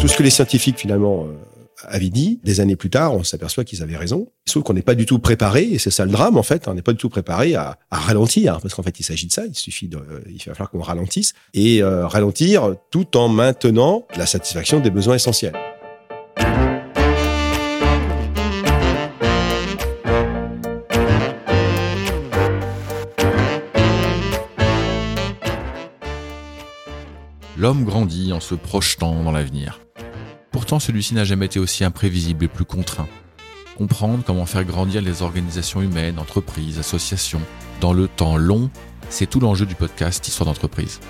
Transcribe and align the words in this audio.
Tout 0.00 0.08
ce 0.08 0.16
que 0.16 0.22
les 0.22 0.30
scientifiques 0.30 0.78
finalement 0.78 1.26
euh, 1.26 1.36
avaient 1.84 2.08
dit, 2.08 2.40
des 2.42 2.60
années 2.60 2.74
plus 2.74 2.88
tard, 2.88 3.14
on 3.14 3.22
s'aperçoit 3.22 3.64
qu'ils 3.64 3.82
avaient 3.82 3.98
raison. 3.98 4.28
Sauf 4.48 4.62
qu'on 4.64 4.72
n'est 4.72 4.80
pas 4.80 4.94
du 4.94 5.04
tout 5.04 5.18
préparé, 5.18 5.64
et 5.64 5.78
c'est 5.78 5.90
ça 5.90 6.06
le 6.06 6.10
drame 6.10 6.38
en 6.38 6.42
fait, 6.42 6.68
on 6.68 6.74
n'est 6.74 6.80
pas 6.80 6.92
du 6.92 6.98
tout 6.98 7.10
préparé 7.10 7.54
à, 7.54 7.78
ralentir, 7.90 8.60
parce 8.62 8.72
qu'en 8.72 8.82
fait 8.82 8.98
il 8.98 9.02
s'agit 9.02 9.26
de 9.26 9.32
ça, 9.32 9.44
il 9.46 9.54
suffit 9.54 9.88
de, 9.88 9.98
il 10.26 10.38
va 10.38 10.54
falloir 10.54 10.70
qu'on 10.70 10.80
ralentisse, 10.80 11.34
et 11.52 11.82
euh, 11.82 12.06
ralentir 12.06 12.76
tout 12.90 13.14
en 13.18 13.28
maintenant 13.28 14.06
la 14.16 14.24
satisfaction 14.24 14.80
des 14.80 14.90
besoins 14.90 15.16
essentiels. 15.16 15.52
L'homme 27.58 27.84
grandit 27.84 28.32
en 28.32 28.40
se 28.40 28.54
projetant 28.54 29.22
dans 29.22 29.32
l'avenir. 29.32 29.78
Pourtant, 30.50 30.80
celui-ci 30.80 31.14
n'a 31.14 31.24
jamais 31.24 31.46
été 31.46 31.60
aussi 31.60 31.84
imprévisible 31.84 32.44
et 32.44 32.48
plus 32.48 32.64
contraint. 32.64 33.08
Comprendre 33.76 34.24
comment 34.26 34.46
faire 34.46 34.64
grandir 34.64 35.00
les 35.00 35.22
organisations 35.22 35.80
humaines, 35.80 36.18
entreprises, 36.18 36.78
associations, 36.78 37.40
dans 37.80 37.92
le 37.92 38.08
temps 38.08 38.36
long, 38.36 38.68
c'est 39.10 39.28
tout 39.28 39.40
l'enjeu 39.40 39.64
du 39.64 39.74
podcast 39.76 40.26
Histoire 40.26 40.46
d'entreprise. 40.46 41.00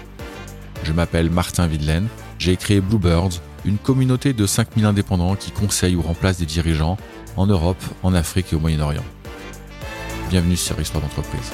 Je 0.85 0.93
m'appelle 0.93 1.31
Martin 1.31 1.67
Videlaine, 1.67 2.09
j'ai 2.39 2.57
créé 2.57 2.81
Bluebirds, 2.81 3.41
une 3.65 3.79
communauté 3.79 4.33
de 4.33 4.47
5000 4.47 4.85
indépendants 4.85 5.37
qui 5.37 5.51
conseillent 5.51 5.97
ou 5.97 6.03
remplacent 6.03 6.39
des 6.39 6.47
dirigeants 6.47 6.99
en 7.37 7.47
Europe, 7.47 7.83
en 8.03 8.15
Afrique 8.15 8.53
et 8.53 8.57
au 8.57 8.61
Moyen-Orient. 8.61 9.05
Bienvenue 10.29 10.57
sur 10.57 10.79
Histoire 10.81 11.03
d'entreprise. 11.03 11.51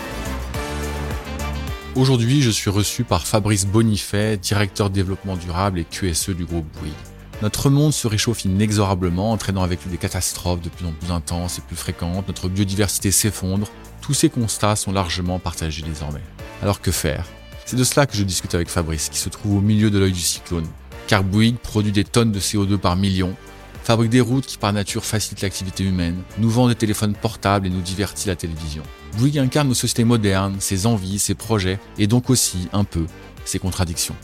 Aujourd'hui, 1.94 2.42
je 2.42 2.50
suis 2.50 2.68
reçu 2.68 3.05
par 3.05 3.27
Fabrice 3.27 3.66
Bonifay, 3.66 4.36
directeur 4.36 4.91
développement 4.91 5.36
durable 5.36 5.78
et 5.78 5.84
QSE 5.84 6.30
du 6.30 6.44
groupe 6.44 6.66
Bouygues. 6.78 7.16
Notre 7.42 7.68
monde 7.68 7.92
se 7.92 8.06
réchauffe 8.06 8.46
inexorablement, 8.46 9.32
entraînant 9.32 9.62
avec 9.62 9.84
lui 9.84 9.90
des 9.90 9.98
catastrophes 9.98 10.62
de 10.62 10.70
plus 10.70 10.86
en 10.86 10.92
plus 10.92 11.12
intenses 11.12 11.58
et 11.58 11.61
plus 11.61 11.77
fréquentes. 11.77 12.27
Notre 12.28 12.48
biodiversité 12.48 13.11
s'effondre. 13.11 13.69
Tous 14.00 14.14
ces 14.14 14.30
constats 14.30 14.74
sont 14.74 14.91
largement 14.91 15.38
partagés 15.38 15.83
désormais. 15.83 16.22
Alors 16.62 16.80
que 16.80 16.91
faire? 16.91 17.27
C'est 17.66 17.77
de 17.77 17.84
cela 17.84 18.06
que 18.06 18.16
je 18.16 18.22
discute 18.22 18.55
avec 18.55 18.70
Fabrice, 18.70 19.11
qui 19.11 19.19
se 19.19 19.28
trouve 19.28 19.56
au 19.56 19.61
milieu 19.61 19.91
de 19.91 19.98
l'œil 19.98 20.12
du 20.12 20.20
cyclone. 20.20 20.66
Car 21.08 21.24
Bouygues 21.24 21.58
produit 21.58 21.92
des 21.92 22.05
tonnes 22.05 22.33
de 22.33 22.41
CO2 22.41 22.78
par 22.78 22.96
million, 22.96 23.36
fabrique 23.84 24.11
des 24.11 24.20
routes 24.22 24.46
qui 24.46 24.56
par 24.56 24.72
nature 24.72 25.05
facilitent 25.05 25.42
l'activité 25.42 25.84
humaine, 25.84 26.22
nous 26.39 26.48
vend 26.48 26.68
des 26.68 26.74
téléphones 26.74 27.14
portables 27.14 27.66
et 27.66 27.70
nous 27.70 27.83
divertit 27.83 28.28
la 28.28 28.36
télévision. 28.36 28.83
Bouygues 29.18 29.39
incarne 29.39 29.68
nos 29.68 29.74
sociétés 29.74 30.05
modernes, 30.05 30.56
ses 30.58 30.86
envies, 30.86 31.18
ses 31.18 31.34
projets, 31.34 31.78
et 31.98 32.06
donc 32.06 32.30
aussi, 32.30 32.68
un 32.72 32.84
peu, 32.84 33.05
ses 33.44 33.58
contradictions. 33.58 34.16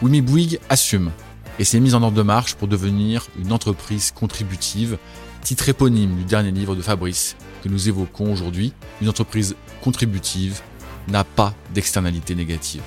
Oui, 0.00 0.10
mais 0.10 0.20
Bouygues 0.20 0.60
assume 0.68 1.10
et 1.58 1.64
s'est 1.64 1.80
mise 1.80 1.94
en 1.94 2.02
ordre 2.02 2.16
de 2.16 2.22
marche 2.22 2.54
pour 2.54 2.68
devenir 2.68 3.26
une 3.38 3.52
entreprise 3.52 4.12
contributive, 4.12 4.98
titre 5.42 5.68
éponyme 5.68 6.16
du 6.16 6.24
dernier 6.24 6.50
livre 6.50 6.74
de 6.74 6.82
Fabrice 6.82 7.36
que 7.62 7.68
nous 7.68 7.88
évoquons 7.88 8.32
aujourd'hui. 8.32 8.72
Une 9.00 9.08
entreprise 9.08 9.56
contributive 9.82 10.60
n'a 11.08 11.24
pas 11.24 11.54
d'externalité 11.74 12.34
négative. 12.34 12.82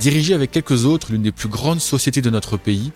Dirigée 0.00 0.34
avec 0.34 0.50
quelques 0.50 0.84
autres 0.84 1.12
l'une 1.12 1.22
des 1.22 1.32
plus 1.32 1.48
grandes 1.48 1.80
sociétés 1.80 2.22
de 2.22 2.30
notre 2.30 2.56
pays, 2.56 2.92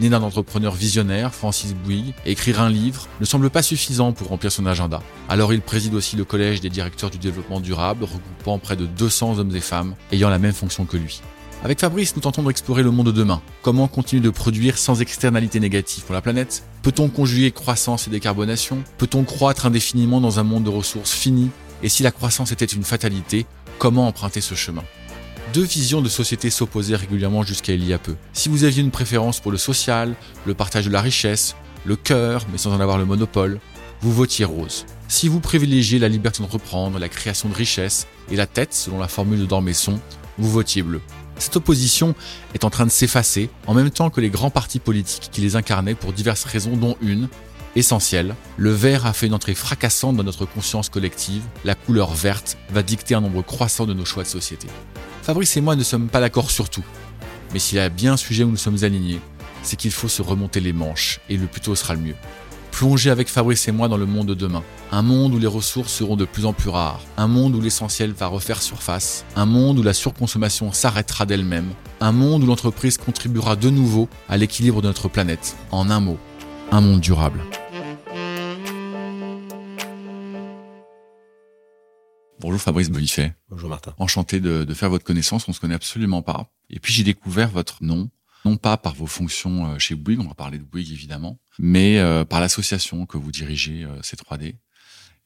Né 0.00 0.08
d'un 0.08 0.22
entrepreneur 0.22 0.74
visionnaire, 0.74 1.34
Francis 1.34 1.74
Bouygues, 1.74 2.14
écrire 2.24 2.60
un 2.60 2.70
livre 2.70 3.08
ne 3.20 3.24
semble 3.24 3.50
pas 3.50 3.62
suffisant 3.62 4.12
pour 4.12 4.28
remplir 4.28 4.52
son 4.52 4.64
agenda. 4.64 5.02
Alors 5.28 5.52
il 5.52 5.60
préside 5.60 5.94
aussi 5.94 6.14
le 6.14 6.24
collège 6.24 6.60
des 6.60 6.70
directeurs 6.70 7.10
du 7.10 7.18
développement 7.18 7.58
durable, 7.58 8.04
regroupant 8.04 8.60
près 8.60 8.76
de 8.76 8.86
200 8.86 9.40
hommes 9.40 9.56
et 9.56 9.60
femmes 9.60 9.96
ayant 10.12 10.30
la 10.30 10.38
même 10.38 10.52
fonction 10.52 10.84
que 10.84 10.96
lui. 10.96 11.20
Avec 11.64 11.80
Fabrice, 11.80 12.14
nous 12.14 12.22
tentons 12.22 12.44
d'explorer 12.44 12.84
le 12.84 12.92
monde 12.92 13.06
de 13.06 13.12
demain. 13.12 13.42
Comment 13.62 13.88
continuer 13.88 14.22
de 14.22 14.30
produire 14.30 14.78
sans 14.78 15.00
externalité 15.00 15.58
négative 15.58 16.04
pour 16.04 16.14
la 16.14 16.20
planète? 16.20 16.62
Peut-on 16.82 17.08
conjuguer 17.08 17.50
croissance 17.50 18.06
et 18.06 18.10
décarbonation? 18.10 18.84
Peut-on 18.96 19.24
croître 19.24 19.66
indéfiniment 19.66 20.20
dans 20.20 20.38
un 20.38 20.44
monde 20.44 20.62
de 20.62 20.70
ressources 20.70 21.12
finies? 21.12 21.50
Et 21.82 21.88
si 21.88 22.04
la 22.04 22.12
croissance 22.12 22.52
était 22.52 22.64
une 22.64 22.84
fatalité, 22.84 23.44
comment 23.80 24.06
emprunter 24.06 24.40
ce 24.40 24.54
chemin? 24.54 24.84
Deux 25.52 25.64
visions 25.64 26.00
de 26.00 26.08
société 26.08 26.48
s'opposaient 26.48 26.94
régulièrement 26.94 27.42
jusqu'à 27.42 27.72
il 27.72 27.84
y 27.84 27.92
a 27.92 27.98
peu. 27.98 28.14
Si 28.32 28.48
vous 28.48 28.62
aviez 28.62 28.82
une 28.82 28.92
préférence 28.92 29.40
pour 29.40 29.50
le 29.50 29.58
social, 29.58 30.14
le 30.46 30.54
partage 30.54 30.84
de 30.84 30.92
la 30.92 31.00
richesse, 31.00 31.56
le 31.84 31.96
cœur, 31.96 32.46
mais 32.52 32.58
sans 32.58 32.72
en 32.72 32.80
avoir 32.80 32.98
le 32.98 33.04
monopole, 33.04 33.58
vous 34.00 34.12
votiez 34.12 34.44
rose. 34.44 34.86
Si 35.08 35.26
vous 35.26 35.40
privilégiez 35.40 35.98
la 35.98 36.08
liberté 36.08 36.40
d'entreprendre, 36.40 37.00
la 37.00 37.08
création 37.08 37.48
de 37.48 37.54
richesses 37.54 38.06
et 38.30 38.36
la 38.36 38.46
tête, 38.46 38.74
selon 38.74 39.00
la 39.00 39.08
formule 39.08 39.40
de 39.40 39.46
Dormesson, 39.46 39.98
vous 40.38 40.50
votiez 40.50 40.82
bleu. 40.82 41.00
Cette 41.38 41.56
opposition 41.56 42.14
est 42.54 42.64
en 42.64 42.70
train 42.70 42.86
de 42.86 42.90
s'effacer 42.90 43.50
en 43.66 43.74
même 43.74 43.90
temps 43.90 44.10
que 44.10 44.20
les 44.20 44.30
grands 44.30 44.50
partis 44.50 44.80
politiques 44.80 45.28
qui 45.30 45.40
les 45.40 45.56
incarnaient 45.56 45.94
pour 45.94 46.12
diverses 46.12 46.44
raisons, 46.44 46.76
dont 46.76 46.96
une, 47.00 47.28
essentielle, 47.76 48.34
le 48.56 48.70
vert 48.70 49.06
a 49.06 49.12
fait 49.12 49.26
une 49.26 49.34
entrée 49.34 49.54
fracassante 49.54 50.16
dans 50.16 50.24
notre 50.24 50.46
conscience 50.46 50.88
collective, 50.88 51.42
la 51.64 51.74
couleur 51.74 52.12
verte 52.12 52.58
va 52.70 52.82
dicter 52.82 53.14
un 53.14 53.20
nombre 53.20 53.42
croissant 53.42 53.86
de 53.86 53.94
nos 53.94 54.04
choix 54.04 54.24
de 54.24 54.28
société. 54.28 54.66
Fabrice 55.22 55.56
et 55.56 55.60
moi 55.60 55.76
ne 55.76 55.82
sommes 55.82 56.08
pas 56.08 56.20
d'accord 56.20 56.50
sur 56.50 56.70
tout. 56.70 56.84
Mais 57.52 57.58
s'il 57.58 57.78
y 57.78 57.80
a 57.80 57.88
bien 57.88 58.14
un 58.14 58.16
sujet 58.16 58.44
où 58.44 58.50
nous 58.50 58.56
sommes 58.56 58.82
alignés, 58.82 59.20
c'est 59.62 59.76
qu'il 59.76 59.90
faut 59.90 60.08
se 60.08 60.22
remonter 60.22 60.60
les 60.60 60.72
manches, 60.72 61.20
et 61.28 61.36
le 61.36 61.46
plus 61.46 61.60
tôt 61.60 61.74
sera 61.74 61.94
le 61.94 62.00
mieux. 62.00 62.14
Plonger 62.78 63.10
avec 63.10 63.26
Fabrice 63.26 63.66
et 63.66 63.72
moi 63.72 63.88
dans 63.88 63.96
le 63.96 64.06
monde 64.06 64.28
de 64.28 64.34
demain. 64.34 64.62
Un 64.92 65.02
monde 65.02 65.34
où 65.34 65.38
les 65.40 65.48
ressources 65.48 65.92
seront 65.92 66.14
de 66.14 66.24
plus 66.24 66.46
en 66.46 66.52
plus 66.52 66.68
rares. 66.68 67.00
Un 67.16 67.26
monde 67.26 67.56
où 67.56 67.60
l'essentiel 67.60 68.12
va 68.12 68.28
refaire 68.28 68.62
surface. 68.62 69.24
Un 69.34 69.46
monde 69.46 69.80
où 69.80 69.82
la 69.82 69.92
surconsommation 69.92 70.70
s'arrêtera 70.70 71.26
d'elle-même. 71.26 71.72
Un 72.00 72.12
monde 72.12 72.44
où 72.44 72.46
l'entreprise 72.46 72.96
contribuera 72.96 73.56
de 73.56 73.68
nouveau 73.68 74.08
à 74.28 74.36
l'équilibre 74.36 74.80
de 74.80 74.86
notre 74.86 75.08
planète. 75.08 75.56
En 75.72 75.90
un 75.90 75.98
mot, 75.98 76.18
un 76.70 76.80
monde 76.80 77.00
durable. 77.00 77.40
Bonjour 82.38 82.60
Fabrice 82.60 82.90
Bonifay. 82.90 83.34
Bonjour 83.50 83.70
Martin. 83.70 83.92
Enchanté 83.98 84.38
de, 84.38 84.72
faire 84.72 84.90
votre 84.90 85.02
connaissance, 85.04 85.48
on 85.48 85.52
se 85.52 85.58
connaît 85.58 85.74
absolument 85.74 86.22
pas. 86.22 86.46
Et 86.70 86.78
puis 86.78 86.92
j'ai 86.92 87.02
découvert 87.02 87.50
votre 87.50 87.78
nom, 87.82 88.08
non 88.48 88.56
pas 88.56 88.76
par 88.76 88.94
vos 88.94 89.06
fonctions 89.06 89.66
euh, 89.66 89.78
chez 89.78 89.94
Bouygues, 89.94 90.20
on 90.20 90.28
va 90.28 90.34
parler 90.34 90.58
de 90.58 90.64
Bouygues 90.64 90.92
évidemment, 90.92 91.38
mais 91.58 91.98
euh, 91.98 92.24
par 92.24 92.40
l'association 92.40 93.06
que 93.06 93.18
vous 93.18 93.30
dirigez, 93.30 93.84
euh, 93.84 94.00
C3D. 94.00 94.56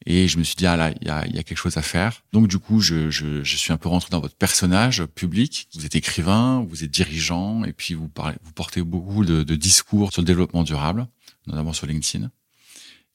Et 0.05 0.27
je 0.27 0.37
me 0.37 0.43
suis 0.43 0.55
dit, 0.57 0.65
ah 0.65 0.75
là, 0.75 0.93
il 0.99 1.07
y 1.07 1.09
a, 1.09 1.43
quelque 1.43 1.55
chose 1.55 1.77
à 1.77 1.81
faire. 1.81 2.23
Donc 2.33 2.49
du 2.49 2.59
coup, 2.59 2.81
je, 2.81 3.41
suis 3.43 3.71
un 3.71 3.77
peu 3.77 3.87
rentré 3.87 4.09
dans 4.09 4.19
votre 4.19 4.35
personnage 4.35 5.05
public. 5.05 5.69
Vous 5.73 5.85
êtes 5.85 5.95
écrivain, 5.95 6.65
vous 6.67 6.83
êtes 6.83 6.91
dirigeant, 6.91 7.63
et 7.63 7.71
puis 7.71 7.93
vous, 7.93 8.09
parlez, 8.09 8.35
vous 8.43 8.51
portez 8.51 8.81
beaucoup 8.81 9.23
de, 9.23 9.43
discours 9.55 10.11
sur 10.11 10.21
le 10.21 10.25
développement 10.25 10.63
durable, 10.63 11.07
notamment 11.47 11.71
sur 11.71 11.87
LinkedIn. 11.87 12.29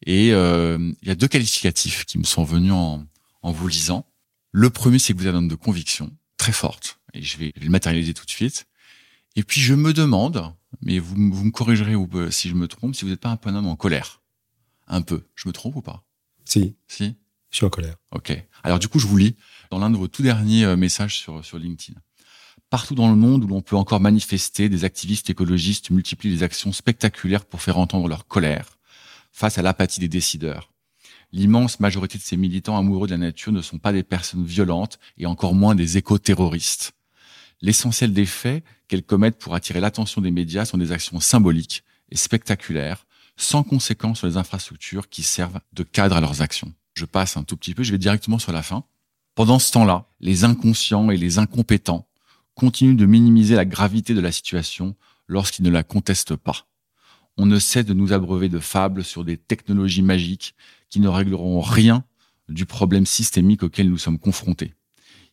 Et 0.07 0.29
il 0.29 0.95
y 1.03 1.11
a 1.11 1.15
deux 1.15 1.29
qualificatifs 1.29 2.07
qui 2.07 2.17
me 2.17 2.25
sont 2.25 2.45
venus 2.45 2.73
en, 2.73 3.05
en 3.43 3.53
vous 3.53 3.69
lisant. 3.69 4.07
Le 4.53 4.71
premier, 4.71 4.99
c'est 4.99 5.13
que 5.13 5.19
vous 5.19 5.27
avez 5.27 5.37
un 5.37 5.41
homme 5.41 5.49
de 5.49 5.57
conviction 5.57 6.11
très 6.39 6.53
forte, 6.53 7.01
et 7.13 7.21
je 7.21 7.37
vais 7.37 7.53
le 7.61 7.69
matérialiser 7.69 8.15
tout 8.15 8.25
de 8.25 8.31
suite. 8.31 8.67
Et 9.39 9.45
puis 9.45 9.61
je 9.61 9.73
me 9.73 9.93
demande, 9.93 10.53
mais 10.83 10.99
vous, 10.99 11.15
vous 11.15 11.45
me 11.45 11.53
corrigerez 11.53 11.95
ou 11.95 12.09
si 12.33 12.49
je 12.49 12.57
me 12.57 12.67
trompe, 12.67 12.97
si 12.97 13.05
vous 13.05 13.13
n'êtes 13.13 13.21
pas 13.21 13.29
un 13.29 13.37
peu 13.37 13.51
un 13.51 13.55
homme 13.55 13.69
en 13.69 13.77
colère. 13.77 14.21
Un 14.89 15.01
peu. 15.01 15.29
Je 15.37 15.47
me 15.47 15.53
trompe 15.53 15.77
ou 15.77 15.81
pas? 15.81 16.03
Si. 16.45 16.75
Si? 16.89 17.15
Je 17.53 17.59
suis 17.59 17.65
en 17.65 17.71
colère. 17.71 17.95
Ok. 18.11 18.33
Alors 18.65 18.81
du 18.81 18.89
coup, 18.89 18.99
je 18.99 19.07
vous 19.07 19.17
lis 19.17 19.37
dans 19.71 19.79
l'un 19.79 19.91
de 19.91 19.97
vos 19.97 20.09
tout 20.09 20.25
derniers 20.25 20.65
euh, 20.65 20.77
messages 20.77 21.21
sur, 21.21 21.45
sur 21.45 21.57
LinkedIn. 21.57 22.01
Partout 22.69 22.97
dans 22.97 23.09
le 23.09 23.15
monde 23.15 23.45
où 23.45 23.47
l'on 23.47 23.63
peut 23.63 23.77
encore 23.77 24.01
manifester, 24.01 24.69
des 24.69 24.85
activistes 24.85 25.31
écologistes 25.31 25.91
multiplient 25.91 26.33
les 26.33 26.43
actions 26.43 26.73
spectaculaires 26.73 27.45
pour 27.45 27.63
faire 27.63 27.79
entendre 27.79 28.09
leur 28.09 28.27
colère 28.27 28.81
face 29.31 29.57
à 29.57 29.63
l'apathie 29.63 30.01
des 30.01 30.09
décideurs 30.09 30.73
l'immense 31.33 31.81
majorité 31.81 32.19
de 32.19 32.23
ces 32.23 32.37
militants 32.37 32.79
amoureux 32.79 33.07
de 33.07 33.13
la 33.13 33.19
nature 33.19 33.53
ne 33.53 33.63
sont 33.63 33.79
pas 33.79 33.93
des 33.93 34.03
personnes 34.03 34.45
violentes 34.45 34.99
et 35.19 35.27
encore 35.27 35.55
moins 35.55 35.75
des 35.75 35.99
éco-terroristes. 35.99 36.95
L'essentiel 37.61 38.13
des 38.13 38.27
faits 38.27 38.65
qu'elles 38.87 39.03
commettent 39.03 39.39
pour 39.39 39.55
attirer 39.55 39.81
l'attention 39.81 40.21
des 40.21 40.31
médias 40.31 40.65
sont 40.65 40.79
des 40.79 40.93
actions 40.93 41.21
symboliques 41.21 41.83
et 42.11 42.17
spectaculaires, 42.17 43.07
sans 43.37 43.63
conséquence 43.63 44.19
sur 44.19 44.27
les 44.27 44.37
infrastructures 44.37 45.09
qui 45.09 45.23
servent 45.23 45.61
de 45.73 45.83
cadre 45.83 46.17
à 46.17 46.21
leurs 46.21 46.43
actions. 46.43 46.73
Je 46.95 47.05
passe 47.05 47.37
un 47.37 47.43
tout 47.43 47.57
petit 47.57 47.75
peu, 47.75 47.83
je 47.83 47.93
vais 47.93 47.99
directement 47.99 48.39
sur 48.39 48.53
la 48.53 48.63
fin. 48.63 48.85
Pendant 49.35 49.59
ce 49.59 49.71
temps-là, 49.73 50.07
les 50.21 50.45
inconscients 50.45 51.11
et 51.11 51.17
les 51.17 51.39
incompétents 51.39 52.09
continuent 52.55 52.97
de 52.97 53.07
minimiser 53.07 53.55
la 53.55 53.65
gravité 53.65 54.15
de 54.15 54.21
la 54.21 54.33
situation 54.33 54.97
lorsqu'ils 55.29 55.65
ne 55.65 55.71
la 55.71 55.85
contestent 55.85 56.35
pas. 56.35 56.67
On 57.37 57.47
ne 57.47 57.61
cesse 57.61 57.87
de 57.87 57.95
nous 57.95 58.13
abreuver 58.13 58.49
de 58.49 58.59
fables 58.59 59.05
sur 59.05 59.25
des 59.25 59.37
technologies 59.37 60.03
magiques 60.03 60.57
qui 60.91 60.99
ne 60.99 61.09
régleront 61.09 61.61
rien 61.61 62.05
du 62.49 62.67
problème 62.67 63.07
systémique 63.07 63.63
auquel 63.63 63.89
nous 63.89 63.99
sommes 63.99 64.19
confrontés. 64.19 64.75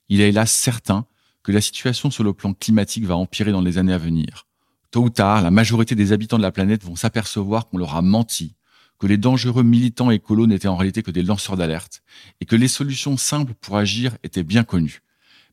Il 0.10 0.22
est 0.22 0.30
hélas 0.30 0.52
certain 0.52 1.08
que 1.46 1.52
la 1.52 1.62
situation 1.62 2.10
sur 2.10 2.24
le 2.24 2.34
plan 2.34 2.56
climatique 2.56 3.06
va 3.06 3.16
empirer 3.16 3.52
dans 3.52 3.62
les 3.62 3.78
années 3.78 3.94
à 3.94 4.00
venir. 4.00 4.48
Tôt 4.90 5.04
ou 5.04 5.10
tard, 5.12 5.44
la 5.44 5.52
majorité 5.52 5.94
des 5.94 6.12
habitants 6.12 6.38
de 6.38 6.42
la 6.42 6.52
planète 6.52 6.84
vont 6.84 6.96
s'apercevoir 6.96 7.68
qu'on 7.68 7.78
leur 7.78 7.96
a 7.96 8.02
menti, 8.02 8.56
que 8.98 9.06
les 9.06 9.18
dangereux 9.18 9.62
militants 9.62 10.10
écolos 10.10 10.48
n'étaient 10.48 10.68
en 10.68 10.76
réalité 10.76 11.04
que 11.04 11.12
des 11.12 11.22
lanceurs 11.22 11.56
d'alerte, 11.56 12.02
et 12.42 12.46
que 12.46 12.56
les 12.56 12.68
solutions 12.68 13.16
simples 13.16 13.54
pour 13.62 13.78
agir 13.78 14.18
étaient 14.24 14.42
bien 14.42 14.64
connues. 14.64 15.04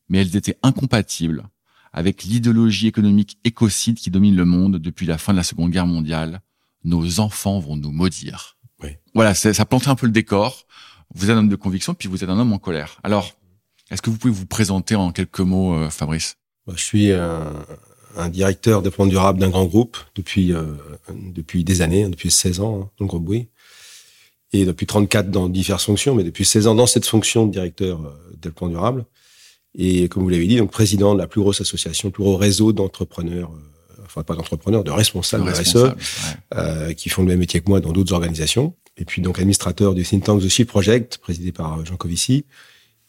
Mais 0.09 0.23
elles 0.23 0.35
étaient 0.35 0.57
incompatibles 0.63 1.45
avec 1.93 2.25
l'idéologie 2.25 2.87
économique 2.87 3.37
écocide 3.45 3.99
qui 3.99 4.11
domine 4.11 4.35
le 4.35 4.47
monde 4.47 4.79
depuis 4.79 5.05
la 5.05 5.19
fin 5.19 5.35
de 5.35 5.37
la 5.37 5.45
Seconde 5.45 5.73
Guerre 5.73 5.87
mondiale. 5.87 6.41
Nos 6.85 7.21
enfants 7.21 7.59
vont 7.59 7.77
nous 7.77 7.93
maudire. 7.93 8.57
Oui. 8.83 8.97
Voilà, 9.13 9.35
ça 9.35 9.53
ça 9.53 9.67
plantait 9.67 9.89
un 9.89 9.95
peu 9.95 10.07
le 10.07 10.13
décor. 10.13 10.65
Vous 11.15 11.27
êtes 11.27 11.37
un 11.37 11.41
homme 11.41 11.51
de 11.51 11.57
conviction, 11.57 11.93
puis 11.93 12.09
vous 12.09 12.25
êtes 12.25 12.31
un 12.31 12.39
homme 12.39 12.55
en 12.55 12.59
colère. 12.59 12.99
Alors, 13.03 13.37
est-ce 13.93 14.03
que 14.03 14.11
vous 14.11 14.17
pouvez 14.19 14.33
vous 14.33 14.47
présenter 14.47 14.95
en 14.97 15.13
quelques 15.13 15.41
mots, 15.41 15.75
euh, 15.75 15.91
Fabrice? 15.91 16.37
Bah, 16.67 16.75
Je 16.77 16.83
suis 16.83 17.13
un, 17.13 17.53
un 18.17 18.29
directeur 18.29 18.83
développement 18.83 19.07
durable 19.07 19.39
d'un 19.41 19.51
grand 19.51 19.65
groupe 19.65 19.97
depuis, 20.15 20.53
euh, 20.53 20.63
depuis 21.15 21.65
des 21.65 21.83
années, 21.83 22.05
hein, 22.05 22.11
depuis 22.11 22.31
16 22.31 22.61
ans, 22.61 22.81
hein, 22.83 22.91
dans 22.99 23.05
le 23.05 23.09
groupe 23.09 23.25
Bouygues. 23.25 23.49
Et 24.55 24.65
depuis 24.67 24.87
34 24.87 25.31
dans 25.31 25.49
diverses 25.49 25.85
fonctions, 25.87 26.15
mais 26.15 26.25
depuis 26.25 26.45
16 26.45 26.67
ans 26.67 26.75
dans 26.75 26.87
cette 26.87 27.07
fonction 27.07 27.47
de 27.47 27.53
directeur 27.53 28.01
euh, 28.01 28.37
développement 28.37 28.69
durable. 28.69 29.05
Et 29.75 30.09
comme 30.09 30.23
vous 30.23 30.29
l'avez 30.29 30.47
dit, 30.47 30.57
donc 30.59 30.71
président 30.71 31.15
de 31.15 31.19
la 31.19 31.27
plus 31.27 31.41
grosse 31.41 31.63
association, 31.63 32.09
le 32.09 32.13
plus 32.13 32.23
gros 32.23 32.37
réseau 32.37 32.73
d'entrepreneurs, 32.75 33.51
euh, 33.51 34.03
enfin 34.05 34.23
pas 34.23 34.35
d'entrepreneurs, 34.35 34.85
de 34.85 34.91
responsables 34.91 35.45
Le 35.45 35.51
de 35.51 35.55
RSE, 35.55 35.59
responsable, 35.59 35.97
ouais. 35.97 36.59
euh, 36.59 36.93
qui 36.93 37.09
font 37.09 37.23
le 37.23 37.29
même 37.29 37.39
métier 37.39 37.61
que 37.63 37.71
moi 37.71 37.81
dans 37.81 37.93
d'autres 37.93 38.13
organisations. 38.13 38.75
Et 38.99 39.07
puis 39.07 39.23
donc 39.23 39.39
administrateur 39.39 39.95
du 39.95 40.03
think 40.05 40.25
tank 40.25 40.43
The 40.43 40.49
Shift 40.49 40.69
Project, 40.69 41.17
présidé 41.17 41.51
par 41.51 41.83
Jean 41.87 41.97
Covici, 41.97 42.45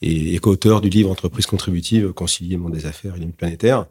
et, 0.04 0.36
et 0.36 0.40
co-auteur 0.40 0.82
du 0.82 0.90
livre 0.90 1.10
Entreprise 1.10 1.46
contributive, 1.46 2.12
concilier 2.14 2.58
monde 2.58 2.74
des 2.74 2.86
affaires 2.86 3.16
et 3.16 3.20
limites 3.20 3.38
planétaires. 3.38 3.86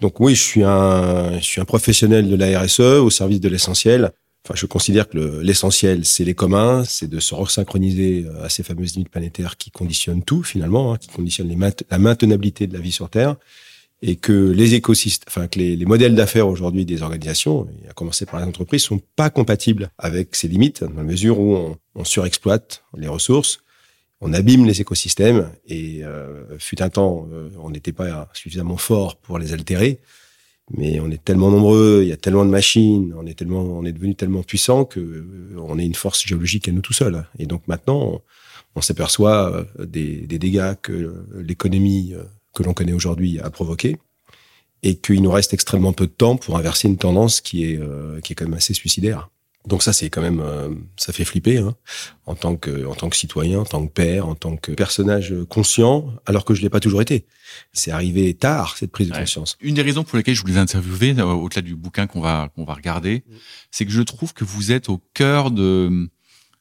Donc 0.00 0.18
oui, 0.20 0.34
je 0.34 0.42
suis 0.42 0.62
un, 0.64 1.38
je 1.38 1.44
suis 1.44 1.60
un 1.60 1.64
professionnel 1.66 2.28
de 2.28 2.36
la 2.36 2.60
RSE 2.60 2.80
au 2.80 3.10
service 3.10 3.40
de 3.40 3.48
l'essentiel. 3.48 4.12
Enfin, 4.46 4.54
je 4.56 4.64
considère 4.64 5.06
que 5.08 5.18
le- 5.18 5.40
l'essentiel, 5.42 6.06
c'est 6.06 6.24
les 6.24 6.32
communs, 6.34 6.84
c'est 6.84 7.08
de 7.10 7.20
se 7.20 7.34
resynchroniser 7.34 8.24
euh, 8.26 8.44
à 8.44 8.48
ces 8.48 8.62
fameuses 8.62 8.94
limites 8.94 9.10
planétaires 9.10 9.58
qui 9.58 9.70
conditionnent 9.70 10.22
tout 10.24 10.42
finalement, 10.42 10.94
hein, 10.94 10.96
qui 10.96 11.08
conditionnent 11.08 11.54
la 11.90 11.98
maintenabilité 11.98 12.66
de 12.66 12.72
la 12.72 12.80
vie 12.80 12.92
sur 12.92 13.10
Terre, 13.10 13.36
et 14.00 14.16
que 14.16 14.32
les 14.32 14.72
écosystèmes, 14.72 15.26
enfin 15.28 15.46
que 15.46 15.58
les, 15.58 15.76
les 15.76 15.84
modèles 15.84 16.14
d'affaires 16.14 16.48
aujourd'hui 16.48 16.86
des 16.86 17.02
organisations, 17.02 17.68
à 17.90 17.92
commencer 17.92 18.24
par 18.24 18.40
les 18.40 18.46
entreprises, 18.46 18.82
sont 18.84 19.02
pas 19.14 19.28
compatibles 19.28 19.90
avec 19.98 20.34
ces 20.34 20.48
limites 20.48 20.82
dans 20.84 20.96
la 20.96 21.02
mesure 21.02 21.38
où 21.38 21.54
on, 21.56 21.76
on 21.94 22.04
surexploite 22.04 22.82
les 22.96 23.08
ressources, 23.08 23.58
on 24.20 24.32
abîme 24.32 24.66
les 24.66 24.80
écosystèmes 24.80 25.50
et 25.66 26.04
euh, 26.04 26.58
fut 26.58 26.82
un 26.82 26.90
temps, 26.90 27.26
euh, 27.32 27.50
on 27.58 27.70
n'était 27.70 27.92
pas 27.92 28.28
suffisamment 28.34 28.76
fort 28.76 29.16
pour 29.16 29.38
les 29.38 29.52
altérer. 29.52 30.00
Mais 30.72 31.00
on 31.00 31.10
est 31.10 31.22
tellement 31.22 31.50
nombreux, 31.50 32.00
il 32.02 32.08
y 32.08 32.12
a 32.12 32.16
tellement 32.16 32.44
de 32.44 32.50
machines, 32.50 33.12
on 33.16 33.26
est 33.26 33.34
tellement, 33.34 33.62
on 33.62 33.84
est 33.84 33.92
devenu 33.92 34.14
tellement 34.14 34.42
puissant 34.42 34.84
que 34.84 35.00
euh, 35.00 35.56
on 35.58 35.78
est 35.78 35.84
une 35.84 35.94
force 35.94 36.24
géologique 36.24 36.68
à 36.68 36.72
nous 36.72 36.80
tout 36.80 36.92
seuls. 36.92 37.26
Et 37.38 37.46
donc 37.46 37.66
maintenant, 37.66 38.22
on, 38.76 38.80
s'aperçoit 38.80 39.52
euh, 39.52 39.86
des, 39.86 40.26
des 40.26 40.38
dégâts 40.38 40.74
que 40.80 40.92
euh, 40.92 41.26
l'économie 41.34 42.14
que 42.54 42.62
l'on 42.62 42.72
connaît 42.72 42.92
aujourd'hui 42.92 43.40
a 43.40 43.50
provoqué 43.50 43.96
et 44.82 44.96
qu'il 44.96 45.22
nous 45.22 45.30
reste 45.30 45.52
extrêmement 45.52 45.92
peu 45.92 46.06
de 46.06 46.12
temps 46.12 46.36
pour 46.36 46.56
inverser 46.56 46.88
une 46.88 46.96
tendance 46.96 47.40
qui 47.40 47.64
est 47.64 47.80
qui 48.22 48.32
est 48.32 48.34
quand 48.34 48.46
même 48.46 48.54
assez 48.54 48.72
suicidaire. 48.72 49.28
Donc 49.66 49.82
ça, 49.82 49.92
c'est 49.92 50.08
quand 50.08 50.22
même, 50.22 50.40
euh, 50.40 50.70
ça 50.96 51.12
fait 51.12 51.24
flipper 51.24 51.58
hein, 51.58 51.74
en 52.24 52.34
tant 52.34 52.56
que 52.56 52.86
en 52.86 52.94
tant 52.94 53.10
que 53.10 53.16
citoyen, 53.16 53.60
en 53.60 53.64
tant 53.66 53.86
que 53.86 53.92
père, 53.92 54.26
en 54.26 54.34
tant 54.34 54.56
que 54.56 54.72
personnage 54.72 55.34
conscient, 55.50 56.14
alors 56.24 56.44
que 56.46 56.54
je 56.54 56.62
l'ai 56.62 56.70
pas 56.70 56.80
toujours 56.80 57.02
été. 57.02 57.26
C'est 57.74 57.90
arrivé 57.90 58.32
tard 58.32 58.76
cette 58.78 58.90
prise 58.90 59.08
de 59.08 59.12
Ouais. 59.12 59.20
conscience. 59.20 59.58
Une 59.60 59.74
des 59.74 59.82
raisons 59.82 60.02
pour 60.02 60.16
lesquelles 60.16 60.34
je 60.34 60.40
voulais 60.40 60.56
interviewer, 60.56 61.14
euh, 61.18 61.24
au-delà 61.24 61.60
du 61.60 61.76
bouquin 61.76 62.06
qu'on 62.06 62.20
va 62.22 62.48
qu'on 62.54 62.64
va 62.64 62.72
regarder, 62.74 63.22
c'est 63.70 63.84
que 63.84 63.92
je 63.92 64.00
trouve 64.02 64.32
que 64.32 64.44
vous 64.44 64.72
êtes 64.72 64.88
au 64.88 65.02
cœur 65.12 65.50
de 65.50 66.08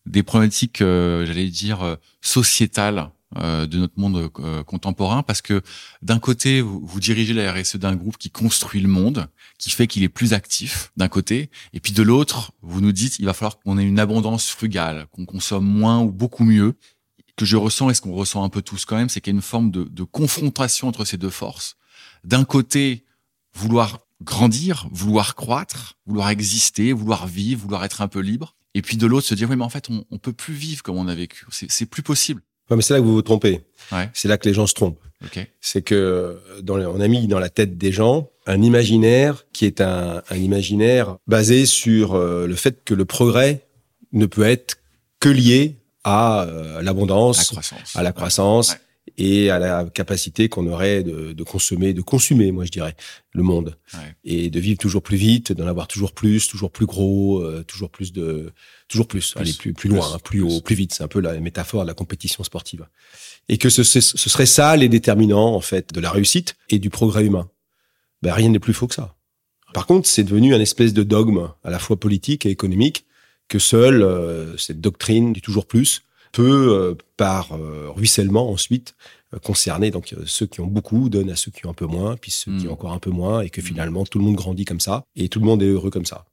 des 0.06 0.24
problématiques, 0.24 0.82
euh, 0.82 1.26
j'allais 1.26 1.48
dire 1.48 1.82
euh, 1.84 1.96
sociétales 2.22 2.98
euh, 3.00 3.06
de 3.36 3.78
notre 3.78 4.00
monde 4.00 4.32
euh, 4.40 4.64
contemporain, 4.64 5.24
parce 5.24 5.42
que 5.42 5.62
d'un 6.02 6.20
côté 6.20 6.62
vous, 6.62 7.00
dirigez 7.00 7.34
la 7.34 7.54
RSE 7.54 7.76
d'un 7.76 7.96
groupe 7.96 8.18
qui 8.18 8.30
construit 8.30 8.82
le 8.82 8.88
monde, 8.88 9.28
qui 9.58 9.70
fait 9.70 9.88
qu'il 9.88 10.04
est 10.04 10.10
plus 10.10 10.34
actif 10.34 10.92
d'un 10.98 11.10
côté, 11.10 11.50
et 11.74 11.80
puis 11.80 11.94
de 11.94 12.04
l'autre 12.04 12.52
vous 12.62 12.82
nous 12.82 12.92
dites 12.92 13.20
il 13.20 13.26
va 13.26 13.34
falloir 13.34 13.60
qu'on 13.60 13.78
ait 13.78 13.84
une 13.84 14.00
abondance 14.00 14.50
frugale, 14.50 15.08
qu'on 15.12 15.26
consomme 15.26 15.66
moins 15.66 16.00
ou 16.02 16.12
beaucoup 16.12 16.44
mieux. 16.44 16.76
Que 17.36 17.46
je 17.46 17.56
ressens 17.56 17.90
et 17.90 17.94
ce 17.94 18.02
qu'on 18.02 18.14
ressent 18.14 18.44
un 18.44 18.50
peu 18.50 18.62
tous 18.62 18.84
quand 18.84 18.98
même, 18.98 19.08
c'est 19.08 19.22
qu'il 19.22 19.32
y 19.32 19.36
a 19.36 19.38
une 19.38 19.42
forme 19.42 19.72
de, 19.72 19.86
de 19.86 20.04
confrontation 20.04 20.90
entre 20.90 21.06
ces 21.06 21.16
deux 21.16 21.30
forces 21.30 21.78
d'un 22.24 22.44
côté, 22.44 23.06
vouloir 23.54 24.00
grandir, 24.22 24.88
vouloir 24.92 25.36
croître, 25.36 25.98
vouloir 26.06 26.30
exister, 26.30 26.94
vouloir 26.94 27.28
vivre, 27.28 27.62
vouloir 27.62 27.84
être 27.86 28.02
un 28.02 28.08
peu 28.08 28.20
libre. 28.20 28.56
Et 28.74 28.82
puis 28.82 28.98
de 28.98 29.08
l'autre, 29.08 29.28
se 29.28 29.36
dire, 29.36 29.50
oui, 29.50 29.56
mais 29.56 29.64
en 29.64 29.70
fait, 29.70 29.90
on, 29.90 30.06
on 30.12 30.18
peut 30.18 30.34
plus 30.34 30.54
vivre 30.54 30.84
comme 30.84 30.98
on 30.98 31.08
a 31.08 31.16
vécu. 31.16 31.46
C'est 31.52 31.86
plus 31.86 32.04
possible. 32.04 32.44
Ouais, 32.70 32.76
mais 32.76 32.82
c'est 32.82 32.94
là 32.94 33.00
que 33.00 33.06
vous 33.06 33.14
vous 33.14 33.22
trompez. 33.22 33.62
Ouais. 33.92 34.10
C'est 34.14 34.28
là 34.28 34.38
que 34.38 34.48
les 34.48 34.54
gens 34.54 34.68
se 34.68 34.74
trompent. 34.74 35.00
Ok. 35.26 35.46
C'est 35.60 35.82
que 35.82 35.96
euh, 35.96 36.62
dans 36.62 36.78
on 36.80 37.02
a 37.02 37.08
mis 37.08 37.28
dans 37.28 37.40
la 37.40 37.50
tête 37.50 37.78
des 37.78 37.92
gens 37.92 38.30
un 38.46 38.62
imaginaire 38.62 39.46
qui 39.54 39.66
est 39.66 39.82
un, 39.82 40.22
un 40.30 40.36
imaginaire 40.36 41.18
basé 41.28 41.66
sur 41.66 42.14
euh, 42.16 42.48
le 42.48 42.56
fait 42.56 42.84
que 42.86 42.94
le 42.94 43.06
progrès 43.06 43.62
ne 44.14 44.26
peut 44.26 44.44
être 44.48 44.78
que 45.20 45.30
lié 45.30 45.76
à 46.04 46.44
euh, 46.44 46.76
La 46.76 46.82
l'abondance, 46.84 47.50
croissance. 47.50 47.96
à 47.96 48.04
la 48.04 48.12
croissance 48.14 48.72
Ouais. 48.72 48.78
Et 49.18 49.50
à 49.50 49.60
la 49.60 49.86
capacité 49.86 50.50
qu'on 50.50 50.68
aurait 50.68 51.04
de, 51.04 51.34
de 51.34 51.44
consommer, 51.44 51.94
de 51.94 52.02
consumer, 52.02 52.52
moi 52.52 52.66
je 52.66 52.72
dirais, 52.72 52.96
le 53.34 53.44
monde 53.44 53.76
Ouais. 53.94 54.16
et 54.24 54.50
de 54.50 54.60
vivre 54.60 54.78
toujours 54.80 55.02
plus 55.02 55.18
vite, 55.18 55.52
d'en 55.52 55.68
avoir 55.68 55.88
toujours 55.88 56.12
plus, 56.14 56.48
toujours 56.48 56.72
plus 56.72 56.86
gros, 56.86 57.40
euh, 57.42 57.64
toujours 57.68 57.90
plus 57.90 58.14
de, 58.14 58.52
toujours 58.88 59.08
plus, 59.08 59.32
Plus, 59.32 59.42
aller 59.42 59.54
plus 59.54 59.74
plus 59.74 59.90
plus, 59.90 59.90
loin, 59.98 60.14
hein, 60.14 60.20
plus, 60.24 60.40
plus. 60.42 60.56
haut, 60.56 60.62
plus 60.62 60.76
vite. 60.76 60.94
C'est 60.94 61.04
un 61.04 61.08
peu 61.08 61.20
la 61.20 61.40
métaphore 61.40 61.84
de 61.84 61.88
la 61.88 61.94
compétition 61.94 62.44
sportive. 62.44 62.86
Et 63.48 63.58
que 63.58 63.70
ce, 63.70 63.84
ce, 63.84 64.00
ce 64.02 64.30
serait 64.30 64.46
ça 64.46 64.76
les 64.76 64.90
déterminants 64.90 65.54
en 65.56 65.62
fait 65.62 65.94
de 65.94 66.00
la 66.00 66.12
réussite 66.12 66.56
et 66.70 66.80
du 66.80 66.90
progrès 66.90 67.26
humain. 67.26 67.50
Ben 68.22 68.34
rien 68.34 68.50
n'est 68.50 68.60
plus 68.60 68.74
faux 68.74 68.88
que 68.88 68.96
ça. 68.96 69.16
Par 69.74 69.86
contre, 69.86 70.08
c'est 70.08 70.24
devenu 70.24 70.54
un 70.56 70.60
espèce 70.60 70.94
de 70.94 71.04
dogme 71.04 71.50
à 71.64 71.70
la 71.70 71.80
fois 71.80 72.00
politique 72.00 72.46
et 72.46 72.50
économique 72.50 73.06
que 73.48 73.60
seule 73.60 74.04
euh, 74.04 74.58
cette 74.58 74.82
doctrine 74.82 75.34
du 75.34 75.42
toujours 75.42 75.66
plus 75.66 76.02
peut, 76.32 76.68
euh, 76.72 76.96
par 77.18 77.54
euh, 77.54 77.90
ruissellement 77.90 78.50
ensuite, 78.52 78.96
euh, 79.34 79.40
concerner 79.40 79.92
donc 79.92 80.14
ceux 80.26 80.46
qui 80.46 80.62
ont 80.62 80.68
beaucoup 80.68 81.10
donnent 81.10 81.30
à 81.32 81.36
ceux 81.36 81.52
qui 81.52 81.66
ont 81.66 81.70
un 81.72 81.74
peu 81.74 81.86
moins, 81.86 82.16
puis 82.18 82.32
ceux 82.32 82.52
qui 82.58 82.66
Mm. 82.66 82.70
ont 82.70 82.74
encore 82.74 82.92
un 82.94 83.00
peu 83.00 83.10
moins, 83.12 83.42
et 83.42 83.50
que 83.50 83.62
Mm. 83.62 83.64
finalement 83.64 84.06
tout 84.06 84.20
le 84.20 84.26
monde 84.26 84.36
grandit 84.36 84.66
comme 84.66 84.80
ça 84.80 85.04
et 85.16 85.30
tout 85.30 85.40
le 85.40 85.46
monde 85.46 85.62
est 85.64 85.68
heureux 85.70 85.90
comme 85.92 86.06
ça. 86.06 86.26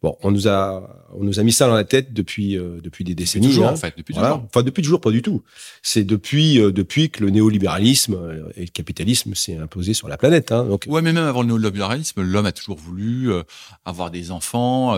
Bon, 0.00 0.16
on 0.22 0.30
nous 0.30 0.46
a 0.46 0.94
on 1.12 1.24
nous 1.24 1.40
a 1.40 1.42
mis 1.42 1.52
ça 1.52 1.66
dans 1.66 1.74
la 1.74 1.82
tête 1.84 2.12
depuis 2.12 2.56
euh, 2.56 2.78
depuis 2.82 3.02
des 3.02 3.12
Depuis 3.14 3.24
décennies. 3.24 3.46
toujours, 3.48 3.66
hein. 3.68 3.72
en 3.72 3.76
fait. 3.76 3.94
Depuis 3.96 4.12
Voilà. 4.14 4.28
toujours. 4.34 4.44
Enfin, 4.46 4.62
depuis 4.62 4.82
toujours, 4.82 5.00
pas 5.00 5.10
du 5.10 5.22
tout. 5.22 5.42
C'est 5.82 6.04
depuis 6.04 6.60
euh, 6.60 6.70
depuis 6.70 7.10
que 7.10 7.24
le 7.24 7.30
néolibéralisme 7.30 8.14
euh, 8.14 8.48
et 8.56 8.60
le 8.60 8.70
capitalisme 8.70 9.34
s'est 9.34 9.56
imposé 9.56 9.94
sur 9.94 10.06
la 10.06 10.16
planète. 10.16 10.52
Hein. 10.52 10.64
Donc, 10.66 10.84
Ouais, 10.86 11.02
mais 11.02 11.12
même 11.12 11.24
avant 11.24 11.40
le 11.42 11.48
néolibéralisme, 11.48 12.22
l'homme 12.22 12.46
a 12.46 12.52
toujours 12.52 12.76
voulu 12.78 13.32
euh, 13.32 13.42
avoir 13.84 14.10
des 14.12 14.30
enfants, 14.30 14.92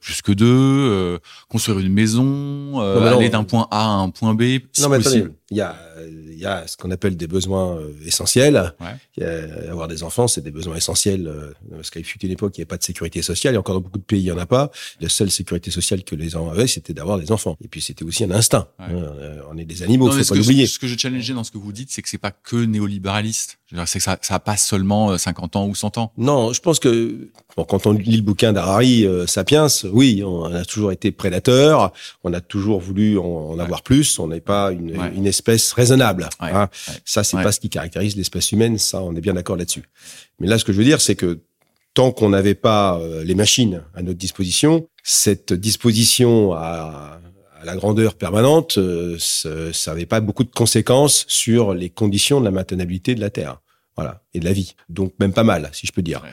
plus 0.00 0.20
que 0.22 0.32
deux, 0.32 1.18
construire 1.48 1.78
une 1.78 1.92
maison, 1.92 2.24
Non, 2.24 3.00
mais 3.00 3.10
non. 3.10 3.16
aller 3.16 3.28
d'un 3.30 3.44
point 3.44 3.66
A 3.70 3.84
à 3.84 3.88
un 3.94 4.10
point 4.10 4.34
B, 4.34 4.42
si 4.72 4.82
non, 4.82 4.88
mais 4.90 4.98
possible. 4.98 5.32
il 5.50 5.56
y 5.56 5.60
a 5.62 5.74
il 6.10 6.38
y 6.42 6.46
a 6.46 6.66
ce 6.68 6.76
qu'on 6.76 6.90
appelle 6.92 7.16
des 7.16 7.26
besoins 7.26 7.78
essentiels. 8.06 8.72
Ouais. 8.80 8.86
Il 9.16 9.22
y 9.24 9.26
a- 9.26 9.70
avoir 9.72 9.88
des 9.88 10.04
enfants, 10.04 10.28
c'est 10.28 10.40
des 10.40 10.52
besoins 10.52 10.76
essentiels 10.76 11.28
parce 11.72 11.90
qu'il 11.90 12.04
fut 12.04 12.24
une 12.24 12.30
époque, 12.30 12.56
il 12.56 12.60
n'y 12.60 12.62
avait 12.62 12.68
pas 12.68 12.76
de 12.76 12.84
sécurité 12.84 13.22
sociale. 13.22 13.54
Et 13.54 13.58
encore 13.58 13.74
dans 13.74 13.80
beaucoup 13.80 13.98
de 13.98 14.04
pays, 14.04 14.17
il 14.18 14.24
y 14.24 14.32
en 14.32 14.38
a 14.38 14.46
pas. 14.46 14.70
La 15.00 15.08
seule 15.08 15.30
sécurité 15.30 15.70
sociale 15.70 16.04
que 16.04 16.14
les 16.14 16.28
gens 16.30 16.48
avaient, 16.50 16.66
c'était 16.66 16.92
d'avoir 16.92 17.18
des 17.18 17.32
enfants. 17.32 17.56
Et 17.62 17.68
puis 17.68 17.80
c'était 17.80 18.04
aussi 18.04 18.24
un 18.24 18.30
instinct. 18.30 18.68
Ouais. 18.78 18.86
Hein, 18.86 18.92
euh, 19.20 19.40
on 19.50 19.56
est 19.58 19.64
des 19.64 19.82
animaux, 19.82 20.10
faut 20.10 20.22
ce 20.22 20.28
pas 20.28 20.34
que, 20.34 20.40
l'oublier. 20.40 20.66
ce 20.66 20.78
que 20.78 20.86
je 20.86 20.96
challengeais 20.98 21.34
dans 21.34 21.44
ce 21.44 21.50
que 21.50 21.58
vous 21.58 21.72
dites, 21.72 21.90
c'est 21.90 22.02
que 22.02 22.08
c'est 22.08 22.18
pas 22.18 22.30
que 22.30 22.56
néolibéraliste. 22.56 23.58
C'est 23.86 23.98
que 23.98 24.04
ça, 24.04 24.18
ça 24.22 24.36
a 24.36 24.38
pas 24.40 24.56
seulement 24.56 25.10
euh, 25.10 25.18
50 25.18 25.56
ans 25.56 25.66
ou 25.66 25.74
100 25.74 25.98
ans. 25.98 26.12
Non, 26.16 26.52
je 26.54 26.60
pense 26.60 26.78
que 26.78 27.28
bon, 27.56 27.64
quand 27.64 27.86
on 27.86 27.92
lit 27.92 28.16
le 28.16 28.22
bouquin 28.22 28.52
d'Harari, 28.54 29.04
euh, 29.06 29.26
Sapiens, 29.26 29.66
oui, 29.92 30.22
on 30.24 30.44
a 30.54 30.64
toujours 30.64 30.90
été 30.92 31.12
prédateur, 31.12 31.92
on 32.24 32.32
a 32.32 32.40
toujours 32.40 32.80
voulu 32.80 33.18
en, 33.18 33.22
en 33.24 33.54
Ouais. 33.58 33.64
avoir 33.64 33.82
plus, 33.82 34.18
on 34.18 34.28
n'est 34.28 34.40
pas 34.40 34.72
une, 34.72 34.96
Ouais. 34.98 35.12
une 35.14 35.26
espèce 35.26 35.72
raisonnable. 35.72 36.28
Hein. 36.40 36.68
Ça, 37.04 37.24
c'est 37.24 37.36
pas 37.42 37.52
ce 37.52 37.60
qui 37.60 37.68
caractérise 37.68 38.16
l'espèce 38.16 38.52
humaine, 38.52 38.78
ça, 38.78 39.02
on 39.02 39.14
est 39.16 39.20
bien 39.20 39.34
d'accord 39.34 39.56
là-dessus. 39.56 39.82
Mais 40.40 40.46
là, 40.46 40.58
ce 40.58 40.64
que 40.64 40.72
je 40.72 40.78
veux 40.78 40.84
dire, 40.84 41.00
c'est 41.00 41.16
que 41.16 41.40
tant 41.98 42.12
qu'on 42.12 42.28
n'avait 42.28 42.54
pas 42.54 42.96
euh, 43.00 43.24
les 43.24 43.34
machines 43.34 43.82
à 43.92 44.02
notre 44.02 44.20
disposition, 44.20 44.88
cette 45.02 45.52
disposition 45.52 46.52
à, 46.52 47.20
à 47.60 47.64
la 47.64 47.74
grandeur 47.74 48.14
permanente, 48.14 48.78
euh, 48.78 49.16
ça 49.18 49.90
n'avait 49.90 50.06
pas 50.06 50.20
beaucoup 50.20 50.44
de 50.44 50.50
conséquences 50.52 51.24
sur 51.26 51.74
les 51.74 51.90
conditions 51.90 52.38
de 52.38 52.44
la 52.44 52.52
maintenabilité 52.52 53.16
de 53.16 53.20
la 53.20 53.30
Terre, 53.30 53.60
voilà, 53.96 54.22
et 54.32 54.38
de 54.38 54.44
la 54.44 54.52
vie. 54.52 54.76
Donc 54.88 55.12
même 55.18 55.32
pas 55.32 55.42
mal, 55.42 55.70
si 55.72 55.88
je 55.88 55.92
peux 55.92 56.02
dire. 56.02 56.22
Ouais. 56.22 56.30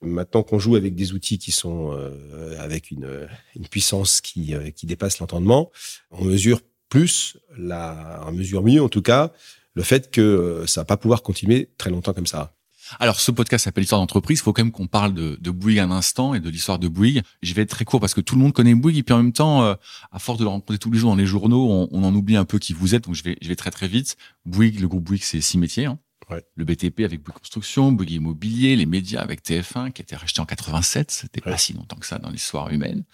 Maintenant 0.00 0.42
qu'on 0.42 0.58
joue 0.58 0.76
avec 0.76 0.94
des 0.94 1.12
outils 1.12 1.36
qui 1.36 1.52
sont 1.52 1.92
euh, 1.92 2.56
avec 2.58 2.90
une, 2.90 3.28
une 3.54 3.68
puissance 3.68 4.22
qui, 4.22 4.54
euh, 4.54 4.70
qui 4.70 4.86
dépasse 4.86 5.18
l'entendement, 5.18 5.70
on 6.10 6.24
mesure 6.24 6.62
plus, 6.88 7.36
la, 7.58 8.24
on 8.26 8.32
mesure 8.32 8.62
mieux 8.62 8.82
en 8.82 8.88
tout 8.88 9.02
cas, 9.02 9.30
le 9.74 9.82
fait 9.82 10.10
que 10.10 10.64
ça 10.66 10.80
va 10.80 10.84
pas 10.86 10.96
pouvoir 10.96 11.20
continuer 11.20 11.68
très 11.76 11.90
longtemps 11.90 12.14
comme 12.14 12.26
ça. 12.26 12.54
Alors, 13.00 13.18
ce 13.20 13.30
podcast 13.30 13.64
s'appelle 13.64 13.84
Histoire 13.84 14.00
d'entreprise. 14.00 14.38
Il 14.38 14.42
faut 14.42 14.52
quand 14.52 14.62
même 14.62 14.72
qu'on 14.72 14.86
parle 14.86 15.14
de, 15.14 15.38
de 15.40 15.50
Bouygues 15.50 15.78
un 15.80 15.90
instant 15.90 16.34
et 16.34 16.40
de 16.40 16.48
l'histoire 16.48 16.78
de 16.78 16.88
Bouygues. 16.88 17.22
Je 17.42 17.54
vais 17.54 17.62
être 17.62 17.70
très 17.70 17.84
court 17.84 18.00
parce 18.00 18.14
que 18.14 18.20
tout 18.20 18.34
le 18.34 18.40
monde 18.42 18.52
connaît 18.52 18.74
Bouygues 18.74 18.98
et 18.98 19.02
puis 19.02 19.14
en 19.14 19.18
même 19.18 19.32
temps, 19.32 19.62
euh, 19.64 19.74
à 20.10 20.18
force 20.18 20.38
de 20.38 20.44
le 20.44 20.50
rencontrer 20.50 20.78
tous 20.78 20.90
les 20.90 20.98
jours 20.98 21.10
dans 21.10 21.16
les 21.16 21.26
journaux, 21.26 21.68
on, 21.70 21.88
on 21.90 22.04
en 22.04 22.14
oublie 22.14 22.36
un 22.36 22.44
peu 22.44 22.58
qui 22.58 22.72
vous 22.72 22.94
êtes. 22.94 23.04
Donc, 23.04 23.14
je 23.14 23.22
vais, 23.22 23.36
je 23.40 23.48
vais 23.48 23.56
très 23.56 23.70
très 23.70 23.88
vite. 23.88 24.16
Bouygues, 24.44 24.80
le 24.80 24.88
groupe 24.88 25.04
Bouygues, 25.04 25.22
c'est 25.22 25.40
six 25.40 25.58
métiers. 25.58 25.86
Hein. 25.86 25.98
Ouais. 26.30 26.44
Le 26.54 26.64
BTP 26.64 27.00
avec 27.00 27.22
Bouygues 27.22 27.38
Construction, 27.38 27.92
Bouygues 27.92 28.12
Immobilier, 28.12 28.76
les 28.76 28.86
médias 28.86 29.20
avec 29.20 29.42
TF1 29.44 29.92
qui 29.92 30.02
a 30.02 30.04
été 30.04 30.16
racheté 30.16 30.40
en 30.40 30.46
87, 30.46 31.10
c'était 31.10 31.44
Ouais. 31.44 31.52
pas 31.52 31.58
si 31.58 31.72
longtemps 31.72 31.96
que 31.96 32.06
ça 32.06 32.18
dans 32.18 32.30
l'histoire 32.30 32.70
humaine. 32.70 33.04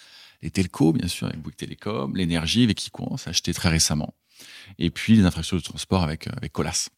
Les 0.43 0.51
telcos, 0.51 0.93
bien 0.93 1.09
sûr, 1.09 1.27
avec 1.27 1.41
Bouygues 1.41 1.57
Télécom, 1.57 2.15
l'énergie 2.15 2.63
avec 2.65 2.87
Equans, 2.87 3.17
acheté 3.27 3.53
très 3.55 3.71
récemment. 3.71 4.15
Et 4.79 4.91
puis 4.91 5.17
les 5.17 5.25
infrastructures 5.25 5.67
de 5.67 5.69
transport 5.73 6.03
avec, 6.05 6.29
euh, 6.29 6.33
avec 6.37 6.53
Colas. 6.53 6.89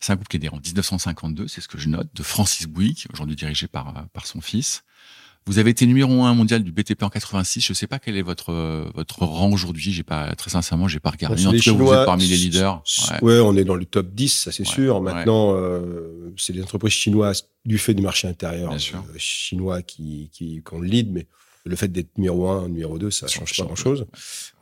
C'est 0.00 0.12
un 0.12 0.16
groupe 0.16 0.28
qui 0.28 0.36
est 0.38 0.40
né 0.40 0.48
en 0.48 0.56
1952, 0.56 1.46
c'est 1.48 1.60
ce 1.60 1.68
que 1.68 1.78
je 1.78 1.88
note, 1.88 2.08
de 2.14 2.22
Francis 2.22 2.66
Bouygues, 2.66 3.04
aujourd'hui 3.12 3.36
dirigé 3.36 3.68
par, 3.68 3.88
euh, 3.88 4.00
par 4.12 4.26
son 4.26 4.40
fils. 4.40 4.82
Vous 5.46 5.58
avez 5.58 5.70
été 5.70 5.86
numéro 5.86 6.22
un 6.24 6.34
mondial 6.34 6.62
du 6.62 6.70
BTP 6.70 7.02
en 7.02 7.08
86. 7.08 7.62
Je 7.64 7.72
sais 7.72 7.86
pas 7.86 7.98
quel 7.98 8.16
est 8.16 8.22
votre 8.22 8.52
euh, 8.52 8.90
votre 8.94 9.24
rang 9.24 9.50
aujourd'hui. 9.50 9.90
J'ai 9.90 10.02
pas 10.02 10.34
très 10.36 10.50
sincèrement, 10.50 10.86
j'ai 10.86 11.00
pas 11.00 11.10
regardé. 11.10 11.42
Bon, 11.42 11.48
en 11.48 11.52
tout 11.52 11.58
cas, 11.60 11.72
vous 11.72 11.92
êtes 11.92 12.04
parmi 12.04 12.26
les 12.26 12.36
leaders. 12.36 12.82
Ouais. 13.22 13.22
Ouais. 13.22 13.40
on 13.40 13.56
est 13.56 13.64
dans 13.64 13.74
le 13.74 13.86
top 13.86 14.14
10, 14.14 14.28
ça 14.28 14.52
c'est 14.52 14.66
Ouais, 14.68 14.74
sûr. 14.74 14.96
ouais. 15.00 15.12
Maintenant, 15.12 15.54
euh, 15.54 16.32
c'est 16.36 16.52
les 16.52 16.62
entreprises 16.62 16.92
chinoises 16.92 17.48
du 17.64 17.78
fait 17.78 17.94
du 17.94 18.02
marché 18.02 18.28
intérieur 18.28 18.72
euh, 18.74 18.78
chinois 19.16 19.80
qui, 19.82 20.28
qui, 20.32 20.62
le 20.72 20.84
lead, 20.86 21.10
mais 21.10 21.26
le 21.64 21.74
fait 21.74 21.88
d'être 21.88 22.16
numéro 22.18 22.48
1, 22.50 22.68
numéro 22.68 22.98
2, 22.98 23.10
ça 23.10 23.26
Ça 23.26 23.34
change 23.34 23.48
change 23.48 23.56
pas 23.56 23.62
un 23.62 23.66
grand-chose. 23.66 24.06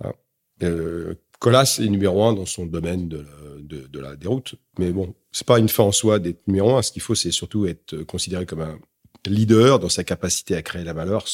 Voilà. 0.01 0.15
Euh, 0.63 1.15
Colas 1.39 1.79
est 1.81 1.89
numéro 1.89 2.25
1 2.25 2.33
dans 2.35 2.47
son 2.47 2.67
domaine 2.67 3.09
de 3.09 3.19
la, 3.19 3.63
de, 3.63 3.87
de 3.87 3.99
la 4.01 4.17
déroute. 4.17 4.57
Mais 4.79 4.91
bon, 4.93 5.15
c'est 5.33 5.47
pas 5.47 5.59
une 5.59 5.69
fin 5.69 5.85
en 5.85 5.93
soi 5.93 6.19
d'être 6.19 6.47
numéro 6.49 6.77
1. 6.77 6.83
Ce 6.83 6.93
qu'il 6.93 7.03
faut, 7.03 7.15
c'est 7.15 7.31
surtout 7.31 7.67
être 7.67 7.97
considéré 8.05 8.45
comme 8.47 8.61
un 8.63 8.79
leader 9.27 9.79
dans 9.79 9.89
sa 9.89 10.05
capacité 10.05 10.57
à 10.57 10.63
créer 10.63 10.85
la 10.85 10.93
valeur 10.95 11.25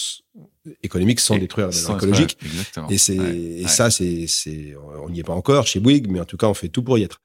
économique 0.82 1.20
sans 1.20 1.36
Et 1.36 1.40
détruire 1.40 1.68
la 1.68 1.72
valeur 1.72 1.86
sans- 1.86 1.96
écologique. 1.96 2.36
Exactement. 2.44 2.88
Et, 2.88 2.98
c'est, 2.98 3.18
Ouais, 3.18 3.36
et 3.36 3.62
ouais. 3.62 3.68
ça, 3.68 3.90
c'est, 3.90 4.26
c'est, 4.26 4.74
on 5.02 5.10
n'y 5.10 5.20
est 5.20 5.24
pas 5.24 5.34
encore 5.34 5.66
chez 5.66 5.80
Bouygues, 5.80 6.08
mais 6.10 6.20
en 6.20 6.24
tout 6.24 6.36
cas, 6.36 6.48
on 6.48 6.54
fait 6.54 6.68
tout 6.68 6.82
pour 6.82 6.98
y 6.98 7.02
être. 7.02 7.20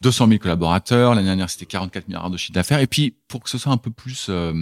200 0.00 0.28
000 0.28 0.38
collaborateurs. 0.38 1.14
L'année 1.14 1.26
dernière, 1.28 1.50
c'était 1.50 1.66
44 1.66 2.08
milliards 2.08 2.30
de 2.30 2.36
chiffre 2.36 2.52
d'affaires. 2.52 2.80
Et 2.80 2.86
puis, 2.86 3.14
pour 3.28 3.42
que 3.42 3.50
ce 3.50 3.58
soit 3.58 3.72
un 3.72 3.76
peu 3.76 3.90
plus 3.90 4.26
euh, 4.28 4.52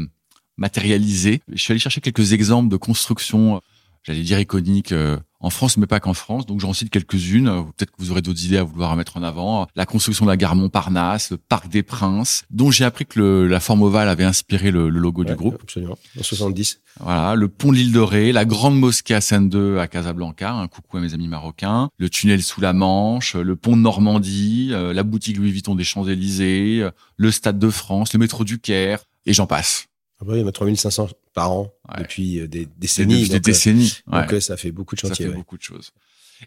matérialisé, 0.56 1.40
je 1.48 1.60
suis 1.60 1.72
allé 1.72 1.80
chercher 1.80 2.00
quelques 2.00 2.32
exemples 2.32 2.68
de 2.68 2.76
construction, 2.76 3.56
euh, 3.56 3.60
j'allais 4.02 4.22
dire 4.22 4.38
iconiques, 4.40 4.92
euh, 4.92 5.18
en 5.42 5.50
France, 5.50 5.76
mais 5.76 5.86
pas 5.86 6.00
qu'en 6.00 6.14
France. 6.14 6.46
Donc, 6.46 6.60
j'en 6.60 6.72
cite 6.72 6.88
quelques-unes. 6.90 7.48
Euh, 7.48 7.62
Peut-être 7.76 7.90
que 7.90 7.96
vous 7.98 8.10
aurez 8.10 8.22
d'autres 8.22 8.44
idées 8.44 8.56
à 8.56 8.62
vouloir 8.64 8.96
mettre 8.96 9.16
en 9.16 9.22
avant. 9.22 9.66
La 9.76 9.84
construction 9.86 10.24
de 10.24 10.30
la 10.30 10.36
gare 10.36 10.54
Montparnasse, 10.56 11.30
le 11.32 11.36
Parc 11.36 11.68
des 11.68 11.82
Princes, 11.82 12.44
dont 12.50 12.70
j'ai 12.70 12.84
appris 12.84 13.04
que 13.06 13.18
le- 13.18 13.46
la 13.48 13.60
forme 13.60 13.82
ovale 13.82 14.08
avait 14.08 14.24
inspiré 14.24 14.70
le, 14.70 14.88
le 14.88 14.98
logo 15.00 15.24
du 15.24 15.32
groupe. 15.36 15.58
Absolument. 15.62 15.98
En 16.18 16.22
70. 16.22 16.80
Voilà, 17.00 17.34
le 17.34 17.48
pont 17.48 17.70
de 17.72 17.76
l'île 17.76 17.92
de 17.92 18.00
Ré, 18.00 18.32
la 18.32 18.44
grande 18.44 18.78
mosquée 18.78 19.14
à 19.14 19.20
Seine 19.20 19.48
2 19.48 19.78
à 19.78 19.88
Casablanca, 19.88 20.52
un 20.52 20.68
coucou 20.68 20.98
à 20.98 21.00
mes 21.00 21.14
amis 21.14 21.28
marocains, 21.28 21.88
le 21.98 22.08
tunnel 22.10 22.42
sous 22.42 22.60
la 22.60 22.72
Manche, 22.72 23.34
le 23.34 23.56
pont 23.56 23.76
de 23.76 23.82
Normandie, 23.82 24.68
euh, 24.72 24.92
la 24.92 25.02
boutique 25.02 25.36
Louis 25.38 25.50
Vuitton 25.50 25.74
des 25.74 25.84
Champs-Élysées, 25.84 26.80
euh, 26.82 26.90
le 27.16 27.30
stade 27.30 27.58
de 27.58 27.70
France, 27.70 28.12
le 28.12 28.18
métro 28.18 28.44
du 28.44 28.58
Caire, 28.58 29.00
et 29.26 29.32
j'en 29.32 29.46
passe. 29.46 29.86
Il 30.28 30.38
y 30.40 30.42
en 30.42 30.46
a 30.46 30.52
3500 30.52 31.08
par 31.34 31.50
an 31.52 31.72
Ouais. 31.88 32.02
depuis 32.02 32.40
euh, 32.40 32.48
des 32.48 32.66
décennies. 32.78 33.14
depuis 33.14 33.28
des 33.28 33.34
donc, 33.34 33.36
euh, 33.36 33.40
décennies. 33.40 33.92
Ouais, 34.10 34.20
donc, 34.22 34.32
euh, 34.34 34.40
ça 34.40 34.56
fait 34.56 34.70
beaucoup 34.72 34.94
de 34.94 35.00
ça 35.00 35.08
chantiers. 35.08 35.26
fait 35.26 35.30
ouais. 35.30 35.36
beaucoup 35.36 35.56
de 35.58 35.62
choses. 35.62 35.90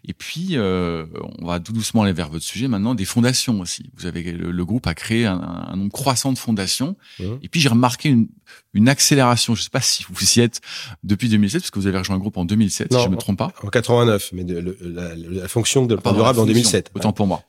Et 0.06 0.12
puis, 0.12 0.48
euh, 0.52 1.06
on 1.38 1.46
va 1.46 1.58
tout 1.58 1.72
doucement 1.72 2.02
aller 2.02 2.12
vers 2.12 2.28
votre 2.28 2.44
sujet 2.44 2.68
maintenant, 2.68 2.94
des 2.94 3.06
fondations 3.06 3.60
aussi. 3.60 3.90
Vous 3.96 4.04
avez 4.04 4.22
le, 4.32 4.50
le 4.50 4.64
groupe 4.66 4.86
a 4.86 4.92
créé 4.94 5.24
un, 5.24 5.38
un 5.40 5.74
nombre 5.76 5.90
croissant 5.92 6.32
de 6.34 6.38
fondations. 6.38 6.96
Mhm. 7.18 7.38
Et 7.42 7.48
puis 7.48 7.60
j'ai 7.60 7.70
remarqué 7.70 8.10
une, 8.10 8.28
une 8.74 8.88
accélération. 8.90 9.54
Je 9.54 9.60
ne 9.60 9.64
sais 9.64 9.70
pas 9.70 9.80
si 9.80 10.04
vous 10.10 10.22
y 10.36 10.40
êtes 10.40 10.60
depuis 11.02 11.30
2007, 11.30 11.62
parce 11.62 11.70
que 11.70 11.78
vous 11.78 11.86
avez 11.86 11.96
rejoint 11.98 12.16
le 12.16 12.20
groupe 12.20 12.36
en 12.36 12.44
2007, 12.44 12.88
si 12.92 12.96
Non. 12.98 13.04
je 13.04 13.08
me 13.08 13.16
trompe 13.16 13.38
pas. 13.38 13.52
En 13.62 13.68
89, 13.68 14.30
mais 14.34 14.44
de- 14.44 14.58
le- 14.58 14.76
la, 14.82 15.14
la 15.14 15.48
fonction 15.48 15.86
de 15.86 15.94
Pardon, 15.96 16.18
durable 16.18 16.40
en 16.40 16.42
fonction, 16.42 16.52
2007. 16.54 16.90
Autant 16.94 17.12
pour 17.12 17.26
moi. 17.26 17.42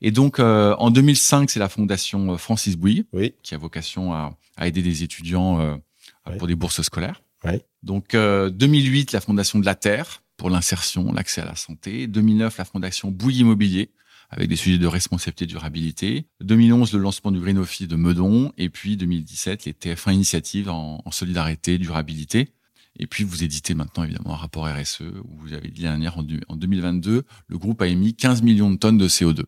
Et 0.00 0.10
donc, 0.10 0.38
euh, 0.38 0.74
en 0.78 0.90
2005, 0.90 1.50
c'est 1.50 1.60
la 1.60 1.68
fondation 1.68 2.32
euh, 2.32 2.36
Francis 2.36 2.76
Bouygues 2.76 3.04
Oui. 3.12 3.34
qui 3.42 3.54
a 3.54 3.58
vocation 3.58 4.12
à, 4.12 4.36
à 4.56 4.68
aider 4.68 4.82
des 4.82 5.02
étudiants 5.02 5.60
euh, 5.60 5.76
pour 6.38 6.46
des 6.46 6.54
bourses 6.54 6.82
scolaires. 6.82 7.22
Ouais. 7.44 7.64
Donc, 7.82 8.14
euh, 8.14 8.50
2008, 8.50 9.12
la 9.12 9.20
fondation 9.20 9.58
de 9.58 9.64
la 9.66 9.74
Terre 9.74 10.22
pour 10.36 10.50
l'insertion, 10.50 11.12
l'accès 11.12 11.40
à 11.42 11.44
la 11.44 11.54
santé. 11.54 12.06
2009, 12.06 12.58
la 12.58 12.64
fondation 12.64 13.10
Bouygues 13.10 13.38
Immobilier 13.40 13.90
avec 14.30 14.48
des 14.48 14.56
sujets 14.56 14.78
de 14.78 14.86
responsabilité 14.86 15.44
et 15.44 15.46
durabilité. 15.46 16.26
2011, 16.40 16.92
le 16.94 16.98
lancement 16.98 17.30
du 17.30 17.38
Green 17.40 17.58
Office 17.58 17.86
de 17.86 17.94
Meudon. 17.94 18.52
Et 18.58 18.68
puis 18.68 18.96
2017, 18.96 19.64
les 19.66 19.72
TF1 19.72 20.12
initiatives 20.14 20.70
en, 20.70 21.00
en 21.04 21.10
solidarité, 21.12 21.78
durabilité. 21.78 22.48
Et 22.98 23.06
puis, 23.06 23.22
vous 23.24 23.42
éditez 23.44 23.74
maintenant, 23.74 24.04
évidemment, 24.04 24.34
un 24.34 24.36
rapport 24.36 24.66
RSE 24.66 25.02
où 25.24 25.36
vous 25.38 25.52
avez 25.52 25.68
dit 25.68 25.82
l'année 25.82 26.04
dernière, 26.04 26.18
en 26.48 26.56
2022, 26.56 27.22
le 27.48 27.58
groupe 27.58 27.82
a 27.82 27.86
émis 27.88 28.14
15 28.14 28.42
millions 28.42 28.70
de 28.70 28.76
tonnes 28.76 28.98
de 28.98 29.08
CO2. 29.08 29.42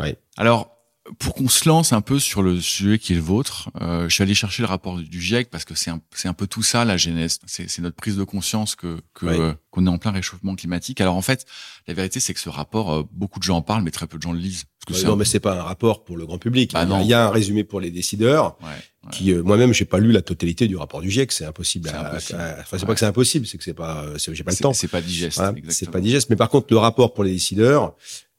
Ouais. 0.00 0.16
Alors, 0.36 0.70
pour 1.18 1.34
qu'on 1.34 1.48
se 1.50 1.68
lance 1.68 1.92
un 1.92 2.00
peu 2.00 2.18
sur 2.18 2.42
le 2.42 2.58
sujet 2.62 2.98
qui 2.98 3.12
est 3.12 3.16
le 3.16 3.20
vôtre, 3.20 3.68
euh, 3.82 4.08
je 4.08 4.14
suis 4.14 4.22
allé 4.22 4.32
chercher 4.34 4.62
le 4.62 4.68
rapport 4.68 4.96
du 4.96 5.20
GIEC 5.20 5.50
parce 5.50 5.66
que 5.66 5.74
c'est 5.74 5.90
un, 5.90 6.32
peu 6.32 6.46
tout 6.46 6.62
ça, 6.62 6.86
la 6.86 6.96
genèse. 6.96 7.40
C'est 7.46 7.78
notre 7.80 7.96
prise 7.96 8.16
de 8.16 8.24
conscience 8.24 8.74
que 8.74 8.96
Ouais. 9.20 9.38
euh, 9.38 9.52
qu'on 9.70 9.84
est 9.86 9.90
en 9.90 9.98
plein 9.98 10.12
réchauffement 10.12 10.54
climatique. 10.56 11.02
Alors, 11.02 11.14
en 11.16 11.20
fait, 11.20 11.44
la 11.86 11.92
vérité, 11.92 12.20
c'est 12.20 12.32
que 12.32 12.40
ce 12.40 12.48
rapport, 12.48 12.90
euh, 12.92 13.02
beaucoup 13.12 13.38
de 13.38 13.44
gens 13.44 13.58
en 13.58 13.62
parlent, 13.62 13.82
mais 13.82 13.90
très 13.90 14.06
peu 14.06 14.16
de 14.16 14.22
gens 14.22 14.32
le 14.32 14.38
lisent. 14.38 14.64
Parce 14.64 14.86
que 14.86 14.92
Ouais, 14.94 14.98
c'est 15.00 15.06
non, 15.06 15.12
un- 15.12 15.16
mais 15.16 15.24
c'est 15.26 15.40
pas 15.40 15.60
un 15.60 15.62
rapport 15.62 16.04
pour 16.04 16.16
le 16.16 16.24
grand 16.24 16.38
public. 16.38 16.72
Bah 16.72 16.84
il, 16.84 16.88
y 16.88 16.92
a, 16.92 16.96
non. 16.96 17.04
il 17.04 17.08
y 17.08 17.14
a 17.14 17.26
un 17.26 17.30
résumé 17.30 17.64
pour 17.64 17.80
les 17.80 17.90
décideurs. 17.90 18.56
Ouais. 18.62 19.10
Qui 19.12 19.32
euh, 19.32 19.42
moi-même, 19.42 19.74
j'ai 19.74 19.84
pas 19.84 19.98
lu 19.98 20.10
la 20.10 20.22
totalité 20.22 20.66
du 20.68 20.76
rapport 20.78 21.02
du 21.02 21.10
GIEC. 21.10 21.32
C'est 21.32 21.44
impossible. 21.44 21.90
Impossible. 21.90 22.38
Enfin, 22.60 22.78
c'est 22.78 22.86
pas 22.86 22.94
que 22.94 23.00
c'est 23.00 23.04
impossible, 23.06 23.46
c'est 23.46 23.58
que 23.58 23.64
c'est 23.64 23.74
pas, 23.74 24.06
j'ai 24.16 24.42
pas 24.42 24.52
le 24.52 24.56
temps. 24.56 24.72
C'est 24.72 24.88
pas 24.88 25.02
digeste. 25.02 25.38
C'est 25.68 25.90
pas 25.90 26.00
digeste. 26.00 26.30
Mais 26.30 26.36
par 26.36 26.48
contre, 26.48 26.68
le 26.70 26.78
rapport 26.78 27.12
pour 27.12 27.24
les 27.24 27.32
décideurs 27.32 27.94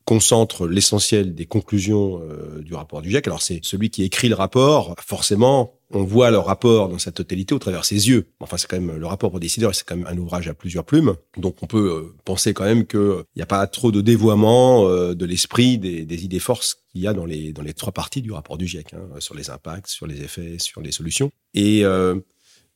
concentre 0.05 0.67
l'essentiel 0.67 1.33
des 1.33 1.45
conclusions 1.45 2.21
euh, 2.21 2.61
du 2.61 2.73
rapport 2.73 3.01
du 3.01 3.09
GIEC. 3.09 3.27
Alors 3.27 3.41
c'est 3.41 3.59
celui 3.63 3.89
qui 3.89 4.03
écrit 4.03 4.29
le 4.29 4.35
rapport, 4.35 4.95
forcément, 5.05 5.73
on 5.91 6.03
voit 6.03 6.31
le 6.31 6.37
rapport 6.37 6.89
dans 6.89 6.97
sa 6.97 7.11
totalité 7.11 7.53
au 7.53 7.59
travers 7.59 7.85
ses 7.85 8.07
yeux. 8.09 8.27
Enfin, 8.39 8.57
c'est 8.57 8.67
quand 8.67 8.79
même 8.79 8.97
le 8.97 9.05
rapport 9.05 9.31
pour 9.31 9.39
décideurs, 9.39 9.73
c'est 9.73 9.85
quand 9.85 9.95
même 9.95 10.07
un 10.07 10.17
ouvrage 10.17 10.47
à 10.47 10.53
plusieurs 10.53 10.83
plumes. 10.83 11.15
Donc 11.37 11.61
on 11.61 11.67
peut 11.67 11.91
euh, 11.91 12.15
penser 12.23 12.53
quand 12.53 12.65
même 12.65 12.85
que 12.85 13.23
il 13.35 13.39
n'y 13.39 13.43
a 13.43 13.47
pas 13.47 13.65
trop 13.67 13.91
de 13.91 14.01
dévoiement 14.01 14.87
euh, 14.87 15.15
de 15.15 15.25
l'esprit 15.25 15.77
des, 15.77 16.05
des 16.05 16.25
idées 16.25 16.39
forces 16.39 16.83
qu'il 16.91 17.01
y 17.01 17.07
a 17.07 17.13
dans 17.13 17.25
les 17.25 17.53
dans 17.53 17.61
les 17.61 17.73
trois 17.73 17.93
parties 17.93 18.21
du 18.21 18.31
rapport 18.31 18.57
du 18.57 18.67
GIEC, 18.67 18.93
hein, 18.93 19.19
sur 19.19 19.35
les 19.35 19.49
impacts, 19.49 19.87
sur 19.87 20.07
les 20.07 20.21
effets, 20.21 20.57
sur 20.59 20.81
les 20.81 20.91
solutions. 20.91 21.31
Et 21.53 21.85
euh, 21.85 22.15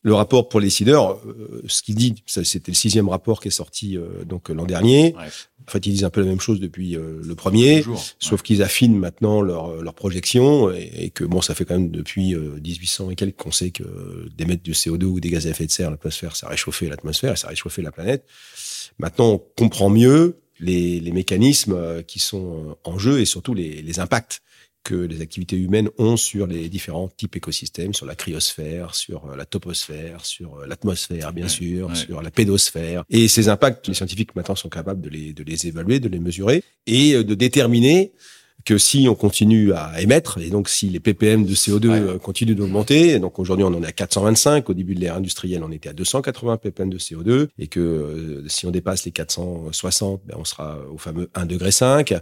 le 0.01 0.13
rapport 0.13 0.47
pour 0.47 0.59
les 0.59 0.67
décideurs, 0.67 1.19
euh, 1.25 1.61
ce 1.67 1.81
qu'il 1.81 1.95
dit, 1.95 2.23
c'était 2.25 2.71
le 2.71 2.75
sixième 2.75 3.09
rapport 3.09 3.41
qui 3.41 3.49
est 3.49 3.51
sorti 3.51 3.97
euh, 3.97 4.23
donc 4.25 4.49
l'an 4.49 4.65
dernier. 4.65 5.13
Ouais. 5.17 5.25
En 5.67 5.71
fait, 5.71 5.85
ils 5.85 5.91
disent 5.91 6.03
un 6.05 6.09
peu 6.09 6.21
la 6.21 6.27
même 6.27 6.39
chose 6.39 6.59
depuis 6.59 6.95
euh, 6.95 7.21
le 7.23 7.35
premier, 7.35 7.81
Toujours. 7.81 8.03
sauf 8.17 8.41
qu'ils 8.41 8.63
affinent 8.63 8.97
maintenant 8.97 9.41
leur, 9.41 9.81
leur 9.83 9.93
projection 9.93 10.71
et, 10.71 10.89
et 10.95 11.09
que 11.09 11.25
bon, 11.25 11.41
ça 11.41 11.53
fait 11.53 11.65
quand 11.65 11.75
même 11.75 11.91
depuis 11.91 12.33
euh, 12.33 12.59
1800 12.63 13.11
et 13.11 13.15
quelques 13.15 13.35
qu'on 13.35 13.51
sait 13.51 13.71
que 13.71 13.83
d'émettre 14.35 14.63
du 14.63 14.71
CO2 14.71 15.03
ou 15.03 15.19
des 15.19 15.29
gaz 15.29 15.45
à 15.47 15.49
effet 15.51 15.65
de 15.65 15.71
serre, 15.71 15.91
l'atmosphère, 15.91 16.35
ça 16.35 16.47
réchauffait 16.47 16.87
l'atmosphère 16.87 17.33
et 17.33 17.37
ça 17.37 17.49
réchauffait 17.49 17.81
la 17.81 17.91
planète. 17.91 18.25
Maintenant, 18.97 19.33
on 19.33 19.37
comprend 19.57 19.89
mieux 19.89 20.37
les, 20.59 20.99
les 20.99 21.11
mécanismes 21.11 21.73
euh, 21.73 22.01
qui 22.01 22.19
sont 22.19 22.77
en 22.83 22.97
jeu 22.97 23.19
et 23.19 23.25
surtout 23.25 23.53
les, 23.53 23.81
les 23.81 23.99
impacts 23.99 24.41
que 24.89 24.95
les 24.95 25.21
activités 25.21 25.55
humaines 25.55 25.89
ont 25.99 26.17
sur 26.17 26.47
les 26.47 26.67
différents 26.67 27.09
types 27.09 27.35
écosystèmes, 27.35 27.93
sur 27.93 28.07
la 28.07 28.15
cryosphère, 28.15 28.95
sur 28.95 29.25
euh, 29.25 29.35
la 29.35 29.45
toposphère, 29.45 30.25
sur 30.25 30.55
euh, 30.55 30.65
l'atmosphère, 30.65 31.31
bien 31.31 31.43
Ouais, 31.43 31.49
sûr, 31.49 31.89
ouais. 31.89 31.95
sur 31.95 32.23
la 32.23 32.31
pédosphère. 32.31 33.03
Et 33.09 33.27
ces 33.27 33.49
impacts, 33.49 33.87
les 33.87 33.93
scientifiques 33.93 34.35
maintenant 34.35 34.55
sont 34.55 34.69
capables 34.69 35.01
de 35.01 35.09
les, 35.09 35.31
de 35.33 35.43
les 35.43 35.67
évaluer, 35.67 35.99
de 35.99 36.09
les 36.09 36.19
mesurer 36.19 36.63
et 36.87 37.13
euh, 37.13 37.23
de 37.23 37.35
déterminer 37.35 38.13
que 38.65 38.77
si 38.77 39.07
on 39.09 39.15
continue 39.15 39.73
à 39.73 40.01
émettre, 40.01 40.37
et 40.39 40.49
donc 40.49 40.69
si 40.69 40.89
les 40.89 40.99
ppm 40.99 41.45
de 41.45 41.53
CO2 41.55 41.87
Ouais. 41.89 41.99
euh, 41.99 42.17
continuent 42.17 42.55
d'augmenter, 42.55 43.17
donc 43.19 43.39
aujourd'hui 43.39 43.63
on 43.63 43.69
en 43.73 43.81
est 43.83 43.87
à 43.87 43.91
425, 43.91 44.69
au 44.69 44.73
début 44.73 44.95
de 44.95 44.99
l'ère 44.99 45.15
industrielle 45.15 45.63
on 45.63 45.71
était 45.71 45.89
à 45.89 45.93
280 45.93 46.57
ppm 46.57 46.89
de 46.89 46.97
CO2, 46.97 47.47
et 47.57 47.67
que 47.67 47.79
euh, 47.79 48.47
si 48.47 48.65
on 48.65 48.71
dépasse 48.71 49.05
les 49.05 49.11
460, 49.11 50.21
ben 50.25 50.35
on 50.37 50.45
sera 50.45 50.77
au 50.91 50.97
fameux 50.97 51.29
1 51.35 51.45
degré 51.45 51.71
5, 51.71 52.13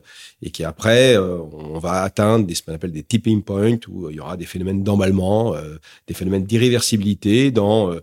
et 0.41 0.51
qu'après 0.51 1.17
euh, 1.17 1.38
on 1.39 1.79
va 1.79 2.03
atteindre 2.03 2.46
des, 2.46 2.56
ce 2.56 2.62
qu'on 2.62 2.74
appelle 2.74 2.91
des 2.91 3.03
tipping 3.03 3.41
points, 3.41 3.77
où 3.89 4.06
euh, 4.06 4.12
il 4.12 4.15
y 4.17 4.20
aura 4.20 4.38
des 4.38 4.46
phénomènes 4.46 4.84
d'emballement, 4.84 5.56
euh, 5.56 5.77
des 6.08 6.13
phénomènes 6.13 6.46
d'irréversibilité 6.46 7.51
dans, 7.51 7.96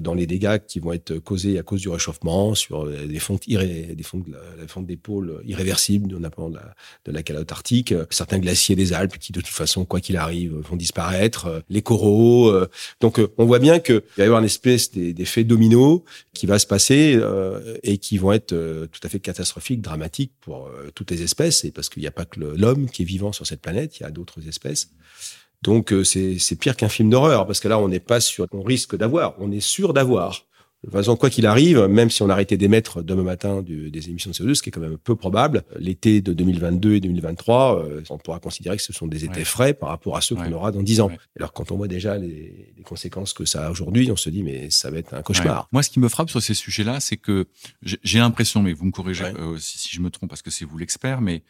dans 0.00 0.14
les 0.14 0.26
dégâts 0.26 0.58
qui 0.66 0.80
vont 0.80 0.92
être 0.92 1.18
causés 1.18 1.58
à 1.58 1.62
cause 1.62 1.80
du 1.80 1.88
réchauffement, 1.88 2.54
sur 2.54 2.86
des 2.86 3.18
fontes, 3.18 3.46
irré, 3.48 3.94
des 3.96 4.02
fontes, 4.02 4.26
de 4.26 4.32
la, 4.32 4.38
la 4.60 4.68
fonte 4.68 4.86
des 4.86 4.96
pôles 4.96 5.42
irréversibles, 5.46 6.08
notamment 6.18 6.50
de 6.50 6.56
la, 6.56 6.74
de 7.06 7.12
la 7.12 7.22
calotte 7.22 7.50
arctique, 7.52 7.69
euh, 7.92 8.04
certains 8.10 8.38
glaciers 8.38 8.76
des 8.76 8.92
Alpes 8.92 9.18
qui 9.18 9.32
de 9.32 9.40
toute 9.40 9.54
façon, 9.54 9.84
quoi 9.84 10.00
qu'il 10.00 10.16
arrive, 10.16 10.54
vont 10.68 10.76
disparaître, 10.76 11.46
euh, 11.46 11.60
les 11.68 11.82
coraux. 11.82 12.48
euh, 12.48 12.68
donc 13.00 13.18
euh, 13.18 13.28
on 13.38 13.46
voit 13.46 13.58
bien 13.58 13.78
qu'il 13.78 14.02
va 14.16 14.22
y 14.24 14.26
avoir 14.30 14.40
une 14.40 14.46
espèce 14.46 14.90
d'e- 14.92 15.12
d'effet 15.12 15.44
domino 15.44 16.04
qui 16.34 16.46
va 16.46 16.58
se 16.58 16.66
passer 16.66 17.14
euh, 17.16 17.76
et 17.82 17.98
qui 17.98 18.18
vont 18.18 18.32
être 18.32 18.52
euh, 18.52 18.86
tout 18.92 19.00
à 19.04 19.08
fait 19.08 19.20
catastrophiques, 19.20 19.80
dramatiques 19.80 20.32
pour 20.40 20.66
euh, 20.66 20.90
toutes 20.94 21.10
les 21.10 21.22
espèces, 21.22 21.64
et 21.64 21.70
parce 21.70 21.88
qu'il 21.88 22.02
n'y 22.02 22.08
a 22.08 22.16
pas 22.20 22.24
que 22.24 22.40
l'homme 22.40 22.88
qui 22.90 23.02
est 23.02 23.10
vivant 23.16 23.32
sur 23.32 23.46
cette 23.46 23.60
planète, 23.62 23.98
il 23.98 24.02
y 24.02 24.06
a 24.06 24.10
d'autres 24.10 24.46
espèces. 24.48 24.90
Donc 25.62 25.92
euh, 25.92 26.04
c'est 26.04 26.38
c'est 26.38 26.56
pire 26.56 26.74
qu'un 26.76 26.88
film 26.88 27.10
d'horreur, 27.10 27.46
parce 27.46 27.60
que 27.60 27.68
là 27.68 27.78
on 27.78 27.88
n'est 27.88 28.00
pas 28.12 28.20
sûr 28.20 28.48
qu'on 28.48 28.62
risque 28.62 28.96
d'avoir, 28.96 29.34
on 29.38 29.52
est 29.52 29.60
sûr 29.76 29.92
d'avoir. 29.92 30.46
De 30.82 30.88
toute 30.88 30.96
façon, 30.96 31.14
quoi 31.14 31.28
qu'il 31.28 31.44
arrive, 31.44 31.78
même 31.86 32.08
si 32.08 32.22
on 32.22 32.30
arrêtait 32.30 32.56
d'émettre 32.56 33.02
demain 33.02 33.22
matin 33.22 33.62
des 33.62 34.08
émissions 34.08 34.30
de 34.30 34.34
CO2, 34.34 34.54
ce 34.54 34.62
qui 34.62 34.70
est 34.70 34.72
quand 34.72 34.80
même 34.80 34.96
peu 34.96 35.14
probable, 35.14 35.62
l'été 35.78 36.22
de 36.22 36.32
2022 36.32 36.94
et 36.94 37.00
2023, 37.00 37.84
euh, 37.84 38.02
on 38.08 38.16
pourra 38.16 38.40
considérer 38.40 38.78
que 38.78 38.82
ce 38.82 38.94
sont 38.94 39.06
des 39.06 39.26
étés 39.26 39.44
frais 39.44 39.74
par 39.74 39.90
rapport 39.90 40.16
à 40.16 40.22
ceux 40.22 40.36
qu'on 40.36 40.52
aura 40.52 40.72
dans 40.72 40.82
10 40.82 41.02
ans. 41.02 41.10
Alors 41.36 41.52
quand 41.52 41.70
on 41.70 41.76
voit 41.76 41.88
déjà 41.88 42.16
les, 42.16 42.72
les 42.74 42.82
conséquences 42.82 43.34
que 43.34 43.44
ça 43.44 43.66
a 43.66 43.70
aujourd'hui, 43.70 44.10
on 44.10 44.16
se 44.16 44.30
dit 44.30 44.42
mais 44.42 44.70
ça 44.70 44.90
va 44.90 44.98
être 44.98 45.12
un 45.12 45.20
cauchemar. 45.20 45.68
Moi, 45.70 45.82
ce 45.82 45.90
qui 45.90 46.00
me 46.00 46.08
frappe 46.08 46.30
sur 46.30 46.40
ces 46.42 46.54
sujets-là, 46.54 47.00
c'est 47.00 47.18
que 47.18 47.46
j'ai 47.82 48.18
l'impression, 48.18 48.62
mais 48.62 48.72
vous 48.72 48.86
me 48.86 48.92
corrigez 48.92 49.24
euh, 49.24 49.58
si, 49.58 49.78
si 49.78 49.94
je 49.94 50.00
me 50.00 50.10
trompe 50.10 50.30
parce 50.30 50.42
que 50.42 50.50
c'est 50.50 50.64
vous 50.64 50.78
l'expert, 50.78 51.20
mais 51.20 51.42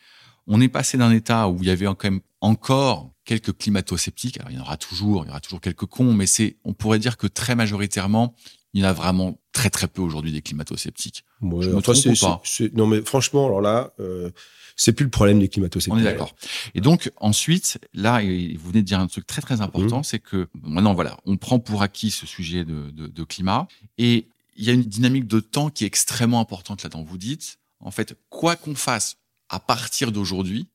on 0.47 0.61
est 0.61 0.69
passé 0.69 0.99
d'un 0.99 1.13
état 1.13 1.49
où 1.49 1.59
il 1.61 1.69
y 1.69 1.71
avait 1.71 1.87
quand 1.87 2.05
même 2.05 2.21
encore 2.41 3.13
quelques 3.25 3.57
climato-sceptiques. 3.57 4.41
Alors, 4.41 4.51
il 4.51 4.57
y 4.57 4.59
en 4.59 4.63
aura 4.63 4.77
toujours, 4.77 5.25
il 5.25 5.29
y 5.29 5.31
aura 5.31 5.41
toujours 5.41 5.61
quelques 5.61 5.87
cons, 5.87 6.13
mais 6.13 6.27
c'est, 6.27 6.57
on 6.65 6.73
pourrait 6.73 6.99
dire 6.99 7.17
que 7.17 7.27
très 7.27 7.55
majoritairement, 7.55 8.35
il 8.73 8.83
y 8.83 8.85
en 8.85 8.89
a 8.89 8.93
vraiment 8.93 9.39
très 9.53 9.71
très 9.71 9.89
peu 9.89 10.01
aujourd'hui 10.01 10.33
des 10.33 10.43
climato-sceptiques. 10.43 11.25
Ouais, 11.41 11.65
je 11.65 11.71
me 11.71 11.81
trompe 11.81 11.97
ou 11.97 12.15
pas 12.21 12.43
Non, 12.75 12.87
mais 12.87 13.03
franchement, 13.03 13.47
alors 13.47 13.61
là, 13.61 13.93
euh, 14.01 14.31
c'est 14.77 14.93
plus 14.93 15.05
le 15.05 15.11
problème 15.11 15.41
des 15.41 15.49
climato-sceptiques. 15.49 15.93
On 15.93 15.99
est 15.99 16.05
d'accord. 16.05 16.35
Et 16.75 16.81
donc 16.81 17.11
ensuite, 17.17 17.79
là, 17.95 18.21
vous 18.21 18.69
venez 18.69 18.83
de 18.83 18.87
dire 18.87 19.01
un 19.01 19.07
truc 19.07 19.27
très 19.27 19.43
très 19.43 19.61
important, 19.61 20.01
mmh. 20.01 20.05
c'est 20.05 20.21
que 20.21 20.49
maintenant 20.63 20.95
voilà, 20.95 21.19
on 21.27 21.37
prend 21.37 21.59
pour 21.59 21.83
acquis 21.83 22.11
ce 22.11 22.27
sujet 22.27 22.65
de, 22.65 22.91
de, 22.91 23.07
de 23.07 23.25
climat 23.25 23.67
et 23.99 24.29
il 24.57 24.65
y 24.65 24.71
a 24.71 24.73
une 24.73 24.83
dynamique 24.83 25.27
de 25.27 25.41
temps 25.41 25.71
qui 25.71 25.85
est 25.85 25.87
extrêmement 25.87 26.41
importante 26.41 26.83
là-dedans. 26.83 27.03
Vous 27.03 27.19
dites, 27.19 27.59
en 27.81 27.91
fait, 27.91 28.17
quoi 28.29 28.57
qu'on 28.57 28.75
fasse 28.75 29.17
à 29.49 29.59
partir 29.59 30.13
d'aujourd'hui, 30.13 30.69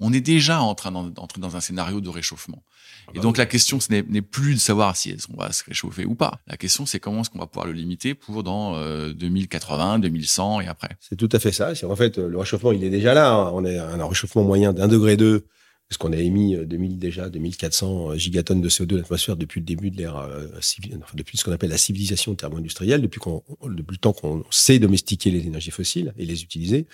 on 0.00 0.12
est 0.12 0.20
déjà 0.20 0.60
en 0.60 0.74
train 0.74 0.90
d'entrer 0.90 1.40
dans 1.40 1.56
un 1.56 1.60
scénario 1.60 2.00
de 2.00 2.08
réchauffement. 2.08 2.62
Ah 3.06 3.10
et 3.12 3.16
bah 3.16 3.22
donc 3.22 3.36
la 3.36 3.46
question, 3.46 3.80
ce 3.80 3.92
n'est 3.92 4.22
plus 4.22 4.54
de 4.54 4.58
savoir 4.60 4.96
si 4.96 5.14
on 5.32 5.36
va 5.36 5.52
se 5.52 5.64
réchauffer 5.64 6.04
ou 6.04 6.14
pas. 6.14 6.40
La 6.46 6.56
question, 6.56 6.86
c'est 6.86 7.00
comment 7.00 7.20
est-ce 7.20 7.30
qu'on 7.30 7.38
va 7.38 7.46
pouvoir 7.46 7.66
le 7.66 7.72
limiter 7.72 8.14
pour 8.14 8.42
dans 8.42 8.72
2080, 9.12 9.96
euh, 9.96 9.98
2100 9.98 10.60
et 10.60 10.66
après. 10.66 10.96
C'est 11.00 11.16
tout 11.16 11.28
à 11.32 11.38
fait 11.38 11.52
ça. 11.52 11.74
C'est 11.74 11.86
en 11.86 11.96
fait 11.96 12.18
le 12.18 12.36
réchauffement, 12.36 12.72
il 12.72 12.82
est 12.82 12.90
déjà 12.90 13.14
là. 13.14 13.32
Hein. 13.32 13.50
On 13.54 13.64
est 13.64 13.78
à 13.78 13.88
un 13.88 14.06
réchauffement 14.06 14.42
moyen 14.42 14.72
d'un 14.72 14.88
degré 14.88 15.16
deux, 15.16 15.46
parce 15.88 15.98
qu'on 15.98 16.12
a 16.12 16.16
émis 16.16 16.56
2000 16.56 16.92
euh, 16.92 16.96
déjà 16.96 17.28
2400 17.28 18.10
euh, 18.10 18.16
gigatonnes 18.16 18.60
de 18.60 18.68
CO2 18.68 18.86
dans 18.86 18.96
l'atmosphère 18.96 19.36
depuis 19.36 19.60
le 19.60 19.66
début 19.66 19.90
de 19.90 19.98
l'ère 19.98 20.28
civile, 20.60 20.98
depuis 21.14 21.38
ce 21.38 21.44
qu'on 21.44 21.52
appelle 21.52 21.70
la 21.70 21.78
civilisation 21.78 22.34
thermo-industrielle, 22.34 23.00
depuis 23.00 23.20
qu'on, 23.20 23.42
depuis 23.68 23.94
le 23.94 24.00
temps 24.00 24.12
qu'on 24.12 24.44
sait 24.50 24.80
domestiquer 24.80 25.30
les 25.30 25.46
énergies 25.46 25.70
fossiles 25.70 26.12
et 26.18 26.26
les 26.26 26.42
utiliser 26.42 26.86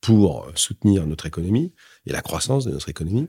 pour 0.00 0.46
soutenir 0.54 1.06
notre 1.06 1.24
économie 1.24 1.72
et 2.06 2.12
la 2.12 2.22
croissance 2.22 2.64
de 2.64 2.70
notre 2.70 2.88
économie, 2.88 3.28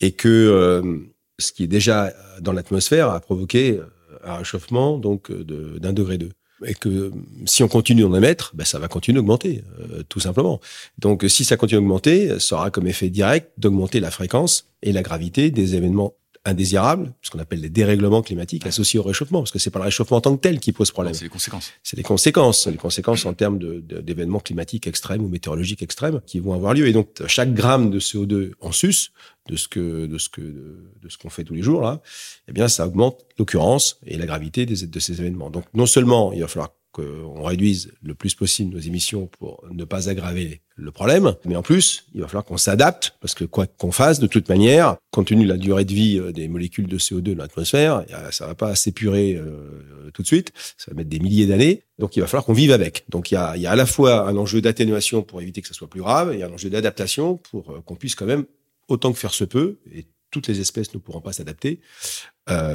et 0.00 0.12
que 0.12 0.28
euh, 0.28 0.98
ce 1.38 1.52
qui 1.52 1.64
est 1.64 1.68
déjà 1.68 2.12
dans 2.40 2.52
l'atmosphère 2.52 3.10
a 3.10 3.20
provoqué 3.20 3.78
euh, 3.78 3.86
un 4.24 4.36
réchauffement 4.36 4.98
donc 4.98 5.30
d'un 5.32 5.92
degré 5.92 6.18
deux. 6.18 6.32
Et 6.66 6.74
que 6.74 7.12
si 7.46 7.62
on 7.62 7.68
continue 7.68 8.02
d'en 8.02 8.14
émettre, 8.16 8.50
ben, 8.54 8.64
ça 8.64 8.80
va 8.80 8.88
continuer 8.88 9.16
d'augmenter, 9.16 9.62
euh, 9.78 10.02
tout 10.08 10.18
simplement. 10.18 10.60
Donc 10.98 11.24
si 11.28 11.44
ça 11.44 11.56
continue 11.56 11.80
d'augmenter, 11.80 12.40
ça 12.40 12.56
aura 12.56 12.70
comme 12.72 12.88
effet 12.88 13.10
direct 13.10 13.52
d'augmenter 13.58 14.00
la 14.00 14.10
fréquence 14.10 14.66
et 14.82 14.92
la 14.92 15.02
gravité 15.02 15.52
des 15.52 15.76
événements 15.76 16.14
indésirables, 16.44 17.12
ce 17.22 17.30
qu'on 17.30 17.38
appelle 17.38 17.60
les 17.60 17.68
dérèglements 17.68 18.22
climatiques 18.22 18.66
associés 18.66 18.98
au 18.98 19.02
réchauffement, 19.02 19.40
parce 19.40 19.50
que 19.50 19.58
c'est 19.58 19.70
pas 19.70 19.78
le 19.78 19.86
réchauffement 19.86 20.18
en 20.18 20.20
tant 20.20 20.36
que 20.36 20.40
tel 20.40 20.60
qui 20.60 20.72
pose 20.72 20.90
problème. 20.90 21.14
C'est 21.14 21.24
les 21.24 21.30
conséquences. 21.30 21.72
C'est 21.82 21.96
les 21.96 22.02
conséquences, 22.02 22.66
les 22.66 22.76
conséquences 22.76 23.26
en 23.26 23.34
termes 23.34 23.58
d'événements 23.58 24.40
climatiques 24.40 24.86
extrêmes 24.86 25.24
ou 25.24 25.28
météorologiques 25.28 25.82
extrêmes 25.82 26.20
qui 26.26 26.40
vont 26.40 26.54
avoir 26.54 26.74
lieu. 26.74 26.86
Et 26.86 26.92
donc 26.92 27.08
chaque 27.26 27.54
gramme 27.54 27.90
de 27.90 28.00
CO2 28.00 28.52
en 28.60 28.72
sus 28.72 29.12
de 29.48 29.56
ce 29.56 29.68
que 29.68 30.06
de 30.06 30.18
ce 30.18 30.28
que 30.28 30.40
de, 30.40 31.08
ce 31.08 31.16
qu'on 31.16 31.30
fait 31.30 31.44
tous 31.44 31.54
les 31.54 31.62
jours 31.62 31.80
là, 31.80 32.02
eh 32.48 32.52
bien 32.52 32.68
ça 32.68 32.86
augmente 32.86 33.24
l'occurrence 33.38 33.98
et 34.06 34.18
la 34.18 34.26
gravité 34.26 34.66
des, 34.66 34.86
de 34.86 35.00
ces 35.00 35.20
événements. 35.20 35.50
Donc 35.50 35.64
non 35.74 35.86
seulement 35.86 36.32
il 36.32 36.40
va 36.40 36.48
falloir 36.48 36.70
qu'on 36.98 37.42
réduise 37.42 37.92
le 38.02 38.14
plus 38.14 38.34
possible 38.34 38.74
nos 38.74 38.80
émissions 38.80 39.26
pour 39.26 39.64
ne 39.70 39.84
pas 39.84 40.08
aggraver 40.08 40.62
le 40.76 40.90
problème. 40.90 41.34
Mais 41.44 41.56
en 41.56 41.62
plus, 41.62 42.06
il 42.14 42.20
va 42.20 42.26
falloir 42.26 42.44
qu'on 42.44 42.56
s'adapte 42.56 43.16
parce 43.20 43.34
que 43.34 43.44
quoi 43.44 43.66
qu'on 43.66 43.92
fasse, 43.92 44.20
de 44.20 44.26
toute 44.26 44.48
manière, 44.48 44.96
compte 45.10 45.28
tenu 45.28 45.44
de 45.44 45.48
la 45.48 45.56
durée 45.56 45.84
de 45.84 45.92
vie 45.92 46.18
euh, 46.18 46.32
des 46.32 46.48
molécules 46.48 46.86
de 46.86 46.98
CO2 46.98 47.34
dans 47.34 47.42
l'atmosphère, 47.42 48.04
ça 48.30 48.46
va 48.46 48.54
pas 48.54 48.74
s'épurer 48.74 49.34
euh, 49.34 50.10
tout 50.14 50.22
de 50.22 50.26
suite. 50.26 50.52
Ça 50.76 50.90
va 50.90 50.96
mettre 50.96 51.10
des 51.10 51.18
milliers 51.18 51.46
d'années. 51.46 51.82
Donc, 51.98 52.16
il 52.16 52.20
va 52.20 52.26
falloir 52.26 52.44
qu'on 52.44 52.52
vive 52.52 52.72
avec. 52.72 53.04
Donc, 53.08 53.30
il 53.30 53.34
y 53.34 53.36
a, 53.36 53.50
à 53.50 53.76
la 53.76 53.86
fois 53.86 54.28
un 54.28 54.36
enjeu 54.36 54.60
d'atténuation 54.60 55.22
pour 55.22 55.40
éviter 55.40 55.62
que 55.62 55.68
ça 55.68 55.74
soit 55.74 55.88
plus 55.88 56.00
grave 56.00 56.32
et 56.32 56.42
un 56.42 56.52
enjeu 56.52 56.70
d'adaptation 56.70 57.36
pour 57.36 57.70
euh, 57.70 57.80
qu'on 57.80 57.96
puisse 57.96 58.14
quand 58.14 58.26
même, 58.26 58.44
autant 58.88 59.12
que 59.12 59.18
faire 59.18 59.34
se 59.34 59.44
peut, 59.44 59.78
et 59.92 60.06
toutes 60.30 60.48
les 60.48 60.60
espèces 60.60 60.94
ne 60.94 60.98
pourront 60.98 61.20
pas 61.20 61.32
s'adapter, 61.32 61.80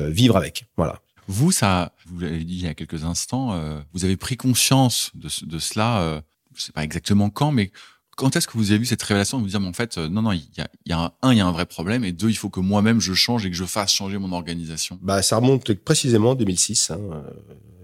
vivre 0.10 0.38
avec. 0.38 0.66
Voilà. 0.76 1.02
Vous, 1.28 1.52
ça, 1.52 1.94
vous 2.06 2.20
l'avez 2.20 2.44
dit 2.44 2.56
il 2.56 2.64
y 2.64 2.68
a 2.68 2.74
quelques 2.74 3.04
instants, 3.04 3.54
euh, 3.54 3.80
vous 3.94 4.06
avez 4.06 4.18
pris 4.18 4.38
conscience 4.38 5.12
de, 5.16 5.30
de 5.46 5.60
cela, 5.60 6.02
euh, 6.02 6.22
je 6.56 6.62
sais 6.62 6.72
pas 6.72 6.84
exactement 6.84 7.30
quand, 7.30 7.52
mais 7.52 7.72
quand 8.16 8.36
est-ce 8.36 8.48
que 8.48 8.58
vous 8.58 8.72
avez 8.72 8.80
vu 8.80 8.86
cette 8.86 9.02
révélation 9.02 9.38
de 9.38 9.44
vous 9.44 9.50
dire, 9.50 9.60
mais 9.60 9.68
en 9.68 9.74
fait, 9.74 9.98
euh, 9.98 10.08
non, 10.08 10.22
non, 10.22 10.32
il 10.34 10.48
y 10.58 10.62
a, 10.62 10.70
y 10.86 10.92
a 10.92 11.14
un, 11.22 11.32
il 11.32 11.38
y 11.38 11.42
a 11.42 11.48
un 11.48 11.52
vrai 11.52 11.66
problème, 11.66 12.04
et 12.04 12.12
deux, 12.12 12.30
il 12.30 12.36
faut 12.36 12.50
que 12.50 12.60
moi-même 12.60 13.00
je 13.00 13.14
change 13.14 13.46
et 13.46 13.50
que 13.50 13.56
je 13.56 13.66
fasse 13.66 13.94
changer 13.94 14.18
mon 14.18 14.32
organisation? 14.32 15.00
Bah, 15.02 15.22
ça 15.22 15.38
remonte 15.38 15.74
précisément 15.74 16.32
en 16.32 16.36
2006. 16.36 16.92
Hein, 16.92 17.00
euh, 17.12 17.22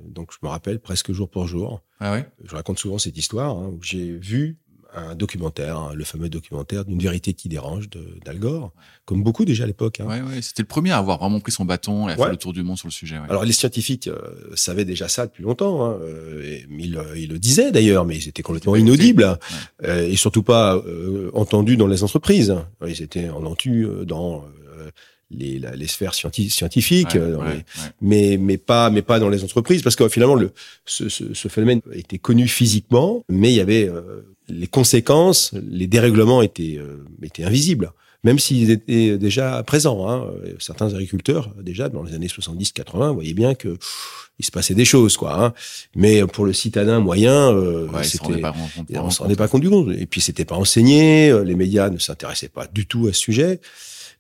donc, 0.06 0.32
je 0.32 0.38
me 0.44 0.50
rappelle 0.50 0.80
presque 0.80 1.12
jour 1.12 1.30
pour 1.30 1.48
jour. 1.48 1.82
Ah 2.00 2.12
ouais? 2.12 2.30
Je 2.44 2.56
raconte 2.56 2.80
souvent 2.80 2.98
cette 2.98 3.18
histoire 3.18 3.58
hein, 3.58 3.72
où 3.74 3.82
j'ai 3.82 4.18
vu 4.18 4.58
un 4.94 5.16
documentaire, 5.16 5.78
hein, 5.78 5.92
le 5.94 6.04
fameux 6.04 6.30
documentaire 6.30 6.86
d'une 6.86 7.00
vérité 7.00 7.34
qui 7.34 7.50
dérange 7.50 7.90
d'Al 8.26 8.40
Gore, 8.40 8.72
comme 9.06 9.24
beaucoup 9.24 9.46
déjà 9.46 9.64
à 9.64 9.68
l'époque. 9.68 10.00
Hein. 10.00 10.08
Ouais, 10.08 10.22
ouais, 10.22 10.42
c'était 10.42 10.64
le 10.64 10.68
premier 10.68 10.92
à 10.92 10.98
avoir 10.98 11.20
vraiment 11.20 11.40
pris 11.40 11.52
son 11.52 11.66
bâton 11.66 12.10
et 12.10 12.14
à 12.14 12.16
faire 12.16 12.30
le 12.30 12.38
tour 12.38 12.54
du 12.54 12.64
monde 12.64 12.78
sur 12.78 12.88
le 12.88 12.94
sujet. 12.94 13.18
Alors 13.30 13.46
les 13.46 13.54
scientifiques 13.54 14.08
euh, 14.08 14.18
savaient 14.56 14.86
déjà 14.86 15.08
ça 15.08 15.28
depuis 15.28 15.44
longtemps, 15.44 15.86
hein, 15.86 15.98
euh, 16.02 16.44
et, 16.44 16.66
ils, 16.70 17.00
ils, 17.16 17.30
le 17.30 17.40
disaient 17.40 17.72
d'ailleurs, 17.72 18.06
mais 18.06 18.18
ils 18.18 18.28
étaient 18.28 18.42
complètement 18.42 18.76
inaudibles 18.76 19.38
euh, 19.84 20.08
et 20.08 20.16
surtout 20.16 20.44
pas 20.44 20.76
euh, 20.76 21.30
entendus 21.34 21.78
dans 21.78 21.88
les 21.88 22.04
entreprises. 22.04 22.56
Ils 22.86 23.02
étaient 23.02 23.30
entendus 23.30 23.88
dans 24.06 24.46
les, 25.32 25.60
les, 25.60 25.88
sphères 25.88 26.14
scientifiques, 26.14 27.18
mais 28.02 28.38
mais 28.38 28.58
pas 28.58 28.90
mais 28.90 29.02
pas 29.02 29.20
dans 29.20 29.30
les 29.30 29.44
entreprises 29.44 29.82
parce 29.82 29.96
que 29.96 30.10
finalement 30.10 30.36
le 30.36 30.52
ce, 30.86 31.08
ce, 31.08 31.34
ce 31.34 31.48
phénomène 31.48 31.82
était 31.94 32.18
connu 32.18 32.48
physiquement, 32.48 33.24
mais 33.30 33.52
il 33.52 33.56
y 33.56 33.62
avait 33.62 33.90
les 34.50 34.68
conséquences, 34.68 35.52
les 35.54 35.88
dérèglements 35.88 36.42
étaient, 36.42 36.78
euh, 36.78 37.06
étaient 37.24 37.44
invisibles, 37.44 37.92
même 38.24 38.40
s'ils 38.40 38.70
étaient 38.70 39.18
déjà 39.18 39.64
présents. 39.64 40.10
Hein. 40.10 40.28
Certains 40.60 40.94
agriculteurs, 40.94 41.54
déjà 41.62 41.88
dans 41.88 42.04
les 42.04 42.14
années 42.14 42.28
70-80, 42.28 43.14
voyaient 43.14 43.34
bien 43.34 43.56
que 43.56 43.78
il 44.40 44.46
se 44.46 44.52
passait 44.52 44.74
des 44.74 44.86
choses, 44.86 45.18
quoi. 45.18 45.44
Hein. 45.44 45.54
Mais 45.96 46.26
pour 46.26 46.46
le 46.46 46.54
citadin 46.54 47.00
moyen, 47.02 47.52
euh, 47.54 47.88
c'était, 48.04 48.42
on 48.98 49.10
s'en 49.10 49.24
rendait 49.24 49.36
pas 49.36 49.50
compte 49.50 49.62
du 49.62 49.68
monde. 49.68 49.94
Et 50.00 50.06
puis 50.06 50.22
c'était 50.22 50.46
pas 50.46 50.56
enseigné, 50.56 51.30
euh, 51.30 51.44
les 51.44 51.56
médias 51.56 51.90
ne 51.90 51.98
s'intéressaient 51.98 52.50
pas 52.50 52.66
du 52.68 52.86
tout 52.86 53.08
à 53.08 53.14
ce 53.14 53.20
sujet. 53.20 53.60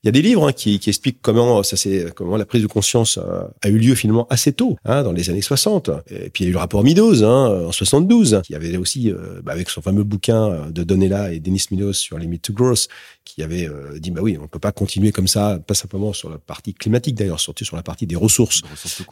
Il 0.03 0.07
y 0.07 0.09
a 0.09 0.12
des 0.13 0.21
livres 0.21 0.47
hein, 0.47 0.53
qui, 0.53 0.79
qui, 0.79 0.89
expliquent 0.89 1.21
comment 1.21 1.62
ça 1.62 1.75
c'est 1.75 2.13
comment 2.15 2.38
la 2.38 2.45
prise 2.45 2.62
de 2.62 2.67
conscience 2.67 3.17
a, 3.17 3.51
a, 3.62 3.69
eu 3.69 3.77
lieu 3.77 3.95
finalement 3.95 4.27
assez 4.29 4.53
tôt, 4.53 4.77
hein, 4.85 5.03
dans 5.03 5.12
les 5.12 5.29
années 5.29 5.41
60. 5.41 5.89
Et 6.09 6.29
puis 6.29 6.43
il 6.43 6.47
y 6.47 6.47
a 6.47 6.49
eu 6.51 6.53
le 6.53 6.59
rapport 6.59 6.85
Meadows 6.85 7.21
hein, 7.23 7.65
en 7.67 7.71
72, 7.73 8.41
qui 8.45 8.55
avait 8.55 8.77
aussi 8.77 9.12
euh, 9.12 9.41
bah, 9.43 9.51
avec 9.51 9.69
son 9.69 9.81
fameux 9.81 10.05
bouquin 10.05 10.69
de 10.69 10.83
Donella 10.83 11.33
et 11.33 11.41
Dennis 11.41 11.65
Meadows 11.71 11.91
sur 11.91 12.17
Limit 12.17 12.39
to 12.39 12.53
Growth, 12.53 12.88
qui 13.25 13.43
avait 13.43 13.67
euh, 13.67 13.99
dit 13.99 14.12
bah 14.12 14.21
oui, 14.23 14.38
on 14.41 14.47
peut 14.47 14.59
pas 14.59 14.71
continuer 14.71 15.12
comme 15.12 15.27
ça, 15.27 15.59
pas 15.67 15.73
simplement 15.73 16.13
sur 16.13 16.29
la 16.29 16.38
partie 16.38 16.73
climatique 16.73 17.15
d'ailleurs, 17.15 17.41
surtout 17.41 17.65
sur 17.65 17.75
la 17.75 17.83
partie 17.83 18.07
des 18.07 18.15
ressources, 18.15 18.62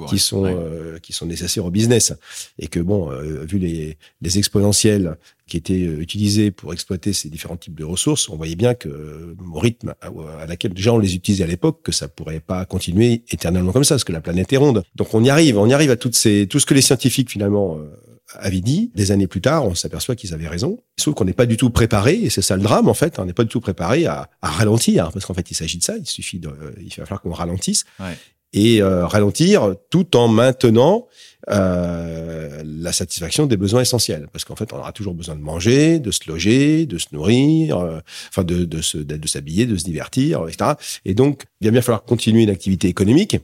qui 0.08 0.20
sont 0.20 0.46
euh, 0.46 1.00
qui 1.00 1.12
sont 1.12 1.26
nécessaires 1.26 1.66
au 1.66 1.72
business, 1.72 2.14
et 2.60 2.68
que 2.68 2.80
bon, 2.80 3.10
vu 3.46 3.60
les, 3.60 3.98
les 4.22 4.38
exponentiels 4.38 5.18
qui 5.48 5.58
étaient 5.58 5.80
utilisés 5.80 6.52
pour 6.52 6.74
exploiter 6.74 7.14
ces 7.14 7.30
différents 7.30 7.58
types 7.58 7.78
de 7.78 7.84
ressources, 7.84 8.30
on 8.30 8.36
voyait 8.36 8.56
bien 8.56 8.74
que 8.74 9.36
au 9.54 9.60
rythme 9.60 9.94
à 10.02 10.46
laquelle 10.46 10.74
déjà 10.74 10.94
on 10.94 11.00
les 11.00 11.16
utilisait 11.16 11.44
à 11.44 11.48
l'époque, 11.48 11.82
que 11.84 11.92
ça 11.92 12.08
pourrait 12.08 12.40
pas 12.40 12.66
continuer 12.66 13.24
éternellement 13.32 13.72
comme 13.72 13.84
ça, 13.84 13.96
parce 13.96 14.04
que 14.04 14.12
la 14.12 14.22
planète 14.22 14.52
est 14.54 14.58
ronde. 14.58 14.84
Donc 14.96 15.14
on 15.14 15.24
y 15.24 15.30
arrive, 15.30 15.58
on 15.58 15.68
y 15.68 15.74
arrive 15.74 15.92
à 15.92 15.96
toutes 15.96 16.16
ces, 16.16 16.48
tout 16.48 16.60
ce 16.60 16.66
que 16.66 16.74
les 16.74 16.82
scientifiques 16.82 17.32
finalement 17.32 17.78
euh, 17.78 17.90
avaient 18.34 18.62
dit. 18.62 18.92
Des 18.96 19.12
années 19.12 19.28
plus 19.28 19.42
tard, 19.42 19.66
on 19.66 19.74
s'aperçoit 19.74 20.16
qu'ils 20.16 20.34
avaient 20.34 20.48
raison. 20.48 20.84
Sauf 21.00 21.16
qu'on 21.16 21.26
n'est 21.26 21.34
pas 21.34 21.46
du 21.46 21.58
tout 21.58 21.70
préparé, 21.70 22.16
et 22.16 22.30
c'est 22.30 22.42
ça 22.42 22.56
le 22.56 22.62
drame 22.62 22.90
en 22.90 22.94
fait, 22.94 23.18
on 23.20 23.26
n'est 23.26 23.34
pas 23.34 23.44
du 23.44 23.50
tout 23.50 23.62
préparé 23.62 24.06
à, 24.06 24.30
à 24.42 24.50
ralentir, 24.50 25.12
parce 25.12 25.26
qu'en 25.26 25.34
fait 25.34 25.50
il 25.50 25.56
s'agit 25.56 25.78
de 25.78 25.84
ça. 25.84 25.96
Il 25.98 26.06
suffit 26.06 26.40
de, 26.40 26.50
il 26.80 26.90
va 26.90 27.06
falloir 27.06 27.22
qu'on 27.22 27.32
ralentisse. 27.32 27.86
Ouais 28.00 28.18
et 28.54 28.82
euh, 28.82 29.06
ralentir 29.06 29.76
tout 29.90 30.16
en 30.16 30.28
maintenant 30.28 31.08
euh, 31.50 32.62
la 32.66 32.92
satisfaction 32.92 33.46
des 33.46 33.58
besoins 33.58 33.82
essentiels. 33.82 34.28
Parce 34.32 34.44
qu'en 34.44 34.56
fait, 34.56 34.74
on 34.74 34.78
aura 34.78 34.92
toujours 34.92 35.14
besoin 35.14 35.36
de 35.36 35.42
manger, 35.42 36.00
de 36.00 36.12
se 36.12 36.22
loger, 36.28 36.86
de 36.86 36.98
se 36.98 37.08
nourrir, 37.14 37.78
euh, 37.78 38.00
enfin 38.30 38.44
de, 38.44 38.66
de, 38.66 38.82
se, 38.82 38.98
de, 38.98 39.28
s'habiller, 39.28 39.66
de 39.66 39.78
se 39.78 39.86
divertir, 39.86 40.46
etc. 40.48 40.72
Et 41.06 41.14
donc, 41.14 41.44
il 41.62 41.68
va 41.68 41.72
bien 41.72 41.82
falloir 41.82 42.04
continuer 42.04 42.44
une 42.44 42.50
activité 42.50 42.88
économique, 42.88 43.38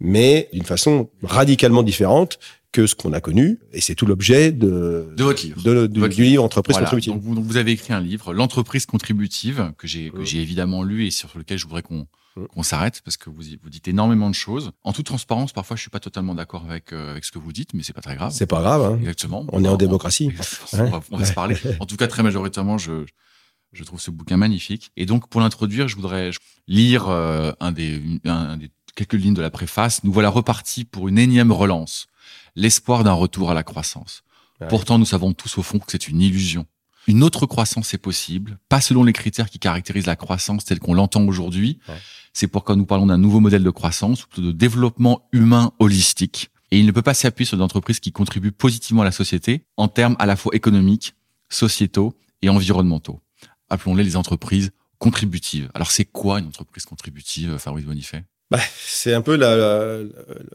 mais 0.00 0.48
d'une 0.52 0.64
façon 0.64 1.10
radicalement 1.22 1.82
différente 1.82 2.38
que 2.72 2.86
ce 2.86 2.94
qu'on 2.94 3.12
a 3.12 3.20
connu, 3.20 3.58
et 3.74 3.82
c'est 3.82 3.94
tout 3.94 4.06
l'objet 4.06 4.50
de, 4.50 5.12
de 5.14 5.24
votre 5.24 5.44
livre, 5.44 5.62
de, 5.62 5.86
du 5.86 6.24
livre 6.24 6.42
Entreprise 6.42 6.78
contributive. 6.78 7.12
Donc 7.12 7.22
vous, 7.22 7.34
donc 7.34 7.44
vous, 7.44 7.58
avez 7.58 7.72
écrit 7.72 7.92
un 7.92 8.00
livre, 8.00 8.32
l'entreprise 8.32 8.86
contributive, 8.86 9.72
que 9.76 9.86
j'ai 9.86 10.08
que 10.08 10.24
j'ai 10.24 10.40
évidemment 10.40 10.82
lu 10.82 11.06
et 11.06 11.10
sur 11.10 11.28
lequel 11.36 11.58
je 11.58 11.66
voudrais 11.66 11.82
qu'on 11.82 12.06
mm. 12.36 12.46
qu'on 12.46 12.62
s'arrête 12.62 13.00
parce 13.04 13.16
que 13.16 13.30
vous, 13.30 13.42
vous 13.62 13.70
dites 13.70 13.88
énormément 13.88 14.30
de 14.30 14.34
choses. 14.34 14.72
En 14.82 14.92
toute 14.92 15.06
transparence, 15.06 15.52
parfois, 15.52 15.76
je 15.76 15.82
suis 15.82 15.90
pas 15.90 16.00
totalement 16.00 16.34
d'accord 16.34 16.64
avec, 16.64 16.92
euh, 16.92 17.12
avec 17.12 17.24
ce 17.24 17.32
que 17.32 17.38
vous 17.38 17.52
dites, 17.52 17.74
mais 17.74 17.82
c'est 17.82 17.92
pas 17.92 18.00
très 18.00 18.16
grave. 18.16 18.32
C'est 18.32 18.46
pas 18.46 18.60
grave. 18.60 18.82
Hein. 18.82 18.98
Exactement. 18.98 19.46
On 19.52 19.64
est 19.64 19.68
en 19.68 19.76
démocratie. 19.76 20.32
On, 20.72 20.76
va, 20.76 21.00
on 21.10 21.16
va 21.16 21.24
se 21.24 21.32
parler. 21.32 21.56
En 21.80 21.86
tout 21.86 21.96
cas, 21.96 22.06
très 22.06 22.22
majoritairement, 22.22 22.78
je, 22.78 23.04
je 23.72 23.84
trouve 23.84 24.00
ce 24.00 24.10
bouquin 24.10 24.36
magnifique. 24.36 24.92
Et 24.96 25.06
donc, 25.06 25.28
pour 25.28 25.40
l'introduire, 25.40 25.88
je 25.88 25.96
voudrais 25.96 26.30
lire 26.66 27.08
euh, 27.08 27.52
un, 27.60 27.72
des, 27.72 28.02
un, 28.24 28.56
des 28.56 28.70
quelques 28.94 29.14
lignes 29.14 29.34
de 29.34 29.42
la 29.42 29.50
préface. 29.50 30.04
Nous 30.04 30.12
voilà 30.12 30.28
repartis 30.28 30.84
pour 30.84 31.08
une 31.08 31.18
énième 31.18 31.52
relance. 31.52 32.06
L'espoir 32.54 33.04
d'un 33.04 33.12
retour 33.12 33.50
à 33.50 33.54
la 33.54 33.62
croissance. 33.62 34.22
Pourtant, 34.68 34.98
nous 34.98 35.04
savons 35.04 35.32
tous 35.32 35.58
au 35.58 35.62
fond 35.62 35.80
que 35.80 35.86
c'est 35.88 36.06
une 36.06 36.20
illusion. 36.20 36.66
Une 37.08 37.22
autre 37.22 37.46
croissance 37.46 37.94
est 37.94 37.98
possible, 37.98 38.58
pas 38.68 38.80
selon 38.80 39.02
les 39.02 39.12
critères 39.12 39.50
qui 39.50 39.58
caractérisent 39.58 40.06
la 40.06 40.16
croissance 40.16 40.64
telle 40.64 40.78
qu'on 40.78 40.94
l'entend 40.94 41.26
aujourd'hui. 41.26 41.78
C'est 42.32 42.46
pourquoi 42.46 42.76
nous 42.76 42.86
parlons 42.86 43.06
d'un 43.06 43.18
nouveau 43.18 43.40
modèle 43.40 43.64
de 43.64 43.70
croissance, 43.70 44.24
ou 44.36 44.40
de 44.40 44.52
développement 44.52 45.28
humain 45.32 45.72
holistique. 45.78 46.50
Et 46.70 46.78
il 46.78 46.86
ne 46.86 46.92
peut 46.92 47.02
pas 47.02 47.14
s'appuyer 47.14 47.46
sur 47.46 47.58
des 47.58 47.62
entreprises 47.62 48.00
qui 48.00 48.12
contribuent 48.12 48.52
positivement 48.52 49.02
à 49.02 49.04
la 49.04 49.12
société 49.12 49.66
en 49.76 49.88
termes 49.88 50.16
à 50.18 50.26
la 50.26 50.36
fois 50.36 50.54
économiques, 50.54 51.14
sociétaux 51.50 52.14
et 52.40 52.48
environnementaux. 52.48 53.20
Appelons-les 53.68 54.04
les 54.04 54.16
entreprises 54.16 54.70
contributives. 54.98 55.70
Alors 55.74 55.90
c'est 55.90 56.04
quoi 56.04 56.38
une 56.38 56.46
entreprise 56.46 56.84
contributive, 56.84 57.58
Fabrice 57.58 57.84
Bonifay? 57.84 58.24
Bah, 58.50 58.60
c'est 58.78 59.12
un 59.12 59.22
peu 59.22 59.36
la, 59.36 59.56
la, 59.56 59.98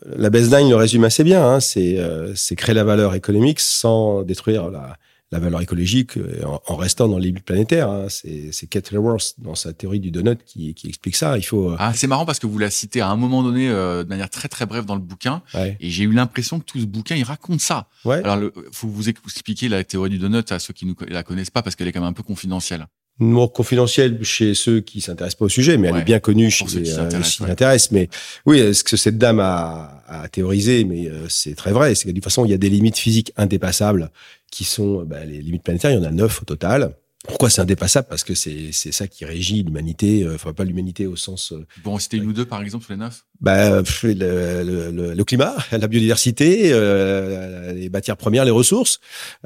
la, 0.06 0.30
baseline 0.30 0.70
le 0.70 0.76
résume 0.76 1.04
assez 1.04 1.24
bien. 1.24 1.44
Hein. 1.44 1.60
C'est 1.60 1.98
euh, 1.98 2.34
créer 2.56 2.76
la 2.76 2.84
valeur 2.84 3.14
économique 3.16 3.60
sans 3.60 4.24
détruire 4.24 4.70
la, 4.70 4.98
la 5.32 5.40
valeur 5.40 5.62
écologique 5.62 6.18
euh, 6.18 6.44
en, 6.68 6.76
restant 6.76 7.08
dans 7.08 7.18
les 7.18 7.28
limites 7.28 7.44
planétaires. 7.44 7.90
Hein. 7.90 8.08
C'est 8.10 8.68
Kettleworth 8.68 9.36
dans 9.40 9.56
sa 9.56 9.74
théorie 9.74 10.00
du 10.00 10.12
donut 10.12 10.38
qui, 10.46 10.74
qui 10.74 10.88
explique 10.88 11.16
ça. 11.16 11.38
Il 11.38 11.44
faut. 11.44 11.72
Euh, 11.72 11.76
ah, 11.80 11.94
c'est 11.94 12.08
marrant 12.08 12.26
parce 12.26 12.40
que 12.40 12.48
vous 12.48 12.58
la 12.58 12.70
citez 12.70 13.02
à 13.02 13.10
un 13.10 13.18
moment 13.18 13.44
donné 13.44 13.70
euh, 13.70 14.04
de 14.04 14.10
manière 14.10 14.30
très 14.30 14.48
très 14.48 14.66
brève 14.66 14.86
dans 14.86 14.96
le 14.96 15.02
bouquin, 15.02 15.42
et 15.56 15.90
j'ai 15.90 16.04
eu 16.04 16.12
l'impression 16.12 16.60
que 16.60 16.66
tout 16.66 16.80
ce 16.80 16.86
bouquin 16.86 17.16
il 17.16 17.24
raconte 17.24 17.62
ça. 17.62 17.88
Ouais. 18.06 18.24
Alors, 18.24 18.38
il 18.42 18.52
faut 18.72 18.88
vous 18.88 19.10
expliquer 19.10 19.70
la 19.70 19.84
théorie 19.84 20.10
du 20.10 20.18
donut 20.18 20.52
à 20.52 20.60
ceux 20.60 20.74
qui 20.74 20.86
ne 20.86 20.94
la 21.08 21.24
connaissent 21.24 21.50
pas 21.50 21.62
parce 21.62 21.76
qu'elle 21.76 21.88
est 21.88 21.92
quand 21.92 22.02
même 22.02 22.10
un 22.10 22.14
peu 22.14 22.24
confidentielle 22.24 22.88
mot 23.20 23.48
confidentiel 23.48 24.24
chez 24.24 24.54
ceux 24.54 24.80
qui 24.80 25.02
s'intéressent 25.02 25.40
pas 25.40 25.46
au 25.46 25.50
sujet, 25.50 25.78
mais 25.78 25.88
elle 25.88 25.98
est 25.98 26.04
bien 26.04 26.20
connue 26.20 26.52
chez 26.52 26.68
ceux 26.68 26.82
qui 26.82 26.92
s'intéressent. 26.92 27.92
Mais 27.92 28.10
oui, 28.46 28.74
ce 28.74 28.84
que 28.84 28.96
cette 28.98 29.18
dame 29.18 29.40
a, 29.40 30.04
a 30.08 30.28
théorisé, 30.30 30.84
mais 30.84 31.10
c'est 31.30 31.56
très 31.56 31.72
vrai, 31.72 31.96
c'est 31.96 32.06
que 32.06 32.10
de 32.10 32.16
toute 32.16 32.24
façon, 32.24 32.46
il 32.46 32.52
y 32.52 32.54
a 32.54 32.58
des 32.58 32.70
limites 32.70 32.98
physiques 32.98 33.34
indépassables 33.38 34.12
qui 34.52 34.64
sont 34.64 35.04
bah, 35.04 35.26
les 35.26 35.42
limites 35.42 35.64
planétaires. 35.64 35.92
Il 35.92 35.96
y 35.96 36.00
en 36.00 36.04
a 36.04 36.12
neuf 36.12 36.42
au 36.42 36.46
total. 36.46 36.94
Pourquoi 37.28 37.50
c'est 37.50 37.62
indépassable? 37.62 38.08
Parce 38.10 38.24
que 38.24 38.34
c'est 38.34 38.72
c'est 38.72 38.92
ça 38.92 39.08
qui 39.08 39.26
régit 39.26 39.64
l'humanité. 39.64 40.24
Euh, 40.24 40.36
enfin, 40.36 40.54
pas 40.54 40.64
l'humanité 40.64 41.08
au 41.08 41.16
sens. 41.16 41.52
Euh, 41.52 41.66
bon, 41.84 42.00
c'était 42.00 42.18
une 42.18 42.26
ou 42.26 42.34
deux 42.34 42.46
par 42.46 42.62
exemple 42.62 42.86
sur 42.86 42.94
les 42.94 43.00
neuf? 43.00 43.26
Bah, 43.42 43.82
le, 44.04 44.14
le, 44.14 45.14
le, 45.14 45.24
climat, 45.24 45.56
la 45.72 45.88
biodiversité, 45.88 46.72
euh, 46.72 47.74
les 47.74 47.90
matières 47.90 48.18
premières, 48.18 48.46
les 48.46 48.52
ressources. 48.52 49.00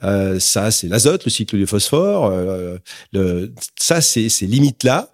Euh, 0.04 0.40
ça, 0.40 0.72
c'est 0.72 0.88
l'azote, 0.88 1.26
le 1.26 1.32
cycle 1.32 1.58
du 1.58 1.68
phosphore. 1.68 2.28
Euh, 2.28 2.78
le, 3.12 3.54
ça, 3.80 4.00
c'est 4.02 4.30
ces 4.30 4.48
limites 4.48 4.84
là, 4.84 5.12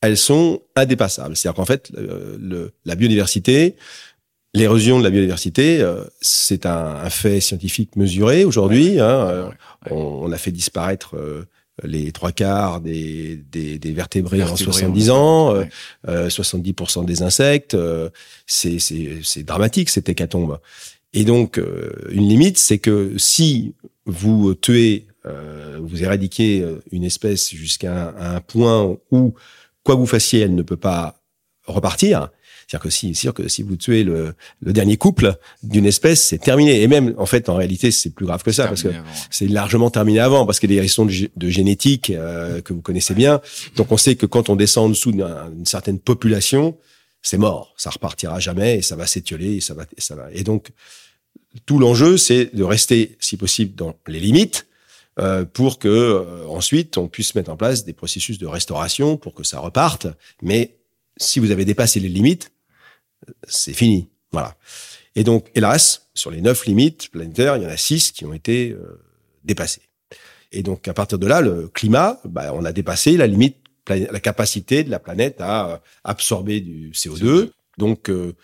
elles 0.00 0.16
sont 0.16 0.62
indépassables. 0.74 1.36
C'est-à-dire 1.36 1.56
qu'en 1.56 1.66
fait, 1.66 1.92
le, 1.94 2.72
la 2.84 2.94
biodiversité, 2.94 3.76
L'érosion 4.56 4.98
de 4.98 5.04
la 5.04 5.10
biodiversité, 5.10 5.82
euh, 5.82 6.02
c'est 6.22 6.64
un, 6.64 7.10
fait 7.10 7.40
scientifique 7.40 7.94
mesuré 7.94 8.46
aujourd'hui. 8.46 8.98
Hein, 8.98 9.04
euh, 9.04 9.50
on, 9.90 10.32
a 10.32 10.38
fait 10.38 10.50
disparaître 10.50 11.14
euh, 11.14 11.44
les 11.82 12.12
trois 12.12 12.32
quarts 12.32 12.80
des, 12.80 13.36
des, 13.50 13.78
des 13.78 13.92
vertébrés, 13.92 14.42
en 14.42 14.56
70 14.56 15.10
ans, 15.10 15.54
70% 16.06 17.04
des 17.04 17.22
insectes. 17.22 17.76
c'est 18.46 19.42
dramatique 19.44 19.90
cette 19.90 20.08
hécatombe. 20.08 20.58
Et 21.12 21.24
donc, 21.24 21.60
une 22.10 22.28
limite, 22.28 22.58
c'est 22.58 22.78
que 22.78 23.12
si 23.18 23.74
vous 24.06 24.54
tuez, 24.54 25.06
vous 25.80 26.02
éradiquez 26.02 26.64
une 26.92 27.04
espèce 27.04 27.50
jusqu'à 27.50 28.08
un, 28.18 28.36
un 28.36 28.40
point 28.40 28.96
où, 29.10 29.34
quoi 29.82 29.94
que 29.96 30.00
vous 30.00 30.06
fassiez, 30.06 30.40
elle 30.40 30.54
ne 30.54 30.62
peut 30.62 30.76
pas 30.76 31.20
repartir, 31.66 32.30
c'est-à-dire 32.66 32.82
que 32.82 32.90
si, 32.90 33.14
sûr 33.14 33.32
que 33.32 33.46
si 33.46 33.62
vous 33.62 33.76
tuez 33.76 34.02
le, 34.02 34.34
le 34.60 34.72
dernier 34.72 34.96
couple 34.96 35.36
d'une 35.62 35.86
espèce, 35.86 36.20
c'est 36.20 36.38
terminé. 36.38 36.82
Et 36.82 36.88
même, 36.88 37.14
en 37.16 37.26
fait, 37.26 37.48
en 37.48 37.54
réalité, 37.54 37.92
c'est 37.92 38.10
plus 38.10 38.26
grave 38.26 38.42
que 38.42 38.50
ça 38.50 38.66
parce 38.66 38.82
que 38.82 38.88
c'est 39.30 39.46
largement 39.46 39.88
terminé 39.88 40.18
avant 40.18 40.46
parce 40.46 40.58
qu'il 40.58 40.70
y 40.72 40.74
a 40.74 40.76
des 40.76 40.80
raisons 40.80 41.06
de, 41.06 41.48
génétique 41.48 42.10
euh, 42.10 42.60
que 42.60 42.72
vous 42.72 42.80
connaissez 42.80 43.14
bien. 43.14 43.40
Donc, 43.76 43.92
on 43.92 43.96
sait 43.96 44.16
que 44.16 44.26
quand 44.26 44.48
on 44.48 44.56
descend 44.56 44.86
en 44.86 44.88
dessous 44.88 45.12
d'une 45.12 45.64
certaine 45.64 46.00
population, 46.00 46.76
c'est 47.22 47.38
mort. 47.38 47.72
Ça 47.76 47.90
repartira 47.90 48.40
jamais 48.40 48.78
et 48.78 48.82
ça 48.82 48.96
va 48.96 49.06
s'étioler 49.06 49.54
et 49.54 49.60
ça 49.60 49.74
va, 49.74 49.84
et 49.96 50.00
ça 50.00 50.16
va. 50.16 50.26
Et 50.32 50.42
donc, 50.42 50.70
tout 51.66 51.78
l'enjeu, 51.78 52.16
c'est 52.16 52.52
de 52.52 52.64
rester, 52.64 53.16
si 53.20 53.36
possible, 53.36 53.76
dans 53.76 53.94
les 54.08 54.20
limites. 54.20 54.66
Euh, 55.18 55.46
pour 55.46 55.78
que 55.78 55.88
euh, 55.88 56.46
ensuite 56.46 56.98
on 56.98 57.08
puisse 57.08 57.34
mettre 57.34 57.50
en 57.50 57.56
place 57.56 57.86
des 57.86 57.94
processus 57.94 58.36
de 58.36 58.46
restauration 58.46 59.16
pour 59.16 59.32
que 59.32 59.44
ça 59.44 59.60
reparte. 59.60 60.06
Mais 60.42 60.76
si 61.16 61.40
vous 61.40 61.50
avez 61.50 61.64
dépassé 61.64 62.00
les 62.00 62.10
limites, 62.10 62.52
c'est 63.46 63.72
fini. 63.72 64.08
Voilà. 64.32 64.56
Et 65.14 65.24
donc, 65.24 65.50
hélas, 65.54 66.08
sur 66.14 66.30
les 66.30 66.42
neuf 66.42 66.66
limites 66.66 67.10
planétaires, 67.10 67.56
il 67.56 67.62
y 67.62 67.66
en 67.66 67.70
a 67.70 67.76
six 67.76 68.12
qui 68.12 68.24
ont 68.24 68.34
été 68.34 68.72
euh, 68.72 69.00
dépassées. 69.44 69.82
Et 70.52 70.62
donc, 70.62 70.86
à 70.88 70.94
partir 70.94 71.18
de 71.18 71.26
là, 71.26 71.40
le 71.40 71.68
climat, 71.68 72.20
bah, 72.24 72.52
on 72.54 72.64
a 72.64 72.72
dépassé 72.72 73.16
la 73.16 73.26
limite, 73.26 73.56
la 73.88 74.20
capacité 74.20 74.84
de 74.84 74.90
la 74.90 74.98
planète 74.98 75.40
à 75.40 75.70
euh, 75.70 75.76
absorber 76.04 76.60
du 76.60 76.90
CO2. 76.90 77.50
Donc, 77.78 78.10
euh, 78.10 78.34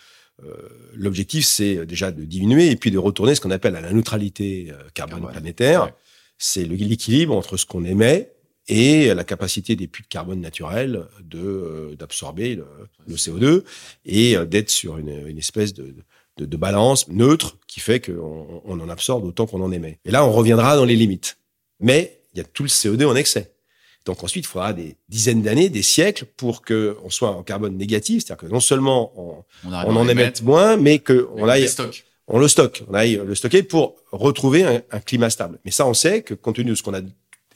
l'objectif, 0.95 1.45
c'est 1.45 1.87
déjà 1.87 2.11
de 2.11 2.25
diminuer 2.25 2.71
et 2.71 2.77
puis 2.77 2.91
de 2.91 2.99
retourner 2.99 3.35
ce 3.35 3.41
qu'on 3.41 3.51
appelle 3.51 3.77
à 3.77 3.81
la 3.81 3.93
neutralité 3.93 4.73
carbone 4.95 5.31
planétaire. 5.31 5.93
C'est 6.39 6.65
l'équilibre 6.65 7.37
entre 7.37 7.57
ce 7.57 7.65
qu'on 7.65 7.85
émet 7.85 8.32
et 8.69 9.13
la 9.13 9.25
capacité 9.25 9.77
des 9.77 9.89
puits 9.89 10.05
de 10.05 10.09
carbone 10.09 10.41
naturels 10.41 11.07
de 11.23 11.39
euh, 11.41 11.97
d'absorber 11.97 12.55
le, 12.55 12.67
le, 13.07 13.17
CO2 13.17 13.65
et 14.05 14.37
euh, 14.37 14.45
d'être 14.45 14.71
sur 14.71 14.99
une, 14.99 15.27
une 15.27 15.39
espèce 15.39 15.75
de, 15.75 15.95
de, 16.37 16.45
de, 16.45 16.57
balance 16.57 17.09
neutre 17.09 17.59
qui 17.67 17.81
fait 17.81 18.01
qu'on 18.01 18.63
on 18.65 18.81
en 18.81 18.89
absorbe 18.89 19.25
autant 19.25 19.47
qu'on 19.47 19.63
en 19.63 19.73
émet. 19.73 19.99
Et 20.05 20.11
là, 20.11 20.25
on 20.25 20.33
reviendra 20.33 20.77
dans 20.77 20.85
les 20.85 20.97
limites. 20.97 21.39
Mais 21.81 22.21
il 22.35 22.39
y 22.39 22.41
a 22.41 22.45
tout 22.45 22.63
le 22.63 22.69
CO2 22.69 23.05
en 23.05 23.17
excès. 23.17 23.53
Donc 24.05 24.23
ensuite, 24.25 24.45
il 24.45 24.49
faudra 24.49 24.73
des 24.73 24.97
dizaines 25.09 25.43
d'années, 25.43 25.69
des 25.69 25.83
siècles 25.83 26.25
pour 26.25 26.63
que 26.63 26.97
on 27.05 27.11
soit 27.11 27.31
en 27.31 27.43
carbone 27.43 27.77
négatif, 27.77 28.25
c'est-à-dire 28.25 28.49
que 28.49 28.53
non 28.53 28.61
seulement 28.61 29.13
on, 29.17 29.45
on, 29.65 29.97
en 29.97 30.09
émette 30.09 30.43
moins, 30.43 30.77
mais 30.77 30.99
que 30.99 31.29
on 31.37 31.49
aille 31.49 31.69
on 32.29 32.39
le 32.39 32.49
stocke, 32.49 32.85
on 32.89 32.95
aille 32.95 33.21
le 33.25 33.35
stocker 33.35 33.63
pour 33.63 33.97
retrouver 34.11 34.63
un, 34.63 34.81
un, 34.91 35.01
climat 35.01 35.29
stable. 35.29 35.59
Mais 35.65 35.71
ça, 35.71 35.87
on 35.87 35.95
sait 35.95 36.23
que 36.23 36.35
compte 36.35 36.57
tenu 36.57 36.71
de 36.71 36.75
ce 36.75 36.83
qu'on 36.83 36.95
a 36.95 37.01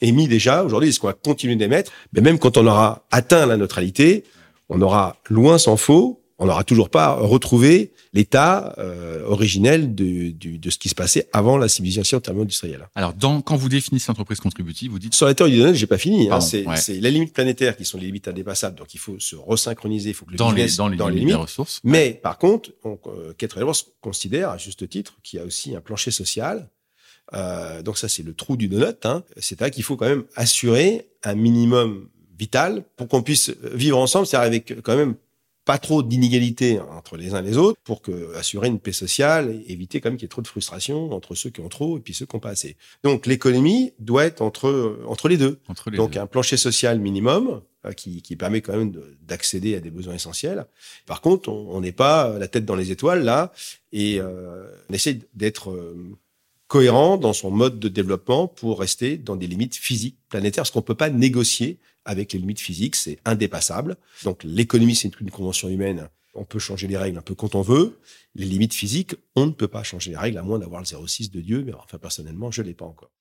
émis 0.01 0.27
déjà 0.27 0.63
aujourd'hui, 0.63 0.89
est-ce 0.89 0.99
qu'on 0.99 1.07
va 1.07 1.13
continuer 1.13 1.55
d'émettre 1.55 1.91
Mais 2.13 2.21
même 2.21 2.39
quand 2.39 2.57
on 2.57 2.65
aura 2.67 3.05
atteint 3.11 3.45
la 3.45 3.57
neutralité, 3.57 4.23
on 4.69 4.81
aura 4.81 5.17
loin 5.29 5.57
s'en 5.57 5.77
faut, 5.77 6.21
on 6.39 6.45
n'aura 6.45 6.63
toujours 6.63 6.89
pas 6.89 7.13
retrouvé 7.13 7.93
l'état 8.13 8.75
euh, 8.77 9.25
originel 9.25 9.95
de, 9.95 10.31
de, 10.31 10.57
de, 10.57 10.69
ce 10.69 10.77
qui 10.77 10.89
se 10.89 10.95
passait 10.95 11.27
avant 11.33 11.57
la 11.57 11.67
civilisation 11.67 12.19
thermo-industrielle. 12.19 12.87
Alors, 12.95 13.13
dans, 13.13 13.41
quand 13.41 13.55
vous 13.55 13.69
définissez 13.69 14.05
l'entreprise 14.09 14.39
contributive, 14.39 14.91
vous 14.91 14.99
dites... 14.99 15.15
Sur 15.15 15.25
la 15.25 15.33
théorie 15.33 15.51
du 15.51 15.75
j'ai 15.75 15.87
pas 15.87 15.97
fini. 15.97 16.29
Hein, 16.29 16.39
c'est 16.39 16.63
les 16.89 17.11
limites 17.11 17.33
planétaires 17.33 17.75
qui 17.75 17.85
sont 17.85 17.97
les 17.97 18.05
limites 18.05 18.27
indépassables, 18.27 18.77
donc 18.77 18.93
il 18.93 18.99
faut 18.99 19.19
se 19.19 19.35
resynchroniser, 19.35 20.09
il 20.09 20.13
faut 20.13 20.25
que 20.25 20.31
le 20.31 20.37
dans 20.37 20.51
business, 20.51 20.73
les, 20.73 20.77
dans 20.77 20.87
les, 20.89 20.97
dans 20.97 21.09
les 21.09 21.19
limites, 21.19 21.35
ressources. 21.35 21.79
Mais 21.83 22.19
par 22.21 22.37
contre, 22.37 22.71
on, 22.83 22.99
euh, 23.07 23.33
considère, 24.01 24.49
à 24.51 24.57
juste 24.57 24.87
titre, 24.87 25.17
qu'il 25.23 25.39
y 25.39 25.41
a 25.41 25.45
aussi 25.45 25.75
un 25.75 25.81
plancher 25.81 26.11
social 26.11 26.69
euh, 27.33 27.81
donc 27.81 27.97
ça, 27.97 28.07
c'est 28.07 28.23
le 28.23 28.33
trou 28.33 28.57
du 28.57 28.67
donut. 28.67 29.05
Hein. 29.05 29.23
C'est-à-dire 29.37 29.73
qu'il 29.73 29.83
faut 29.83 29.97
quand 29.97 30.07
même 30.07 30.23
assurer 30.35 31.09
un 31.23 31.35
minimum 31.35 32.07
vital 32.37 32.83
pour 32.95 33.07
qu'on 33.07 33.23
puisse 33.23 33.51
vivre 33.73 33.97
ensemble, 33.97 34.27
c'est-à-dire 34.27 34.47
avec 34.47 34.81
quand 34.81 34.95
même 34.95 35.15
pas 35.67 35.77
trop 35.77 36.01
d'inégalités 36.01 36.79
entre 36.79 37.17
les 37.17 37.33
uns 37.33 37.43
et 37.43 37.45
les 37.45 37.57
autres 37.57 37.77
pour 37.83 38.01
que 38.01 38.33
assurer 38.35 38.69
une 38.69 38.79
paix 38.79 38.93
sociale 38.93 39.51
et 39.67 39.73
éviter 39.73 39.99
quand 39.99 40.09
même 40.09 40.17
qu'il 40.17 40.23
y 40.23 40.27
ait 40.27 40.29
trop 40.29 40.41
de 40.41 40.47
frustration 40.47 41.11
entre 41.11 41.35
ceux 41.35 41.49
qui 41.49 41.59
ont 41.59 41.67
trop 41.67 41.97
et 41.97 41.99
puis 41.99 42.13
ceux 42.13 42.25
qui 42.25 42.33
n'ont 42.37 42.39
pas 42.39 42.51
assez. 42.51 42.77
Donc 43.03 43.25
l'économie 43.25 43.91
doit 43.99 44.23
être 44.23 44.41
entre 44.41 44.97
entre 45.05 45.27
les 45.27 45.35
deux. 45.35 45.59
Entre 45.67 45.89
les 45.89 45.97
Donc 45.97 46.11
deux. 46.11 46.21
un 46.21 46.25
plancher 46.25 46.55
social 46.55 47.01
minimum 47.01 47.61
euh, 47.85 47.91
qui, 47.91 48.21
qui 48.21 48.37
permet 48.37 48.61
quand 48.61 48.77
même 48.77 48.93
d'accéder 49.27 49.75
à 49.75 49.81
des 49.81 49.91
besoins 49.91 50.13
essentiels. 50.13 50.65
Par 51.05 51.19
contre, 51.19 51.49
on 51.49 51.81
n'est 51.81 51.91
pas 51.91 52.39
la 52.39 52.47
tête 52.47 52.63
dans 52.63 52.77
les 52.77 52.91
étoiles 52.91 53.25
là 53.25 53.51
et 53.91 54.21
euh, 54.21 54.71
on 54.89 54.93
essaie 54.93 55.19
d'être 55.33 55.71
euh, 55.71 56.15
cohérent 56.67 57.17
dans 57.17 57.33
son 57.33 57.51
mode 57.51 57.79
de 57.79 57.87
développement 57.87 58.47
pour 58.47 58.79
rester 58.79 59.17
dans 59.17 59.35
des 59.35 59.47
limites 59.47 59.75
physiques 59.75 60.17
planétaires, 60.29 60.65
ce 60.65 60.71
qu'on 60.71 60.81
peut 60.81 60.95
pas 60.95 61.09
négocier 61.09 61.79
avec 62.05 62.33
les 62.33 62.39
limites 62.39 62.59
physiques, 62.59 62.95
c'est 62.95 63.19
indépassable. 63.25 63.97
Donc 64.23 64.43
l'économie, 64.43 64.95
c'est 64.95 65.19
une 65.19 65.31
convention 65.31 65.69
humaine, 65.69 66.09
on 66.33 66.45
peut 66.45 66.59
changer 66.59 66.87
les 66.87 66.97
règles 66.97 67.17
un 67.17 67.21
peu 67.21 67.35
quand 67.35 67.55
on 67.55 67.61
veut. 67.61 67.99
Les 68.35 68.45
limites 68.45 68.73
physiques, 68.73 69.15
on 69.35 69.47
ne 69.47 69.51
peut 69.51 69.67
pas 69.67 69.83
changer 69.83 70.11
les 70.11 70.17
règles 70.17 70.37
à 70.37 70.43
moins 70.43 70.59
d'avoir 70.59 70.81
le 70.81 70.85
06 70.85 71.31
de 71.31 71.41
Dieu, 71.41 71.63
mais 71.65 71.73
enfin 71.73 71.97
personnellement, 71.97 72.51
je 72.51 72.61
l'ai 72.61 72.73
pas 72.73 72.85
encore. 72.85 73.11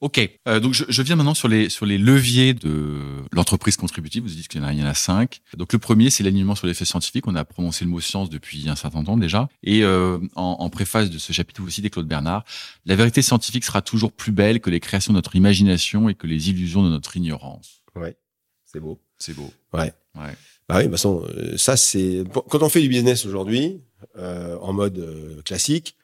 Ok, 0.00 0.18
euh, 0.48 0.60
donc 0.60 0.72
je, 0.72 0.84
je, 0.88 1.02
viens 1.02 1.14
maintenant 1.14 1.34
sur 1.34 1.46
les 1.46 1.68
sur 1.68 1.84
les 1.84 1.98
leviers 1.98 2.54
de 2.54 3.22
l'entreprise 3.32 3.76
contributive. 3.76 4.22
Vous 4.22 4.30
dites 4.30 4.48
qu'il 4.48 4.60
y 4.60 4.64
en 4.64 4.66
a, 4.66 4.72
il 4.72 4.78
y 4.78 4.82
en 4.82 4.86
a 4.86 4.94
cinq. 4.94 5.40
Donc 5.56 5.74
le 5.74 5.78
premier, 5.78 6.08
c'est 6.08 6.24
l'alignement 6.24 6.54
sur 6.54 6.66
les 6.66 6.72
faits 6.72 6.88
scientifiques. 6.88 7.26
On 7.26 7.34
a 7.34 7.44
prononcé 7.44 7.84
le 7.84 7.90
mot 7.90 8.00
science 8.00 8.30
depuis 8.30 8.68
un 8.70 8.76
certain 8.76 9.04
temps 9.04 9.18
déjà. 9.18 9.48
Et 9.62 9.84
euh, 9.84 10.18
en, 10.36 10.56
en, 10.58 10.70
préface 10.70 11.10
de 11.10 11.18
ce 11.18 11.34
chapitre, 11.34 11.60
vous 11.60 11.68
citez 11.68 11.90
Claude 11.90 12.08
Bernard. 12.08 12.44
La 12.86 12.96
vérité 12.96 13.20
scientifique 13.20 13.64
sera 13.64 13.82
toujours 13.82 14.12
plus 14.12 14.32
belle 14.32 14.60
que 14.60 14.70
les 14.70 14.80
créations 14.80 15.12
de 15.12 15.18
notre 15.18 15.36
imagination 15.36 16.08
et 16.08 16.14
que 16.14 16.26
les 16.26 16.48
illusions 16.48 16.82
de 16.82 16.88
notre 16.88 17.16
ignorance. 17.18 17.82
Ouais, 17.94 18.16
c'est 18.64 18.80
beau. 18.80 19.00
C'est 19.18 19.34
beau. 19.34 19.52
Ouais. 19.74 19.92
Ouais. 20.16 20.34
Bah 20.68 20.76
oui, 20.76 20.82
de 20.82 20.82
toute 20.84 20.92
façon, 20.92 21.24
euh, 21.28 21.56
ça 21.56 21.76
c'est 21.76 22.24
quand 22.32 22.62
on 22.62 22.68
fait 22.68 22.80
du 22.80 22.88
business 22.88 23.26
aujourd'hui 23.26 23.82
euh, 24.16 24.56
en 24.60 24.72
mode 24.72 24.98
euh, 24.98 25.42
classique, 25.42 25.96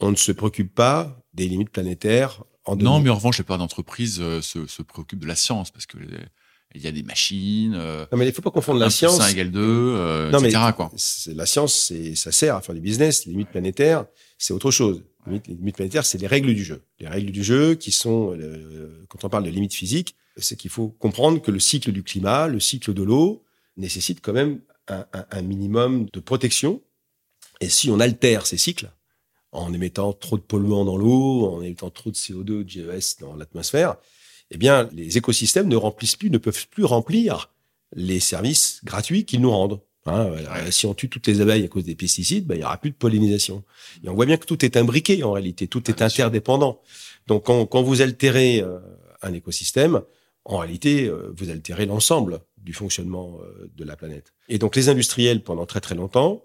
on 0.00 0.10
ne 0.10 0.16
se 0.16 0.32
préoccupe 0.32 0.74
pas 0.74 1.20
des 1.34 1.48
limites 1.48 1.70
planétaires 1.70 2.44
non, 2.74 3.00
mais 3.00 3.10
en 3.10 3.14
revanche, 3.14 3.38
les 3.38 3.44
plupart 3.44 3.58
d'entreprises 3.58 4.18
euh, 4.20 4.42
se, 4.42 4.66
se, 4.66 4.82
préoccupent 4.82 5.20
de 5.20 5.26
la 5.26 5.36
science 5.36 5.70
parce 5.70 5.86
que 5.86 5.98
il 6.76 6.82
y 6.82 6.86
a 6.86 6.92
des 6.92 7.02
machines. 7.02 7.74
Euh, 7.74 8.06
non, 8.12 8.18
mais 8.18 8.26
il 8.26 8.32
faut 8.32 8.42
pas 8.42 8.50
confondre 8.50 8.78
la 8.78 8.90
science. 8.90 9.20
1 9.20 9.28
égale 9.28 9.50
2, 9.50 9.60
euh, 9.60 10.30
non, 10.30 10.40
etc. 10.40 10.62
Mais 10.66 10.72
quoi. 10.72 10.92
La 11.34 11.46
science, 11.46 11.74
c'est, 11.74 12.14
ça 12.14 12.32
sert 12.32 12.54
à 12.54 12.60
faire 12.60 12.74
du 12.74 12.80
business. 12.80 13.24
Les 13.26 13.32
limites 13.32 13.50
planétaires, 13.50 14.06
c'est 14.38 14.52
autre 14.52 14.70
chose. 14.70 15.02
Les 15.26 15.40
limites 15.48 15.76
planétaires, 15.76 16.04
c'est 16.04 16.18
les 16.18 16.26
règles 16.26 16.54
du 16.54 16.64
jeu. 16.64 16.82
Les 17.00 17.08
règles 17.08 17.32
du 17.32 17.42
jeu 17.42 17.74
qui 17.74 17.92
sont, 17.92 18.36
euh, 18.38 19.04
quand 19.08 19.24
on 19.24 19.28
parle 19.28 19.44
de 19.44 19.50
limites 19.50 19.74
physiques, 19.74 20.14
c'est 20.36 20.56
qu'il 20.56 20.70
faut 20.70 20.88
comprendre 20.88 21.40
que 21.40 21.50
le 21.50 21.58
cycle 21.58 21.92
du 21.92 22.02
climat, 22.02 22.46
le 22.46 22.60
cycle 22.60 22.92
de 22.92 23.02
l'eau, 23.02 23.42
nécessite 23.76 24.20
quand 24.20 24.32
même 24.32 24.60
un, 24.88 25.06
un, 25.12 25.26
un 25.30 25.42
minimum 25.42 26.06
de 26.12 26.20
protection. 26.20 26.82
Et 27.60 27.68
si 27.68 27.90
on 27.90 28.00
altère 28.00 28.46
ces 28.46 28.58
cycles, 28.58 28.90
en 29.56 29.72
émettant 29.72 30.12
trop 30.12 30.36
de 30.36 30.42
polluants 30.42 30.84
dans 30.84 30.96
l'eau, 30.96 31.46
en 31.46 31.62
émettant 31.62 31.90
trop 31.90 32.10
de 32.10 32.16
CO2, 32.16 32.44
de 32.44 32.68
GES 32.68 33.16
dans 33.20 33.34
l'atmosphère, 33.34 33.96
eh 34.50 34.58
bien, 34.58 34.88
les 34.92 35.18
écosystèmes 35.18 35.68
ne 35.68 35.76
remplissent 35.76 36.16
plus, 36.16 36.30
ne 36.30 36.38
peuvent 36.38 36.68
plus 36.68 36.84
remplir 36.84 37.50
les 37.94 38.20
services 38.20 38.80
gratuits 38.84 39.24
qu'ils 39.24 39.40
nous 39.40 39.50
rendent. 39.50 39.80
Hein. 40.06 40.30
Si 40.70 40.86
on 40.86 40.94
tue 40.94 41.08
toutes 41.08 41.26
les 41.26 41.40
abeilles 41.40 41.64
à 41.64 41.68
cause 41.68 41.84
des 41.84 41.96
pesticides, 41.96 42.46
ben, 42.46 42.54
il 42.54 42.60
y 42.60 42.64
aura 42.64 42.76
plus 42.78 42.90
de 42.90 42.96
pollinisation. 42.96 43.64
Et 44.04 44.08
on 44.08 44.14
voit 44.14 44.26
bien 44.26 44.36
que 44.36 44.46
tout 44.46 44.64
est 44.64 44.76
imbriqué 44.76 45.24
en 45.24 45.32
réalité, 45.32 45.66
tout 45.66 45.90
est 45.90 46.00
interdépendant. 46.00 46.80
Donc, 47.26 47.46
quand, 47.46 47.66
quand 47.66 47.82
vous 47.82 48.02
altérez 48.02 48.60
euh, 48.60 48.78
un 49.22 49.32
écosystème, 49.32 50.02
en 50.44 50.58
réalité, 50.58 51.06
euh, 51.06 51.32
vous 51.36 51.50
altérez 51.50 51.86
l'ensemble 51.86 52.40
du 52.58 52.72
fonctionnement 52.72 53.40
euh, 53.42 53.68
de 53.76 53.84
la 53.84 53.96
planète. 53.96 54.32
Et 54.48 54.58
donc, 54.58 54.76
les 54.76 54.88
industriels, 54.88 55.42
pendant 55.42 55.66
très 55.66 55.80
très 55.80 55.96
longtemps, 55.96 56.44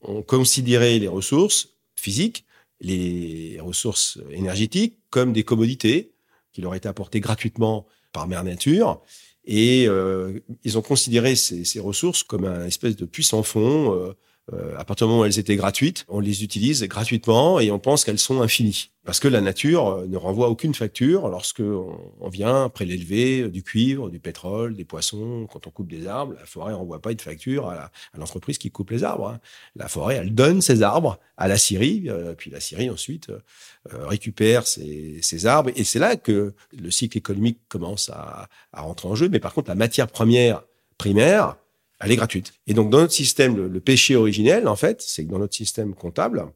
ont 0.00 0.22
considéré 0.22 0.98
les 0.98 1.08
ressources 1.08 1.68
physiques, 1.96 2.46
les 2.82 3.58
ressources 3.60 4.18
énergétiques 4.30 4.98
comme 5.08 5.32
des 5.32 5.44
commodités 5.44 6.12
qui 6.52 6.60
leur 6.60 6.74
étaient 6.74 6.88
apportées 6.88 7.20
gratuitement 7.20 7.86
par 8.12 8.28
mère 8.28 8.44
nature. 8.44 9.00
Et 9.44 9.86
euh, 9.88 10.40
ils 10.64 10.76
ont 10.76 10.82
considéré 10.82 11.34
ces, 11.34 11.64
ces, 11.64 11.80
ressources 11.80 12.22
comme 12.22 12.44
un 12.44 12.66
espèce 12.66 12.96
de 12.96 13.06
puissant 13.06 13.42
fond. 13.42 14.14
Euh, 14.50 14.72
euh, 14.72 14.78
à 14.78 14.84
partir 14.84 15.06
du 15.06 15.10
moment 15.10 15.22
où 15.22 15.24
elles 15.24 15.38
étaient 15.38 15.56
gratuites, 15.56 16.04
on 16.08 16.20
les 16.20 16.44
utilise 16.44 16.82
gratuitement 16.84 17.60
et 17.60 17.70
on 17.70 17.78
pense 17.78 18.04
qu'elles 18.04 18.18
sont 18.18 18.42
infinies. 18.42 18.90
Parce 19.04 19.18
que 19.18 19.28
la 19.28 19.40
nature 19.40 19.88
euh, 19.88 20.06
ne 20.06 20.16
renvoie 20.16 20.48
aucune 20.48 20.74
facture 20.74 21.28
lorsque 21.28 21.60
on, 21.60 21.98
on 22.20 22.28
vient 22.28 22.68
prélever 22.68 23.48
du 23.48 23.62
cuivre, 23.62 24.10
du 24.10 24.20
pétrole, 24.20 24.76
des 24.76 24.84
poissons. 24.84 25.46
Quand 25.52 25.66
on 25.66 25.70
coupe 25.70 25.88
des 25.88 26.06
arbres, 26.06 26.34
la 26.38 26.46
forêt 26.46 26.72
renvoie 26.72 27.00
pas 27.00 27.12
une 27.12 27.18
facture 27.18 27.68
à 27.68 27.90
l'entreprise 28.16 28.58
qui 28.58 28.70
coupe 28.70 28.90
les 28.90 29.04
arbres. 29.04 29.28
Hein. 29.28 29.40
La 29.74 29.88
forêt, 29.88 30.16
elle 30.16 30.34
donne 30.34 30.62
ses 30.62 30.82
arbres 30.82 31.18
à 31.36 31.48
la 31.48 31.58
Syrie, 31.58 32.04
euh, 32.08 32.34
puis 32.34 32.50
la 32.50 32.60
Syrie 32.60 32.90
ensuite 32.90 33.30
euh, 33.30 34.06
récupère 34.06 34.66
ces, 34.66 35.46
arbres. 35.46 35.70
Et 35.74 35.82
c'est 35.84 35.98
là 35.98 36.16
que 36.16 36.54
le 36.72 36.90
cycle 36.90 37.18
économique 37.18 37.58
commence 37.68 38.10
à, 38.10 38.48
à 38.72 38.82
rentrer 38.82 39.08
en 39.08 39.14
jeu. 39.16 39.28
Mais 39.28 39.40
par 39.40 39.54
contre, 39.54 39.68
la 39.68 39.74
matière 39.74 40.06
première 40.06 40.62
primaire, 40.98 41.56
elle 42.02 42.12
est 42.12 42.16
gratuite. 42.16 42.52
Et 42.66 42.74
donc, 42.74 42.90
dans 42.90 42.98
notre 42.98 43.12
système, 43.12 43.56
le, 43.56 43.80
péché 43.80 44.16
originel, 44.16 44.68
en 44.68 44.76
fait, 44.76 45.02
c'est 45.02 45.24
que 45.24 45.30
dans 45.30 45.38
notre 45.38 45.54
système 45.54 45.94
comptable, 45.94 46.46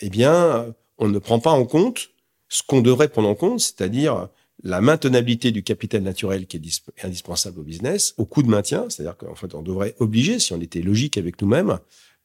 eh 0.00 0.10
bien, 0.10 0.74
on 0.98 1.08
ne 1.08 1.18
prend 1.18 1.40
pas 1.40 1.50
en 1.50 1.64
compte 1.64 2.10
ce 2.48 2.62
qu'on 2.62 2.80
devrait 2.80 3.08
prendre 3.08 3.28
en 3.28 3.34
compte, 3.34 3.60
c'est-à-dire 3.60 4.28
la 4.62 4.80
maintenabilité 4.80 5.50
du 5.50 5.62
capital 5.62 6.02
naturel 6.02 6.46
qui 6.46 6.56
est 6.56 7.04
indispensable 7.04 7.60
au 7.60 7.62
business, 7.62 8.14
au 8.16 8.24
coût 8.24 8.42
de 8.42 8.48
maintien, 8.48 8.86
c'est-à-dire 8.88 9.16
qu'en 9.16 9.34
fait, 9.34 9.54
on 9.54 9.62
devrait 9.62 9.94
obliger, 9.98 10.38
si 10.38 10.52
on 10.52 10.60
était 10.60 10.82
logique 10.82 11.18
avec 11.18 11.40
nous-mêmes, 11.42 11.78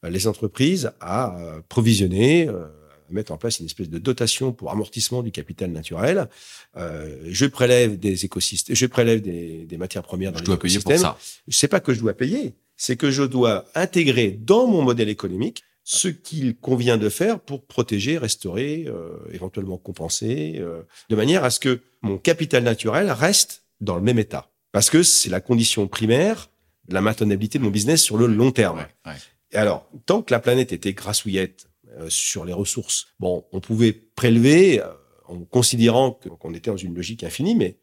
les 0.08 0.26
entreprises 0.26 0.92
à 1.00 1.36
provisionner, 1.68 2.48
à 2.48 2.81
mettre 3.12 3.32
en 3.32 3.36
place 3.36 3.60
une 3.60 3.66
espèce 3.66 3.88
de 3.88 3.98
dotation 3.98 4.52
pour 4.52 4.70
amortissement 4.70 5.22
du 5.22 5.30
capital 5.30 5.70
naturel. 5.70 6.28
Euh, 6.76 7.18
je 7.28 7.46
prélève 7.46 7.98
des 7.98 8.24
écosystèmes, 8.24 8.76
je 8.76 8.86
prélève 8.86 9.20
des, 9.20 9.64
des 9.64 9.76
matières 9.76 10.02
premières 10.02 10.32
dans 10.32 10.38
je 10.38 10.44
les 10.44 10.46
dois 10.46 10.58
payer 10.58 10.78
pour 10.78 10.96
ça. 10.96 11.18
C'est 11.48 11.68
pas 11.68 11.80
que 11.80 11.94
je 11.94 12.00
dois 12.00 12.14
payer, 12.14 12.54
c'est 12.76 12.96
que 12.96 13.10
je 13.10 13.22
dois 13.22 13.66
intégrer 13.74 14.30
dans 14.30 14.66
mon 14.66 14.82
modèle 14.82 15.08
économique 15.08 15.62
ce 15.84 16.08
qu'il 16.08 16.56
convient 16.56 16.96
de 16.96 17.08
faire 17.08 17.40
pour 17.40 17.64
protéger, 17.64 18.18
restaurer, 18.18 18.84
euh, 18.86 19.16
éventuellement 19.32 19.78
compenser, 19.78 20.56
euh, 20.58 20.82
de 21.08 21.16
manière 21.16 21.44
à 21.44 21.50
ce 21.50 21.58
que 21.58 21.80
mon 22.02 22.18
capital 22.18 22.62
naturel 22.62 23.10
reste 23.10 23.64
dans 23.80 23.96
le 23.96 24.02
même 24.02 24.18
état. 24.18 24.48
Parce 24.70 24.90
que 24.90 25.02
c'est 25.02 25.28
la 25.28 25.40
condition 25.40 25.88
primaire 25.88 26.50
de 26.88 26.94
la 26.94 27.00
maintenabilité 27.00 27.58
de 27.58 27.64
mon 27.64 27.70
business 27.70 28.02
sur 28.02 28.16
le 28.16 28.26
long 28.26 28.52
terme. 28.52 28.78
Ouais, 28.78 29.12
ouais. 29.12 29.18
Et 29.52 29.56
alors, 29.56 29.86
tant 30.06 30.22
que 30.22 30.32
la 30.32 30.40
planète 30.40 30.72
était 30.72 30.94
grassouillette 30.94 31.68
sur 32.08 32.44
les 32.44 32.52
ressources, 32.52 33.08
bon, 33.20 33.44
on 33.52 33.60
pouvait 33.60 33.92
prélever 33.92 34.80
euh, 34.80 34.86
en 35.26 35.40
considérant 35.44 36.12
qu'on 36.12 36.54
était 36.54 36.70
dans 36.70 36.76
une 36.76 36.94
logique 36.94 37.24
infinie, 37.24 37.54
mais, 37.54 37.78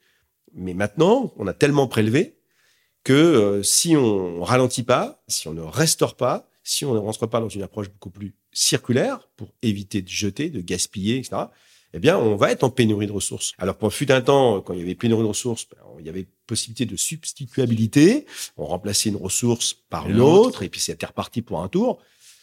mais 0.54 0.74
maintenant, 0.74 1.34
on 1.38 1.48
a 1.48 1.54
tellement 1.54 1.88
prélevé 1.88 2.38
que 3.04 3.14
euh, 3.14 3.64
si 3.64 3.96
on 3.96 4.44
ralentit 4.44 4.84
pas, 4.84 5.24
si 5.28 5.48
on 5.48 5.54
ne 5.54 5.62
restaure 5.62 6.16
pas, 6.16 6.50
si 6.64 6.86
on 6.86 6.94
ne 6.94 7.00
rentre 7.00 7.28
pas 7.28 7.40
dans 7.40 7.50
une 7.50 7.64
approche 7.64 7.90
beaucoup 7.90 8.12
plus 8.12 8.36
circulaire 8.52 9.28
pour 9.38 9.54
éviter 9.62 10.02
de 10.02 10.10
jeter, 10.10 10.50
de 10.50 10.62
gaspiller, 10.62 11.18
etc., 11.18 11.46
eh 11.94 12.00
bien, 12.00 12.18
on 12.20 12.36
va 12.36 12.52
être 12.52 12.64
en 12.64 12.70
pénurie 12.70 13.08
de 13.08 13.12
ressources. 13.12 13.54
Alors, 13.58 13.76
pour 13.76 13.92
fut 13.92 14.12
un 14.12 14.22
temps, 14.22 14.62
quand 14.62 14.74
il 14.74 14.80
y 14.80 14.84
avait 14.84 14.94
pénurie 14.94 15.24
de 15.24 15.28
ressources, 15.28 15.68
ben, 15.72 15.82
il 16.00 16.06
y 16.06 16.10
avait 16.10 16.28
possibilité 16.46 16.86
de 16.86 16.96
substituabilité. 16.96 18.28
On 18.58 18.66
remplaçait 18.66 19.10
une 19.10 19.16
ressource 19.16 19.74
par 19.90 20.08
une 20.08 20.20
autre, 20.20 20.62
et 20.62 20.70
puis 20.70 20.80
c'était 20.80 21.08
reparti 21.08 21.42
pour 21.42 21.62
un 21.62 21.68
tour. 21.68 22.00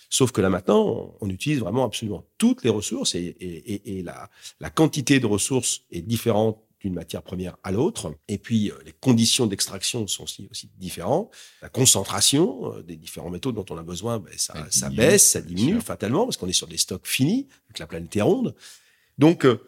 Sauf 0.08 0.32
que 0.32 0.40
là, 0.40 0.50
maintenant, 0.50 1.16
on 1.20 1.28
utilise 1.28 1.58
vraiment 1.60 1.84
absolument 1.84 2.24
toutes 2.38 2.62
les 2.64 2.70
ressources 2.70 3.14
et, 3.14 3.36
et, 3.40 3.74
et, 3.74 3.98
et 3.98 4.02
la, 4.02 4.30
la 4.60 4.70
quantité 4.70 5.20
de 5.20 5.26
ressources 5.26 5.82
est 5.90 6.02
différente 6.02 6.58
d'une 6.80 6.94
matière 6.94 7.22
première 7.22 7.56
à 7.62 7.72
l'autre. 7.72 8.14
Et 8.28 8.38
puis, 8.38 8.70
euh, 8.70 8.74
les 8.84 8.92
conditions 8.92 9.46
d'extraction 9.46 10.06
sont 10.06 10.24
aussi, 10.24 10.46
aussi 10.50 10.70
différentes. 10.78 11.32
La 11.62 11.68
concentration 11.68 12.74
euh, 12.74 12.82
des 12.82 12.96
différents 12.96 13.30
métaux 13.30 13.52
dont 13.52 13.64
on 13.70 13.78
a 13.78 13.82
besoin, 13.82 14.18
ben, 14.18 14.32
ça, 14.36 14.54
ça, 14.54 14.66
ça 14.70 14.90
baisse, 14.90 15.30
ça 15.30 15.40
diminue 15.40 15.80
fatalement 15.80 16.24
parce 16.24 16.36
qu'on 16.36 16.48
est 16.48 16.52
sur 16.52 16.66
des 16.66 16.76
stocks 16.76 17.06
finis, 17.06 17.48
que 17.72 17.80
la 17.80 17.86
planète 17.86 18.14
est 18.14 18.22
ronde. 18.22 18.54
Donc, 19.18 19.44
euh, 19.44 19.58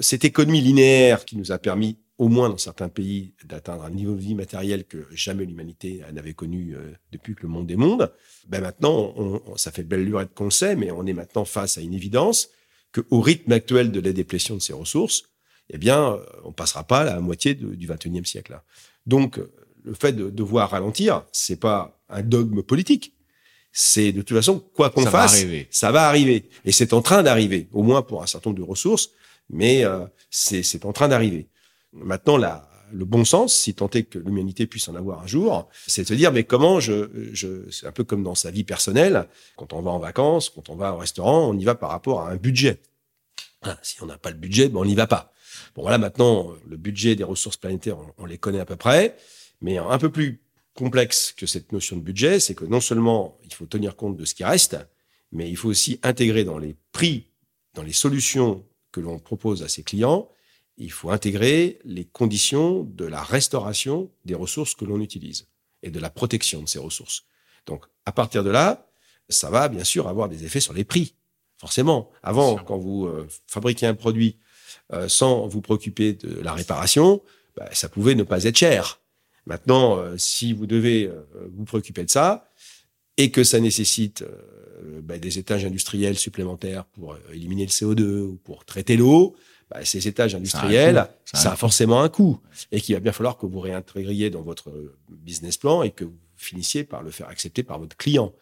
cette 0.00 0.24
économie 0.24 0.60
linéaire 0.60 1.24
qui 1.24 1.36
nous 1.36 1.52
a 1.52 1.58
permis, 1.58 1.96
au 2.22 2.28
moins 2.28 2.48
dans 2.48 2.56
certains 2.56 2.88
pays, 2.88 3.34
d'atteindre 3.44 3.82
un 3.82 3.90
niveau 3.90 4.14
de 4.14 4.20
vie 4.20 4.36
matériel 4.36 4.84
que 4.84 5.08
jamais 5.10 5.44
l'humanité 5.44 6.02
n'avait 6.12 6.34
connu 6.34 6.76
euh, 6.76 6.92
depuis 7.10 7.34
que 7.34 7.42
le 7.42 7.48
monde 7.48 7.68
est 7.68 7.74
monde, 7.74 8.12
ben 8.46 8.60
maintenant, 8.60 9.12
on, 9.16 9.42
on, 9.44 9.56
ça 9.56 9.72
fait 9.72 9.82
belle 9.82 10.04
lurette 10.04 10.32
qu'on 10.32 10.44
le 10.44 10.52
sait, 10.52 10.76
mais 10.76 10.92
on 10.92 11.04
est 11.04 11.14
maintenant 11.14 11.44
face 11.44 11.78
à 11.78 11.80
une 11.80 11.94
évidence 11.94 12.50
que, 12.92 13.00
au 13.10 13.20
rythme 13.20 13.50
actuel 13.50 13.90
de 13.90 13.98
la 13.98 14.12
déplétion 14.12 14.54
de 14.54 14.60
ces 14.60 14.72
ressources, 14.72 15.24
eh 15.70 15.78
bien, 15.78 16.16
on 16.44 16.52
passera 16.52 16.84
pas 16.84 17.00
à 17.00 17.04
la 17.06 17.20
moitié 17.20 17.56
de, 17.56 17.74
du 17.74 17.88
21e 17.88 18.24
siècle. 18.24 18.56
Donc, 19.04 19.40
le 19.82 19.94
fait 19.94 20.12
de 20.12 20.30
devoir 20.30 20.70
ralentir, 20.70 21.24
c'est 21.32 21.58
pas 21.58 22.00
un 22.08 22.22
dogme 22.22 22.62
politique. 22.62 23.14
C'est 23.72 24.12
de 24.12 24.22
toute 24.22 24.36
façon, 24.36 24.60
quoi 24.60 24.90
qu'on 24.90 25.04
fasse, 25.06 25.44
ça 25.70 25.90
va 25.90 26.06
arriver. 26.06 26.48
Et 26.64 26.70
c'est 26.70 26.92
en 26.92 27.02
train 27.02 27.24
d'arriver, 27.24 27.66
au 27.72 27.82
moins 27.82 28.02
pour 28.02 28.22
un 28.22 28.26
certain 28.26 28.50
nombre 28.50 28.60
de 28.60 28.68
ressources, 28.68 29.10
mais 29.50 29.84
euh, 29.84 30.04
c'est 30.30 30.84
en 30.84 30.92
train 30.92 31.08
d'arriver. 31.08 31.48
Maintenant, 31.92 32.36
la, 32.36 32.68
le 32.92 33.04
bon 33.04 33.24
sens, 33.24 33.54
si 33.54 33.74
tant 33.74 33.90
est 33.90 34.04
que 34.04 34.18
l'humanité 34.18 34.66
puisse 34.66 34.88
en 34.88 34.94
avoir 34.94 35.22
un 35.22 35.26
jour, 35.26 35.68
c'est 35.86 36.02
de 36.02 36.08
se 36.08 36.14
dire, 36.14 36.32
mais 36.32 36.44
comment 36.44 36.80
je, 36.80 37.08
je 37.32 37.70
c'est 37.70 37.86
un 37.86 37.92
peu 37.92 38.04
comme 38.04 38.22
dans 38.22 38.34
sa 38.34 38.50
vie 38.50 38.64
personnelle, 38.64 39.28
quand 39.56 39.72
on 39.72 39.82
va 39.82 39.90
en 39.90 39.98
vacances, 39.98 40.50
quand 40.50 40.68
on 40.68 40.76
va 40.76 40.94
au 40.94 40.98
restaurant, 40.98 41.48
on 41.48 41.58
y 41.58 41.64
va 41.64 41.74
par 41.74 41.90
rapport 41.90 42.22
à 42.22 42.30
un 42.30 42.36
budget. 42.36 42.80
Si 43.82 44.02
on 44.02 44.06
n'a 44.06 44.18
pas 44.18 44.30
le 44.30 44.36
budget, 44.36 44.68
ben 44.68 44.80
on 44.80 44.84
n'y 44.84 44.94
va 44.94 45.06
pas. 45.06 45.32
Bon, 45.74 45.82
voilà, 45.82 45.98
maintenant, 45.98 46.52
le 46.68 46.76
budget 46.76 47.14
des 47.14 47.24
ressources 47.24 47.56
planétaires, 47.56 47.96
on 48.18 48.26
les 48.26 48.38
connaît 48.38 48.60
à 48.60 48.64
peu 48.64 48.76
près, 48.76 49.16
mais 49.60 49.78
un 49.78 49.98
peu 49.98 50.10
plus 50.10 50.42
complexe 50.74 51.32
que 51.32 51.46
cette 51.46 51.72
notion 51.72 51.96
de 51.96 52.02
budget, 52.02 52.40
c'est 52.40 52.54
que 52.54 52.64
non 52.64 52.80
seulement 52.80 53.38
il 53.44 53.52
faut 53.52 53.66
tenir 53.66 53.96
compte 53.96 54.16
de 54.16 54.24
ce 54.24 54.34
qui 54.34 54.44
reste, 54.44 54.76
mais 55.30 55.48
il 55.48 55.56
faut 55.56 55.68
aussi 55.68 56.00
intégrer 56.02 56.44
dans 56.44 56.58
les 56.58 56.76
prix, 56.92 57.28
dans 57.74 57.82
les 57.82 57.92
solutions 57.92 58.64
que 58.90 59.00
l'on 59.00 59.18
propose 59.18 59.62
à 59.62 59.68
ses 59.68 59.82
clients, 59.82 60.28
il 60.76 60.90
faut 60.90 61.10
intégrer 61.10 61.78
les 61.84 62.04
conditions 62.04 62.82
de 62.82 63.04
la 63.04 63.22
restauration 63.22 64.10
des 64.24 64.34
ressources 64.34 64.74
que 64.74 64.84
l'on 64.84 65.00
utilise 65.00 65.46
et 65.82 65.90
de 65.90 66.00
la 66.00 66.10
protection 66.10 66.62
de 66.62 66.68
ces 66.68 66.78
ressources. 66.78 67.24
Donc, 67.66 67.84
à 68.06 68.12
partir 68.12 68.42
de 68.44 68.50
là, 68.50 68.88
ça 69.28 69.50
va 69.50 69.68
bien 69.68 69.84
sûr 69.84 70.08
avoir 70.08 70.28
des 70.28 70.44
effets 70.44 70.60
sur 70.60 70.72
les 70.72 70.84
prix. 70.84 71.14
Forcément. 71.58 72.10
Avant, 72.24 72.56
quand 72.56 72.76
vous 72.76 73.06
euh, 73.06 73.28
fabriquez 73.46 73.86
un 73.86 73.94
produit 73.94 74.36
euh, 74.92 75.08
sans 75.08 75.46
vous 75.46 75.60
préoccuper 75.60 76.12
de 76.12 76.40
la 76.40 76.54
réparation, 76.54 77.22
bah, 77.56 77.68
ça 77.72 77.88
pouvait 77.88 78.16
ne 78.16 78.24
pas 78.24 78.44
être 78.44 78.58
cher. 78.58 79.00
Maintenant, 79.46 79.96
euh, 79.96 80.16
si 80.18 80.52
vous 80.52 80.66
devez 80.66 81.08
vous 81.52 81.64
préoccuper 81.64 82.04
de 82.04 82.10
ça 82.10 82.50
et 83.16 83.30
que 83.30 83.44
ça 83.44 83.60
nécessite 83.60 84.24
bah, 85.02 85.18
des 85.18 85.38
étages 85.38 85.64
industriels 85.64 86.18
supplémentaires 86.18 86.84
pour 86.86 87.16
éliminer 87.32 87.66
le 87.66 87.70
CO2 87.70 88.20
ou 88.22 88.36
pour 88.42 88.64
traiter 88.64 88.96
l'eau, 88.96 89.36
bah, 89.72 89.84
ces 89.84 90.06
étages 90.06 90.34
industriels, 90.34 91.08
ça 91.24 91.52
a, 91.52 91.56
forcément 91.56 92.02
un 92.02 92.08
coût 92.10 92.38
et 92.72 92.80
qu'il 92.80 92.94
va 92.94 93.00
bien 93.00 93.12
falloir 93.12 93.38
que 93.38 93.46
vous 93.46 93.60
réintégriez 93.60 94.28
dans 94.28 94.42
votre 94.42 94.70
business 95.08 95.56
plan 95.56 95.82
et 95.82 95.90
que 95.90 96.04
vous 96.04 96.18
finissiez 96.36 96.84
par 96.84 97.02
le 97.02 97.10
faire 97.10 97.28
accepter 97.28 97.62
par 97.62 97.78
votre 97.78 97.96
client. 97.96 98.34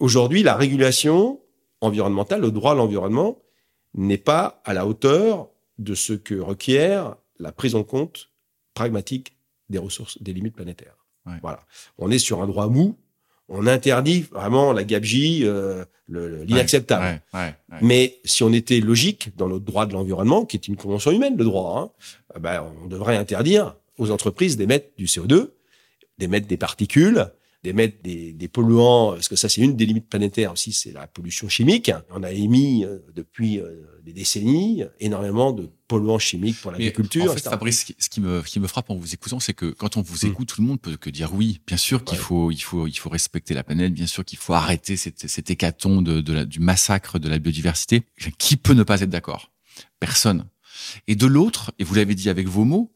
Aujourd'hui, 0.00 0.42
la 0.42 0.54
régulation 0.54 1.40
environnementale, 1.82 2.40
le 2.40 2.50
droit 2.50 2.72
à 2.72 2.74
l'environnement, 2.74 3.42
n'est 3.94 4.18
pas 4.18 4.62
à 4.64 4.72
la 4.72 4.86
hauteur 4.86 5.50
de 5.78 5.94
ce 5.94 6.14
que 6.14 6.34
requiert 6.34 7.16
la 7.38 7.52
prise 7.52 7.74
en 7.74 7.84
compte 7.84 8.30
pragmatique 8.72 9.36
des 9.68 9.78
ressources, 9.78 10.22
des 10.22 10.32
limites 10.32 10.54
planétaires. 10.54 10.96
Voilà. 11.42 11.66
On 11.98 12.10
est 12.10 12.18
sur 12.18 12.40
un 12.40 12.46
droit 12.46 12.68
mou. 12.68 12.96
On 13.48 13.66
interdit 13.66 14.22
vraiment 14.32 14.72
la 14.72 14.84
gabegie, 14.84 15.42
euh, 15.44 15.84
l'inacceptable. 16.08 17.22
Mais 17.80 18.18
si 18.24 18.42
on 18.42 18.52
était 18.52 18.80
logique 18.80 19.36
dans 19.36 19.48
notre 19.48 19.64
droit 19.64 19.86
de 19.86 19.92
l'environnement, 19.92 20.44
qui 20.44 20.56
est 20.56 20.68
une 20.68 20.76
convention 20.76 21.10
humaine, 21.10 21.36
le 21.36 21.44
droit, 21.44 21.80
hein, 21.80 21.90
eh 22.36 22.40
ben, 22.40 22.64
on 22.82 22.86
devrait 22.88 23.16
interdire 23.16 23.76
aux 23.98 24.10
entreprises 24.10 24.56
d'émettre 24.56 24.88
du 24.98 25.06
CO2, 25.06 25.50
d'émettre 26.18 26.46
des 26.46 26.56
particules, 26.56 27.28
d'émettre 27.66 27.96
des, 28.02 28.32
des 28.32 28.48
polluants, 28.48 29.12
parce 29.12 29.28
que 29.28 29.36
ça 29.36 29.48
c'est 29.48 29.60
une 29.60 29.76
des 29.76 29.86
limites 29.86 30.08
planétaires 30.08 30.52
aussi, 30.52 30.72
c'est 30.72 30.92
la 30.92 31.06
pollution 31.06 31.48
chimique. 31.48 31.90
On 32.10 32.22
a 32.22 32.30
émis 32.30 32.84
euh, 32.84 32.98
depuis 33.14 33.58
euh, 33.58 33.66
des 34.04 34.12
décennies 34.12 34.84
énormément 35.00 35.52
de 35.52 35.68
polluants 35.88 36.20
chimiques 36.20 36.60
pour 36.60 36.70
l'agriculture. 36.70 37.30
En 37.30 37.34
fait, 37.34 37.48
Fabrice, 37.48 37.92
ce 37.98 38.08
qui 38.08 38.20
me, 38.20 38.42
qui 38.42 38.60
me 38.60 38.68
frappe 38.68 38.90
en 38.90 38.96
vous 38.96 39.12
écoutant, 39.12 39.40
c'est 39.40 39.52
que 39.52 39.66
quand 39.66 39.96
on 39.96 40.02
vous 40.02 40.26
mm. 40.26 40.30
écoute, 40.30 40.48
tout 40.48 40.60
le 40.60 40.66
monde 40.68 40.80
peut 40.80 40.96
que 40.96 41.10
dire 41.10 41.34
oui. 41.34 41.60
Bien 41.66 41.76
sûr 41.76 42.04
qu'il 42.04 42.18
faut, 42.18 42.50
il 42.50 42.62
faut, 42.62 42.86
il 42.86 42.96
faut 42.96 43.10
respecter 43.10 43.52
la 43.52 43.64
planète. 43.64 43.92
Bien 43.92 44.06
sûr 44.06 44.24
qu'il 44.24 44.38
faut 44.38 44.54
arrêter 44.54 44.96
cette, 44.96 45.28
cet 45.28 45.50
hécaton 45.50 46.02
de, 46.02 46.20
de 46.20 46.32
la, 46.32 46.44
du 46.44 46.60
massacre 46.60 47.18
de 47.18 47.28
la 47.28 47.38
biodiversité. 47.38 48.02
Qui 48.38 48.56
peut 48.56 48.74
ne 48.74 48.84
pas 48.84 49.00
être 49.00 49.10
d'accord? 49.10 49.50
Personne. 49.98 50.46
Et 51.08 51.16
de 51.16 51.26
l'autre, 51.26 51.72
et 51.78 51.84
vous 51.84 51.94
l'avez 51.94 52.14
dit 52.14 52.30
avec 52.30 52.46
vos 52.46 52.64
mots, 52.64 52.92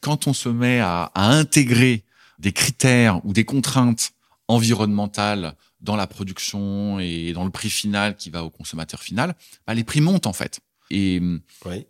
quand 0.00 0.28
on 0.28 0.32
se 0.32 0.48
met 0.48 0.78
à, 0.78 1.10
à 1.14 1.32
intégrer 1.32 2.04
des 2.42 2.52
critères 2.52 3.24
ou 3.24 3.32
des 3.32 3.44
contraintes 3.44 4.12
environnementales 4.48 5.54
dans 5.80 5.96
la 5.96 6.06
production 6.06 6.98
et 6.98 7.32
dans 7.32 7.44
le 7.44 7.50
prix 7.50 7.70
final 7.70 8.16
qui 8.16 8.30
va 8.30 8.44
au 8.44 8.50
consommateur 8.50 9.00
final, 9.00 9.34
bah, 9.66 9.74
les 9.74 9.84
prix 9.84 10.00
montent 10.00 10.26
en 10.26 10.32
fait. 10.32 10.60
Et 10.90 11.22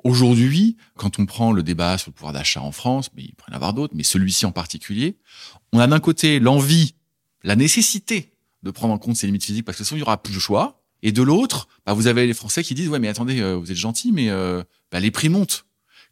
aujourd'hui, 0.05 0.77
quand 0.97 1.19
on 1.19 1.27
prend 1.27 1.53
le 1.53 1.65
débat 1.65 1.99
sur 1.99 2.11
le 2.11 2.15
pouvoir 2.15 2.33
d'achat 2.33 2.63
en 2.63 2.71
France, 2.71 3.11
mais 3.17 3.25
il 3.25 3.35
pourrait 3.35 3.51
y 3.51 3.55
en 3.55 3.57
avoir 3.57 3.73
d'autres, 3.73 3.95
mais 3.97 4.05
celui-ci 4.05 4.47
en 4.47 4.53
particulier, 4.53 5.17
on 5.73 5.81
a 5.81 5.89
d'un 5.89 5.99
côté 5.99 6.39
l'envie, 6.39 6.95
la 7.43 7.57
nécessité 7.57 8.33
de 8.63 8.71
prendre 8.71 8.95
en 8.95 8.99
compte 8.99 9.17
ces 9.17 9.27
limites 9.27 9.45
physiques 9.45 9.65
parce 9.65 9.77
que 9.79 9.83
sinon 9.83 9.97
il 9.97 10.01
y 10.01 10.05
aura 10.05 10.23
plus 10.23 10.35
de 10.35 10.39
choix. 10.39 10.79
Et 11.05 11.11
de 11.11 11.23
l'autre, 11.23 11.67
bah, 11.85 11.95
vous 11.95 12.07
avez 12.07 12.29
les 12.29 12.35
Français 12.35 12.63
qui 12.63 12.75
disent 12.75 12.89
ouais 12.89 13.01
mais 13.01 13.09
attendez, 13.09 13.41
euh, 13.41 13.55
vous 13.55 13.73
êtes 13.73 13.77
gentils, 13.77 14.13
mais 14.13 14.31
euh, 14.31 14.63
bah, 14.93 15.01
les 15.01 15.11
prix 15.11 15.29
montent. 15.29 15.65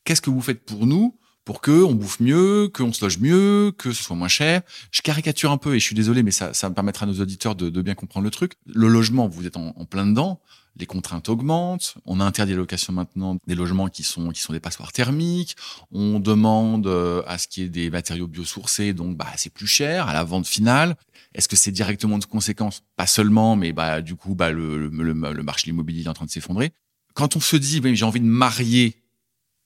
Qu'est-ce 0.03 0.22
que 0.22 0.31
vous 0.31 0.40
faites 0.40 0.64
pour 0.64 0.87
nous 0.87 1.16
pour 1.51 1.63
que 1.63 1.83
on 1.83 1.97
bouffe 1.97 2.21
mieux, 2.21 2.71
qu'on 2.73 2.93
se 2.93 3.05
loge 3.05 3.19
mieux, 3.19 3.73
que 3.77 3.91
ce 3.91 4.05
soit 4.05 4.15
moins 4.15 4.29
cher. 4.29 4.63
Je 4.93 5.03
caricature 5.03 5.51
un 5.51 5.57
peu 5.57 5.75
et 5.75 5.81
je 5.81 5.85
suis 5.85 5.97
désolé, 5.97 6.23
mais 6.23 6.31
ça, 6.31 6.55
ça 6.55 6.69
me 6.69 6.77
permettra 6.77 7.07
à 7.07 7.09
nos 7.09 7.21
auditeurs 7.21 7.57
de, 7.57 7.71
de 7.71 7.83
bien 7.83 7.97
comprendre 7.97 8.23
le 8.23 8.31
truc. 8.31 8.53
Le 8.67 8.87
logement, 8.87 9.27
vous 9.27 9.49
êtes 9.49 9.57
en, 9.57 9.73
plein 9.85 10.07
dedans. 10.07 10.41
Les 10.77 10.87
contraintes 10.87 11.29
augmentent. 11.29 11.97
On 12.07 12.21
a 12.21 12.25
interdit 12.25 12.55
la 12.55 12.93
maintenant 12.93 13.37
des 13.49 13.57
logements 13.57 13.89
qui 13.89 14.05
sont 14.05 14.29
qui 14.29 14.41
sont 14.41 14.53
des 14.53 14.61
passoires 14.61 14.93
thermiques. 14.93 15.57
On 15.91 16.21
demande 16.21 16.87
euh, 16.87 17.25
à 17.27 17.37
ce 17.37 17.49
qu'il 17.49 17.65
y 17.65 17.67
ait 17.67 17.69
des 17.69 17.91
matériaux 17.91 18.29
biosourcés, 18.29 18.93
donc 18.93 19.17
bah 19.17 19.27
c'est 19.37 19.53
plus 19.53 19.67
cher 19.67 20.07
à 20.07 20.13
la 20.13 20.23
vente 20.23 20.47
finale. 20.47 20.95
Est-ce 21.35 21.49
que 21.49 21.57
c'est 21.57 21.73
directement 21.73 22.19
de 22.19 22.27
conséquence? 22.27 22.85
Pas 22.95 23.09
seulement, 23.09 23.57
mais 23.57 23.73
bah 23.73 24.03
du 24.03 24.15
coup 24.15 24.37
bah 24.37 24.53
le, 24.53 24.79
le, 24.79 24.89
le 24.89 25.43
marché 25.43 25.65
de 25.65 25.73
l'immobilier 25.73 26.05
est 26.05 26.09
en 26.09 26.15
train 26.15 26.27
de 26.27 26.31
s'effondrer. 26.31 26.71
Quand 27.15 27.35
on 27.35 27.41
se 27.41 27.57
dit 27.57 27.83
j'ai 27.97 28.05
envie 28.05 28.21
de 28.21 28.25
marier 28.25 28.95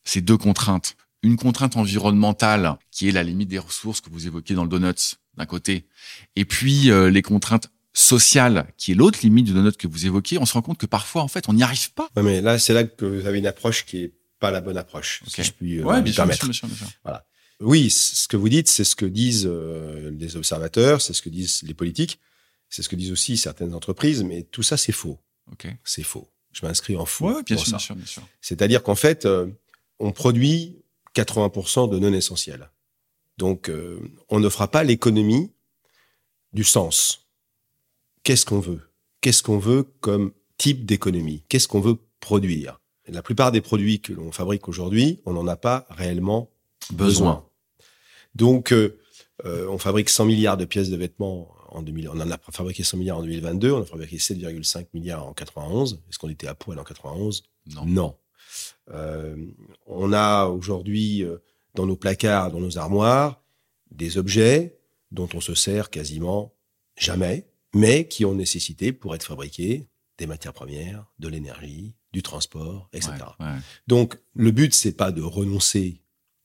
ces 0.04 0.22
deux 0.22 0.38
contraintes, 0.38 0.96
une 1.24 1.36
contrainte 1.36 1.76
environnementale 1.76 2.76
qui 2.90 3.08
est 3.08 3.12
la 3.12 3.22
limite 3.22 3.48
des 3.48 3.58
ressources 3.58 4.00
que 4.00 4.10
vous 4.10 4.26
évoquez 4.26 4.54
dans 4.54 4.62
le 4.62 4.68
donut 4.68 5.16
d'un 5.36 5.46
côté, 5.46 5.86
et 6.36 6.44
puis 6.44 6.90
euh, 6.90 7.10
les 7.10 7.22
contraintes 7.22 7.70
sociales 7.92 8.68
qui 8.76 8.92
est 8.92 8.94
l'autre 8.94 9.20
limite 9.22 9.46
du 9.46 9.52
donut 9.52 9.76
que 9.76 9.88
vous 9.88 10.06
évoquez, 10.06 10.38
on 10.38 10.46
se 10.46 10.52
rend 10.52 10.62
compte 10.62 10.78
que 10.78 10.86
parfois 10.86 11.22
en 11.22 11.28
fait 11.28 11.48
on 11.48 11.54
n'y 11.54 11.62
arrive 11.62 11.92
pas. 11.94 12.08
Ouais, 12.14 12.22
mais 12.22 12.40
là 12.40 12.58
c'est 12.58 12.74
là 12.74 12.84
que 12.84 13.04
vous 13.04 13.26
avez 13.26 13.38
une 13.38 13.46
approche 13.46 13.86
qui 13.86 13.98
est 13.98 14.12
pas 14.38 14.50
la 14.50 14.60
bonne 14.60 14.76
approche. 14.76 15.22
Si 15.26 15.42
je 15.42 15.52
puis 15.52 15.80
euh, 15.80 16.00
bien, 16.02 16.12
sûr, 16.12 16.26
bien, 16.26 16.34
sûr, 16.34 16.46
bien, 16.46 16.76
sûr, 16.76 16.86
Voilà. 17.02 17.26
Oui, 17.60 17.88
ce 17.88 18.28
que 18.28 18.36
vous 18.36 18.48
dites, 18.48 18.68
c'est 18.68 18.84
ce 18.84 18.94
que 18.94 19.06
disent 19.06 19.48
euh, 19.50 20.10
les 20.18 20.36
observateurs, 20.36 21.00
c'est 21.00 21.14
ce 21.14 21.22
que 21.22 21.30
disent 21.30 21.62
les 21.62 21.74
politiques, 21.74 22.20
c'est 22.68 22.82
ce 22.82 22.88
que 22.88 22.96
disent 22.96 23.12
aussi 23.12 23.38
certaines 23.38 23.74
entreprises, 23.74 24.22
mais 24.22 24.42
tout 24.42 24.62
ça 24.62 24.76
c'est 24.76 24.92
faux. 24.92 25.18
Ok. 25.50 25.66
C'est 25.84 26.02
faux. 26.02 26.28
Je 26.52 26.66
m'inscris 26.66 26.96
en 26.96 27.06
faux. 27.06 27.28
Ouais, 27.28 27.42
bien, 27.44 27.56
bien 27.56 27.78
sûr, 27.78 27.96
bien 27.96 28.06
sûr. 28.06 28.22
C'est-à-dire 28.40 28.82
qu'en 28.82 28.94
fait, 28.94 29.26
on 29.98 30.12
produit 30.12 30.83
80% 31.14 31.90
de 31.90 31.98
non 31.98 32.12
essentiels. 32.12 32.70
Donc, 33.38 33.68
euh, 33.68 34.00
on 34.28 34.40
ne 34.40 34.48
fera 34.48 34.68
pas 34.68 34.84
l'économie 34.84 35.52
du 36.52 36.64
sens. 36.64 37.26
Qu'est-ce 38.22 38.46
qu'on 38.46 38.60
veut? 38.60 38.80
Qu'est-ce 39.20 39.42
qu'on 39.42 39.58
veut 39.58 39.84
comme 40.00 40.32
type 40.56 40.84
d'économie? 40.86 41.44
Qu'est-ce 41.48 41.68
qu'on 41.68 41.80
veut 41.80 41.98
produire? 42.20 42.80
La 43.08 43.22
plupart 43.22 43.52
des 43.52 43.60
produits 43.60 44.00
que 44.00 44.12
l'on 44.12 44.32
fabrique 44.32 44.68
aujourd'hui, 44.68 45.20
on 45.26 45.32
n'en 45.32 45.46
a 45.46 45.56
pas 45.56 45.86
réellement 45.90 46.50
besoin. 46.92 47.44
Donc, 48.34 48.72
euh, 48.72 48.98
euh, 49.44 49.68
on 49.68 49.78
fabrique 49.78 50.08
100 50.08 50.24
milliards 50.24 50.56
de 50.56 50.64
pièces 50.64 50.90
de 50.90 50.96
vêtements 50.96 51.54
en 51.68 51.82
2000. 51.82 52.08
On 52.08 52.20
en 52.20 52.30
a 52.30 52.38
fabriqué 52.50 52.82
100 52.82 52.96
milliards 52.98 53.18
en 53.18 53.22
2022. 53.22 53.72
On 53.72 53.82
a 53.82 53.84
fabriqué 53.84 54.16
7,5 54.16 54.86
milliards 54.94 55.26
en 55.26 55.34
91. 55.34 56.00
Est-ce 56.08 56.18
qu'on 56.18 56.30
était 56.30 56.46
à 56.46 56.54
poil 56.54 56.78
en 56.78 56.84
91 56.84 57.42
Non. 57.74 57.84
Non. 57.84 58.16
Euh, 58.92 59.36
on 59.86 60.12
a 60.12 60.46
aujourd'hui 60.46 61.22
euh, 61.22 61.38
dans 61.74 61.86
nos 61.86 61.96
placards, 61.96 62.52
dans 62.52 62.60
nos 62.60 62.78
armoires, 62.78 63.42
des 63.90 64.18
objets 64.18 64.78
dont 65.10 65.28
on 65.34 65.40
se 65.40 65.54
sert 65.54 65.90
quasiment 65.90 66.52
jamais, 66.96 67.46
mais 67.74 68.06
qui 68.08 68.24
ont 68.24 68.34
nécessité 68.34 68.92
pour 68.92 69.14
être 69.14 69.24
fabriqués 69.24 69.88
des 70.18 70.26
matières 70.26 70.52
premières, 70.52 71.06
de 71.18 71.28
l'énergie, 71.28 71.94
du 72.12 72.22
transport, 72.22 72.88
etc. 72.92 73.14
Donc 73.88 74.16
le 74.34 74.52
but 74.52 74.72
c'est 74.74 74.92
pas 74.92 75.10
de 75.10 75.22
renoncer 75.22 76.00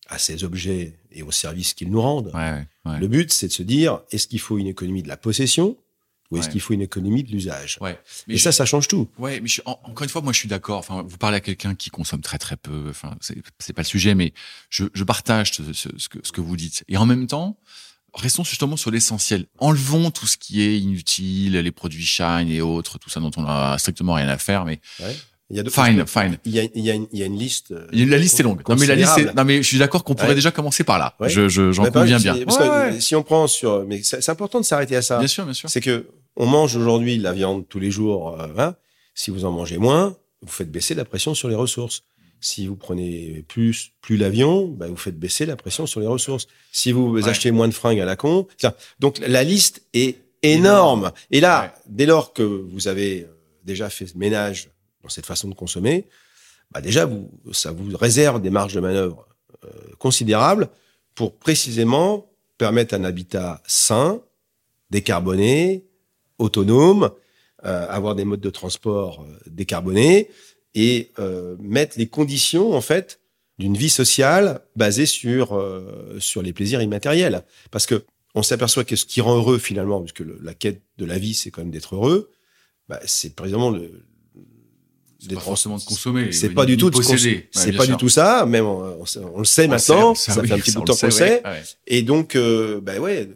à 0.07 0.17
ces 0.17 0.43
objets 0.43 0.99
et 1.11 1.21
aux 1.21 1.31
services 1.31 1.75
qu'ils 1.75 1.91
nous 1.91 2.01
rendent. 2.01 2.31
Le 2.85 3.07
but 3.07 3.31
c'est 3.31 3.47
de 3.47 3.53
se 3.53 3.61
dire 3.61 4.01
est-ce 4.11 4.27
qu'il 4.27 4.39
faut 4.39 4.57
une 4.57 4.67
économie 4.67 5.03
de 5.03 5.07
la 5.07 5.17
possession 5.17 5.77
ou 6.31 6.37
est-ce 6.37 6.49
qu'il 6.49 6.61
faut 6.61 6.73
une 6.73 6.81
économie 6.81 7.23
de 7.23 7.31
l'usage? 7.31 7.77
Ouais. 7.81 7.99
Mais 8.27 8.35
Et 8.35 8.37
ça, 8.37 8.51
ça 8.51 8.65
change 8.65 8.87
tout. 8.87 9.09
Ouais, 9.17 9.39
mais 9.41 9.47
je 9.47 9.61
encore 9.65 10.03
une 10.03 10.09
fois, 10.09 10.21
moi, 10.21 10.31
je 10.31 10.37
suis 10.39 10.47
d'accord. 10.47 10.77
Enfin, 10.79 11.03
vous 11.07 11.17
parlez 11.17 11.37
à 11.37 11.41
quelqu'un 11.41 11.73
qui 11.75 11.89
consomme 11.89 12.21
très 12.21 12.37
très 12.37 12.55
peu. 12.55 12.87
Enfin, 12.89 13.15
c'est 13.59 13.73
pas 13.73 13.81
le 13.81 13.87
sujet, 13.87 14.13
mais 14.15 14.33
je, 14.69 14.85
je 14.93 15.03
partage 15.03 15.53
ce, 15.53 15.73
ce, 15.73 15.89
ce, 15.97 16.09
que, 16.09 16.19
ce 16.23 16.31
que 16.31 16.41
vous 16.41 16.55
dites. 16.55 16.83
Et 16.87 16.97
en 16.97 17.05
même 17.05 17.25
temps, 17.25 17.57
restons 18.13 18.43
justement 18.43 18.77
sur 18.77 18.91
l'essentiel. 18.91 19.47
Enlevons 19.57 20.11
tout 20.11 20.27
ce 20.27 20.37
qui 20.37 20.61
est 20.61 20.79
inutile, 20.79 21.57
les 21.57 21.71
produits 21.71 22.05
shine 22.05 22.47
et 22.49 22.61
autres, 22.61 22.99
tout 22.99 23.09
ça 23.09 23.19
dont 23.19 23.31
on 23.37 23.45
a 23.45 23.77
strictement 23.77 24.13
rien 24.13 24.27
à 24.27 24.37
faire. 24.37 24.65
Mais 24.65 24.79
ouais. 24.99 25.17
Il 25.51 25.57
y 25.57 25.59
a 25.59 25.63
fine, 25.63 26.05
fine. 26.05 26.37
Il 26.45 26.51
y 26.51 26.59
a, 26.59 26.63
il 26.75 26.85
y 26.85 26.91
a, 26.91 26.93
une, 26.93 27.07
il 27.11 27.19
y 27.19 27.23
a 27.23 27.25
une 27.25 27.37
liste. 27.37 27.71
Euh, 27.71 27.87
la 27.91 28.17
liste 28.17 28.39
est 28.39 28.43
longue. 28.43 28.61
Non 28.69 28.75
mais 28.75 28.85
la 28.85 28.93
liste, 28.93 29.17
est, 29.17 29.33
non 29.33 29.43
mais 29.43 29.63
je 29.63 29.67
suis 29.67 29.79
d'accord 29.79 30.03
qu'on 30.03 30.13
pourrait 30.13 30.35
déjà 30.35 30.51
commencer 30.51 30.83
par 30.83 30.99
là. 30.99 31.15
Je, 31.27 31.49
je, 31.49 31.71
j'en 31.71 31.89
conviens 31.89 32.17
bien. 32.17 32.37
Parce 32.45 32.57
que 32.57 32.99
si 32.99 33.15
on 33.15 33.23
prend 33.23 33.47
sur, 33.47 33.83
mais 33.85 34.01
c'est 34.03 34.29
important 34.29 34.59
de 34.59 34.65
s'arrêter 34.65 34.95
à 34.95 35.01
ça. 35.01 35.17
Bien 35.17 35.27
sûr, 35.27 35.45
bien 35.45 35.53
sûr. 35.53 35.69
C'est 35.69 35.81
que 35.81 36.07
on 36.35 36.45
mange 36.45 36.75
aujourd'hui 36.75 37.17
la 37.17 37.33
viande 37.33 37.67
tous 37.67 37.79
les 37.79 37.89
jours. 37.89 38.39
Euh, 38.39 38.47
hein. 38.57 38.75
Si 39.15 39.31
vous 39.31 39.43
en 39.43 39.51
mangez 39.51 39.77
moins, 39.79 40.15
vous 40.41 40.51
faites 40.51 40.71
baisser 40.71 40.93
la 40.93 41.03
pression 41.03 41.33
sur 41.33 41.49
les 41.49 41.55
ressources. 41.55 42.03
Si 42.41 42.67
vous 42.67 42.75
prenez 42.75 43.43
plus 43.47 43.91
plus 44.01 44.17
l'avion, 44.17 44.67
bah, 44.67 44.85
vous 44.87 44.95
faites 44.95 45.19
baisser 45.19 45.47
la 45.47 45.55
pression 45.55 45.87
sur 45.87 45.99
les 45.99 46.07
ressources. 46.07 46.47
Si 46.71 46.91
vous 46.91 47.27
achetez 47.27 47.49
moins 47.51 47.67
de 47.67 47.73
fringues 47.73 47.99
à 47.99 48.05
la 48.05 48.15
con, 48.15 48.47
donc 48.99 49.19
la 49.25 49.43
liste 49.43 49.81
est 49.93 50.19
énorme. 50.43 51.11
Et 51.31 51.41
là, 51.41 51.73
dès 51.87 52.05
lors 52.05 52.33
que 52.33 52.43
vous 52.43 52.87
avez 52.87 53.23
euh, 53.23 53.35
déjà 53.65 53.89
fait 53.89 54.15
ménage 54.15 54.69
dans 55.03 55.09
cette 55.09 55.25
façon 55.25 55.47
de 55.47 55.53
consommer, 55.53 56.07
bah 56.71 56.81
déjà 56.81 57.09
ça 57.51 57.71
vous 57.71 57.95
réserve 57.97 58.41
des 58.41 58.49
marges 58.49 58.73
de 58.73 58.79
manœuvre 58.79 59.27
euh, 59.65 59.69
considérables 59.97 60.69
pour 61.15 61.37
précisément 61.37 62.31
permettre 62.57 62.93
un 62.93 63.03
habitat 63.03 63.61
sain, 63.65 64.21
décarboné, 64.89 65.85
autonome, 66.37 67.11
euh, 67.65 67.87
avoir 67.89 68.15
des 68.15 68.23
modes 68.23 68.39
de 68.39 68.49
transport 68.49 69.23
euh, 69.23 69.37
décarbonés 69.47 70.29
et 70.75 71.11
mettre 71.59 71.97
les 71.97 72.07
conditions 72.07 72.73
en 72.73 72.81
fait 72.81 73.19
d'une 73.57 73.75
vie 73.75 73.89
sociale 73.89 74.61
basée 74.75 75.07
sur 75.07 75.59
sur 76.19 76.43
les 76.43 76.53
plaisirs 76.53 76.79
immatériels. 76.79 77.43
Parce 77.71 77.87
que 77.87 78.05
on 78.35 78.43
s'aperçoit 78.43 78.83
que 78.83 78.95
ce 78.95 79.05
qui 79.05 79.19
rend 79.19 79.35
heureux 79.35 79.57
finalement, 79.57 79.99
puisque 79.99 80.23
la 80.41 80.53
quête 80.53 80.83
de 80.99 81.05
la 81.05 81.17
vie 81.17 81.33
c'est 81.33 81.49
quand 81.49 81.61
même 81.61 81.71
d'être 81.71 81.95
heureux, 81.95 82.29
bah, 82.87 82.99
c'est 83.05 83.35
précisément 83.35 83.71
le, 83.71 84.05
C'est 85.19 85.33
pas 85.35 85.41
forcément 85.41 85.77
de 85.77 85.83
consommer. 85.83 86.31
C'est 86.31 86.51
pas 86.51 86.65
du 86.65 86.77
tout 86.77 86.89
de 86.89 86.95
posséder. 86.95 87.49
C'est 87.51 87.73
pas 87.73 87.85
du 87.85 87.97
tout 87.97 88.09
ça. 88.09 88.45
Même 88.45 88.65
on, 88.65 89.05
le 89.37 89.45
sait 89.45 89.67
maintenant. 89.67 90.15
ça 90.15 90.33
fait 90.33 90.51
un 90.51 90.59
petit 90.59 90.71
bout 90.71 90.81
de 90.81 90.85
temps 90.85 90.95
qu'on 90.95 91.11
sait. 91.11 91.43
Et 91.87 92.01
donc, 92.01 92.35
euh, 92.35 92.79
ben 92.81 92.99
ouais, 92.99 93.29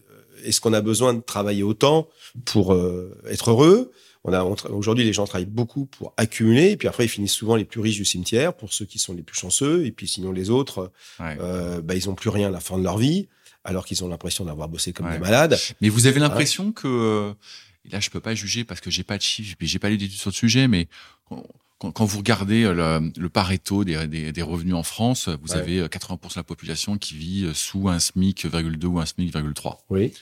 est-ce 0.44 0.62
qu'on 0.62 0.74
a 0.74 0.82
besoin 0.82 1.14
de 1.14 1.22
travailler 1.22 1.64
autant 1.64 2.08
pour 2.46 2.74
euh, 2.74 3.16
être 3.30 3.52
heureux? 3.52 3.92
On 4.26 4.32
a 4.32 4.42
aujourd'hui 4.70 5.04
les 5.04 5.12
gens 5.12 5.26
travaillent 5.26 5.46
beaucoup 5.46 5.86
pour 5.86 6.14
accumuler 6.16 6.72
et 6.72 6.78
puis 6.78 6.88
après 6.88 7.04
ils 7.04 7.10
finissent 7.10 7.34
souvent 7.34 7.58
les 7.58 7.66
plus 7.66 7.82
riches 7.82 7.98
du 7.98 8.06
cimetière 8.06 8.54
pour 8.54 8.72
ceux 8.72 8.86
qui 8.86 8.98
sont 8.98 9.14
les 9.14 9.22
plus 9.22 9.38
chanceux 9.38 9.86
et 9.86 9.92
puis 9.92 10.08
sinon 10.08 10.32
les 10.32 10.50
autres 10.50 10.94
euh, 11.20 11.82
bah, 11.82 11.94
ils 11.94 12.10
ont 12.10 12.16
plus 12.16 12.30
rien 12.30 12.48
à 12.48 12.52
la 12.52 12.62
fin 12.62 12.78
de 12.78 12.84
leur 12.84 12.98
vie 12.98 13.28
alors 13.66 13.86
qu'ils 13.86 14.02
ont 14.02 14.08
l'impression 14.08 14.46
d'avoir 14.46 14.70
bossé 14.70 14.94
comme 14.94 15.12
des 15.12 15.20
malades. 15.20 15.60
Mais 15.82 15.90
vous 15.90 16.08
avez 16.08 16.22
l'impression 16.22 16.72
que 16.72 17.34
et 17.84 17.90
là 17.90 18.00
je 18.00 18.10
peux 18.10 18.22
pas 18.22 18.34
juger 18.34 18.64
parce 18.64 18.80
que 18.80 18.90
j'ai 18.90 19.04
pas 19.04 19.18
de 19.18 19.24
chiffres, 19.24 19.58
j'ai 19.60 19.80
pas 19.80 19.90
lu 19.90 19.98
d'études 19.98 20.18
sur 20.18 20.30
le 20.30 20.36
sujet, 20.36 20.70
mais 20.70 20.88
quand, 21.92 22.06
vous 22.06 22.18
regardez 22.18 22.64
euh, 22.64 23.02
le, 23.18 23.30
Pareto 23.30 23.84
des, 23.84 24.32
des, 24.32 24.42
revenus 24.42 24.76
en 24.76 24.84
France, 24.84 25.30
vous 25.42 25.54
avez 25.56 25.82
80% 25.82 26.14
euh, 26.14 26.18
de 26.18 26.34
la 26.36 26.44
population 26.44 26.98
qui 26.98 27.16
vit 27.16 27.46
euh, 27.46 27.54
sous 27.54 27.90
un 27.90 28.00
SMIC,2 28.00 28.86
ou 28.86 29.00
un 29.00 29.06
SMIC,3. 29.06 29.78
Oui. 29.90 30.14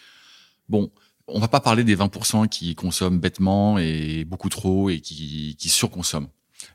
Bon, 0.70 0.92
on 1.28 1.40
va 1.40 1.48
pas 1.48 1.60
parler 1.60 1.84
des 1.84 1.96
20% 1.96 2.48
qui 2.48 2.76
consomment 2.76 3.20
bêtement 3.20 3.78
et 3.78 4.26
beaucoup 4.26 4.50
trop 4.50 4.90
et 4.90 5.00
qui, 5.00 5.56
qui 5.60 5.70
surconsomment. 5.70 6.30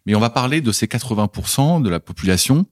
Mais 0.04 0.14
on 0.14 0.20
va 0.20 0.30
parler 0.30 0.60
de 0.60 0.72
ces 0.72 0.86
80% 0.86 1.82
de 1.82 1.88
la 1.88 2.00
population 2.00 2.66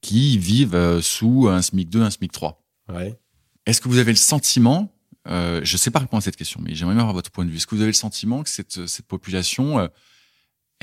qui 0.00 0.38
vivent 0.38 1.00
sous 1.00 1.48
un 1.48 1.62
SMIC 1.62 1.90
2, 1.90 2.02
un 2.02 2.10
SMIC 2.10 2.32
3. 2.32 2.62
Ouais. 2.92 3.18
Est-ce 3.66 3.80
que 3.80 3.88
vous 3.88 3.98
avez 3.98 4.12
le 4.12 4.16
sentiment, 4.16 4.94
euh, 5.28 5.60
je 5.64 5.74
ne 5.74 5.78
sais 5.78 5.90
pas 5.90 5.98
répondre 5.98 6.18
à 6.18 6.24
cette 6.24 6.36
question, 6.36 6.60
mais 6.62 6.74
j'aimerais 6.74 6.94
bien 6.94 7.02
avoir 7.02 7.14
votre 7.14 7.30
point 7.30 7.44
de 7.44 7.50
vue. 7.50 7.56
Est-ce 7.56 7.66
que 7.66 7.74
vous 7.74 7.80
avez 7.80 7.90
le 7.90 7.94
sentiment 7.94 8.42
que 8.42 8.50
cette, 8.50 8.86
cette 8.86 9.06
population, 9.06 9.78
euh, 9.78 9.88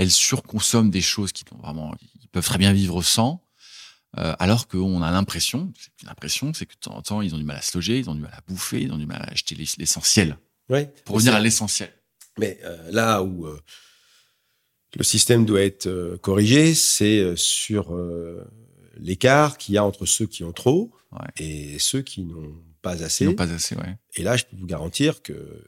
elle 0.02 0.10
surconsomme 0.12 0.90
des 0.90 1.02
choses 1.02 1.32
qui 1.32 1.44
vraiment, 1.62 1.94
ils 2.20 2.28
peuvent 2.28 2.44
très 2.44 2.58
bien 2.58 2.74
vivre 2.74 3.04
sans, 3.04 3.46
euh, 4.18 4.34
alors 4.40 4.68
qu'on 4.68 5.04
a 5.04 5.12
l'impression, 5.12 5.72
c'est 5.78 5.92
une 6.02 6.10
impression, 6.10 6.54
c'est 6.56 6.66
que 6.66 6.74
de 6.74 6.80
temps 6.80 6.96
en 6.96 7.04
temps, 7.04 7.22
ils 7.22 7.36
ont 7.36 7.38
du 7.38 7.44
mal 7.44 7.58
à 7.58 7.62
se 7.62 7.78
loger, 7.78 8.00
ils 8.00 8.10
ont 8.10 8.16
du 8.16 8.22
mal 8.22 8.34
à 8.34 8.42
bouffer, 8.48 8.82
ils 8.82 8.92
ont 8.92 8.98
du 8.98 9.06
mal 9.06 9.22
à 9.22 9.32
acheter 9.32 9.56
l'essentiel. 9.56 10.38
Oui. 10.70 10.88
Pour 11.06 11.18
revenir 11.18 11.36
à 11.36 11.40
l'essentiel. 11.40 11.94
Mais 12.40 12.60
euh, 12.64 12.90
là 12.92 13.22
où 13.22 13.46
euh, 13.46 13.62
le 14.98 15.04
système 15.04 15.46
doit 15.46 15.62
être 15.62 16.18
corrigé, 16.22 16.74
c'est 16.74 17.36
sur 17.38 17.96
l'écart 18.98 19.60
qu'il 19.60 19.76
y 19.76 19.78
a 19.78 19.86
entre 19.86 20.08
ceux 20.08 20.26
qui 20.26 20.44
ont 20.44 20.52
trop 20.52 20.92
et 21.38 21.78
ceux 21.78 22.02
qui 22.02 22.24
n'ont 22.24 22.56
pas 22.82 23.04
assez. 23.04 23.26
Non, 23.26 23.36
pas 23.36 23.52
assez, 23.52 23.76
ouais. 23.76 23.96
Et 24.16 24.24
là, 24.24 24.36
je 24.36 24.46
peux 24.46 24.58
vous 24.58 24.66
garantir 24.66 25.22
que 25.22 25.64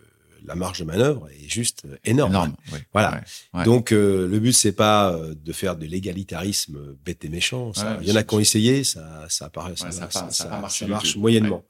la 0.45 0.55
marge 0.55 0.79
de 0.79 0.83
manœuvre 0.85 1.29
est 1.29 1.49
juste 1.49 1.85
énorme. 2.03 2.31
Énorme, 2.31 2.55
Voilà. 2.91 3.21
Donc 3.65 3.91
euh, 3.91 4.27
le 4.27 4.39
but 4.39 4.53
c'est 4.53 4.73
pas 4.73 5.13
euh, 5.13 5.35
de 5.35 5.53
faire 5.53 5.75
de 5.75 5.85
l'égalitarisme 5.85 6.95
bête 7.05 7.23
et 7.25 7.29
méchant. 7.29 7.73
Ça. 7.73 7.97
Il 8.01 8.09
y 8.09 8.11
en 8.11 8.15
a 8.15 8.23
qui 8.23 8.35
ont 8.35 8.39
essayé, 8.39 8.83
ça, 8.83 9.25
ça 9.29 9.45
apparaît, 9.45 9.75
ça, 9.75 9.91
ça, 9.91 10.09
ça, 10.09 10.29
ça, 10.31 10.87
marche 10.87 11.15
moyennement. 11.15 11.63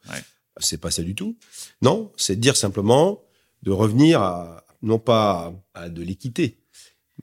C'est 0.57 0.79
pas 0.79 0.91
ça 0.91 1.01
du 1.01 1.15
tout. 1.15 1.37
Non, 1.81 2.11
c'est 2.15 2.35
de 2.35 2.41
dire 2.41 2.55
simplement 2.55 3.21
de 3.63 3.71
revenir 3.71 4.21
à 4.21 4.65
non 4.81 4.99
pas 4.99 5.53
à 5.73 5.89
de 5.89 6.03
l'équité, 6.03 6.59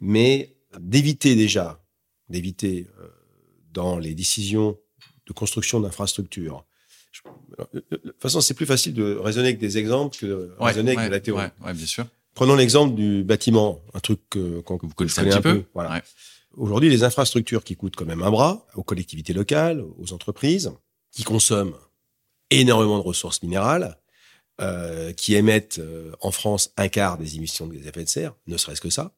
mais 0.01 0.57
d'éviter 0.79 1.35
déjà, 1.37 1.83
d'éviter 2.29 2.89
euh, 2.99 3.09
dans 3.73 3.99
les 3.99 4.15
décisions 4.15 4.79
de 5.27 5.33
construction 5.33 5.81
d'infrastructures 5.81 6.65
de 7.73 7.97
toute 7.97 8.21
façon, 8.21 8.41
c'est 8.41 8.55
plus 8.55 8.67
facile 8.67 8.95
de 8.95 9.17
raisonner 9.17 9.49
avec 9.49 9.59
des 9.59 9.79
exemples 9.79 10.17
que 10.17 10.27
de 10.27 10.53
raisonner 10.59 10.93
avec 10.93 11.07
de 11.07 11.11
la 11.11 11.21
théorie. 11.21 11.49
Ouais, 11.65 11.75
bien 11.75 11.87
sûr. 11.87 12.07
Prenons 12.35 12.55
l'exemple 12.55 12.95
du 12.95 13.25
bâtiment, 13.25 13.81
un 13.93 14.01
truc 14.01 14.21
que, 14.31 14.61
que 14.61 14.87
vous 14.87 14.95
connaissez 14.95 15.21
un, 15.21 15.25
petit 15.25 15.41
peu. 15.41 15.65
Voilà. 15.75 16.03
Aujourd'hui, 16.57 16.89
les 16.89 17.05
infrastructures 17.05 17.65
qui 17.65 17.77
coûtent 17.77 17.97
quand 17.97 18.05
même 18.05 18.23
un 18.23 18.31
bras 18.31 18.67
aux 18.75 18.83
collectivités 18.83 19.33
locales, 19.33 19.85
aux 19.99 20.13
entreprises, 20.13 20.73
qui 21.11 21.25
consomment 21.25 21.77
énormément 22.51 22.99
de 22.99 23.03
ressources 23.03 23.43
minérales, 23.43 23.99
euh, 24.61 25.13
qui 25.13 25.35
émettent 25.35 25.79
euh, 25.79 26.13
en 26.21 26.31
France 26.31 26.73
un 26.77 26.89
quart 26.89 27.19
des 27.19 27.37
émissions 27.37 27.67
de 27.67 27.75
gaz 27.75 27.87
à 27.87 27.89
effet 27.91 28.05
de 28.05 28.09
serre, 28.09 28.35
ne 28.47 28.57
serait-ce 28.57 28.81
que 28.81 28.91
ça. 28.91 29.15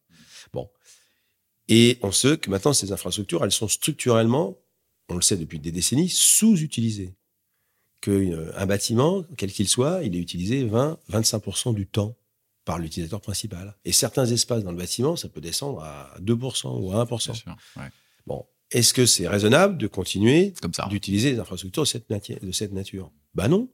Bon. 0.52 0.70
Et 1.68 1.98
on 2.02 2.12
sait 2.12 2.36
que 2.36 2.50
maintenant, 2.50 2.72
ces 2.72 2.92
infrastructures, 2.92 3.44
elles 3.44 3.52
sont 3.52 3.68
structurellement, 3.68 4.58
on 5.08 5.16
le 5.16 5.22
sait 5.22 5.36
depuis 5.36 5.58
des 5.58 5.72
décennies, 5.72 6.08
sous-utilisées 6.08 7.14
qu'un 8.02 8.66
bâtiment, 8.66 9.24
quel 9.38 9.50
qu'il 9.50 9.68
soit, 9.68 10.02
il 10.02 10.14
est 10.14 10.18
utilisé 10.18 10.66
20-25% 10.66 11.74
du 11.74 11.86
temps 11.86 12.14
par 12.64 12.78
l'utilisateur 12.78 13.20
principal. 13.20 13.74
Et 13.84 13.92
certains 13.92 14.26
espaces 14.26 14.62
dans 14.62 14.70
le 14.70 14.76
bâtiment, 14.76 15.16
ça 15.16 15.28
peut 15.28 15.40
descendre 15.40 15.82
à 15.82 16.14
2% 16.20 16.80
ou 16.80 16.92
à 16.92 17.04
1%. 17.04 17.34
Sûr, 17.34 17.56
Bon, 18.26 18.44
est-ce 18.70 18.92
que 18.92 19.06
c'est 19.06 19.26
raisonnable 19.26 19.78
de 19.78 19.86
continuer 19.86 20.52
d'utiliser 20.90 21.32
les 21.32 21.38
infrastructures 21.38 21.82
de 21.82 21.88
cette, 21.88 22.08
de 22.44 22.52
cette 22.52 22.72
nature? 22.72 23.10
Ben 23.34 23.48
non. 23.48 23.68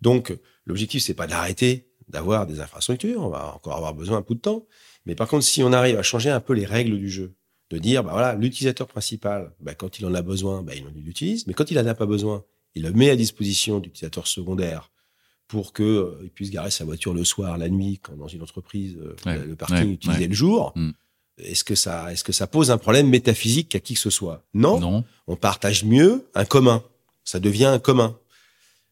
Donc, 0.00 0.36
l'objectif, 0.66 1.02
c'est 1.02 1.14
pas 1.14 1.26
d'arrêter 1.26 1.88
d'avoir 2.08 2.46
des 2.46 2.60
infrastructures. 2.60 3.22
On 3.22 3.28
va 3.28 3.54
encore 3.54 3.76
avoir 3.76 3.94
besoin 3.94 4.18
un 4.18 4.22
peu 4.22 4.34
de 4.34 4.40
temps. 4.40 4.66
Mais 5.06 5.14
par 5.14 5.28
contre, 5.28 5.44
si 5.44 5.62
on 5.62 5.72
arrive 5.72 5.98
à 5.98 6.02
changer 6.02 6.30
un 6.30 6.40
peu 6.40 6.52
les 6.52 6.66
règles 6.66 6.98
du 6.98 7.08
jeu, 7.08 7.34
de 7.70 7.78
dire, 7.78 8.02
bah 8.02 8.10
voilà, 8.12 8.34
l'utilisateur 8.34 8.88
principal, 8.88 9.52
bah, 9.60 9.74
quand 9.74 9.98
il 9.98 10.06
en 10.06 10.14
a 10.14 10.22
besoin, 10.22 10.62
bah, 10.62 10.72
il 10.74 10.84
l'utilise. 11.02 11.46
Mais 11.46 11.54
quand 11.54 11.70
il 11.70 11.78
en 11.78 11.86
a 11.86 11.94
pas 11.94 12.06
besoin, 12.06 12.44
il 12.74 12.82
le 12.82 12.92
met 12.92 13.10
à 13.10 13.16
disposition 13.16 13.78
d'utilisateurs 13.78 14.26
secondaires 14.26 14.90
pour 15.48 15.72
que 15.72 15.82
euh, 15.82 16.20
il 16.22 16.30
puisse 16.30 16.50
garer 16.50 16.70
sa 16.70 16.84
voiture 16.84 17.12
le 17.12 17.24
soir, 17.24 17.58
la 17.58 17.68
nuit, 17.68 17.98
quand 18.00 18.16
dans 18.16 18.28
une 18.28 18.42
entreprise 18.42 18.96
euh, 18.96 19.44
le 19.44 19.56
parking 19.56 19.90
est 19.90 19.94
utilisé 19.94 20.28
le 20.28 20.34
jour. 20.34 20.72
Mm. 20.76 20.90
Est-ce 21.38 21.64
que 21.64 21.74
ça, 21.74 22.12
est-ce 22.12 22.22
que 22.22 22.32
ça 22.32 22.46
pose 22.46 22.70
un 22.70 22.78
problème 22.78 23.08
métaphysique 23.08 23.74
à 23.74 23.80
qui 23.80 23.94
que 23.94 24.00
ce 24.00 24.10
soit? 24.10 24.44
Non. 24.54 24.78
Non. 24.78 25.04
On 25.26 25.36
partage 25.36 25.84
mieux 25.84 26.28
un 26.34 26.44
commun. 26.44 26.84
Ça 27.24 27.40
devient 27.40 27.64
un 27.66 27.78
commun. 27.78 28.16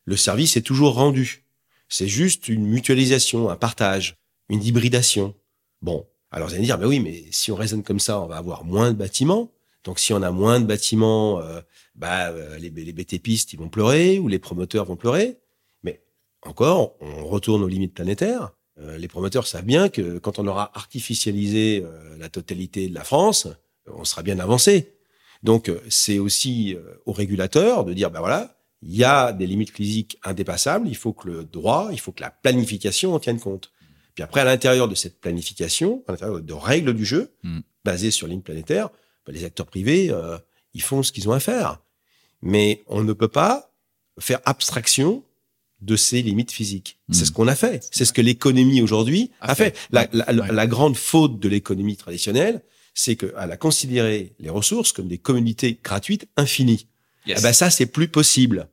Le 0.05 0.17
service 0.17 0.57
est 0.57 0.63
toujours 0.63 0.95
rendu. 0.95 1.45
C'est 1.89 2.09
juste 2.09 2.49
une 2.49 2.67
mutualisation, 2.67 3.51
un 3.51 3.57
partage, 3.57 4.17
une 4.49 4.63
hybridation. 4.63 5.35
Bon. 5.83 6.07
Alors 6.31 6.49
vous 6.49 6.55
allez 6.55 6.63
me 6.63 6.67
dire, 6.67 6.79
ben 6.79 6.87
oui, 6.87 7.01
mais 7.01 7.25
si 7.31 7.53
on 7.53 7.57
raisonne 7.57 7.83
comme 7.83 8.01
ça, 8.01 8.21
on 8.21 8.27
va 8.27 8.37
avoir 8.37 8.65
moins 8.65 8.91
de 8.91 8.97
bâtiments. 8.97 9.51
Donc 9.85 9.99
si 9.99 10.13
on 10.13 10.23
a 10.23 10.31
moins 10.31 10.61
de 10.61 10.67
bâtiments, 10.67 11.41
euh, 11.41 11.61
bah, 11.99 12.29
euh, 12.31 12.59
les, 12.59 12.71
les 12.71 12.93
BTPistes, 12.93 13.53
ils 13.53 13.59
vont 13.59 13.69
pleurer 13.69 14.19
ou 14.19 14.29
les 14.29 14.39
promoteurs 14.39 14.85
vont 14.85 14.97
pleurer. 14.97 15.39
Mais 15.83 16.03
encore, 16.43 16.97
on 17.01 17.27
retourne 17.27 17.63
aux 17.63 17.69
limites 17.69 17.95
planétaires. 17.95 18.53
Euh, 18.79 18.97
les 18.97 19.09
promoteurs 19.09 19.47
savent 19.47 19.65
bien 19.65 19.89
que 19.89 20.19
quand 20.19 20.39
on 20.39 20.47
aura 20.47 20.71
artificialisé 20.75 21.85
la 22.19 22.29
totalité 22.29 22.89
de 22.89 22.95
la 22.95 23.05
France, 23.05 23.49
on 23.87 24.05
sera 24.05 24.23
bien 24.23 24.39
avancé. 24.39 24.95
Donc 25.43 25.71
c'est 25.89 26.19
aussi 26.19 26.77
aux 27.07 27.13
régulateurs 27.13 27.85
de 27.85 27.93
dire, 27.93 28.11
ben 28.11 28.21
voilà, 28.21 28.59
il 28.83 28.97
y 28.97 29.05
a 29.05 29.33
des 29.33 29.47
limites 29.47 29.71
physiques 29.71 30.19
indépassables, 30.25 30.89
il 30.89 30.97
faut 30.97 31.13
que 31.13 31.29
le 31.29 31.45
droit, 31.45 31.89
il 31.93 32.01
faut 32.01 32.13
que 32.13 32.23
la 32.23 32.31
planification 32.31 33.15
en 33.15 33.19
tienne 33.19 33.41
compte. 33.41 33.73
Puis 34.19 34.25
après, 34.25 34.41
à 34.41 34.45
l'intérieur 34.45 34.89
de 34.89 34.97
cette 34.97 35.21
planification, 35.21 36.03
à 36.09 36.11
l'intérieur 36.11 36.41
de 36.41 36.53
règles 36.53 36.93
du 36.93 37.05
jeu, 37.05 37.33
mm. 37.45 37.61
basées 37.85 38.11
sur 38.11 38.27
ligne 38.27 38.41
planétaire, 38.41 38.91
ben, 39.25 39.33
les 39.33 39.45
acteurs 39.45 39.67
privés, 39.67 40.11
euh, 40.11 40.37
ils 40.75 40.83
font 40.83 41.05
ce 41.05 41.13
qu'ils 41.13 41.29
ont 41.29 41.33
à 41.33 41.39
faire. 41.39 41.81
Mais 42.43 42.83
on 42.87 43.03
ne 43.03 43.13
peut 43.13 43.29
pas 43.29 43.73
faire 44.19 44.41
abstraction 44.45 45.25
de 45.81 45.97
ces 45.97 46.23
limites 46.23 46.51
physiques. 46.51 46.99
C'est 47.11 47.23
hmm. 47.23 47.25
ce 47.27 47.33
qu'on 47.33 47.49
a 47.49 47.55
fait. 47.55 47.89
C'est 47.93 48.05
ce 48.05 48.13
que 48.13 48.21
l'économie 48.21 48.83
aujourd'hui 48.83 49.31
a, 49.41 49.55
fait. 49.55 49.77
La, 49.91 50.67
grande 50.67 50.97
faute 50.97 51.39
de 51.39 51.49
l'économie 51.49 51.97
traditionnelle, 51.97 52.63
c'est 52.95 53.15
qu'elle 53.15 53.33
a 53.37 53.57
considéré 53.57 54.35
les 54.41 54.51
ressources 54.51 54.93
comme 54.93 55.07
des 55.07 55.19
communautés 55.19 55.79
gratuites 55.83 56.29
infinies. 56.37 56.89
Eh 57.27 57.35
ben 57.35 57.53
ça, 57.53 57.71
c'est 57.71 57.87
plus 57.87 58.09
possible. 58.09 58.69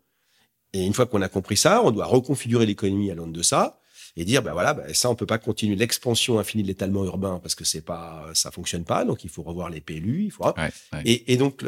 Et 0.73 0.83
une 0.83 0.93
fois 0.93 1.05
qu'on 1.05 1.21
a 1.21 1.29
compris 1.29 1.57
ça, 1.57 1.83
on 1.83 1.91
doit 1.91 2.05
reconfigurer 2.05 2.65
l'économie 2.65 3.11
à 3.11 3.15
l'aune 3.15 3.33
de 3.33 3.43
ça 3.43 3.79
et 4.17 4.23
dire 4.23 4.41
ben 4.41 4.53
voilà 4.53 4.73
ben 4.73 4.93
ça 4.93 5.09
on 5.09 5.15
peut 5.15 5.25
pas 5.25 5.37
continuer 5.37 5.75
l'expansion 5.75 6.39
infinie 6.39 6.63
de 6.63 6.67
l'étalement 6.67 7.03
urbain 7.03 7.39
parce 7.41 7.55
que 7.55 7.65
c'est 7.65 7.81
pas 7.81 8.29
ça 8.33 8.51
fonctionne 8.51 8.85
pas 8.85 9.03
donc 9.03 9.23
il 9.23 9.29
faut 9.29 9.43
revoir 9.43 9.69
les 9.69 9.81
PLU 9.81 10.23
il 10.25 10.31
faut 10.31 10.45
Et, 11.03 11.33
et, 11.33 11.37
donc 11.37 11.63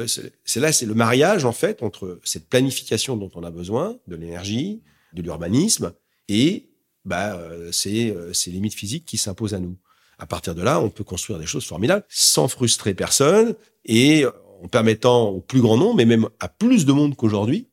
c'est 0.45 0.59
là 0.59 0.71
c'est 0.71 0.85
le 0.85 0.93
mariage 0.93 1.45
en 1.45 1.51
fait 1.51 1.83
entre 1.83 2.19
cette 2.23 2.47
planification 2.47 3.17
dont 3.17 3.31
on 3.35 3.43
a 3.43 3.51
besoin 3.51 3.97
de 4.07 4.15
l'énergie 4.15 4.81
de 5.13 5.21
l'urbanisme 5.21 5.93
et 6.29 6.69
bah 7.05 7.39
c'est 7.71 8.15
ces 8.33 8.51
limites 8.51 8.75
physiques 8.75 9.05
qui 9.05 9.17
s'imposent 9.17 9.53
à 9.53 9.59
nous. 9.59 9.77
À 10.17 10.25
partir 10.25 10.55
de 10.55 10.61
là 10.61 10.79
on 10.79 10.89
peut 10.89 11.03
construire 11.03 11.39
des 11.39 11.45
choses 11.45 11.65
formidables 11.65 12.05
sans 12.07 12.47
frustrer 12.47 12.93
personne 12.93 13.55
et 13.85 14.25
en 14.63 14.67
permettant 14.69 15.29
au 15.29 15.41
plus 15.41 15.61
grand 15.61 15.77
nombre 15.77 15.95
mais 15.95 16.05
même 16.05 16.29
à 16.39 16.47
plus 16.47 16.85
de 16.85 16.93
monde 16.93 17.15
qu'aujourd'hui 17.15 17.67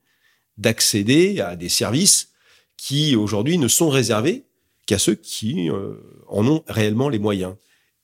d'accéder 0.59 1.41
à 1.41 1.57
des 1.57 1.69
services 1.69 2.31
qui 2.77 3.17
aujourd'hui 3.17 3.59
ne 3.59 3.69
sont 3.69 3.89
réservés 3.89 4.45
qu'à 4.87 4.99
ceux 4.99 5.15
qui 5.15 5.71
euh, 5.71 5.95
en 6.29 6.47
ont 6.47 6.65
réellement 6.69 7.09
les 7.09 7.19
moyens. 7.19 7.57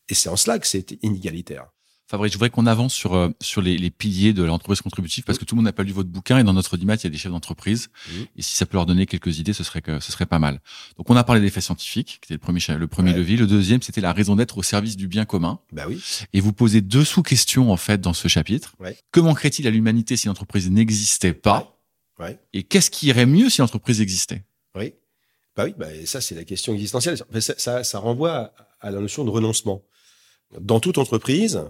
Et 0.09 0.15
c'est 0.15 0.29
en 0.29 0.37
cela 0.37 0.59
que 0.59 0.67
c'est 0.67 0.99
inégalitaire. 1.03 1.69
Fabrice, 2.11 2.33
je 2.33 2.39
voudrais 2.39 2.51
qu'on 2.51 2.67
avance 2.67 2.93
sur 2.93 3.15
euh, 3.15 3.29
sur 3.41 3.63
les, 3.63 3.79
les, 3.79 3.91
piliers 3.91 4.33
de 4.33 4.43
l'entreprise 4.43 4.81
contributive 4.81 5.23
parce 5.23 5.39
que 5.39 5.45
tout 5.45 5.55
le 5.55 5.59
monde 5.59 5.67
n'a 5.67 5.73
pas 5.73 5.85
lu 5.85 5.93
votre 5.93 6.09
bouquin 6.09 6.39
et 6.39 6.43
dans 6.43 6.53
notre 6.53 6.75
audimat 6.75 6.97
il 6.97 7.05
y 7.05 7.07
a 7.07 7.11
des 7.11 7.17
chefs 7.17 7.31
d'entreprise 7.31 7.89
et 8.37 8.43
si 8.43 8.57
ça 8.57 8.67
peut 8.67 8.77
leur 8.77 8.85
donner 8.85 9.07
quelques 9.07 9.39
idées 9.39 9.53
ce 9.53 9.63
serait 9.63 9.81
que 9.81 10.01
ce 10.01 10.11
serait 10.11 10.27
pas 10.27 10.41
mal. 10.41 10.61
Donc 10.97 11.09
on 11.09 11.15
a 11.15 11.23
parlé 11.23 11.41
des 11.41 11.51
faits 11.51 11.63
scientifiques 11.63 12.19
qui 12.21 12.27
était 12.27 12.35
le 12.35 12.39
premier 12.39 12.61
le 12.77 12.87
premier 12.89 13.13
levier, 13.13 13.37
le 13.37 13.47
deuxième 13.47 13.81
c'était 13.81 14.01
la 14.01 14.13
raison 14.13 14.35
d'être 14.35 14.59
au 14.59 14.65
service 14.65 14.97
du 14.97 15.07
bien 15.07 15.25
commun. 15.25 15.61
Bah 15.71 15.85
oui. 15.87 16.03
Et 16.33 16.41
vous 16.41 16.53
posez 16.53 16.81
deux 16.81 17.05
sous-questions 17.05 17.71
en 17.71 17.77
fait 17.77 18.01
dans 18.01 18.13
ce 18.13 18.27
chapitre. 18.27 18.75
Ouais. 18.81 18.99
Que 19.13 19.21
manquerait-il 19.21 19.69
à 19.69 19.71
l'humanité 19.71 20.17
si 20.17 20.27
l'entreprise 20.27 20.69
n'existait 20.69 21.33
pas? 21.33 21.79
Ouais. 22.19 22.41
Et 22.53 22.65
qu'est-ce 22.65 22.91
qui 22.91 23.07
irait 23.07 23.25
mieux 23.25 23.51
si 23.51 23.61
l'entreprise 23.61 24.01
existait? 24.01 24.43
Oui. 24.75 24.95
Bah 25.61 25.67
oui, 25.67 25.75
bah 25.77 26.07
ça 26.07 26.23
c'est 26.23 26.35
la 26.35 26.45
question 26.45 26.73
existentielle. 26.73 27.19
Ça, 27.19 27.55
ça, 27.59 27.85
ça 27.85 27.99
renvoie 27.99 28.55
à 28.81 28.91
la 28.91 28.99
notion 28.99 29.25
de 29.25 29.31
renoncement. 29.31 29.85
Dans 30.59 30.81
toute 30.81 30.97
entreprise, 30.97 31.63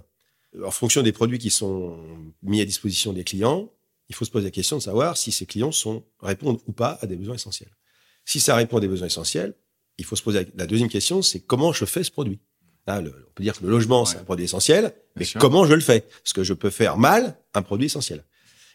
en 0.64 0.70
fonction 0.70 1.03
des 1.03 1.12
produits 1.12 1.38
qui 1.38 1.51
sont 1.51 1.99
mis 2.43 2.61
à 2.61 2.64
disposition 2.64 3.12
des 3.12 3.24
clients, 3.24 3.68
il 4.09 4.14
faut 4.14 4.24
se 4.24 4.30
poser 4.30 4.45
la 4.45 4.51
question 4.53 4.76
de 4.76 4.82
savoir 4.82 5.16
si 5.16 5.32
ces 5.32 5.45
clients 5.45 5.72
sont, 5.72 6.05
répondent 6.20 6.61
ou 6.66 6.72
pas 6.72 6.99
à 7.03 7.07
des 7.07 7.16
besoins 7.16 7.34
essentiels. 7.34 7.76
Si 8.24 8.38
ça 8.38 8.55
répond 8.55 8.76
à 8.76 8.80
des 8.80 8.88
besoins 8.88 9.09
essentiels, 9.09 9.55
il 9.99 10.05
faut 10.05 10.16
se 10.16 10.22
poser 10.22 10.47
la 10.55 10.66
deuxième 10.66 10.88
question, 10.88 11.20
c'est 11.20 11.41
comment 11.41 11.72
je 11.72 11.84
fais 11.84 12.05
ce 12.05 12.12
produit? 12.12 12.38
Là, 12.86 13.01
le, 13.01 13.11
on 13.28 13.32
peut 13.34 13.43
dire 13.43 13.59
que 13.59 13.64
le 13.64 13.70
logement, 13.70 14.03
ouais. 14.03 14.07
c'est 14.07 14.18
un 14.18 14.24
produit 14.24 14.45
essentiel, 14.45 14.95
mais 15.16 15.26
comment 15.38 15.66
je 15.66 15.74
le 15.74 15.80
fais? 15.80 16.01
Parce 16.01 16.32
que 16.32 16.45
je 16.45 16.55
peux 16.55 16.70
faire 16.70 16.97
mal 16.97 17.38
un 17.55 17.62
produit 17.62 17.86
essentiel? 17.86 18.24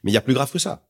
Mais 0.03 0.11
il 0.11 0.13
y 0.13 0.18
a 0.18 0.22
plus 0.22 0.34
grave 0.34 0.51
que 0.51 0.59
ça. 0.59 0.88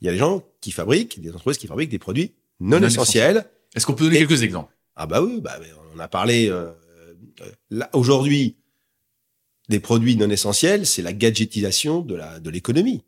Il 0.00 0.06
y 0.06 0.08
a 0.08 0.12
des 0.12 0.18
gens 0.18 0.42
qui 0.60 0.72
fabriquent, 0.72 1.20
des 1.20 1.30
entreprises 1.30 1.58
qui 1.58 1.66
fabriquent 1.66 1.90
des 1.90 1.98
produits 1.98 2.34
non, 2.60 2.80
non 2.80 2.86
essentiels. 2.86 3.44
Est-ce 3.74 3.86
qu'on 3.86 3.94
peut 3.94 4.04
donner 4.04 4.16
Et, 4.16 4.26
quelques 4.26 4.42
exemples? 4.42 4.72
Ah 4.96 5.06
bah 5.06 5.22
oui, 5.22 5.40
bah, 5.40 5.58
on 5.94 5.98
a 5.98 6.08
parlé... 6.08 6.48
Euh, 6.48 6.72
là, 7.70 7.88
aujourd'hui, 7.92 8.56
des 9.68 9.80
produits 9.80 10.16
non 10.16 10.30
essentiels, 10.30 10.86
c'est 10.86 11.02
la 11.02 11.12
gadgetisation 11.12 12.00
de 12.00 12.14
la 12.14 12.40
de 12.40 12.50
l'économie. 12.50 13.04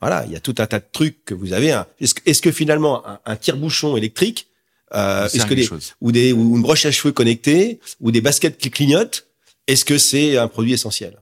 Voilà, 0.00 0.24
il 0.26 0.32
y 0.32 0.36
a 0.36 0.40
tout 0.40 0.54
un 0.58 0.66
tas 0.66 0.80
de 0.80 0.86
trucs 0.90 1.24
que 1.24 1.34
vous 1.34 1.52
avez. 1.52 1.82
Est-ce 2.00 2.42
que, 2.42 2.52
finalement 2.52 3.06
un, 3.06 3.20
un 3.24 3.36
tire-bouchon 3.36 3.96
électrique, 3.96 4.48
euh, 4.94 5.26
est-ce 5.26 5.46
que 5.46 5.54
des, 5.54 5.68
ou 6.00 6.12
des 6.12 6.32
ou 6.32 6.56
une 6.56 6.62
broche 6.62 6.86
à 6.86 6.92
cheveux 6.92 7.12
connectée, 7.12 7.80
ou 8.00 8.10
des 8.10 8.20
baskets 8.20 8.58
qui 8.58 8.70
clignotent, 8.70 9.26
est-ce 9.66 9.84
que 9.84 9.98
c'est 9.98 10.36
un 10.36 10.48
produit 10.48 10.72
essentiel? 10.72 11.20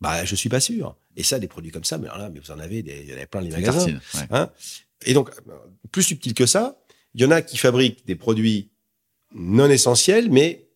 Bah, 0.00 0.24
je 0.24 0.34
suis 0.34 0.48
pas 0.48 0.60
sûr. 0.60 0.96
Et 1.16 1.24
ça, 1.24 1.38
des 1.38 1.48
produits 1.48 1.72
comme 1.72 1.84
ça, 1.84 1.98
mais 1.98 2.06
là, 2.06 2.30
mais 2.32 2.40
vous 2.40 2.52
en 2.52 2.58
avez, 2.60 2.82
des, 2.82 3.04
il 3.06 3.10
y 3.12 3.18
en 3.18 3.22
a 3.22 3.26
plein 3.26 3.40
les 3.40 3.50
magasins. 3.50 3.78
Tartine, 3.78 4.00
ouais. 4.14 4.26
hein 4.30 4.50
Et 5.04 5.12
donc, 5.12 5.30
plus 5.90 6.04
subtil 6.04 6.34
que 6.34 6.46
ça, 6.46 6.78
il 7.18 7.22
y 7.22 7.24
en 7.26 7.32
a 7.32 7.42
qui 7.42 7.56
fabriquent 7.56 8.06
des 8.06 8.14
produits 8.14 8.68
non 9.34 9.68
essentiels, 9.68 10.30
mais 10.30 10.68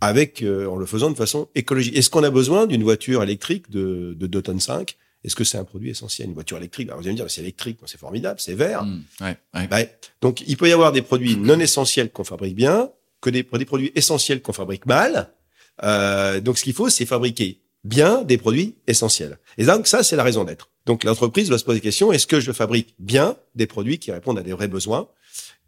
avec 0.00 0.42
euh, 0.42 0.66
en 0.66 0.74
le 0.74 0.84
faisant 0.84 1.10
de 1.10 1.16
façon 1.16 1.48
écologique. 1.54 1.96
Est-ce 1.96 2.10
qu'on 2.10 2.24
a 2.24 2.30
besoin 2.30 2.66
d'une 2.66 2.82
voiture 2.82 3.22
électrique 3.22 3.70
de, 3.70 4.16
de 4.18 4.26
2 4.26 4.42
tonnes 4.42 4.58
5 4.58 4.96
Est-ce 5.22 5.36
que 5.36 5.44
c'est 5.44 5.58
un 5.58 5.64
produit 5.64 5.90
essentiel? 5.90 6.26
Une 6.26 6.34
voiture 6.34 6.56
électrique 6.56 6.88
bah, 6.88 6.94
Vous 6.96 7.02
allez 7.02 7.12
me 7.12 7.16
dire, 7.16 7.30
c'est 7.30 7.42
électrique, 7.42 7.78
c'est 7.86 8.00
formidable, 8.00 8.40
c'est 8.40 8.54
vert. 8.54 8.82
Mmh, 8.82 9.02
ouais, 9.20 9.36
ouais. 9.54 9.68
Bah, 9.68 9.78
donc, 10.20 10.42
il 10.44 10.56
peut 10.56 10.68
y 10.68 10.72
avoir 10.72 10.90
des 10.90 11.02
produits 11.02 11.36
non 11.36 11.60
essentiels 11.60 12.10
qu'on 12.10 12.24
fabrique 12.24 12.56
bien, 12.56 12.90
que 13.20 13.30
des, 13.30 13.44
des 13.44 13.64
produits 13.64 13.92
essentiels 13.94 14.42
qu'on 14.42 14.52
fabrique 14.52 14.86
mal. 14.86 15.32
Euh, 15.84 16.40
donc, 16.40 16.58
ce 16.58 16.64
qu'il 16.64 16.74
faut, 16.74 16.88
c'est 16.88 17.06
fabriquer 17.06 17.60
bien 17.84 18.22
des 18.22 18.38
produits 18.38 18.74
essentiels. 18.88 19.38
Et 19.56 19.64
donc, 19.64 19.86
ça, 19.86 20.02
c'est 20.02 20.16
la 20.16 20.24
raison 20.24 20.42
d'être. 20.42 20.68
Donc, 20.86 21.04
l'entreprise 21.04 21.48
doit 21.48 21.58
se 21.58 21.64
poser 21.64 21.78
la 21.78 21.82
question, 21.82 22.10
est-ce 22.10 22.26
que 22.26 22.40
je 22.40 22.50
fabrique 22.50 22.96
bien 22.98 23.36
des 23.54 23.66
produits 23.66 23.98
qui 24.00 24.10
répondent 24.10 24.38
à 24.38 24.42
des 24.42 24.52
vrais 24.52 24.66
besoins? 24.66 25.08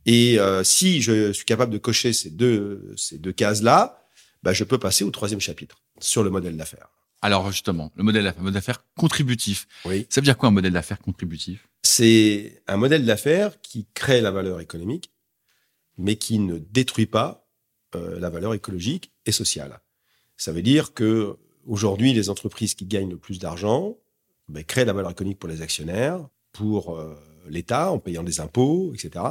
Et 0.06 0.38
euh, 0.38 0.64
si 0.64 1.00
je 1.00 1.32
suis 1.32 1.44
capable 1.44 1.72
de 1.72 1.78
cocher 1.78 2.12
ces 2.12 2.30
deux, 2.30 2.92
ces 2.96 3.18
deux 3.18 3.32
cases-là, 3.32 4.06
bah, 4.42 4.52
je 4.52 4.64
peux 4.64 4.78
passer 4.78 5.04
au 5.04 5.10
troisième 5.10 5.40
chapitre 5.40 5.78
sur 6.00 6.24
le 6.24 6.30
modèle 6.30 6.56
d'affaires. 6.56 6.88
Alors 7.20 7.50
justement, 7.52 7.92
le 7.94 8.02
modèle 8.02 8.34
d'affaires 8.52 8.84
contributif. 8.96 9.68
Oui. 9.84 10.06
Ça 10.10 10.20
veut 10.20 10.24
dire 10.24 10.36
quoi 10.36 10.48
un 10.48 10.52
modèle 10.52 10.72
d'affaires 10.72 10.98
contributif? 10.98 11.68
C'est 11.82 12.62
un 12.66 12.76
modèle 12.76 13.04
d'affaires 13.04 13.60
qui 13.60 13.86
crée 13.94 14.20
la 14.20 14.32
valeur 14.32 14.60
économique, 14.60 15.12
mais 15.98 16.16
qui 16.16 16.40
ne 16.40 16.58
détruit 16.58 17.06
pas 17.06 17.48
euh, 17.94 18.18
la 18.18 18.28
valeur 18.28 18.54
écologique 18.54 19.12
et 19.24 19.32
sociale. 19.32 19.80
Ça 20.36 20.50
veut 20.50 20.62
dire 20.62 20.94
que 20.94 21.36
aujourd'hui, 21.64 22.12
les 22.12 22.28
entreprises 22.28 22.74
qui 22.74 22.86
gagnent 22.86 23.10
le 23.10 23.18
plus 23.18 23.38
d'argent 23.38 23.96
ben, 24.48 24.64
créent 24.64 24.84
la 24.84 24.92
valeur 24.92 25.12
économique 25.12 25.38
pour 25.38 25.48
les 25.48 25.62
actionnaires, 25.62 26.26
pour 26.50 26.96
euh, 26.96 27.14
l'État 27.48 27.92
en 27.92 28.00
payant 28.00 28.24
des 28.24 28.40
impôts, 28.40 28.92
etc. 28.94 29.24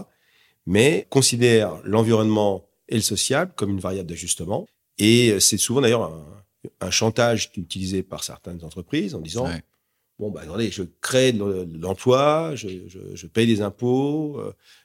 Mais 0.65 1.07
considèrent 1.09 1.79
l'environnement 1.83 2.65
et 2.87 2.95
le 2.95 3.01
social 3.01 3.51
comme 3.55 3.71
une 3.71 3.79
variable 3.79 4.09
d'ajustement 4.09 4.67
et 4.97 5.39
c'est 5.39 5.57
souvent 5.57 5.81
d'ailleurs 5.81 6.03
un, 6.03 6.25
un, 6.81 6.91
chantage 6.91 7.51
utilisé 7.55 8.03
par 8.03 8.23
certaines 8.23 8.63
entreprises 8.63 9.15
en 9.15 9.19
disant 9.19 9.47
ouais. 9.47 9.63
bon 10.19 10.29
bah 10.29 10.41
attendez, 10.43 10.69
je 10.69 10.83
crée 11.01 11.33
de 11.33 11.79
l'emploi, 11.81 12.51
je, 12.55 12.67
je, 12.87 12.99
je, 13.13 13.27
paye 13.27 13.47
des 13.47 13.61
impôts, 13.61 14.39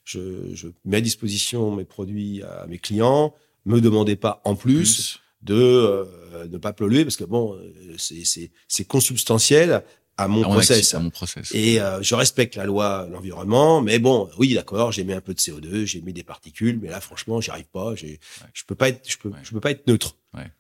je, 0.05 0.55
je, 0.55 0.69
mets 0.85 0.99
à 0.99 1.01
disposition 1.03 1.75
mes 1.75 1.85
produits 1.85 2.43
à 2.43 2.67
mes 2.67 2.79
clients, 2.79 3.35
me 3.67 3.81
demandez 3.81 4.17
pas 4.17 4.41
en 4.45 4.55
plus, 4.55 5.19
plus. 5.19 5.21
de 5.43 5.55
euh, 5.55 6.49
ne 6.49 6.57
pas 6.57 6.73
polluer 6.73 7.05
parce 7.05 7.17
que 7.17 7.25
bon 7.25 7.59
c'est 7.99 8.85
consubstantiel 8.87 9.83
à 10.17 10.29
mon, 10.29 10.41
on 10.41 10.53
process. 10.53 10.95
à 10.95 11.01
mon 11.01 11.11
process. 11.11 11.53
Et 11.53 11.81
euh, 11.81 12.03
je 12.03 12.15
respecte 12.15 12.57
la 12.57 12.65
loi, 12.65 13.07
l'environnement, 13.11 13.83
mais 13.83 13.99
bon, 13.99 14.31
oui, 14.39 14.55
d'accord, 14.55 14.93
j'ai 14.93 15.05
mis 15.05 15.13
un 15.13 15.21
peu 15.21 15.35
de 15.35 15.39
CO2, 15.39 15.85
j'ai 15.85 16.01
mis 16.01 16.13
des 16.13 16.23
particules, 16.23 16.79
mais 16.81 16.89
là, 16.89 17.01
franchement, 17.01 17.41
j'y 17.41 17.51
arrive 17.51 17.67
pas. 17.67 17.91
Ouais. 17.93 18.19
Je 18.55 18.65
peux 18.67 18.75
pas 18.75 18.89
être, 18.89 19.09
je 19.09 19.19
peux, 19.19 19.29
ouais. 19.29 19.39
je 19.43 19.51
peux 19.51 19.61
pas 19.61 19.71
être 19.71 19.87
neutre. 19.87 20.17
Ouais. 20.35 20.51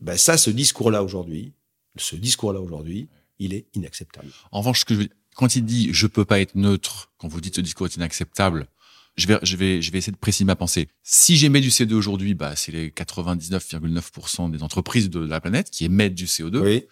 Ben 0.00 0.16
ça, 0.16 0.36
ce 0.36 0.50
discours-là 0.50 1.02
aujourd'hui, 1.02 1.52
ce 1.96 2.16
discours-là 2.16 2.60
aujourd'hui, 2.60 3.08
il 3.38 3.54
est 3.54 3.66
inacceptable. 3.74 4.28
En 4.50 4.60
revanche, 4.60 4.80
ce 4.80 4.84
que 4.84 4.94
je 4.94 5.00
veux, 5.00 5.08
quand 5.34 5.56
il 5.56 5.64
dit 5.64 5.90
je 5.92 6.06
peux 6.06 6.24
pas 6.24 6.40
être 6.40 6.54
neutre, 6.54 7.12
quand 7.18 7.28
vous 7.28 7.40
dites 7.40 7.56
ce 7.56 7.60
discours 7.60 7.86
est 7.86 7.96
inacceptable, 7.96 8.66
je 9.16 9.26
vais, 9.26 9.38
je 9.42 9.56
vais, 9.56 9.82
je 9.82 9.92
vais 9.92 9.98
essayer 9.98 10.12
de 10.12 10.18
préciser 10.18 10.44
ma 10.44 10.56
pensée. 10.56 10.88
Si 11.02 11.36
j'émets 11.36 11.60
du 11.60 11.68
CO2 11.68 11.92
aujourd'hui, 11.92 12.34
bah, 12.34 12.56
c'est 12.56 12.72
les 12.72 12.88
99,9% 12.90 14.50
des 14.50 14.62
entreprises 14.62 15.10
de 15.10 15.20
la 15.20 15.40
planète 15.40 15.70
qui 15.70 15.84
émettent 15.84 16.14
du 16.14 16.24
CO2. 16.24 16.58
Oui. 16.58 16.84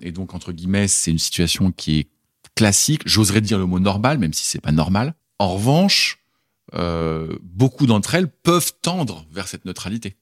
Et 0.00 0.12
donc, 0.12 0.34
entre 0.34 0.52
guillemets, 0.52 0.88
c'est 0.88 1.10
une 1.10 1.18
situation 1.18 1.70
qui 1.70 1.98
est 1.98 2.08
classique. 2.56 3.02
J'oserais 3.06 3.40
dire 3.40 3.58
le 3.58 3.66
mot 3.66 3.78
normal, 3.78 4.18
même 4.18 4.32
si 4.32 4.44
c'est 4.44 4.60
pas 4.60 4.72
normal. 4.72 5.14
En 5.38 5.54
revanche, 5.54 6.18
euh, 6.74 7.36
beaucoup 7.42 7.86
d'entre 7.86 8.14
elles 8.14 8.30
peuvent 8.30 8.72
tendre 8.80 9.26
vers 9.30 9.48
cette 9.48 9.64
neutralité. 9.64 10.16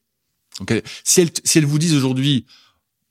Donc, 0.58 0.82
si 1.04 1.20
elles, 1.20 1.30
si 1.44 1.58
elles 1.58 1.66
vous 1.66 1.78
disent 1.78 1.94
aujourd'hui, 1.94 2.46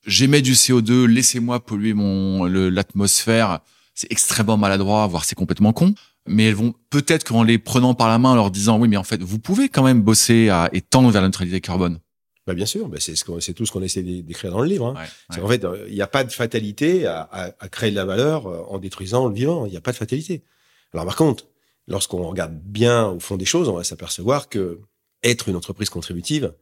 j'émets 0.05 0.41
du 0.41 0.53
CO2, 0.53 1.05
laissez-moi 1.05 1.65
polluer 1.65 1.93
mon 1.93 2.45
l'atmosphère, 2.45 3.59
c'est 3.95 4.11
extrêmement 4.11 4.57
maladroit, 4.57 5.07
voire 5.07 5.25
c'est 5.25 5.35
complètement 5.35 5.73
con. 5.73 5.93
Mais 6.27 6.45
elles 6.45 6.55
vont 6.55 6.75
peut-être 6.89 7.23
qu'en 7.23 7.43
les 7.43 7.57
prenant 7.57 7.93
par 7.93 8.07
la 8.07 8.19
main, 8.19 8.31
en 8.31 8.35
leur 8.35 8.51
disant, 8.51 8.77
oui, 8.77 8.87
mais 8.87 8.97
en 8.97 9.03
fait, 9.03 9.21
vous 9.23 9.39
pouvez 9.39 9.69
quand 9.69 9.83
même 9.83 10.01
bosser 10.01 10.49
à, 10.49 10.69
et 10.73 10.81
tendre 10.81 11.09
vers 11.09 11.21
la 11.21 11.27
neutralité 11.27 11.59
carbone. 11.61 11.99
Bah 12.49 12.55
bien 12.55 12.65
sûr, 12.65 12.89
bah 12.89 12.97
c'est 12.99 13.15
ce 13.15 13.51
tout 13.51 13.67
ce 13.67 13.71
qu'on 13.71 13.83
essaie 13.83 14.01
d'écrire 14.01 14.51
dans 14.51 14.61
le 14.61 14.67
livre. 14.67 14.87
Hein. 14.87 14.95
Ouais, 14.95 15.37
ouais. 15.37 15.43
En 15.43 15.47
fait, 15.47 15.63
il 15.87 15.93
n'y 15.93 16.01
a 16.01 16.07
pas 16.07 16.23
de 16.23 16.31
fatalité 16.31 17.05
à, 17.05 17.21
à, 17.31 17.51
à, 17.59 17.69
créer 17.69 17.91
de 17.91 17.95
la 17.95 18.05
valeur 18.05 18.47
euh, 18.47 18.63
en 18.69 18.79
détruisant 18.79 19.27
le 19.27 19.35
vivant. 19.35 19.67
Il 19.67 19.71
n'y 19.71 19.77
a 19.77 19.81
pas 19.81 19.91
de 19.91 19.97
fatalité. 19.97 20.41
Alors 20.91 21.05
par 21.05 21.15
contre, 21.15 21.45
lorsqu'on 21.87 22.27
regarde 22.27 22.59
bien 22.59 23.07
au 23.07 23.19
fond 23.19 23.37
des 23.37 23.45
choses, 23.45 23.69
on 23.69 23.75
va 23.75 23.83
s'apercevoir 23.83 24.49
que 24.49 24.79
être 25.21 25.47
une 25.47 25.55
entreprise 25.55 25.91
contributive, 25.91 26.55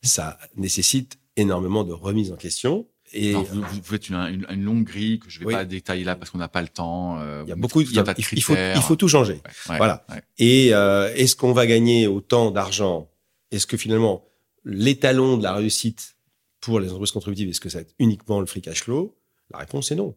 ça 0.00 0.38
nécessite 0.56 1.18
énormément 1.36 1.84
de 1.84 1.92
remise 1.92 2.32
en 2.32 2.36
question. 2.36 2.88
Et 3.12 3.34
vous, 3.34 3.60
vous, 3.60 3.82
faites 3.82 4.08
une, 4.08 4.16
une, 4.16 4.46
une, 4.48 4.64
longue 4.64 4.84
grille 4.84 5.18
que 5.18 5.28
je 5.28 5.40
vais 5.40 5.44
oui. 5.44 5.52
pas 5.52 5.66
détailler 5.66 6.04
là 6.04 6.16
parce 6.16 6.30
qu'on 6.30 6.38
n'a 6.38 6.48
pas 6.48 6.62
le 6.62 6.68
temps. 6.68 7.20
Euh, 7.20 7.42
il 7.44 7.50
y 7.50 7.52
a 7.52 7.54
beaucoup, 7.54 7.82
il, 7.82 7.92
y 7.92 7.98
a, 7.98 8.02
de 8.02 8.14
il, 8.16 8.42
faut, 8.42 8.54
il 8.54 8.80
faut 8.80 8.96
tout 8.96 9.08
changer. 9.08 9.42
Ouais, 9.68 9.76
voilà. 9.76 10.06
Et 10.38 10.72
euh, 10.72 11.12
est-ce 11.14 11.36
qu'on 11.36 11.52
va 11.52 11.66
gagner 11.66 12.06
autant 12.06 12.50
d'argent? 12.50 13.10
Est-ce 13.50 13.66
que 13.66 13.76
finalement 13.76 14.24
l'étalon 14.64 15.36
de 15.36 15.42
la 15.42 15.54
réussite 15.54 16.16
pour 16.60 16.80
les 16.80 16.88
entreprises 16.88 17.12
contributives, 17.12 17.48
est-ce 17.50 17.60
que 17.60 17.76
être 17.76 17.94
uniquement 17.98 18.40
le 18.40 18.46
free 18.46 18.62
cash 18.62 18.82
flow 18.84 19.14
La 19.50 19.58
réponse 19.58 19.90
est 19.90 19.96
non. 19.96 20.14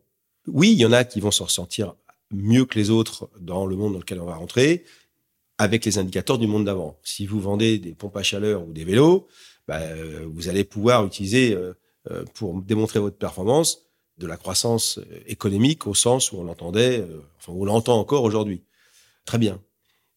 Oui, 0.47 0.71
il 0.71 0.79
y 0.79 0.85
en 0.85 0.93
a 0.93 1.03
qui 1.03 1.19
vont 1.19 1.31
s'en 1.31 1.45
ressentir 1.45 1.95
mieux 2.31 2.65
que 2.65 2.79
les 2.79 2.89
autres 2.89 3.29
dans 3.39 3.65
le 3.65 3.75
monde 3.75 3.93
dans 3.93 3.99
lequel 3.99 4.21
on 4.21 4.25
va 4.25 4.35
rentrer, 4.35 4.85
avec 5.57 5.85
les 5.85 5.97
indicateurs 5.97 6.37
du 6.37 6.47
monde 6.47 6.65
d'avant. 6.65 6.97
Si 7.03 7.25
vous 7.25 7.39
vendez 7.39 7.79
des 7.79 7.93
pompes 7.93 8.15
à 8.15 8.23
chaleur 8.23 8.67
ou 8.67 8.71
des 8.71 8.85
vélos, 8.85 9.27
bah, 9.67 9.81
vous 10.25 10.47
allez 10.47 10.63
pouvoir 10.63 11.05
utiliser, 11.05 11.53
euh, 11.53 11.73
pour 12.35 12.61
démontrer 12.61 12.99
votre 12.99 13.17
performance, 13.17 13.87
de 14.17 14.27
la 14.27 14.37
croissance 14.37 14.99
économique 15.25 15.87
au 15.87 15.93
sens 15.93 16.31
où 16.31 16.37
on 16.37 16.43
l'entendait, 16.43 16.99
euh, 16.99 17.21
enfin, 17.37 17.53
on 17.53 17.65
l'entend 17.65 17.99
encore 17.99 18.23
aujourd'hui. 18.23 18.63
Très 19.25 19.37
bien. 19.37 19.61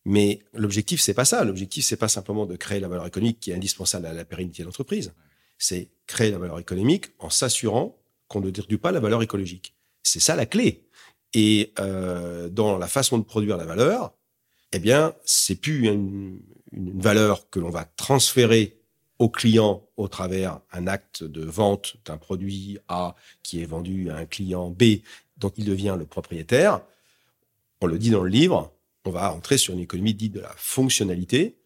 Mais 0.05 0.41
l'objectif, 0.55 1.01
c'est 1.01 1.15
pas 1.15 1.25
ça. 1.25 1.45
L'objectif, 1.45 1.85
c'est 1.85 1.97
pas 1.97 2.09
simplement 2.09 2.47
de 2.47 2.57
créer 2.57 2.81
la 2.81 2.89
valeur 2.89 3.07
économique 3.07 3.41
qui 3.41 3.51
est 3.51 3.55
indispensable 3.55 4.07
à 4.07 4.13
la 4.13 4.25
pérennité 4.25 4.63
de 4.63 4.67
l'entreprise. 4.67 5.13
C'est 5.59 5.91
créer 6.07 6.31
la 6.31 6.39
valeur 6.39 6.59
économique 6.59 7.07
en 7.19 7.31
s'assurant 7.31 7.97
qu'on 8.29 8.41
ne 8.41 8.51
détruit 8.51 8.79
pas 8.79 8.93
la 8.93 9.01
valeur 9.01 9.23
écologique. 9.23 9.75
C'est 10.03 10.21
ça 10.21 10.37
la 10.37 10.47
clé. 10.47 10.87
Et 11.35 11.73
euh, 11.79 12.49
dans 12.49 12.79
la 12.79 12.89
façon 12.89 13.19
de 13.19 13.25
produire 13.25 13.57
la 13.57 13.67
valeur, 13.67 14.15
eh 14.73 14.79
bien, 14.79 15.15
c'est 15.25 15.57
plus 15.57 15.89
une, 15.89 16.41
une 16.73 17.01
valeur 17.01 17.51
que 17.51 17.61
l'on 17.61 17.71
va 17.71 17.85
transférer 17.85 18.81
au 19.19 19.29
client 19.29 19.87
au 19.97 20.09
travers 20.09 20.61
un 20.73 20.87
acte 20.87 21.23
de 21.25 21.45
vente 21.45 21.99
d'un 22.07 22.17
produit 22.17 22.79
A 22.89 23.15
qui 23.43 23.61
est 23.61 23.67
vendu 23.67 24.09
à 24.11 24.17
un 24.17 24.25
client 24.25 24.71
B 24.71 25.03
dont 25.37 25.53
il 25.57 25.67
devient 25.67 25.97
le 25.99 26.07
propriétaire. 26.07 26.81
On 27.83 27.87
le 27.87 27.99
dit 27.99 28.11
dans 28.11 28.23
le 28.23 28.31
livre, 28.31 28.73
on 29.11 29.13
va 29.13 29.35
entrer 29.35 29.59
sur 29.59 29.75
une 29.75 29.81
économie 29.81 30.15
dite 30.15 30.35
de 30.35 30.41
la 30.41 30.55
fonctionnalité 30.57 31.57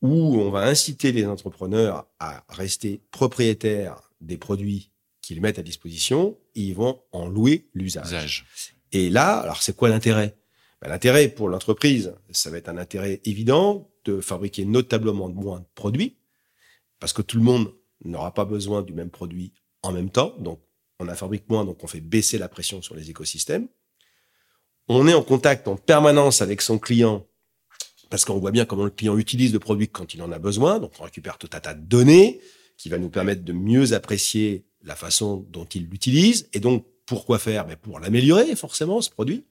où 0.00 0.36
on 0.40 0.50
va 0.50 0.60
inciter 0.60 1.12
les 1.12 1.26
entrepreneurs 1.26 2.06
à 2.18 2.42
rester 2.48 3.02
propriétaires 3.10 4.10
des 4.22 4.38
produits 4.38 4.90
qu'ils 5.20 5.42
mettent 5.42 5.58
à 5.58 5.62
disposition 5.62 6.38
et 6.54 6.62
ils 6.62 6.74
vont 6.74 7.02
en 7.12 7.28
louer 7.28 7.68
l'usage. 7.74 8.46
Et 8.92 9.10
là, 9.10 9.40
alors 9.40 9.62
c'est 9.62 9.76
quoi 9.76 9.90
l'intérêt? 9.90 10.38
Ben, 10.80 10.88
L'intérêt 10.88 11.28
pour 11.28 11.50
l'entreprise, 11.50 12.14
ça 12.30 12.48
va 12.48 12.56
être 12.56 12.70
un 12.70 12.78
intérêt 12.78 13.20
évident 13.26 13.90
de 14.06 14.22
fabriquer 14.22 14.64
notablement 14.64 15.28
moins 15.28 15.60
de 15.60 15.66
produits 15.74 16.16
parce 16.98 17.12
que 17.12 17.20
tout 17.20 17.36
le 17.36 17.42
monde 17.42 17.74
n'aura 18.06 18.32
pas 18.32 18.46
besoin 18.46 18.80
du 18.80 18.94
même 18.94 19.10
produit 19.10 19.52
en 19.82 19.92
même 19.92 20.08
temps. 20.08 20.34
Donc, 20.38 20.60
on 20.98 21.08
en 21.08 21.14
fabrique 21.14 21.46
moins, 21.50 21.66
donc 21.66 21.84
on 21.84 21.86
fait 21.86 22.00
baisser 22.00 22.38
la 22.38 22.48
pression 22.48 22.80
sur 22.80 22.94
les 22.94 23.10
écosystèmes. 23.10 23.68
On 24.92 25.06
est 25.06 25.14
en 25.14 25.22
contact 25.22 25.68
en 25.68 25.76
permanence 25.76 26.42
avec 26.42 26.60
son 26.60 26.80
client 26.80 27.24
parce 28.10 28.24
qu'on 28.24 28.40
voit 28.40 28.50
bien 28.50 28.64
comment 28.64 28.82
le 28.82 28.90
client 28.90 29.16
utilise 29.16 29.52
le 29.52 29.60
produit 29.60 29.86
quand 29.86 30.14
il 30.14 30.20
en 30.20 30.32
a 30.32 30.40
besoin. 30.40 30.80
Donc, 30.80 30.90
on 30.98 31.04
récupère 31.04 31.38
tout 31.38 31.48
un 31.52 31.60
tas 31.60 31.74
de 31.74 31.80
données 31.80 32.40
qui 32.76 32.88
va 32.88 32.98
nous 32.98 33.08
permettre 33.08 33.44
de 33.44 33.52
mieux 33.52 33.92
apprécier 33.92 34.64
la 34.82 34.96
façon 34.96 35.46
dont 35.50 35.64
il 35.66 35.86
l'utilise. 35.86 36.48
Et 36.54 36.58
donc, 36.58 36.84
pourquoi 37.06 37.38
faire? 37.38 37.68
Mais 37.68 37.74
ben, 37.74 37.80
Pour 37.82 38.00
l'améliorer, 38.00 38.56
forcément, 38.56 39.00
ce 39.00 39.10
produit. 39.10 39.44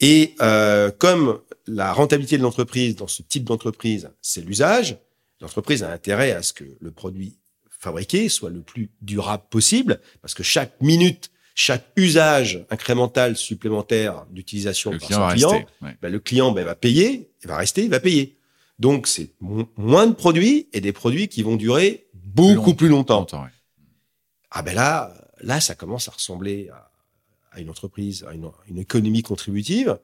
Et 0.00 0.34
euh, 0.42 0.90
comme 0.90 1.40
la 1.66 1.94
rentabilité 1.94 2.36
de 2.36 2.42
l'entreprise 2.42 2.96
dans 2.96 3.08
ce 3.08 3.22
type 3.22 3.44
d'entreprise, 3.44 4.10
c'est 4.20 4.42
l'usage, 4.42 4.98
l'entreprise 5.40 5.82
a 5.82 5.90
intérêt 5.90 6.32
à 6.32 6.42
ce 6.42 6.52
que 6.52 6.64
le 6.78 6.90
produit 6.90 7.38
fabriqué 7.70 8.28
soit 8.28 8.50
le 8.50 8.60
plus 8.60 8.90
durable 9.00 9.44
possible, 9.48 10.02
parce 10.20 10.34
que 10.34 10.42
chaque 10.42 10.78
minute, 10.82 11.30
chaque 11.54 11.86
usage 11.96 12.66
incrémental 12.68 13.36
supplémentaire 13.36 14.26
d'utilisation 14.30 14.90
par 14.90 15.00
son 15.08 15.28
client, 15.28 15.64
ben, 15.80 16.12
le 16.12 16.18
client 16.18 16.50
ben, 16.52 16.64
va 16.64 16.74
payer, 16.74 17.30
il 17.42 17.48
va 17.48 17.56
rester, 17.56 17.84
il 17.84 17.90
va 17.90 18.00
payer. 18.00 18.36
Donc 18.80 19.06
c'est 19.06 19.30
moins 19.40 20.08
de 20.08 20.14
produits 20.14 20.68
et 20.72 20.80
des 20.80 20.92
produits 20.92 21.28
qui 21.28 21.42
vont 21.42 21.54
durer 21.54 22.06
beaucoup 22.12 22.74
plus, 22.74 22.88
longtemps. 22.88 23.26
Ah 24.50 24.62
ben 24.62 24.74
là, 24.74 25.14
là 25.40 25.60
ça 25.60 25.76
commence 25.76 26.08
à 26.08 26.10
ressembler 26.10 26.70
à, 27.52 27.60
une 27.60 27.70
entreprise, 27.70 28.24
à 28.28 28.34
une, 28.34 28.78
économie 28.78 29.22
contributive, 29.22 29.98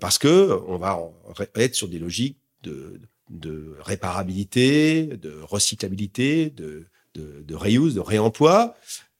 parce 0.00 0.18
que 0.18 0.58
on 0.66 0.78
va 0.78 0.98
être 1.56 1.74
sur 1.74 1.88
des 1.88 1.98
logiques 1.98 2.38
de, 2.62 2.98
de 3.28 3.76
réparabilité, 3.80 5.06
de 5.06 5.38
recyclabilité, 5.42 6.48
de, 6.48 6.86
de, 7.14 7.42
de 7.46 7.54
reuse, 7.54 7.94
de 7.94 8.00
réemploi. 8.00 8.74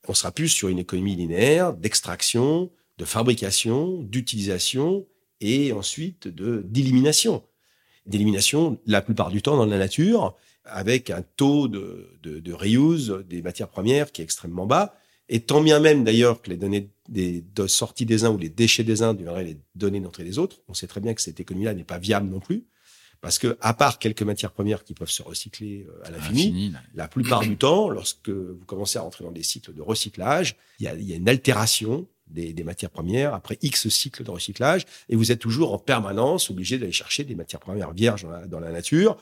On 0.09 0.15
sera 0.15 0.33
plus 0.33 0.49
sur 0.49 0.69
une 0.69 0.79
économie 0.79 1.17
linéaire 1.17 1.73
d'extraction, 1.73 2.71
de 2.99 3.05
fabrication, 3.05 4.03
d'utilisation 4.03 5.07
et 5.41 5.73
ensuite 5.73 6.29
de 6.29 6.63
d'élimination. 6.67 7.43
D'élimination 8.07 8.79
la 8.87 9.03
plupart 9.03 9.31
du 9.31 9.43
temps 9.43 9.57
dans 9.57 9.67
la 9.67 9.79
nature 9.79 10.37
avec 10.65 11.11
un 11.11 11.23
taux 11.37 11.69
de, 11.69 12.19
de, 12.23 12.53
reuse 12.53 13.23
des 13.29 13.43
matières 13.43 13.69
premières 13.69 14.13
qui 14.13 14.23
est 14.23 14.25
extrêmement 14.25 14.67
bas. 14.67 14.95
Et 15.29 15.41
tant 15.41 15.63
bien 15.63 15.81
même 15.81 16.05
d'ailleurs 16.05 16.43
que 16.43 16.51
les 16.51 16.57
données 16.57 16.91
des 17.09 17.43
de 17.55 17.67
sorties 17.67 18.07
des 18.07 18.25
uns 18.25 18.31
ou 18.31 18.39
les 18.39 18.49
déchets 18.49 18.85
des 18.85 19.03
uns 19.03 19.15
deviendraient 19.15 19.45
les 19.45 19.59
données 19.75 20.01
d'entrée 20.01 20.25
des 20.25 20.39
autres, 20.39 20.61
on 20.69 20.75
sait 20.75 20.87
très 20.87 21.01
bien 21.01 21.15
que 21.15 21.23
cette 21.23 21.41
économie-là 21.41 21.75
n'est 21.75 21.85
pas 21.85 21.99
viable 21.99 22.29
non 22.29 22.41
plus. 22.41 22.65
Parce 23.25 23.39
que, 23.39 23.57
à 23.63 23.73
part 23.73 23.99
quelques 23.99 24.23
matières 24.23 24.53
premières 24.53 24.85
qui 24.85 24.93
peuvent 24.93 25.11
se 25.11 25.23
recycler 25.23 25.87
euh, 25.89 26.07
à 26.07 26.11
l'infini, 26.11 26.73
la 26.95 27.09
plupart 27.09 27.41
du 27.41 27.57
temps, 27.57 27.89
lorsque 27.89 28.29
vous 28.29 28.65
commencez 28.67 28.99
à 28.99 29.03
rentrer 29.03 29.25
dans 29.25 29.33
des 29.33 29.43
cycles 29.43 29.73
de 29.73 29.81
recyclage, 29.81 30.57
il 30.79 30.85
y 30.85 30.89
a, 30.89 30.95
il 30.95 31.09
y 31.09 31.15
a 31.15 31.17
une 31.17 31.29
altération 31.29 32.07
des, 32.29 32.53
des, 32.53 32.65
matières 32.65 32.91
premières 32.91 33.33
après 33.33 33.59
X 33.63 33.89
cycles 33.89 34.25
de 34.25 34.31
recyclage, 34.31 34.85
et 35.09 35.17
vous 35.17 35.33
êtes 35.33 35.39
toujours 35.39 35.73
en 35.73 35.79
permanence 35.79 36.51
obligé 36.51 36.79
d'aller 36.79 36.93
chercher 36.93 37.25
des 37.25 37.35
matières 37.35 37.61
premières 37.61 37.93
vierges 37.93 38.25
dans 38.25 38.31
la, 38.31 38.47
dans 38.47 38.61
la, 38.61 38.71
nature, 38.71 39.17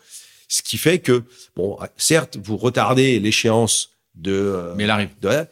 ce 0.48 0.62
qui 0.62 0.78
fait 0.78 0.98
que, 0.98 1.22
bon, 1.54 1.78
certes, 1.96 2.38
vous 2.42 2.56
retardez 2.56 3.20
l'échéance 3.20 3.90
de, 4.16 4.32
euh, 4.32 4.74
mais 4.76 4.84
elle 4.84 4.90
arrive. 4.90 5.10
de, 5.20 5.46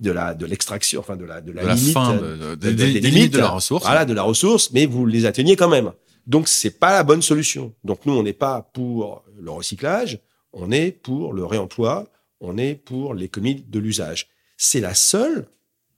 de 0.00 0.10
la 0.10 0.34
de 0.34 0.46
l'extraction, 0.46 1.00
enfin 1.00 1.16
de 1.16 1.24
la 1.24 1.40
de 1.40 1.52
la, 1.52 1.62
de 1.62 1.68
la 1.68 1.74
limite, 1.74 1.92
fin 1.92 2.14
de, 2.16 2.54
de, 2.54 2.70
des, 2.70 3.00
limites 3.00 3.32
de 3.32 3.38
la 3.38 3.48
ressource, 3.48 3.84
voilà, 3.84 4.04
de 4.04 4.14
la 4.14 4.22
ressource, 4.22 4.70
mais 4.72 4.86
vous 4.86 5.06
les 5.06 5.26
atteignez 5.26 5.56
quand 5.56 5.68
même. 5.68 5.92
Donc 6.26 6.48
c'est 6.48 6.78
pas 6.78 6.92
la 6.92 7.02
bonne 7.02 7.22
solution. 7.22 7.74
Donc 7.84 8.06
nous 8.06 8.14
on 8.14 8.22
n'est 8.22 8.32
pas 8.32 8.62
pour 8.72 9.24
le 9.38 9.50
recyclage, 9.50 10.20
on 10.52 10.70
est 10.70 10.92
pour 10.92 11.32
le 11.32 11.44
réemploi, 11.44 12.06
on 12.40 12.56
est 12.58 12.74
pour 12.74 13.14
l'économie 13.14 13.64
de 13.66 13.78
l'usage. 13.78 14.28
C'est 14.56 14.80
la 14.80 14.94
seule 14.94 15.46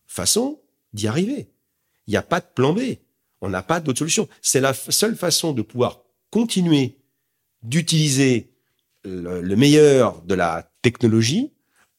façon 0.07 0.61
d'y 0.93 1.09
arriver. 1.09 1.49
Il 2.07 2.13
n'y 2.13 2.17
a 2.17 2.23
pas 2.23 2.41
de 2.41 2.47
plan 2.55 2.73
B. 2.73 2.81
On 3.41 3.49
n'a 3.49 3.63
pas 3.63 3.81
d'autre 3.81 3.99
solution. 3.99 4.29
C'est 4.41 4.61
la 4.61 4.73
seule 4.73 5.17
façon 5.17 5.53
de 5.53 5.63
pouvoir 5.63 6.03
continuer 6.31 6.97
d'utiliser 7.63 8.51
le, 9.05 9.41
le 9.41 9.57
meilleur 9.57 10.23
de 10.23 10.35
la 10.35 10.71
technologie 10.83 11.53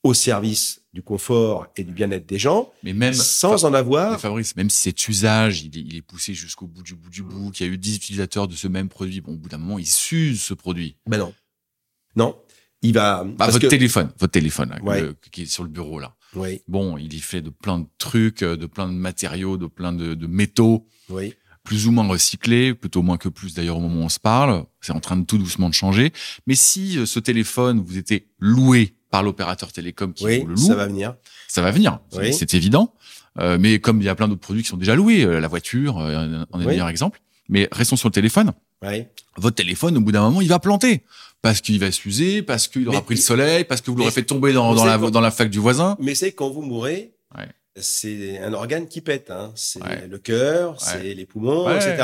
au 0.07 0.13
service 0.13 0.81
du 0.93 1.01
confort 1.01 1.67
et 1.75 1.83
du 1.83 1.91
bien-être 1.91 2.25
des 2.25 2.39
gens, 2.39 2.71
mais 2.83 2.93
même 2.93 3.13
sans 3.13 3.65
en 3.65 3.73
avoir. 3.73 4.19
Fabrice, 4.19 4.55
même 4.55 4.69
si 4.69 4.81
cet 4.81 5.07
usage, 5.07 5.61
il 5.61 5.77
est, 5.77 5.81
il 5.81 5.95
est 5.95 6.01
poussé 6.01 6.33
jusqu'au 6.33 6.65
bout 6.65 6.81
du 6.81 6.95
bout 6.95 7.09
du 7.09 7.23
bout, 7.23 7.51
qu'il 7.51 7.67
y 7.67 7.69
a 7.69 7.73
eu 7.73 7.77
10 7.77 7.97
utilisateurs 7.97 8.47
de 8.47 8.55
ce 8.55 8.67
même 8.67 8.89
produit, 8.89 9.21
bon, 9.21 9.33
au 9.33 9.37
bout 9.37 9.49
d'un 9.49 9.57
moment, 9.57 9.79
il 9.79 9.87
s'use 9.87 10.41
ce 10.41 10.53
produit. 10.53 10.95
Ben 11.05 11.17
non, 11.17 11.33
non, 12.15 12.37
il 12.81 12.93
va. 12.93 13.23
Bah, 13.23 13.47
votre 13.47 13.67
téléphone, 13.67 14.11
votre 14.17 14.31
téléphone 14.31 14.69
là, 14.69 15.01
qui 15.31 15.43
est 15.43 15.45
sur 15.45 15.63
le 15.63 15.69
bureau 15.69 15.99
là. 15.99 16.15
Oui. 16.35 16.61
Bon, 16.67 16.97
il 16.97 17.13
y 17.13 17.19
fait 17.19 17.41
de 17.41 17.49
plein 17.49 17.79
de 17.79 17.87
trucs, 17.97 18.43
de 18.43 18.65
plein 18.65 18.87
de 18.87 18.93
matériaux, 18.93 19.57
de 19.57 19.67
plein 19.67 19.93
de, 19.93 20.13
de 20.13 20.27
métaux. 20.27 20.87
Oui 21.09 21.33
plus 21.67 21.85
ou 21.85 21.91
moins 21.91 22.07
recyclé, 22.07 22.73
plutôt 22.73 23.01
moins 23.01 23.17
que 23.17 23.27
plus 23.27 23.53
d'ailleurs 23.53 23.75
au 23.75 23.81
moment 23.81 24.01
où 24.01 24.05
on 24.05 24.09
se 24.09 24.21
parle. 24.21 24.63
C'est 24.79 24.93
en 24.93 25.01
train 25.01 25.17
de 25.17 25.25
tout 25.25 25.37
doucement 25.37 25.67
de 25.67 25.73
changer. 25.73 26.13
Mais 26.47 26.55
si 26.55 26.97
euh, 26.97 27.05
ce 27.05 27.19
téléphone 27.19 27.81
vous 27.81 27.97
était 27.97 28.29
loué 28.39 28.95
par 29.09 29.23
l'opérateur 29.23 29.71
télécom 29.71 30.13
qui 30.13 30.25
oui, 30.25 30.39
vous 30.41 30.47
le 30.47 30.53
loue, 30.55 30.59
ça 30.67 30.75
va 30.75 30.85
venir. 30.87 31.15
Ça 31.47 31.61
va 31.61 31.71
venir, 31.71 31.99
Oui. 32.15 32.33
c'est 32.33 32.53
évident. 32.53 32.93
Euh, 33.39 33.57
mais 33.59 33.79
comme 33.79 34.01
il 34.01 34.05
y 34.05 34.09
a 34.09 34.15
plein 34.15 34.27
d'autres 34.27 34.41
produits 34.41 34.63
qui 34.63 34.69
sont 34.69 34.77
déjà 34.77 34.95
loués, 34.95 35.23
euh, 35.23 35.39
la 35.39 35.47
voiture 35.47 35.99
euh, 35.99 36.43
en 36.51 36.59
est 36.59 36.63
le 36.63 36.67
Oui. 36.67 36.73
meilleur 36.73 36.89
exemple. 36.89 37.21
Mais 37.49 37.69
restons 37.71 37.95
sur 37.95 38.09
le 38.09 38.13
téléphone. 38.13 38.51
Oui. 38.83 39.05
Votre 39.37 39.55
téléphone, 39.55 39.95
au 39.97 40.01
bout 40.01 40.11
d'un 40.11 40.21
moment, 40.21 40.41
il 40.41 40.49
va 40.49 40.59
planter 40.59 41.03
parce 41.41 41.61
qu'il 41.61 41.79
va 41.79 41.91
s'user, 41.91 42.41
parce 42.41 42.67
qu'il 42.67 42.87
aura 42.87 42.97
Mais- 42.97 43.03
pris 43.05 43.15
le 43.15 43.21
soleil, 43.21 43.63
parce 43.63 43.81
que 43.81 43.91
vous 43.91 43.97
l'aurez 43.97 44.11
fait 44.11 44.23
tomber 44.23 44.53
dans, 44.53 44.73
la, 44.85 44.97
quoi 44.97 45.11
dans 45.11 45.21
la 45.21 45.31
fac 45.31 45.49
du 45.49 45.59
voisin. 45.59 45.95
Mais 45.99 46.15
c'est 46.15 46.31
quand 46.31 46.49
vous 46.49 46.61
mourrez, 46.63 47.13
Ouais. 47.37 47.47
c'est 47.75 48.39
un 48.39 48.53
organe 48.53 48.87
qui 48.87 49.01
pète. 49.01 49.29
Hein. 49.31 49.51
C'est 49.55 49.81
Ouais. 49.83 50.07
le 50.09 50.17
cœur, 50.17 50.81
c'est 50.81 51.13
les 51.13 51.25
poumons, 51.25 51.67
Ouais, 51.67 51.75
etc. 51.77 52.03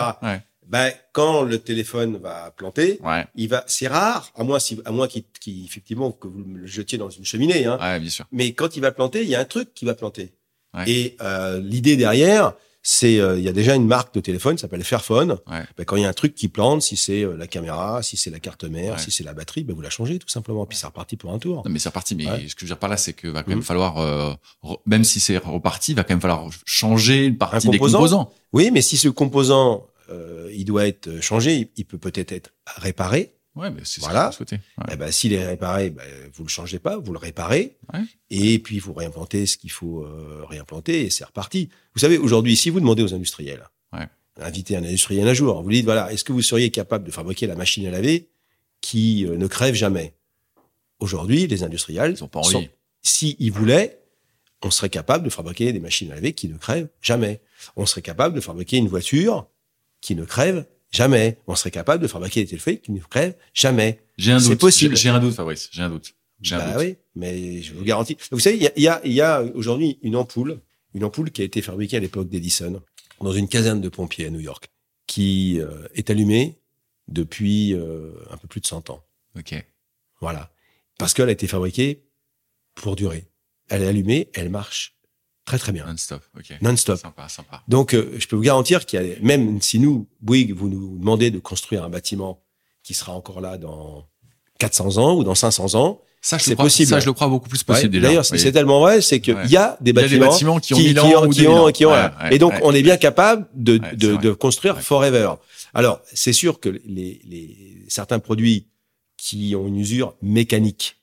Ben, 0.68 0.92
quand 1.12 1.44
le 1.44 1.60
téléphone 1.60 2.18
va 2.18 2.52
planter, 2.56 3.00
ouais, 3.04 3.26
il 3.36 3.50
va. 3.50 3.64
C'est 3.68 3.88
rare, 3.88 4.32
à 4.36 4.44
moins 4.44 4.60
si, 4.60 4.80
à 4.86 4.92
moins 4.92 5.08
qu'il, 5.08 5.24
qu'il- 5.40 5.66
effectivement 5.66 6.12
que 6.12 6.28
vous 6.28 6.44
le 6.56 6.66
jetiez 6.66 6.98
dans 6.98 7.10
une 7.10 7.26
cheminée. 7.26 7.66
Hein. 7.66 7.78
ouais, 7.82 8.00
bien 8.00 8.10
sûr. 8.10 8.26
Mais 8.32 8.54
quand 8.54 8.76
il 8.76 8.80
va 8.82 8.92
planter, 8.92 9.22
il 9.24 9.30
y 9.30 9.36
a 9.36 9.40
un 9.40 9.46
truc 9.46 9.74
qui 9.74 9.86
va 9.86 9.94
planter. 9.94 10.34
Ouais. 10.74 10.90
Et 10.90 11.18
euh, 11.22 11.60
l'idée 11.60 11.96
derrière, 11.98 12.54
c'est 12.86 13.18
euh, 13.20 13.38
il 13.38 13.44
y 13.46 13.48
a 13.48 13.54
déjà 13.54 13.76
une 13.76 13.88
marque 13.88 14.14
de 14.14 14.20
téléphone 14.20 14.56
qui 14.58 14.62
s'appelle 14.62 14.84
Fairphone. 14.84 15.38
Ben, 15.48 15.86
quand 15.86 15.96
il 15.96 16.02
y 16.02 16.06
a 16.06 16.10
un 16.10 16.14
truc 16.14 16.36
qui 16.36 16.50
plante, 16.50 16.82
si 16.82 16.98
c'est 16.98 17.24
euh, 17.24 17.38
la 17.38 17.48
caméra, 17.48 18.02
si 18.04 18.18
c'est 18.18 18.30
la 18.30 18.40
carte 18.40 18.66
mère, 18.66 19.00
si 19.00 19.10
c'est 19.10 19.24
la 19.24 19.34
batterie, 19.34 19.64
ben, 19.64 19.74
vous 19.74 19.82
la 19.82 19.90
changez 19.90 20.20
tout 20.20 20.28
simplement. 20.28 20.66
Puis 20.66 20.78
c'est 20.78 20.88
reparti 20.88 21.16
pour 21.16 21.32
un 21.32 21.40
tour. 21.40 21.62
Non, 21.64 21.72
mais 21.72 21.80
c'est 21.80 21.88
reparti. 21.90 22.16
Mais 22.16 22.26
ce 22.26 22.56
que 22.56 22.62
je 22.62 22.66
veux 22.66 22.68
dire 22.70 22.80
par 22.80 22.90
là, 22.90 22.98
c'est 22.98 23.14
que 23.14 23.28
va 23.30 23.44
quand 23.44 23.50
même 23.50 23.60
Mhm. 23.60 23.64
falloir, 23.64 23.98
euh, 24.00 24.34
même 24.86 25.04
si 25.06 25.20
c'est 25.22 25.38
reparti, 25.38 25.92
il 25.94 25.96
va 25.96 26.04
quand 26.04 26.14
même 26.14 26.22
falloir 26.22 26.50
changer 26.66 27.26
une 27.26 27.38
partie 27.38 27.68
Un 27.68 27.72
des 27.72 27.78
composant 27.78 27.98
composants. 28.00 28.32
Oui, 28.52 28.70
mais 28.74 28.82
si 28.82 28.98
ce 28.98 29.08
composant 29.08 29.86
euh, 30.10 30.50
il 30.54 30.66
doit 30.66 30.88
être 30.88 31.22
changé, 31.22 31.56
il, 31.56 31.70
il 31.78 31.86
peut 31.86 31.98
peut-être 31.98 32.32
être 32.32 32.52
réparé. 32.78 33.34
Ouais, 33.56 33.70
mais 33.70 33.82
c'est 33.84 34.02
Voilà. 34.02 34.32
ce 34.32 34.40
que 34.40 34.44
vous 34.44 34.50
souhaitez. 34.50 34.64
Ouais. 34.80 34.86
Eh 34.94 34.96
ben, 34.96 35.12
s'il 35.12 35.32
est 35.34 35.46
réparé, 35.46 35.92
ben, 35.92 36.04
vous 36.34 36.44
le 36.44 36.50
changez 36.50 36.80
pas, 36.80 36.98
vous 36.98 37.14
le 37.14 37.20
réparez, 37.20 37.78
Ouais. 37.94 38.00
et 38.32 38.58
puis 38.60 38.80
vous 38.80 38.94
réimplantez 38.94 39.46
ce 39.46 39.58
qu'il 39.58 39.70
faut 39.72 40.04
euh, 40.04 40.44
réimplanter, 40.50 41.06
et 41.06 41.10
c'est 41.12 41.24
reparti. 41.24 41.70
Vous 41.94 42.00
savez, 42.00 42.18
aujourd'hui, 42.18 42.56
si 42.56 42.72
vous 42.72 42.80
demandez 42.80 43.04
aux 43.04 43.14
industriels, 43.14 43.70
Ouais. 43.94 44.08
invitez 44.42 44.76
un 44.76 44.84
industriel 44.84 45.28
un 45.28 45.34
jour, 45.36 45.62
vous 45.62 45.70
lui 45.70 45.76
dites, 45.78 45.86
voilà, 45.86 46.12
est-ce 46.12 46.24
que 46.24 46.34
vous 46.34 46.42
seriez 46.42 46.72
capable 46.72 47.04
de 47.06 47.12
fabriquer 47.12 47.46
la 47.46 47.56
machine 47.56 47.86
à 47.86 47.92
laver 47.92 48.28
qui 48.82 49.26
euh, 49.28 49.38
ne 49.38 49.46
crève 49.46 49.76
jamais? 49.76 50.14
Aujourd'hui, 51.00 51.48
les 51.48 51.64
industriels, 51.64 52.14
Ils 52.18 52.24
ont 52.24 52.28
pas 52.28 52.42
sont- 52.44 52.58
envie. 52.58 52.70
si 53.02 53.36
ils 53.40 53.52
voulaient, 53.52 54.00
on 54.64 54.72
serait 54.72 54.90
capable 54.90 55.26
de 55.26 55.30
fabriquer 55.30 55.74
des 55.74 55.80
machines 55.80 56.12
à 56.12 56.16
laver 56.16 56.34
qui 56.34 56.48
ne 56.48 56.58
crèvent 56.58 56.88
jamais. 57.02 57.42
On 57.76 57.86
serait 57.86 58.02
capable 58.02 58.34
de 58.36 58.40
fabriquer 58.42 58.78
une 58.78 58.88
voiture 58.88 59.48
qui 60.04 60.16
ne 60.16 60.26
crève 60.26 60.66
jamais. 60.92 61.38
On 61.48 61.56
serait 61.56 61.72
capable 61.72 62.04
de 62.04 62.08
fabriquer 62.08 62.42
des 62.44 62.48
téléphones 62.50 62.78
qui 62.78 62.92
ne 62.92 63.00
crèvent 63.00 63.36
jamais. 63.54 64.00
J'ai 64.18 64.32
un 64.34 64.40
C'est 64.40 64.50
doute. 64.50 64.60
possible. 64.60 64.96
J'ai 64.98 65.10
un 65.10 65.20
doute, 65.20 65.34
Fabrice. 65.34 65.70
J'ai 65.72 65.82
un 65.82 65.90
doute. 65.90 66.14
J'ai 66.42 66.56
un 66.56 66.60
Bah 66.60 66.74
doute. 66.74 66.82
oui, 66.84 66.96
mais 67.16 67.62
je 67.62 67.74
vous 67.74 67.84
garantis. 67.84 68.18
Vous 68.32 68.40
savez, 68.40 68.58
il 68.58 68.64
y 68.64 68.68
a, 68.68 68.72
il 68.76 68.84
y 68.84 68.88
a, 68.90 69.02
il 69.06 69.14
y 69.14 69.22
a 69.22 69.42
aujourd'hui 69.56 69.98
une 70.02 70.16
ampoule, 70.18 70.60
une 70.94 71.04
ampoule 71.06 71.32
qui 71.32 71.42
a 71.42 71.46
été 71.46 71.62
fabriquée 71.62 71.98
à 71.98 72.00
l'époque 72.02 72.28
d'Edison 72.30 72.82
dans 73.22 73.32
une 73.32 73.48
caserne 73.48 73.80
de 73.80 73.88
pompiers 73.90 74.26
à 74.26 74.30
New 74.30 74.42
York, 74.42 74.68
qui 75.08 75.60
euh, 75.62 75.88
est 75.96 76.10
allumée 76.10 76.58
depuis 77.08 77.74
euh, 77.74 78.12
un 78.30 78.36
peu 78.38 78.48
plus 78.50 78.60
de 78.60 78.66
100 78.68 78.90
ans. 78.90 79.02
Ok. 79.38 79.56
Voilà. 80.20 80.52
parce 80.98 81.14
qu'elle 81.14 81.30
a 81.30 81.32
été 81.32 81.48
fabriquée 81.48 82.04
pour 82.76 82.96
durer. 82.98 83.26
Elle 83.70 83.82
est 83.84 83.88
allumée, 83.88 84.30
elle 84.34 84.50
marche 84.50 84.93
très 85.46 85.58
très 85.60 85.72
bien. 85.72 85.86
Non-stop, 85.86 86.22
ok. 86.38 86.58
Non-stop. 86.62 87.00
Sympa, 87.00 87.28
sympa. 87.30 87.64
Donc, 87.68 87.94
euh, 87.94 88.16
je 88.18 88.28
peux 88.28 88.36
vous 88.36 88.42
garantir 88.44 88.86
qu'il 88.86 89.02
y 89.02 89.12
a, 89.12 89.16
même 89.22 89.62
si 89.62 89.80
nous, 89.80 90.08
Bouygues, 90.22 90.54
vous 90.54 90.70
nous 90.70 90.98
demandez 90.98 91.32
de 91.32 91.40
construire 91.40 91.84
un 91.84 91.90
bâtiment 91.90 92.42
qui 92.84 92.94
sera 92.94 93.14
encore 93.14 93.42
là 93.42 93.58
dans 93.58 94.06
400 94.60 94.98
ans 94.98 95.16
ou 95.16 95.24
dans 95.24 95.36
500 95.36 95.76
ans, 95.76 96.02
Ça, 96.26 96.38
je 96.38 96.44
C'est 96.46 96.50
le 96.52 96.56
crois, 96.56 96.66
possible. 96.68 96.90
Ça, 96.90 97.00
je 97.02 97.06
le 97.08 97.12
crois 97.14 97.28
beaucoup 97.28 97.50
plus 97.50 97.60
Ouais, 97.60 97.66
possible 97.66 97.92
déjà. 97.92 98.08
D'ailleurs, 98.08 98.26
c'est 98.26 98.36
Oui. 98.36 98.40
c'est 98.40 98.54
tellement 98.54 98.80
vrai, 98.80 99.02
c'est 99.02 99.20
qu'il 99.20 99.34
Ouais. 99.36 99.46
y 99.48 99.58
a 99.58 99.78
des 99.82 99.92
Il 99.92 99.96
y 99.98 100.00
a 100.00 100.08
des 100.08 100.20
bâtiments, 100.20 100.60
qui 100.62 100.74
ont 100.74 100.78
qui, 100.78 100.84
1000 100.86 100.94
qui 100.94 101.00
ans 101.00 101.24
ont, 101.24 101.28
ou 101.28 101.30
qui 101.30 101.40
2000 101.42 101.50
ont, 101.50 101.68
ans. 101.68 101.72
qui 101.74 101.86
ont- 101.86 101.90
Ouais, 101.90 101.96
voilà. 102.10 102.24
ouais, 102.30 102.36
Et 102.36 102.40
donc, 102.40 102.54
on 102.64 102.74
est 102.74 102.82
bien 102.82 102.96
capable 102.96 103.46
de, 103.54 103.78
de, 103.78 104.16
de 104.16 104.32
construire 104.32 104.80
forever. 104.82 105.34
Alors, 105.74 106.00
c'est 106.14 106.32
sûr 106.32 106.62
que 106.62 106.70
les, 106.70 107.20
les, 107.26 107.84
certains 107.90 108.20
produits 108.20 108.68
qui 109.18 109.54
ont 109.58 109.68
une 109.68 109.78
usure 109.78 110.16
mécanique, 110.22 110.96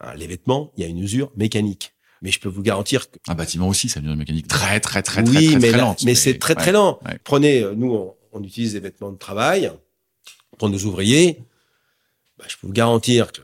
hein, 0.00 0.14
les 0.16 0.26
vêtements, 0.26 0.72
il 0.76 0.82
y 0.82 0.84
a 0.86 0.88
une 0.88 0.98
usure 0.98 1.30
mécanique. 1.36 1.92
Mais 2.26 2.32
je 2.32 2.40
peux 2.40 2.48
vous 2.48 2.62
garantir 2.62 3.08
que 3.08 3.18
Un 3.28 3.36
bâtiment 3.36 3.68
aussi, 3.68 3.88
ça 3.88 4.00
a 4.00 4.02
une 4.02 4.16
mécanique 4.16 4.48
très, 4.48 4.80
très, 4.80 5.00
très, 5.00 5.22
oui, 5.22 5.32
très, 5.32 5.46
très, 5.46 5.58
mais, 5.60 5.68
très 5.68 5.78
lente. 5.78 6.02
mais 6.02 6.16
c'est 6.16 6.40
très 6.40 6.56
très 6.56 6.72
lent. 6.72 6.98
ouais. 7.06 7.20
Prenez, 7.22 7.62
euh, 7.62 7.72
nous, 7.76 7.94
on, 7.94 8.14
on 8.32 8.42
utilise 8.42 8.72
des 8.72 8.80
vêtements 8.80 9.12
de 9.12 9.16
travail 9.16 9.70
pour 10.58 10.68
nos 10.68 10.78
ouvriers. 10.78 11.38
Bah, 12.36 12.46
je 12.48 12.56
peux 12.56 12.66
vous 12.66 12.72
garantir 12.72 13.30
que 13.30 13.42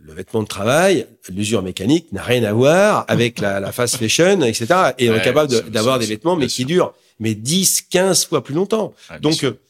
le 0.00 0.14
vêtement 0.14 0.42
de 0.42 0.48
travail, 0.48 1.06
l'usure 1.28 1.60
mécanique 1.60 2.10
n'a 2.10 2.22
rien 2.22 2.42
à 2.44 2.54
voir 2.54 3.04
avec 3.06 3.38
la, 3.38 3.60
la 3.60 3.70
fast 3.70 3.96
fashion, 3.96 4.40
etc. 4.40 4.92
Et 4.96 5.10
on 5.10 5.14
est 5.14 5.20
capable 5.22 5.70
d'avoir 5.70 5.98
des 5.98 6.06
vêtements, 6.06 6.34
mais 6.34 6.46
qui 6.46 6.62
sûr. 6.62 6.66
durent 6.66 6.94
mais 7.20 7.34
10, 7.34 7.82
15 7.90 8.24
fois 8.24 8.42
plus 8.42 8.54
longtemps. 8.54 8.94
Donc, 9.20 9.44
euh, 9.44 9.60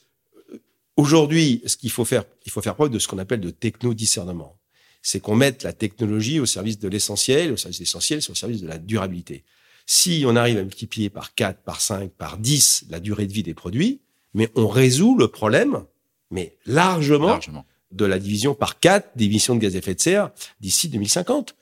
aujourd'hui, 0.96 1.62
ce 1.66 1.76
qu'il 1.76 1.90
faut 1.90 2.04
faire, 2.04 2.22
il 2.46 2.52
faut 2.52 2.62
faire 2.62 2.76
preuve 2.76 2.90
de 2.90 3.00
ce 3.00 3.08
qu'on 3.08 3.18
appelle 3.18 3.40
de 3.40 3.50
techno-discernement. 3.50 4.56
C'est 5.02 5.20
qu'on 5.20 5.34
mette 5.34 5.64
la 5.64 5.72
technologie 5.72 6.40
au 6.40 6.46
service 6.46 6.78
de 6.78 6.88
l'essentiel, 6.88 7.52
au 7.52 7.56
service 7.56 7.78
de 7.78 7.84
l'essentiel, 7.84 8.22
c'est 8.22 8.30
au 8.30 8.36
service 8.36 8.62
de 8.62 8.68
la 8.68 8.78
durabilité. 8.78 9.44
Si 9.86 10.24
on 10.26 10.36
arrive 10.36 10.58
à 10.58 10.62
multiplier 10.62 11.10
par 11.10 11.34
4, 11.34 11.62
par 11.62 11.80
5, 11.80 12.10
par 12.12 12.38
10 12.38 12.84
la 12.88 13.00
durée 13.00 13.26
de 13.26 13.32
vie 13.32 13.42
des 13.42 13.54
produits, 13.54 14.00
mais 14.34 14.48
on 14.54 14.68
résout 14.68 15.16
le 15.18 15.28
problème, 15.28 15.84
mais 16.30 16.56
largement, 16.66 17.26
largement. 17.28 17.66
de 17.90 18.04
la 18.04 18.18
division 18.18 18.54
par 18.54 18.78
4 18.78 19.10
d'émissions 19.16 19.54
de 19.54 19.60
gaz 19.60 19.74
à 19.74 19.78
effet 19.78 19.94
de 19.94 20.00
serre 20.00 20.30
d'ici 20.60 20.88
2050. 20.88 21.56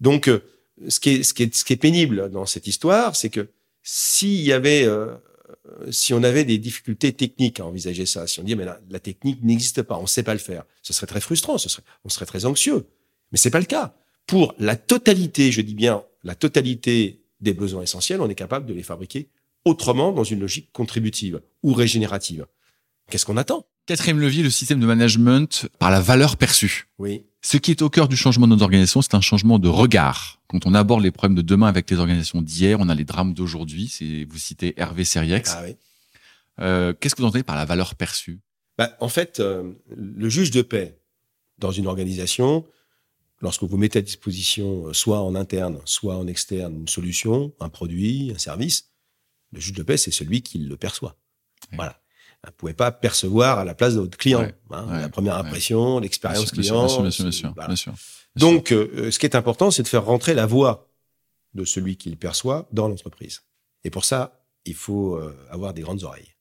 Donc, 0.00 0.28
euh, 0.28 0.44
ce 0.88 1.00
qui 1.00 1.10
est, 1.10 1.22
ce 1.22 1.34
qui 1.34 1.44
est, 1.44 1.54
ce 1.54 1.64
qui 1.64 1.72
est 1.72 1.76
pénible 1.76 2.30
dans 2.30 2.46
cette 2.46 2.66
histoire, 2.66 3.16
c'est 3.16 3.30
que 3.30 3.48
s'il 3.82 4.40
y 4.40 4.52
avait, 4.52 4.84
euh, 4.84 5.14
si 5.90 6.12
on 6.14 6.22
avait 6.22 6.44
des 6.44 6.58
difficultés 6.58 7.12
techniques 7.12 7.60
à 7.60 7.66
envisager 7.66 8.06
ça, 8.06 8.26
si 8.26 8.40
on 8.40 8.42
dit 8.42 8.54
mais 8.54 8.64
la, 8.64 8.80
la 8.90 9.00
technique 9.00 9.42
n'existe 9.42 9.82
pas, 9.82 9.96
on 9.98 10.02
ne 10.02 10.06
sait 10.06 10.22
pas 10.22 10.34
le 10.34 10.38
faire, 10.38 10.64
ce 10.82 10.92
serait 10.92 11.06
très 11.06 11.20
frustrant, 11.20 11.58
ce 11.58 11.68
serait, 11.68 11.82
on 12.04 12.08
serait 12.08 12.26
très 12.26 12.44
anxieux. 12.44 12.86
Mais 13.32 13.38
c'est 13.38 13.50
pas 13.50 13.60
le 13.60 13.66
cas. 13.66 13.94
Pour 14.26 14.54
la 14.58 14.76
totalité, 14.76 15.52
je 15.52 15.60
dis 15.60 15.74
bien 15.74 16.04
la 16.22 16.34
totalité 16.34 17.22
des 17.40 17.52
besoins 17.52 17.82
essentiels, 17.82 18.20
on 18.20 18.28
est 18.28 18.34
capable 18.34 18.66
de 18.66 18.74
les 18.74 18.82
fabriquer 18.82 19.28
autrement 19.64 20.12
dans 20.12 20.24
une 20.24 20.40
logique 20.40 20.70
contributive 20.72 21.40
ou 21.62 21.72
régénérative. 21.72 22.46
Qu'est-ce 23.10 23.26
qu'on 23.26 23.36
attend? 23.36 23.66
Quatrième 23.86 24.18
levier, 24.18 24.42
le 24.42 24.50
système 24.50 24.80
de 24.80 24.86
management 24.86 25.68
par 25.78 25.90
la 25.90 26.00
valeur 26.00 26.36
perçue. 26.36 26.88
Oui. 26.98 27.26
Ce 27.44 27.58
qui 27.58 27.70
est 27.70 27.82
au 27.82 27.90
cœur 27.90 28.08
du 28.08 28.16
changement 28.16 28.46
de 28.48 28.56
nos 28.56 28.62
organisations, 28.62 29.02
c'est 29.02 29.14
un 29.14 29.20
changement 29.20 29.58
de 29.58 29.68
regard. 29.68 30.40
Quand 30.46 30.64
on 30.64 30.72
aborde 30.72 31.02
les 31.02 31.10
problèmes 31.10 31.36
de 31.36 31.42
demain 31.42 31.66
avec 31.66 31.90
les 31.90 31.98
organisations 31.98 32.40
d'hier, 32.40 32.78
on 32.80 32.88
a 32.88 32.94
les 32.94 33.04
drames 33.04 33.34
d'aujourd'hui. 33.34 33.88
C'est 33.88 34.24
vous 34.24 34.38
citez 34.38 34.72
Hervé 34.78 35.04
Seriex. 35.04 35.50
Ah 35.54 35.62
oui. 35.62 35.76
Euh, 36.60 36.94
Qu'est-ce 36.98 37.14
que 37.14 37.20
vous 37.20 37.28
entendez 37.28 37.42
par 37.42 37.56
la 37.56 37.66
valeur 37.66 37.96
perçue? 37.96 38.40
Bah, 38.78 38.96
en 38.98 39.10
fait, 39.10 39.40
euh, 39.40 39.74
le 39.94 40.30
juge 40.30 40.52
de 40.52 40.62
paix 40.62 40.98
dans 41.58 41.70
une 41.70 41.86
organisation, 41.86 42.64
lorsque 43.42 43.62
vous 43.62 43.76
mettez 43.76 43.98
à 43.98 44.02
disposition, 44.02 44.86
euh, 44.86 44.94
soit 44.94 45.20
en 45.20 45.34
interne, 45.34 45.80
soit 45.84 46.16
en 46.16 46.26
externe, 46.26 46.74
une 46.74 46.88
solution, 46.88 47.52
un 47.60 47.68
produit, 47.68 48.32
un 48.34 48.38
service, 48.38 48.88
le 49.52 49.60
juge 49.60 49.74
de 49.74 49.82
paix, 49.82 49.98
c'est 49.98 50.10
celui 50.10 50.40
qui 50.40 50.56
le 50.56 50.78
perçoit. 50.78 51.18
Oui. 51.72 51.76
Voilà. 51.76 52.00
Vous 52.44 52.50
ne 52.50 52.56
pouvez 52.56 52.74
pas 52.74 52.92
percevoir 52.92 53.58
à 53.58 53.64
la 53.64 53.74
place 53.74 53.94
de 53.94 54.00
votre 54.00 54.18
client. 54.18 54.40
Ouais, 54.40 54.54
hein, 54.70 54.86
ouais, 54.90 55.00
la 55.00 55.08
première 55.08 55.34
ouais. 55.34 55.40
impression, 55.40 55.98
l'expérience 55.98 56.50
client. 56.50 56.80
bien 56.80 56.88
sûr, 56.88 57.02
bien 57.02 57.10
sûr, 57.10 57.24
bien 57.24 57.32
sûr, 57.32 57.52
voilà. 57.54 57.68
bien 57.68 57.76
sûr, 57.76 57.92
bien 57.92 57.98
sûr. 57.98 58.14
Donc, 58.36 58.72
euh, 58.72 59.10
ce 59.10 59.18
qui 59.18 59.26
est 59.26 59.36
important, 59.36 59.70
c'est 59.70 59.82
de 59.82 59.88
faire 59.88 60.04
rentrer 60.04 60.34
la 60.34 60.46
voix 60.46 60.90
de 61.54 61.64
celui 61.64 61.96
qui 61.96 62.10
le 62.10 62.16
perçoit 62.16 62.68
dans 62.72 62.88
l'entreprise. 62.88 63.42
Et 63.84 63.90
pour 63.90 64.04
ça, 64.04 64.44
il 64.64 64.74
faut 64.74 65.16
euh, 65.16 65.36
avoir 65.50 65.72
des 65.72 65.82
grandes 65.82 66.02
oreilles. 66.02 66.34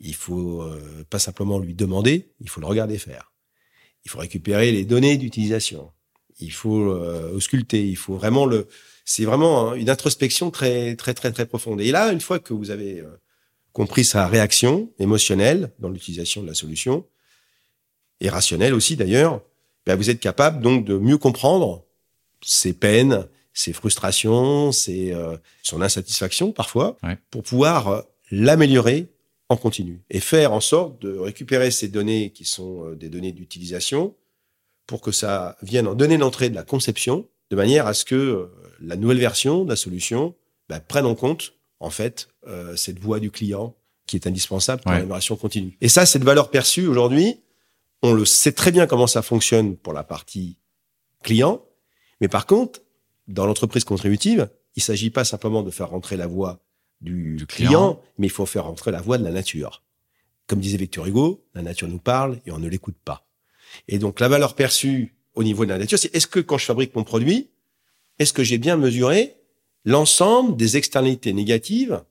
Il 0.00 0.14
faut 0.14 0.62
euh, 0.62 1.04
pas 1.10 1.18
simplement 1.18 1.58
lui 1.58 1.74
demander, 1.74 2.32
il 2.40 2.48
faut 2.48 2.60
le 2.60 2.66
regarder 2.66 2.98
faire. 2.98 3.32
Il 4.04 4.10
faut 4.10 4.18
récupérer 4.18 4.70
les 4.70 4.84
données 4.84 5.16
d'utilisation. 5.16 5.92
Il 6.38 6.52
faut 6.52 6.92
euh, 6.92 7.32
ausculter. 7.32 7.86
Il 7.86 7.96
faut 7.96 8.14
vraiment 8.14 8.46
le. 8.46 8.68
C'est 9.04 9.24
vraiment 9.24 9.70
hein, 9.70 9.74
une 9.74 9.90
introspection 9.90 10.50
très 10.50 10.94
très 10.94 11.14
très 11.14 11.32
très 11.32 11.46
profonde. 11.46 11.80
Et 11.80 11.90
là, 11.90 12.12
une 12.12 12.20
fois 12.20 12.38
que 12.38 12.54
vous 12.54 12.70
avez 12.70 13.00
euh, 13.00 13.20
compris 13.78 14.04
sa 14.04 14.26
réaction 14.26 14.90
émotionnelle 14.98 15.70
dans 15.78 15.88
l'utilisation 15.88 16.42
de 16.42 16.48
la 16.48 16.54
solution 16.54 17.06
et 18.20 18.28
rationnelle 18.28 18.74
aussi 18.74 18.96
d'ailleurs, 18.96 19.40
ben, 19.86 19.94
vous 19.94 20.10
êtes 20.10 20.18
capable 20.18 20.60
donc 20.60 20.84
de 20.84 20.98
mieux 20.98 21.16
comprendre 21.16 21.84
ses 22.42 22.72
peines, 22.72 23.28
ses 23.52 23.72
frustrations, 23.72 24.72
ses, 24.72 25.12
euh, 25.12 25.36
son 25.62 25.80
insatisfaction 25.80 26.50
parfois, 26.50 26.96
Ouais. 27.04 27.18
pour 27.30 27.44
pouvoir 27.44 27.88
euh, 27.88 28.02
l'améliorer 28.32 29.06
en 29.48 29.56
continu 29.56 30.02
et 30.10 30.18
faire 30.18 30.52
en 30.52 30.60
sorte 30.60 31.00
de 31.00 31.16
récupérer 31.16 31.70
ces 31.70 31.86
données 31.86 32.30
qui 32.30 32.44
sont 32.44 32.84
euh, 32.84 32.96
des 32.96 33.08
données 33.08 33.30
d'utilisation 33.32 34.16
pour 34.88 35.00
que 35.00 35.12
ça 35.12 35.56
vienne 35.62 35.86
en 35.86 35.94
donner 35.94 36.16
l'entrée 36.16 36.50
de 36.50 36.56
la 36.56 36.64
conception 36.64 37.28
de 37.50 37.56
manière 37.56 37.86
à 37.86 37.94
ce 37.94 38.04
que 38.04 38.50
la 38.80 38.96
nouvelle 38.96 39.20
version 39.20 39.64
de 39.64 39.70
la 39.70 39.76
solution 39.76 40.34
ben, 40.68 40.80
prenne 40.80 41.06
en 41.06 41.14
compte 41.14 41.54
en 41.80 41.90
fait 41.90 42.28
euh, 42.48 42.76
cette 42.76 42.98
voix 42.98 43.20
du 43.20 43.30
client 43.30 43.74
qui 44.06 44.16
est 44.16 44.26
indispensable 44.26 44.82
pour 44.82 44.90
Ouais. 44.90 44.96
l'amélioration 44.98 45.36
continue. 45.36 45.76
Et 45.80 45.88
ça, 45.88 46.06
cette 46.06 46.24
valeur 46.24 46.50
perçue 46.50 46.86
aujourd'hui, 46.86 47.40
on 48.02 48.12
le 48.12 48.24
sait 48.24 48.52
très 48.52 48.70
bien 48.72 48.86
comment 48.86 49.06
ça 49.06 49.22
fonctionne 49.22 49.76
pour 49.76 49.92
la 49.92 50.02
partie 50.04 50.58
client, 51.22 51.62
mais 52.20 52.28
par 52.28 52.46
contre, 52.46 52.80
dans 53.26 53.44
l'entreprise 53.46 53.84
contributive, 53.84 54.48
il 54.76 54.82
s'agit 54.82 55.10
pas 55.10 55.24
simplement 55.24 55.62
de 55.62 55.70
faire 55.70 55.90
rentrer 55.90 56.16
la 56.16 56.26
voix 56.26 56.60
du, 57.00 57.36
Du 57.36 57.46
client, 57.46 57.68
client. 57.68 58.02
mais 58.18 58.26
il 58.28 58.30
faut 58.30 58.46
faire 58.46 58.64
rentrer 58.64 58.90
la 58.92 59.00
voix 59.00 59.18
de 59.18 59.24
la 59.24 59.30
nature. 59.30 59.82
Comme 60.46 60.60
disait 60.60 60.78
Victor 60.78 61.06
Hugo, 61.06 61.44
la 61.54 61.62
nature 61.62 61.88
nous 61.88 61.98
parle 61.98 62.38
et 62.46 62.50
on 62.52 62.58
ne 62.58 62.68
l'écoute 62.68 62.96
pas. 63.04 63.26
Et 63.88 63.98
donc 63.98 64.20
la 64.20 64.28
valeur 64.28 64.54
perçue 64.54 65.14
au 65.34 65.44
niveau 65.44 65.64
de 65.66 65.70
la 65.70 65.78
nature, 65.78 65.98
c'est 65.98 66.14
est-ce 66.14 66.26
que 66.26 66.40
quand 66.40 66.56
je 66.58 66.64
fabrique 66.64 66.94
mon 66.96 67.04
produit, 67.04 67.50
est-ce 68.18 68.32
que 68.32 68.42
j'ai 68.42 68.58
bien 68.58 68.76
mesuré 68.76 69.36
l'ensemble 69.84 70.56
des 70.56 70.76
externalités 70.76 71.32
négatives 71.32 72.02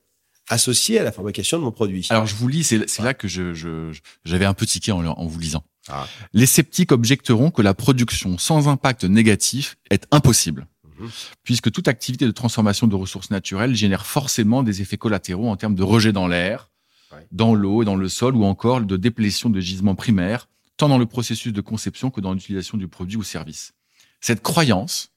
associées 0.47 0.99
à 0.99 1.03
la 1.03 1.11
fabrication 1.11 1.57
de 1.57 1.63
mon 1.63 1.71
produit 1.71 2.05
Alors 2.09 2.25
je 2.25 2.35
vous 2.35 2.47
lis, 2.47 2.63
c'est 2.63 2.99
là 2.99 3.13
que 3.13 3.27
je 3.27 3.53
je- 3.53 3.91
je- 3.91 3.99
j'avais 4.25 4.45
un 4.45 4.53
peu 4.53 4.65
tiqué 4.65 4.91
en, 4.91 5.05
en 5.05 5.25
vous 5.25 5.39
lisant. 5.39 5.63
Ah. 5.89 6.07
Les 6.33 6.45
sceptiques 6.45 6.91
objecteront 6.91 7.49
que 7.51 7.61
la 7.61 7.73
production 7.73 8.37
sans 8.37 8.67
impact 8.67 9.03
négatif 9.05 9.77
est 9.89 10.05
impossible, 10.11 10.67
Mhm. 10.99 11.09
puisque 11.43 11.71
toute 11.71 11.87
activité 11.87 12.25
de 12.25 12.31
transformation 12.31 12.87
de 12.87 12.95
ressources 12.95 13.29
naturelles 13.31 13.75
génère 13.75 14.05
forcément 14.05 14.63
des 14.63 14.81
effets 14.81 14.97
collatéraux 14.97 15.49
en 15.49 15.55
termes 15.55 15.75
de 15.75 15.83
rejet 15.83 16.11
dans 16.11 16.27
l'air, 16.27 16.69
Ouais. 17.13 17.25
dans 17.31 17.53
l'eau 17.55 17.83
et 17.83 17.85
dans 17.85 17.95
le 17.95 18.09
sol, 18.09 18.35
ou 18.35 18.43
encore 18.43 18.81
de 18.81 18.97
déplétion 18.97 19.49
de 19.49 19.59
gisements 19.61 19.95
primaires, 19.95 20.49
tant 20.75 20.89
dans 20.89 20.97
le 20.97 21.05
processus 21.05 21.53
de 21.53 21.61
conception 21.61 22.09
que 22.09 22.19
dans 22.19 22.33
l'utilisation 22.33 22.77
du 22.77 22.87
produit 22.89 23.15
ou 23.17 23.23
service. 23.23 23.73
Cette 24.19 24.41
croyance, 24.43 25.09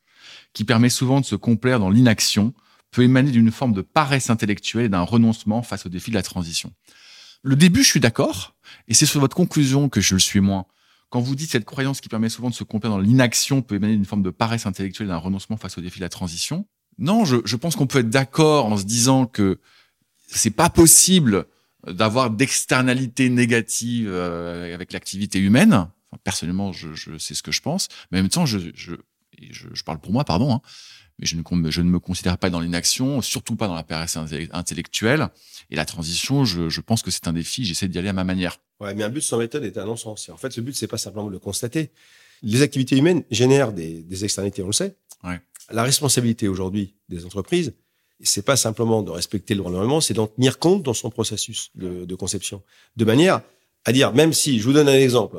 qui 0.53 0.64
permet 0.64 0.89
souvent 0.89 1.20
de 1.20 1.24
se 1.26 1.35
complaire 1.37 1.81
dans 1.81 1.91
l'inaction, 1.91 2.55
peut 2.91 3.03
émaner 3.03 3.30
d'une 3.30 3.51
forme 3.51 3.72
de 3.72 3.82
paresse 3.82 4.30
intellectuelle 4.30 4.86
et 4.86 4.88
d'un 4.88 5.03
renoncement 5.03 5.62
face 5.62 5.86
au 5.86 5.88
défi 5.88 6.11
de 6.11 6.16
la 6.16 6.22
transition. 6.22 6.72
Le 7.43 7.57
début, 7.57 7.82
je 7.82 7.88
suis 7.88 8.01
d'accord, 8.01 8.55
et 8.88 8.95
c'est 8.95 9.07
sur 9.07 9.20
votre 9.20 9.36
conclusion 9.36 9.88
que 9.88 10.01
je 10.01 10.14
le 10.14 10.20
suis 10.20 10.41
moins. 10.41 10.66
Quand 11.09 11.20
vous 11.20 11.34
dites 11.34 11.51
cette 11.51 11.64
croyance 11.64 12.01
qui 12.01 12.09
permet 12.09 12.28
souvent 12.28 12.51
de 12.51 12.55
se 12.55 12.64
complaire 12.64 12.93
dans 12.93 12.99
l'inaction 12.99 13.62
peut 13.62 13.76
émaner 13.76 13.95
d'une 13.95 14.05
forme 14.05 14.22
de 14.22 14.30
paresse 14.30 14.66
intellectuelle 14.66 15.09
et 15.09 15.11
d'un 15.11 15.16
renoncement 15.16 15.57
face 15.57 15.76
au 15.78 15.80
défi 15.80 15.99
de 15.99 16.05
la 16.05 16.09
transition, 16.09 16.66
non, 16.99 17.24
je, 17.24 17.36
je 17.45 17.57
pense 17.57 17.76
qu'on 17.76 17.86
peut 17.86 18.01
être 18.01 18.11
d'accord 18.11 18.66
en 18.66 18.76
se 18.76 18.84
disant 18.84 19.26
que 19.26 19.59
c'est 20.26 20.51
pas 20.51 20.70
possible 20.70 21.47
d'avoir 21.86 22.30
d'externalités 22.30 23.30
négatives 23.30 24.09
euh, 24.11 24.72
avec 24.74 24.93
l'activité 24.93 25.38
humaine. 25.38 25.88
Personnellement, 26.24 26.72
je, 26.72 26.93
je 26.95 27.16
c'est 27.18 27.34
ce 27.34 27.43
que 27.43 27.53
je 27.53 27.62
pense. 27.62 27.88
Mais 28.11 28.18
en 28.18 28.22
même 28.22 28.30
temps, 28.30 28.47
je, 28.47 28.59
je, 28.74 28.95
je 29.41 29.82
parle 29.82 29.99
pour 29.99 30.12
moi, 30.12 30.24
pardon, 30.24 30.53
hein, 30.53 30.61
mais 31.21 31.27
je 31.27 31.37
ne, 31.37 31.43
con- 31.43 31.62
je 31.71 31.83
ne 31.83 31.91
me 31.91 31.99
considère 32.01 32.39
pas 32.39 32.51
dans 32.51 32.61
l'inaction, 32.61 33.21
surtout 33.23 33.55
pas 33.55 33.68
dans 33.68 33.75
la 33.75 33.85
paresse 33.85 34.16
intellectuelle. 34.53 35.29
Et 35.71 35.77
la 35.77 35.85
transition, 35.85 36.45
je, 36.45 36.68
je 36.68 36.81
pense 36.81 37.03
que 37.03 37.11
c'est 37.11 37.29
un 37.29 37.33
défi. 37.33 37.64
J'essaie 37.64 37.87
d'y 37.87 37.99
aller 37.99 38.09
à 38.09 38.12
ma 38.12 38.25
manière. 38.25 38.59
Ouais, 38.81 38.95
mais 38.95 39.05
un 39.05 39.11
but 39.11 39.21
sans 39.21 39.39
méthode 39.39 39.64
est 39.64 39.79
un 39.79 39.85
non-sens. 39.85 40.29
En 40.31 40.37
fait, 40.37 40.57
le 40.57 40.62
but, 40.62 40.75
c'est 40.75 40.87
pas 40.89 40.99
simplement 40.99 41.27
de 41.27 41.33
le 41.33 41.39
constater. 41.39 41.91
Les 42.43 42.62
activités 42.62 42.97
humaines 42.97 43.23
génèrent 43.31 43.73
des, 43.73 44.03
des 44.03 44.25
externalités, 44.25 44.62
on 44.62 44.68
le 44.68 44.73
sait. 44.73 44.97
Ouais. 45.23 45.39
La 45.71 45.83
responsabilité 45.83 46.49
aujourd'hui 46.49 46.95
des 47.11 47.27
entreprises, 47.27 47.75
c'est 48.23 48.45
pas 48.45 48.57
simplement 48.57 49.03
de 49.03 49.11
respecter 49.11 49.55
l'environnement, 49.55 50.01
c'est 50.01 50.14
d'en 50.14 50.27
tenir 50.27 50.59
compte 50.59 50.83
dans 50.83 50.95
son 50.95 51.11
processus 51.11 51.71
de, 51.75 52.07
de 52.07 52.14
conception. 52.14 52.62
De 52.97 53.05
manière 53.05 53.43
à 53.85 53.93
dire, 53.93 54.12
même 54.12 54.33
si, 54.33 54.59
je 54.59 54.64
vous 54.64 54.73
donne 54.73 54.89
un 54.89 54.99
exemple, 54.99 55.37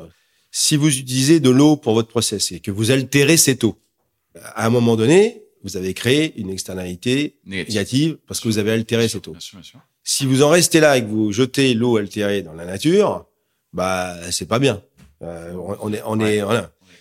Si 0.54 0.76
vous 0.76 0.98
utilisez 0.98 1.40
de 1.40 1.48
l'eau 1.48 1.76
pour 1.76 1.94
votre 1.94 2.08
process 2.08 2.52
et 2.52 2.60
que 2.60 2.70
vous 2.70 2.90
altérez 2.90 3.38
cette 3.38 3.64
eau, 3.64 3.78
à 4.34 4.66
un 4.66 4.70
moment 4.70 4.96
donné, 4.96 5.41
vous 5.62 5.76
avez 5.76 5.94
créé 5.94 6.32
une 6.38 6.50
externalité 6.50 7.36
négative, 7.44 8.18
parce 8.26 8.40
que 8.40 8.48
vous 8.48 8.58
avez 8.58 8.72
altéré 8.72 9.08
cette 9.08 9.28
eau. 9.28 9.36
Si 10.04 10.26
vous 10.26 10.42
en 10.42 10.48
restez 10.48 10.80
là 10.80 10.96
et 10.96 11.02
que 11.02 11.08
vous 11.08 11.32
jetez 11.32 11.74
l'eau 11.74 11.96
altérée 11.96 12.42
dans 12.42 12.54
la 12.54 12.64
nature, 12.64 13.26
bah 13.72 14.16
c'est 14.30 14.48
pas 14.48 14.58
bien. 14.58 14.82
Euh, 15.22 15.52
on 15.80 15.92
est, 15.92 16.02
on 16.04 16.20
est, 16.20 16.42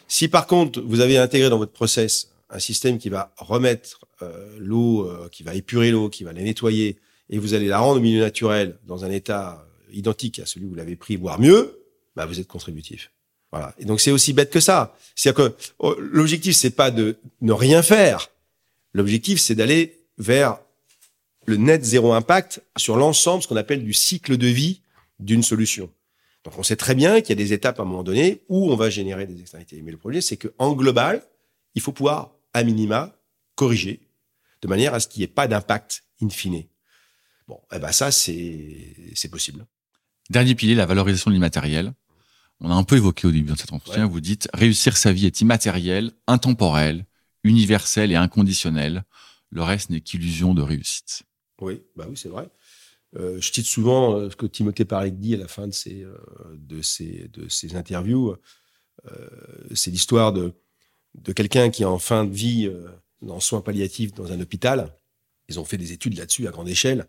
Si 0.08 0.28
par 0.28 0.46
contre 0.46 0.82
vous 0.82 1.00
avez 1.00 1.18
intégré 1.18 1.50
dans 1.50 1.58
votre 1.58 1.72
process 1.72 2.32
un 2.50 2.60
système 2.60 3.00
qui 3.00 3.10
va 3.10 3.34
remettre 3.38 4.06
euh, 4.22 4.56
l'eau, 4.60 5.08
euh, 5.08 5.30
qui 5.32 5.42
va 5.44 5.56
épurer 5.56 5.90
l'eau, 5.90 6.10
qui 6.10 6.24
va 6.24 6.34
la 6.34 6.42
nettoyer, 6.42 6.98
et 7.30 7.40
vous 7.40 7.54
allez 7.54 7.68
la 7.68 7.80
rendre 7.80 7.98
au 7.98 8.04
milieu 8.04 8.22
naturel 8.22 8.78
dans 8.86 9.06
un 9.06 9.10
état 9.10 9.66
identique 9.92 10.40
à 10.40 10.46
celui 10.46 10.68
où 10.68 10.70
vous 10.70 10.76
l'avez 10.76 10.96
pris, 10.96 11.16
voire 11.16 11.40
mieux, 11.40 11.80
bah 12.16 12.26
vous 12.26 12.40
êtes 12.40 12.48
contributif. 12.48 13.12
Voilà. 13.52 13.74
Et 13.80 13.86
donc 13.86 14.00
c'est 14.00 14.12
aussi 14.12 14.34
bête 14.34 14.52
que 14.52 14.60
ça. 14.60 14.96
C'est-à-dire 15.16 15.50
que 15.50 15.56
oh, 15.80 15.96
l'objectif 16.00 16.56
c'est 16.56 16.76
pas 16.76 16.92
de 16.92 17.18
ne 17.42 17.54
rien 17.54 17.82
faire. 17.82 18.30
L'objectif 18.94 19.40
c'est 19.40 19.56
d'aller 19.56 20.06
vers 20.18 20.60
le 21.46 21.58
net 21.58 21.84
zéro 21.84 22.14
impact 22.14 22.62
sur 22.78 22.98
l'ensemble, 22.98 23.42
ce 23.44 23.48
qu'on 23.48 23.56
appelle 23.56 23.84
du 23.84 23.94
cycle 23.94 24.38
de 24.38 24.48
vie 24.48 24.82
d'une 25.20 25.44
solution. 25.44 25.90
Donc 26.44 26.58
on 26.58 26.64
sait 26.64 26.76
très 26.76 26.96
bien 26.96 27.22
qu'il 27.22 27.30
y 27.30 27.32
a 27.34 27.44
des 27.44 27.54
étapes 27.54 27.80
à 27.80 27.84
un 27.84 27.86
moment 27.86 28.04
donné 28.04 28.42
où 28.50 28.72
on 28.72 28.76
va 28.76 28.90
générer 28.90 29.28
des 29.28 29.40
externalités. 29.40 29.82
Mais 29.82 29.92
le 29.92 29.98
problème 29.98 30.22
c'est 30.22 30.38
que 30.38 30.54
en 30.58 30.74
global, 30.74 31.24
il 31.76 31.82
faut 31.82 31.92
pouvoir 31.92 32.32
à 32.54 32.64
minima 32.64 33.16
corriger 33.56 34.02
de 34.62 34.68
manière 34.68 34.94
à 34.94 35.00
ce 35.00 35.08
qu'il 35.08 35.22
n'y 35.22 35.26
ait 35.26 35.28
pas 35.28 35.48
d'impact 35.48 36.04
in 36.22 36.30
fine. 36.30 36.64
Bon, 37.48 37.60
eh 37.74 37.80
ben 37.80 37.92
ça 37.92 38.12
c'est 38.12 38.96
c'est 39.16 39.30
possible. 39.30 39.66
Dernier 40.30 40.56
pilier, 40.56 40.76
la 40.76 40.86
valorisation 40.86 41.30
de 41.30 41.36
l'immatériel. 41.36 41.94
On 42.62 42.70
a 42.70 42.76
un 42.76 42.84
peu 42.84 42.96
évoqué 42.96 43.28
au 43.28 43.32
début 43.32 43.52
de 43.52 43.58
cet 43.58 43.74
entretien. 43.74 44.06
Vous 44.06 44.22
dites 44.22 44.48
réussir 44.54 44.96
sa 44.96 45.12
vie 45.12 45.26
est 45.26 45.42
immatériel, 45.42 46.12
intemporel, 46.28 47.06
universel 47.44 48.12
et 48.12 48.16
inconditionnel. 48.16 49.04
Le 49.50 49.64
reste 49.64 49.90
n'est 49.90 50.02
qu'illusion 50.02 50.54
de 50.54 50.62
réussite. 50.62 51.24
Oui, 51.60 51.82
bah 51.96 52.06
oui, 52.10 52.18
c'est 52.18 52.30
vrai. 52.30 52.50
Euh, 53.18 53.40
je 53.42 53.52
cite 53.52 53.66
souvent 53.66 54.16
euh, 54.16 54.30
ce 54.30 54.36
que 54.36 54.46
Timothée 54.46 54.86
Paré 54.86 55.12
dit 55.12 55.36
à 55.36 55.38
la 55.38 55.48
fin 55.48 55.68
de 55.68 55.74
ses, 55.74 56.04
euh, 56.04 56.18
de 56.56 56.82
de 57.28 57.76
interviews. 57.76 58.36
c'est 59.74 59.92
l'histoire 59.92 60.32
de, 60.32 60.54
de 61.16 61.34
quelqu'un 61.34 61.70
qui 61.70 61.84
est 61.84 61.86
en 61.88 62.00
fin 62.00 62.26
de 62.26 62.32
vie 62.32 62.72
dans 63.22 63.40
soins 63.40 63.62
palliatifs 63.62 64.14
dans 64.14 64.32
un 64.32 64.40
hôpital. 64.40 64.96
Ils 65.50 65.60
ont 65.60 65.66
fait 65.66 65.78
des 65.78 65.92
études 65.92 66.18
là-dessus 66.18 66.48
à 66.48 66.52
grande 66.52 66.70
échelle. 66.70 67.08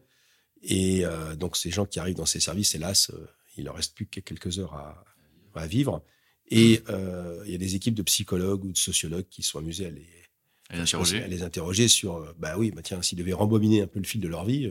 Et 0.62 1.04
donc, 1.38 1.56
ces 1.56 1.70
gens 1.70 1.86
qui 1.86 2.00
arrivent 2.00 2.16
dans 2.16 2.26
ces 2.26 2.40
services, 2.40 2.74
hélas, 2.74 3.10
il 3.56 3.64
leur 3.64 3.76
reste 3.76 3.94
plus 3.94 4.06
que 4.06 4.20
quelques 4.20 4.58
heures 4.58 4.74
à, 4.74 5.04
à 5.54 5.66
vivre. 5.66 6.02
Et 6.48 6.82
il 7.44 7.52
y 7.52 7.54
a 7.54 7.58
des 7.58 7.74
équipes 7.74 7.94
de 7.94 8.02
psychologues 8.02 8.64
ou 8.64 8.72
de 8.72 8.78
sociologues 8.78 9.28
qui 9.28 9.42
sont 9.42 9.58
amusés 9.58 9.86
à 9.86 9.90
les, 9.90 10.08
les 10.72 10.80
interroger. 10.80 11.22
À 11.22 11.28
les 11.28 11.42
interroger 11.42 11.88
sur, 11.88 12.34
bah 12.38 12.56
oui, 12.58 12.70
bah 12.70 12.82
tiens, 12.82 13.02
s'ils 13.02 13.18
devaient 13.18 13.32
rembobiner 13.32 13.82
un 13.82 13.86
peu 13.86 13.98
le 13.98 14.06
fil 14.06 14.20
de 14.20 14.28
leur 14.28 14.44
vie, 14.44 14.70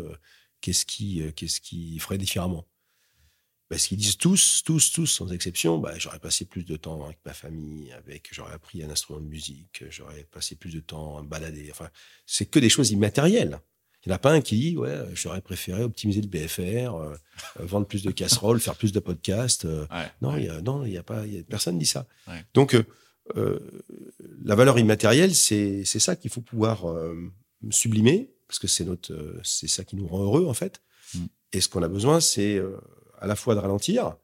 qu'est-ce 0.62 0.86
qui, 0.86 1.22
euh, 1.22 1.32
qu'est-ce 1.32 1.60
qui 1.60 1.99
ferait 1.99 2.18
différemment? 2.18 2.66
Parce 3.68 3.88
qu'ils 3.88 3.97
disent 3.97 4.18
tous, 4.18 4.64
tous, 4.66 4.91
tous, 4.91 5.08
sans 5.08 5.32
exception, 5.32 5.78
bah, 5.78 5.93
j'aurais 5.97 6.20
passé 6.20 6.45
plus 6.45 6.66
de 6.66 6.76
temps 6.76 7.06
avec 7.06 7.20
ma 7.26 7.34
famille, 7.34 7.91
avec, 7.93 8.28
j'aurais 8.32 8.54
appris 8.54 8.84
un 8.84 8.89
instrument 8.89 9.22
de 9.22 9.26
musique, 9.26 9.84
j'aurais 9.89 10.26
passé 10.26 10.56
plus 10.56 10.74
de 10.74 10.82
temps 10.82 11.18
à 11.18 11.24
me 11.24 11.28
balader. 11.28 11.70
Enfin, 11.72 11.89
c'est 12.26 12.45
que 12.45 12.60
des 12.60 12.70
choses 12.70 12.91
immatérielles. 12.91 13.60
Il 14.04 14.10
n'y 14.10 14.14
en 14.14 14.16
a 14.16 14.20
pas 14.20 14.34
un 14.34 14.41
qui 14.41 14.58
dit, 14.58 14.78
ouais, 14.78 15.06
j'aurais 15.14 15.41
préféré 15.41 15.84
optimiser 15.84 16.22
le 16.22 16.28
BFR, 16.28 16.60
euh, 16.60 17.16
euh, 17.60 17.66
vendre 17.66 17.86
plus 17.86 18.04
de 18.04 18.12
casseroles, 18.12 18.60
faire 18.60 18.76
plus 18.76 18.91
de 18.91 18.99
podcasts. 18.99 19.66
non, 20.22 20.36
il 20.36 20.45
y 20.45 20.49
a, 20.49 20.60
non, 20.62 20.84
il 20.86 20.91
y 20.91 20.97
a 20.97 21.04
pas, 21.04 21.26
y 21.26 21.39
a, 21.39 21.43
personne 21.43 21.78
dit 21.78 21.86
ça. 21.86 22.08
Donc, 22.54 22.76
la 24.43 24.55
valeur 24.55 24.79
immatérielle, 24.79 25.36
c'est, 25.36 25.84
ça 25.86 26.15
qu'il 26.15 26.32
faut 26.32 26.41
pouvoir 26.41 26.86
sublimer 27.69 28.32
parce 28.51 28.59
que 28.59 28.67
c'est 28.67 28.84
notre, 28.84 29.13
euh, 29.13 29.39
c'est 29.45 29.69
ça 29.69 29.86
qui 29.86 29.95
nous 29.95 30.05
rend 30.05 30.19
heureux 30.23 30.45
en 30.45 30.53
fait. 30.53 30.82
Mm. 31.13 31.19
Et 31.53 31.61
ce 31.61 31.69
qu'on 31.69 31.84
a 31.84 31.88
besoin, 31.88 32.19
c'est 32.19 32.55
euh, 32.55 32.75
à 33.17 33.25
la 33.25 33.38
fois 33.38 33.55
de 33.55 33.61
ralentir, 33.61 34.17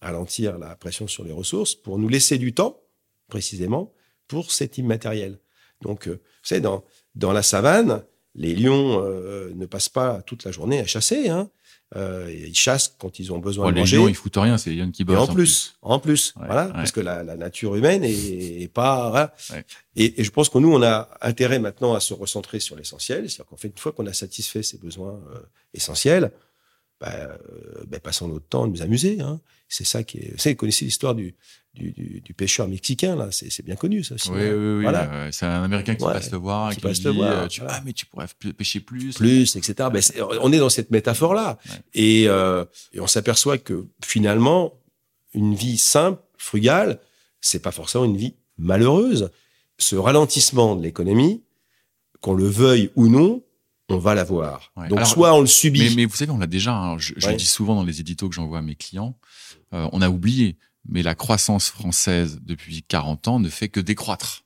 ralentir 0.00 0.56
la 0.56 0.74
pression 0.76 1.06
sur 1.06 1.24
les 1.24 1.32
ressources 1.32 1.74
pour 1.74 1.98
nous 1.98 2.08
laisser 2.08 2.38
du 2.38 2.54
temps, 2.54 2.80
précisément, 3.28 3.92
pour 4.28 4.50
cet 4.50 4.78
immatériel. 4.78 5.38
Donc, 5.82 6.08
euh, 6.08 6.12
vous 6.12 6.48
savez, 6.48 6.62
dans, 6.62 6.86
dans 7.16 7.34
la 7.34 7.42
savane, 7.42 8.02
les 8.34 8.54
lions 8.54 9.00
ne 9.54 9.66
passent 9.66 9.90
pas 9.90 10.22
toute 10.22 10.42
la 10.44 10.50
journée 10.50 10.80
à 10.80 10.86
chasser. 10.86 11.28
Hein. 11.28 11.50
Euh, 11.96 12.32
ils 12.32 12.56
chassent 12.56 12.94
quand 12.98 13.18
ils 13.20 13.32
ont 13.32 13.38
besoin 13.38 13.70
de 13.70 13.78
manger. 13.78 13.96
Les 13.96 14.02
lions, 14.02 14.08
ils 14.08 14.14
foutent 14.14 14.36
rien, 14.36 14.58
c'est 14.58 14.70
les 14.70 14.76
lions 14.76 14.90
qui 14.90 15.04
bossent. 15.04 15.28
en, 15.28 15.32
plus, 15.32 15.76
en 15.82 15.98
plus, 16.00 16.34
voilà, 16.36 16.66
parce 16.66 16.90
que 16.90 17.00
la, 17.00 17.22
la, 17.22 17.36
nature 17.36 17.76
humaine 17.76 18.02
est, 18.04 18.72
pas. 18.72 19.10
Voilà. 19.10 19.34
Et, 19.94 20.20
et, 20.20 20.24
je 20.24 20.30
pense 20.30 20.48
que 20.48 20.58
nous, 20.58 20.72
on 20.72 20.82
a 20.82 21.08
intérêt 21.20 21.60
maintenant 21.60 21.94
à 21.94 22.00
se 22.00 22.12
recentrer 22.12 22.58
sur 22.58 22.74
l'essentiel, 22.74 23.30
c'est-à-dire 23.30 23.46
qu'en 23.46 23.56
fait, 23.56 23.68
une 23.68 23.78
fois 23.78 23.92
qu'on 23.92 24.06
a 24.06 24.12
satisfait 24.12 24.62
ses 24.62 24.78
besoins 24.78 25.20
euh, 25.34 25.38
essentiels, 25.72 26.32
bah, 27.00 27.12
euh, 27.12 27.36
bah, 27.86 28.00
passons 28.00 28.28
notre 28.28 28.46
temps 28.46 28.64
à 28.64 28.66
nous 28.66 28.82
amuser. 28.82 29.20
Hein. 29.20 29.40
C'est 29.74 29.82
ça 29.82 30.04
qui 30.04 30.18
est. 30.18 30.30
Vous 30.30 30.38
savez, 30.38 30.54
vous 30.54 30.58
connaissez 30.58 30.84
l'histoire 30.84 31.16
du, 31.16 31.34
du, 31.74 31.90
du, 31.90 32.20
du, 32.20 32.32
pêcheur 32.32 32.68
mexicain, 32.68 33.16
là. 33.16 33.30
C'est 33.32 33.64
bien 33.64 33.74
connu, 33.74 34.04
ça 34.04 34.14
aussi. 34.14 34.30
Oui, 34.30 34.38
oui, 34.40 34.76
oui. 34.76 34.82
Voilà. 34.82 35.32
c'est 35.32 35.46
un 35.46 35.64
Américain 35.64 35.96
qui 35.96 36.04
passe 36.04 36.30
te 36.30 36.36
voir. 36.36 36.72
Qui, 36.72 36.80
passe 36.80 37.02
te 37.02 37.08
voir. 37.08 37.42
Euh, 37.42 37.46
tu, 37.48 37.60
Ah, 37.66 37.82
mais 37.84 37.92
tu 37.92 38.06
pourrais 38.06 38.28
pêcher 38.56 38.78
plus. 38.78 39.16
Plus, 39.16 39.56
etc. 39.56 39.88
Ben, 39.92 40.00
on 40.42 40.52
est 40.52 40.58
dans 40.58 40.68
cette 40.68 40.92
métaphore-là. 40.92 41.58
Et, 41.92 42.28
euh, 42.28 42.64
et 42.92 43.00
on 43.00 43.08
s'aperçoit 43.08 43.58
que 43.58 43.88
finalement, 44.04 44.74
une 45.32 45.56
vie 45.56 45.76
simple, 45.76 46.22
frugale, 46.38 47.00
c'est 47.40 47.60
pas 47.60 47.72
forcément 47.72 48.04
une 48.04 48.16
vie 48.16 48.36
malheureuse. 48.56 49.30
Ce 49.78 49.96
ralentissement 49.96 50.76
de 50.76 50.84
l'économie, 50.84 51.42
qu'on 52.20 52.34
le 52.34 52.46
veuille 52.46 52.92
ou 52.94 53.08
non, 53.08 53.42
on 53.88 53.98
va 53.98 54.14
l'avoir. 54.14 54.72
Donc 54.88 55.04
soit 55.04 55.34
on 55.34 55.40
le 55.40 55.48
subit. 55.48 55.90
Mais, 55.90 55.94
mais 55.96 56.04
vous 56.04 56.14
savez, 56.14 56.30
on 56.30 56.38
l'a 56.38 56.46
déjà. 56.46 56.76
Hein, 56.76 56.96
je, 56.98 57.14
je 57.16 57.30
dis 57.30 57.44
souvent 57.44 57.74
dans 57.74 57.82
les 57.82 57.98
éditos 57.98 58.28
que 58.28 58.36
j'envoie 58.36 58.58
à 58.58 58.62
mes 58.62 58.76
clients. 58.76 59.18
Euh, 59.74 59.88
on 59.92 60.02
a 60.02 60.08
oublié, 60.08 60.56
mais 60.88 61.02
la 61.02 61.14
croissance 61.14 61.68
française 61.68 62.38
depuis 62.42 62.82
40 62.82 63.28
ans 63.28 63.40
ne 63.40 63.48
fait 63.48 63.68
que 63.68 63.80
décroître. 63.80 64.44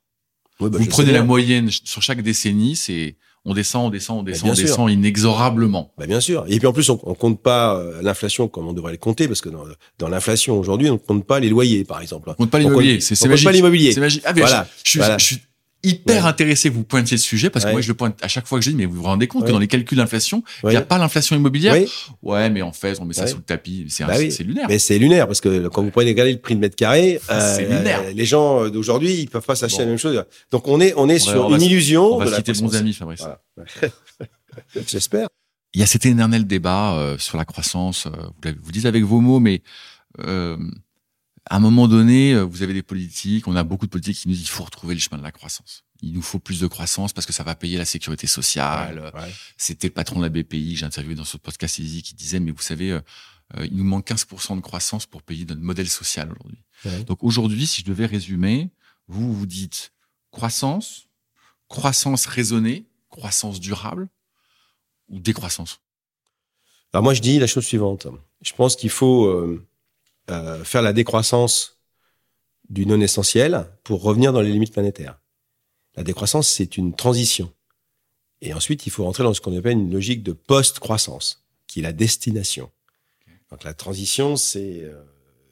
bah, 0.61 0.69
vous 0.73 0.87
prenez 0.87 1.13
la 1.13 1.23
moyenne 1.23 1.71
sur 1.71 2.03
chaque 2.03 2.23
décennie, 2.23 2.77
c'est 2.77 3.17
on 3.45 3.55
descend, 3.55 3.87
on 3.87 3.91
descend, 3.91 4.19
on 4.21 4.23
descend, 4.23 4.51
on 4.51 4.55
descend 4.55 4.91
inexorablement. 4.91 5.93
Bah 5.97 6.07
bien 6.07 6.21
sûr. 6.21 6.45
Et 6.49 6.59
puis 6.59 6.67
en 6.67 6.73
plus, 6.73 6.91
on, 6.91 7.01
on 7.05 7.15
compte 7.15 7.41
pas 7.43 7.77
euh, 7.77 8.03
l'inflation 8.03 8.49
comme 8.49 8.67
on 8.67 8.73
devrait 8.73 8.93
le 8.93 8.99
compter, 8.99 9.27
parce 9.29 9.41
que 9.41 9.49
dans, 9.49 9.65
dans 9.99 10.09
l'inflation 10.09 10.59
aujourd'hui, 10.59 10.91
on 10.91 10.95
ne 10.95 10.99
compte 10.99 11.27
pas 11.27 11.41
les 11.41 11.49
loyers, 11.49 11.85
par 11.85 12.01
exemple. 12.01 12.31
On 12.31 12.35
compte 12.35 12.51
pas 12.51 12.59
l'immobilier. 12.59 13.01
C'est 13.01 13.27
magique. 13.27 13.47
pas 13.47 13.53
l'immobilier. 13.53 13.93
C'est 13.93 14.01
magique. 14.01 14.23
Ah, 14.25 14.33
voilà. 14.35 14.69
Je, 14.85 15.01
je, 15.01 15.19
je, 15.19 15.25
suis 15.25 15.39
hyper 15.89 16.27
intéressé 16.27 16.69
que 16.71 16.75
vous 16.75 16.85
pointiez 16.85 17.17
le 17.17 17.21
sujet 17.21 17.51
parce 17.51 17.65
que 17.65 17.71
moi 17.71 17.81
je 17.81 17.89
le 17.89 17.95
pointe 17.95 18.19
à 18.23 18.29
chaque 18.29 18.47
fois 18.47 18.59
que 18.59 18.65
je 18.65 18.71
dis 18.71 18.77
mais 18.77 18.87
vous 18.87 18.97
vous 18.97 19.03
rendez 19.03 19.27
compte 19.27 19.47
que 19.47 19.51
dans 19.51 19.59
les 19.59 19.67
calculs 19.67 19.99
d'inflation 19.99 20.43
il 20.65 20.71
n'y 20.71 20.77
a 20.77 20.83
pas 20.83 20.99
l'inflation 20.99 21.37
immobilière 21.37 21.77
ouais. 22.23 22.51
Mais 22.51 22.63
en 22.63 22.73
fait 22.73 23.01
on 23.01 23.05
met 23.05 23.15
ça 23.15 23.27
sous 23.27 23.37
le 23.37 23.43
tapis 23.43 23.87
c'est 23.89 24.05
bah 24.05 24.19
lunaire. 24.19 24.67
Mais 24.69 24.79
c'est 24.79 24.99
lunaire 24.99 25.27
parce 25.27 25.41
que 25.41 25.69
quand 25.69 25.83
vous 25.83 25.91
prenez 25.91 26.11
regarder 26.11 26.33
le 26.33 26.39
prix 26.39 26.55
de 26.55 26.61
mètre 26.61 26.77
carré 26.77 27.21
euh, 27.31 28.13
les 28.13 28.25
gens 28.25 28.69
d'aujourd'hui 28.69 29.15
ils 29.15 29.29
peuvent 29.29 29.45
pas 29.45 29.57
s'acheter 29.57 29.83
la 29.83 29.89
même 29.89 29.99
chose. 29.99 30.25
Donc 30.51 30.69
on 30.69 30.81
est 30.81 30.95
on 30.97 31.09
est 31.09 31.19
sur 31.19 31.55
une 31.55 31.63
illusion 31.63 32.15
on 32.15 32.19
va 32.19 32.37
citer 32.37 32.53
bons 32.53 32.77
amis 32.77 32.93
Fabrice. 32.93 33.25
J'espère. 34.87 35.29
Il 35.75 35.81
y 35.81 35.85
a 35.85 35.87
cet 35.87 36.07
éternel 36.07 36.47
débat 36.47 36.95
euh, 36.95 37.19
sur 37.19 37.37
la 37.37 37.45
croissance 37.45 38.07
euh, 38.07 38.11
vous, 38.43 38.51
vous 38.63 38.73
dites 38.73 38.87
avec 38.87 39.05
vos 39.05 39.21
mots 39.21 39.41
mais 39.41 39.63
euh, 40.21 40.57
à 41.51 41.57
un 41.57 41.61
moment 41.61 41.89
donné, 41.89 42.35
euh, 42.35 42.43
vous 42.43 42.63
avez 42.63 42.75
des 42.75 42.83
politiques, 42.83 43.49
on 43.49 43.57
a 43.57 43.65
beaucoup 43.65 43.87
de 43.87 43.91
politiques 43.91 44.19
qui 44.19 44.29
nous 44.29 44.35
disent 44.35 44.45
qu'il 44.45 44.53
faut 44.53 44.65
retrouver 44.65 44.95
le 44.95 45.01
chemin 45.01 45.19
de 45.19 45.23
la 45.23 45.33
croissance. 45.33 45.85
Il 46.03 46.13
nous 46.13 46.23
faut 46.23 46.39
plus 46.39 46.61
de 46.61 46.67
croissance 46.67 47.13
parce 47.13 47.27
que 47.27 47.33
ça 47.33 47.43
va 47.43 47.55
payer 47.55 47.79
la 47.79 47.85
sécurité 47.85 48.27
sociale. 48.27 49.13
C'était 49.57 49.89
le 49.89 49.95
patron 49.95 50.21
de 50.21 50.25
la 50.25 50.29
BPI, 50.29 50.77
j'ai 50.77 50.87
interviewé 50.87 51.15
dans 51.15 51.25
ce 51.25 51.37
podcast 51.37 51.79
ici, 51.79 52.03
qui 52.03 52.15
disait, 52.15 52.39
mais 52.39 52.53
vous 52.53 52.63
savez, 52.63 52.93
euh, 52.93 53.01
euh, 53.57 53.67
il 53.67 53.77
nous 53.77 53.85
manque 53.85 54.07
15% 54.07 54.57
de 54.57 54.61
croissance 54.61 55.07
pour 55.07 55.23
payer 55.23 55.45
notre 55.47 55.61
modèle 55.61 55.89
social 55.89 56.31
aujourd'hui. 56.33 56.63
Donc 57.07 57.25
aujourd'hui, 57.25 57.67
si 57.67 57.81
je 57.81 57.87
devais 57.87 58.07
résumer, 58.07 58.71
vous 59.09 59.33
vous 59.33 59.47
dites 59.47 59.93
croissance, 60.31 61.09
croissance 61.67 62.27
raisonnée, 62.27 62.87
croissance 63.09 63.59
durable 63.59 64.09
ou 65.09 65.19
décroissance? 65.19 65.81
Alors 66.93 67.03
moi, 67.03 67.15
je 67.15 67.21
dis 67.21 67.39
la 67.39 67.47
chose 67.47 67.65
suivante. 67.65 68.07
Je 68.43 68.53
pense 68.53 68.77
qu'il 68.77 68.91
faut 68.91 69.27
euh, 69.27 69.67
faire 70.65 70.83
la 70.83 70.93
décroissance 70.93 71.79
du 72.69 72.87
non 72.87 73.01
essentiel 73.01 73.67
pour 73.85 74.03
revenir 74.03 74.33
dans 74.33 74.41
les 74.41 74.53
limites 74.53 74.73
planétaires. 74.73 75.19
La 75.97 76.05
décroissance, 76.05 76.49
c'est 76.49 76.77
une 76.77 76.95
transition. 76.95 77.53
Et 78.41 78.55
ensuite, 78.55 78.87
il 78.87 78.91
faut 78.91 79.05
rentrer 79.05 79.25
dans 79.25 79.35
ce 79.35 79.41
qu'on 79.41 79.57
appelle 79.57 79.73
une 79.73 79.91
logique 79.91 80.23
de 80.23 80.33
post-croissance, 80.33 81.45
qui 81.67 81.81
est 81.81 81.83
la 81.83 81.93
destination. 81.93 82.71
Donc 83.51 83.65
la 83.65 83.75
transition, 83.75 84.37
c'est 84.37 84.83
euh, 84.83 85.03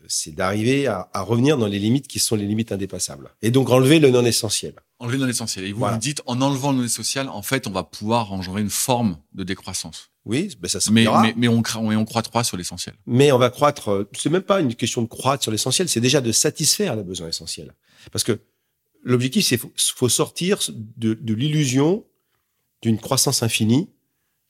c'est 0.08 0.34
d'arriver 0.34 0.86
à, 0.86 1.08
à, 1.12 1.22
revenir 1.22 1.58
dans 1.58 1.66
les 1.66 1.78
limites 1.78 2.06
qui 2.06 2.18
sont 2.18 2.36
les 2.36 2.46
limites 2.46 2.72
indépassables. 2.72 3.30
Et 3.42 3.50
donc 3.50 3.70
enlever 3.70 3.98
le 3.98 4.10
non 4.10 4.24
essentiel. 4.24 4.74
Enlever 4.98 5.18
le 5.18 5.24
non 5.24 5.30
essentiel. 5.30 5.64
Et 5.64 5.72
vous, 5.72 5.84
vous 5.84 5.96
dites, 5.98 6.22
en 6.26 6.40
enlevant 6.40 6.72
le 6.72 6.78
non 6.78 6.84
essentiel, 6.84 7.28
en 7.28 7.42
fait, 7.42 7.66
on 7.66 7.70
va 7.70 7.82
pouvoir 7.82 8.32
engendrer 8.32 8.62
une 8.62 8.70
forme 8.70 9.18
de 9.34 9.44
décroissance. 9.44 10.10
Oui, 10.26 10.56
ben 10.60 10.68
ça 10.68 10.78
mais, 10.90 11.04
s'appliquera. 11.04 11.22
mais, 11.22 11.34
mais 11.36 11.48
on, 11.48 11.62
cra- 11.62 11.78
on, 11.78 12.04
croît 12.04 12.22
trois 12.22 12.42
sur 12.44 12.56
l'essentiel. 12.56 12.96
Mais 13.06 13.30
on 13.32 13.38
va 13.38 13.48
croître. 13.48 13.88
euh, 13.90 14.10
C'est 14.12 14.28
même 14.28 14.42
pas 14.42 14.60
une 14.60 14.74
question 14.74 15.00
de 15.02 15.06
croître 15.06 15.42
sur 15.44 15.52
l'essentiel, 15.52 15.88
c'est 15.88 16.00
déjà 16.00 16.20
de 16.20 16.32
satisfaire 16.32 16.96
les 16.96 17.04
besoins 17.04 17.28
essentiels. 17.28 17.72
Parce 18.10 18.24
que 18.24 18.40
l'objectif, 19.04 19.46
c'est 19.46 19.56
faut, 19.56 19.70
faut 19.76 20.08
sortir 20.08 20.58
de, 20.96 21.14
de 21.14 21.32
l'illusion 21.34 22.04
d'une 22.82 22.98
croissance 22.98 23.42
infinie 23.44 23.88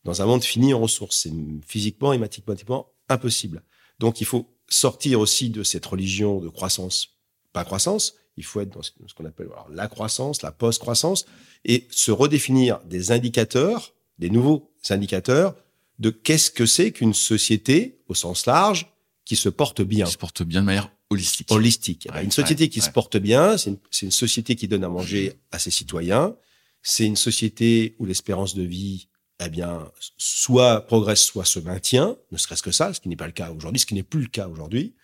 dans 0.04 0.22
un 0.22 0.26
monde 0.26 0.42
fini 0.44 0.72
en 0.72 0.80
ressources. 0.80 1.20
C'est 1.22 1.32
physiquement 1.66 2.12
et 2.14 2.18
mathématiquement 2.18 2.88
impossible. 3.10 3.62
Donc, 3.98 4.20
il 4.22 4.26
faut 4.26 4.48
sortir 4.68 5.20
aussi 5.20 5.50
de 5.50 5.62
cette 5.62 5.84
religion 5.86 6.40
de 6.40 6.48
croissance, 6.48 7.18
pas 7.52 7.64
croissance. 7.64 8.14
Il 8.38 8.44
faut 8.44 8.60
être 8.60 8.70
dans 8.70 8.82
ce 8.82 8.90
ce 9.06 9.14
qu'on 9.14 9.24
appelle 9.26 9.46
alors, 9.52 9.68
la 9.70 9.88
croissance, 9.88 10.42
la 10.42 10.52
post-croissance, 10.52 11.24
et 11.64 11.86
se 11.90 12.10
redéfinir 12.10 12.80
des 12.84 13.10
indicateurs, 13.12 13.92
des 14.18 14.30
nouveaux 14.30 14.70
indicateurs 14.90 15.54
de 15.98 16.10
qu'est-ce 16.10 16.50
que 16.50 16.66
c'est 16.66 16.92
qu'une 16.92 17.14
société 17.14 17.98
au 18.08 18.14
sens 18.14 18.46
large 18.46 18.92
qui 19.24 19.36
se 19.36 19.48
porte 19.48 19.82
bien, 19.82 20.06
Qui 20.06 20.12
se 20.12 20.18
porte 20.18 20.42
bien 20.42 20.60
de 20.60 20.66
manière 20.66 20.90
holistique. 21.10 21.50
holistique. 21.50 22.08
Ouais, 22.12 22.24
une 22.24 22.30
société 22.30 22.64
ouais, 22.64 22.68
qui 22.68 22.80
se 22.80 22.90
porte 22.90 23.16
bien, 23.16 23.56
c'est 23.56 23.70
une, 23.70 23.78
c'est 23.90 24.06
une 24.06 24.12
société 24.12 24.54
qui 24.56 24.68
donne 24.68 24.84
à 24.84 24.88
manger 24.88 25.34
à 25.50 25.58
ses 25.58 25.70
citoyens. 25.70 26.36
C'est 26.82 27.06
une 27.06 27.16
société 27.16 27.96
où 27.98 28.06
l'espérance 28.06 28.54
de 28.54 28.62
vie, 28.62 29.08
eh 29.44 29.48
bien, 29.48 29.90
soit 30.16 30.82
progresse, 30.86 31.22
soit 31.22 31.44
se 31.44 31.58
maintient, 31.58 32.16
ne 32.30 32.36
serait-ce 32.36 32.62
que 32.62 32.70
ça, 32.70 32.94
ce 32.94 33.00
qui 33.00 33.08
n'est 33.08 33.16
pas 33.16 33.26
le 33.26 33.32
cas 33.32 33.50
aujourd'hui, 33.50 33.80
ce 33.80 33.86
qui 33.86 33.94
n'est 33.94 34.02
plus 34.04 34.20
le 34.20 34.28
cas 34.28 34.48
aujourd'hui. 34.48 34.94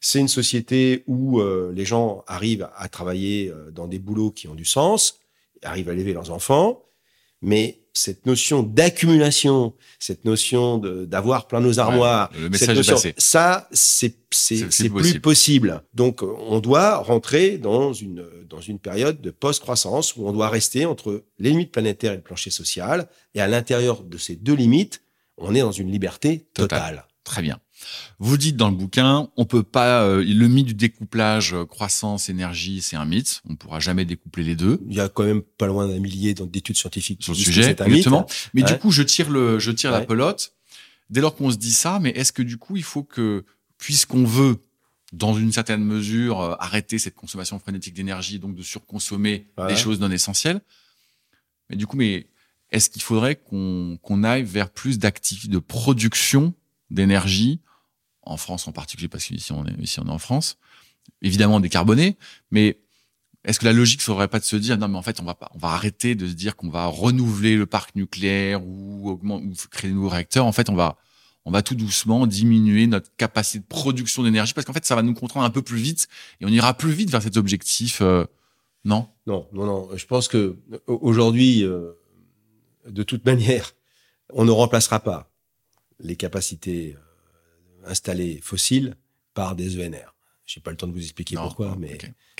C'est 0.00 0.20
une 0.20 0.28
société 0.28 1.02
où 1.06 1.40
euh, 1.40 1.72
les 1.74 1.86
gens 1.86 2.24
arrivent 2.26 2.68
à 2.76 2.88
travailler 2.90 3.48
euh, 3.48 3.70
dans 3.70 3.86
des 3.86 3.98
boulots 3.98 4.30
qui 4.30 4.48
ont 4.48 4.54
du 4.54 4.66
sens, 4.66 5.18
arrivent 5.62 5.88
à 5.88 5.94
élever 5.94 6.12
leurs 6.12 6.30
enfants, 6.30 6.83
mais 7.44 7.80
cette 7.96 8.26
notion 8.26 8.64
d'accumulation, 8.64 9.72
cette 10.00 10.24
notion 10.24 10.78
d'avoir 10.78 11.46
plein 11.46 11.60
nos 11.60 11.78
armoires, 11.78 12.30
le 12.36 12.56
cette 12.56 12.70
notion- 12.74 12.98
ça, 13.18 13.68
c'est 13.70 14.16
plus 14.90 15.20
possible. 15.20 15.82
Donc, 15.94 16.22
on 16.22 16.58
doit 16.58 16.96
rentrer 16.96 17.56
dans 17.58 17.92
une 17.92 18.26
dans 18.48 18.60
une 18.60 18.78
période 18.78 19.20
de 19.20 19.30
post-croissance 19.30 20.16
où 20.16 20.26
on 20.26 20.32
doit 20.32 20.48
rester 20.48 20.86
entre 20.86 21.24
les 21.38 21.50
limites 21.50 21.72
planétaires 21.72 22.12
et 22.12 22.16
le 22.16 22.22
plancher 22.22 22.50
social, 22.50 23.08
et 23.34 23.40
à 23.40 23.46
l'intérieur 23.46 24.02
de 24.02 24.18
ces 24.18 24.36
deux 24.36 24.54
limites, 24.54 25.02
on 25.38 25.54
est 25.54 25.60
dans 25.60 25.72
une 25.72 25.90
liberté 25.90 26.46
Total. 26.54 26.78
totale. 26.80 27.06
Très 27.24 27.42
bien. 27.42 27.58
Vous 28.18 28.36
dites 28.36 28.56
dans 28.56 28.68
le 28.68 28.76
bouquin, 28.76 29.28
on 29.36 29.44
peut 29.44 29.62
pas 29.62 30.02
euh, 30.02 30.22
le 30.26 30.48
mythe 30.48 30.66
du 30.66 30.74
découplage 30.74 31.52
euh, 31.54 31.64
croissance 31.64 32.28
énergie, 32.28 32.80
c'est 32.82 32.96
un 32.96 33.04
mythe. 33.04 33.42
On 33.48 33.56
pourra 33.56 33.80
jamais 33.80 34.04
découpler 34.04 34.42
les 34.44 34.56
deux 34.56 34.80
Il 34.88 34.94
y 34.94 35.00
a 35.00 35.08
quand 35.08 35.24
même 35.24 35.42
pas 35.42 35.66
loin 35.66 35.86
d'un 35.88 35.98
millier 35.98 36.34
d'études 36.34 36.76
scientifiques 36.76 37.22
sur 37.22 37.32
le 37.32 37.38
sujet. 37.38 37.62
c'est 37.62 37.80
un 37.80 37.84
mythe. 37.86 37.96
Exactement. 37.98 38.26
Mais 38.54 38.62
du 38.62 38.76
coup, 38.78 38.90
je 38.90 39.02
tire 39.02 39.30
le, 39.30 39.58
je 39.58 39.70
tire 39.70 39.90
la 39.90 40.00
pelote. 40.02 40.52
Dès 41.10 41.20
lors 41.20 41.36
qu'on 41.36 41.50
se 41.50 41.56
dit 41.56 41.72
ça, 41.72 41.98
mais 42.00 42.10
est-ce 42.10 42.32
que 42.32 42.42
du 42.42 42.56
coup, 42.56 42.76
il 42.76 42.82
faut 42.82 43.02
que, 43.02 43.44
puisqu'on 43.78 44.24
veut, 44.24 44.56
dans 45.12 45.34
une 45.34 45.52
certaine 45.52 45.84
mesure, 45.84 46.40
euh, 46.40 46.54
arrêter 46.58 46.98
cette 46.98 47.14
consommation 47.14 47.58
frénétique 47.58 47.94
d'énergie, 47.94 48.38
donc 48.38 48.54
de 48.54 48.62
surconsommer 48.62 49.46
Ouais. 49.58 49.68
des 49.68 49.76
choses 49.76 50.00
non 50.00 50.10
essentielles, 50.10 50.60
mais 51.70 51.76
du 51.76 51.86
coup, 51.86 51.96
mais 51.96 52.26
est-ce 52.70 52.90
qu'il 52.90 53.02
faudrait 53.02 53.36
qu'on 53.36 53.98
qu'on 54.02 54.24
aille 54.24 54.42
vers 54.42 54.70
plus 54.70 54.98
d'actifs 54.98 55.48
de 55.48 55.58
production 55.58 56.54
d'énergie 56.90 57.60
en 58.26 58.36
France 58.36 58.66
en 58.68 58.72
particulier 58.72 59.08
parce 59.08 59.24
qu'ici 59.24 59.52
on 59.52 59.64
est 59.66 59.98
on 59.98 60.06
est 60.06 60.10
en 60.10 60.18
France, 60.18 60.58
évidemment 61.22 61.60
décarboné, 61.60 62.16
mais 62.50 62.78
est-ce 63.44 63.58
que 63.60 63.64
la 63.66 63.72
logique 63.72 64.00
faudrait 64.02 64.28
pas 64.28 64.38
de 64.38 64.44
se 64.44 64.56
dire 64.56 64.78
non 64.78 64.88
mais 64.88 64.96
en 64.98 65.02
fait 65.02 65.20
on 65.20 65.24
va 65.24 65.34
pas 65.34 65.50
on 65.54 65.58
va 65.58 65.68
arrêter 65.68 66.14
de 66.14 66.26
se 66.26 66.32
dire 66.32 66.56
qu'on 66.56 66.70
va 66.70 66.86
renouveler 66.86 67.56
le 67.56 67.66
parc 67.66 67.94
nucléaire 67.94 68.64
ou 68.64 69.08
augmenter 69.10 69.46
ou 69.46 69.54
créer 69.70 69.90
de 69.90 69.94
nouveaux 69.96 70.08
réacteurs 70.08 70.46
en 70.46 70.52
fait 70.52 70.68
on 70.70 70.74
va 70.74 70.96
on 71.44 71.50
va 71.50 71.60
tout 71.62 71.74
doucement 71.74 72.26
diminuer 72.26 72.86
notre 72.86 73.14
capacité 73.16 73.58
de 73.58 73.66
production 73.66 74.22
d'énergie 74.22 74.54
parce 74.54 74.66
qu'en 74.66 74.72
fait 74.72 74.86
ça 74.86 74.94
va 74.94 75.02
nous 75.02 75.12
contraindre 75.14 75.44
un 75.44 75.50
peu 75.50 75.60
plus 75.60 75.76
vite 75.76 76.08
et 76.40 76.46
on 76.46 76.48
ira 76.48 76.72
plus 76.72 76.90
vite 76.92 77.10
vers 77.10 77.22
cet 77.22 77.36
objectif 77.36 78.00
euh, 78.00 78.24
non? 78.86 79.08
Non, 79.26 79.48
non, 79.52 79.64
non. 79.64 79.88
Je 79.96 80.04
pense 80.06 80.28
que 80.28 80.58
au- 80.86 80.98
aujourd'hui, 81.00 81.64
euh, 81.64 81.92
de 82.86 83.02
toute 83.02 83.24
manière, 83.30 83.72
on 84.32 84.44
ne 84.44 84.50
remplacera 84.50 85.00
pas 85.00 85.30
les 86.00 86.16
capacités 86.16 86.96
installées 87.86 88.40
fossiles 88.42 88.96
par 89.34 89.56
des 89.56 89.78
ENR. 89.84 90.14
J'ai 90.46 90.60
pas 90.60 90.70
le 90.70 90.76
temps 90.76 90.86
de 90.86 90.92
vous 90.92 91.02
expliquer 91.02 91.36
Non, 91.36 91.42
pourquoi, 91.42 91.74
mais 91.78 91.96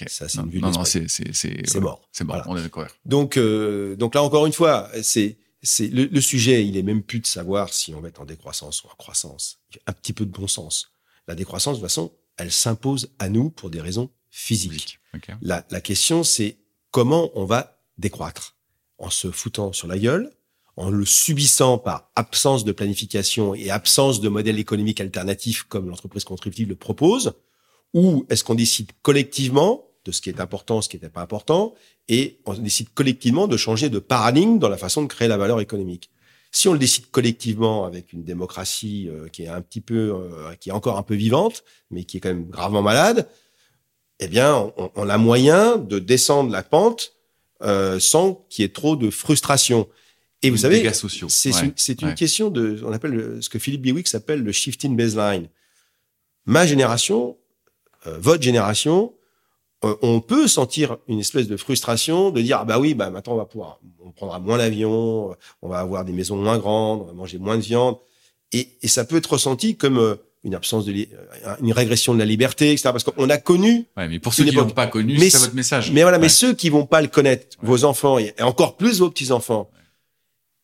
ça, 0.07 0.29
c'est 0.29 0.39
une 0.39 0.51
vue 0.51 0.59
de 0.61 0.65
non, 0.65 0.71
non, 0.73 0.85
c'est 0.85 1.09
c'est 1.09 1.35
c'est 1.35 1.63
c'est 1.67 1.81
mort. 1.81 2.07
c'est 2.13 2.25
Voilà. 2.25 2.45
on 2.49 2.57
est 2.57 2.63
d'accord 2.63 2.87
Donc, 3.07 3.37
euh, 3.39 3.97
donc 3.97 4.15
là 4.15 4.23
encore 4.23 4.45
une 4.47 4.53
fois, 4.53 4.91
c'est 5.03 5.39
c'est 5.63 5.89
le, 5.89 6.05
le 6.05 6.21
sujet. 6.21 6.67
Il 6.67 6.77
est 6.77 6.83
même 6.83 7.03
plus 7.03 7.21
de 7.21 7.27
savoir 7.27 7.73
si 7.73 7.95
on 7.95 8.01
va 8.03 8.09
être 8.09 8.21
en 8.21 8.27
décroissance 8.27 8.85
ou 8.85 8.89
en 8.89 8.95
croissance. 8.97 9.59
Il 9.71 9.77
y 9.77 9.79
a 9.79 9.83
un 9.87 9.93
petit 9.95 10.13
peu 10.13 10.27
de 10.27 10.31
bon 10.31 10.47
sens. 10.47 10.91
La 11.27 11.35
décroissance, 11.35 11.77
de 11.77 11.81
toute 11.81 11.89
façon, 11.89 12.13
elle 12.37 12.53
s'impose 12.53 13.11
à 13.19 13.31
nous 13.31 13.49
pour 13.49 13.71
des 13.71 13.81
raisons 13.81 14.11
physiques. 14.29 14.99
La, 15.41 15.65
la 15.71 15.81
question, 15.81 16.23
c'est 16.25 16.59
comment 16.91 17.31
on 17.35 17.47
va 17.47 17.81
décroître? 17.97 18.57
En 18.99 19.09
se 19.11 19.31
foutant 19.31 19.73
sur 19.73 19.89
la 19.89 19.99
gueule, 19.99 20.31
en 20.77 20.91
le 20.91 21.05
subissant 21.05 21.79
par 21.79 22.11
absence 22.17 22.65
de 22.65 22.73
planification 22.73 23.55
et 23.55 23.71
absence 23.71 24.21
de 24.21 24.29
modèle 24.29 24.59
économique 24.59 25.01
alternatif 25.01 25.65
comme 25.65 25.89
l'entreprise 25.89 26.25
contributive 26.25 26.69
le 26.69 26.75
propose, 26.75 27.35
ou 27.93 28.27
est-ce 28.29 28.43
qu'on 28.43 28.57
décide 28.57 28.91
collectivement 29.03 29.85
de 30.05 30.13
ce 30.13 30.21
qui 30.21 30.29
est 30.29 30.41
important, 30.41 30.83
ce 30.83 30.89
qui 30.89 30.97
n'était 30.97 31.09
pas 31.09 31.23
important, 31.23 31.75
et 32.09 32.39
on 32.45 32.55
décide 32.55 32.89
collectivement 32.93 33.47
de 33.47 33.57
changer 33.57 33.89
de 33.89 33.99
paradigme 33.99 34.59
dans 34.59 34.69
la 34.69 34.77
façon 34.77 35.03
de 35.03 35.07
créer 35.07 35.29
la 35.29 35.37
valeur 35.37 35.61
économique? 35.61 36.11
Si 36.51 36.69
on 36.69 36.73
le 36.73 36.79
décide 36.79 37.11
collectivement 37.11 37.85
avec 37.85 38.13
une 38.13 38.23
démocratie 38.23 39.09
euh, 39.09 39.29
qui 39.29 39.43
est 39.43 39.49
un 39.49 39.61
petit 39.61 39.81
peu, 39.81 40.15
euh, 40.15 40.55
qui 40.61 40.69
est 40.69 40.73
encore 40.73 40.99
un 40.99 41.03
peu 41.03 41.15
vivante, 41.15 41.65
mais 41.91 42.05
qui 42.05 42.19
est 42.19 42.21
quand 42.21 42.29
même 42.29 42.49
gravement 42.49 42.83
malade, 42.83 43.29
eh 44.21 44.29
bien, 44.29 44.73
on, 44.77 44.91
on 44.95 45.09
a 45.09 45.19
moyen 45.19 45.77
de 45.77 45.99
descendre 45.99 46.53
la 46.53 46.63
pente 46.63 47.15
euh, 47.63 47.99
sans 47.99 48.45
qu'il 48.51 48.63
y 48.63 48.67
ait 48.67 48.73
trop 48.73 48.95
de 48.95 49.11
frustration. 49.11 49.89
Et 50.47 50.51
vous 50.51 50.57
savez, 50.59 50.77
c'est 51.29 51.55
Ouais, 51.55 51.73
une, 52.03 52.15
question 52.15 52.51
de, 52.51 52.81
on 52.85 52.93
appelle 52.93 53.13
le- 53.13 53.41
ce 53.43 53.49
que 53.49 53.59
Philippe 53.59 53.83
Biwix 53.83 54.15
appelle 54.15 54.43
le 54.43 54.53
shifting 54.53 54.97
baseline. 54.97 55.49
Ma 56.47 56.67
génération, 56.67 57.37
euh, 58.07 58.19
votre 58.21 58.43
génération, 58.43 59.15
euh, 59.85 59.95
on 60.03 60.21
peut 60.21 60.47
sentir 60.47 60.99
une 61.09 61.19
espèce 61.21 61.49
de 61.49 61.57
frustration 61.57 62.31
de 62.31 62.41
dire 62.43 62.59
ah 62.61 62.65
bah 62.65 62.79
oui 62.79 62.95
bah 62.95 63.11
maintenant 63.11 63.35
on 63.35 63.37
va 63.37 63.45
pouvoir 63.45 63.81
on 64.03 64.13
prendra 64.13 64.39
moins 64.39 64.57
l'avion 64.57 65.31
euh, 65.31 65.35
on 65.63 65.69
va 65.69 65.79
avoir 65.81 66.05
des 66.07 66.13
maisons 66.13 66.37
moins 66.37 66.57
grandes 66.59 67.03
on 67.03 67.05
va 67.05 67.13
manger 67.13 67.37
moins 67.39 67.57
de 67.59 67.63
viande 67.63 67.97
et, 68.53 68.69
et 68.83 68.89
ça 68.89 69.05
peut 69.05 69.17
être 69.17 69.33
ressenti 69.33 69.77
comme 69.77 69.99
euh, 69.99 70.15
une 70.43 70.55
absence 70.55 70.87
de 70.87 70.93
euh, 70.93 71.57
une 71.61 71.73
régression 71.73 72.15
de 72.15 72.19
la 72.19 72.25
liberté 72.25 72.71
etc 72.73 72.85
parce 72.85 73.05
qu'on 73.05 73.29
a 73.29 73.37
connu 73.37 73.85
Ouais, 73.97 74.09
mais 74.09 74.19
pour 74.21 74.33
ceux 74.33 74.45
qui 74.45 74.53
l'ont 74.53 74.63
époque. 74.63 74.75
pas 74.75 74.87
connu, 74.87 75.19
Mais 75.19 75.29
c'est 75.29 75.37
ce- 75.39 75.45
votre 75.45 75.55
message. 75.57 75.91
mais 75.93 76.01
voilà, 76.03 76.19
mais 76.19 76.31
ceux 76.31 76.55
qui 76.55 76.71
vont 76.71 76.87
pas 76.87 77.03
le 77.03 77.09
connaître, 77.09 77.59
Ouais. 77.63 77.69
vos 77.69 77.85
enfants 77.85 78.19
et 78.19 78.33
et 78.39 78.43
encore 78.43 78.77
plus 78.79 79.01
vos 79.01 79.11
petits 79.11 79.33
enfants, 79.33 79.69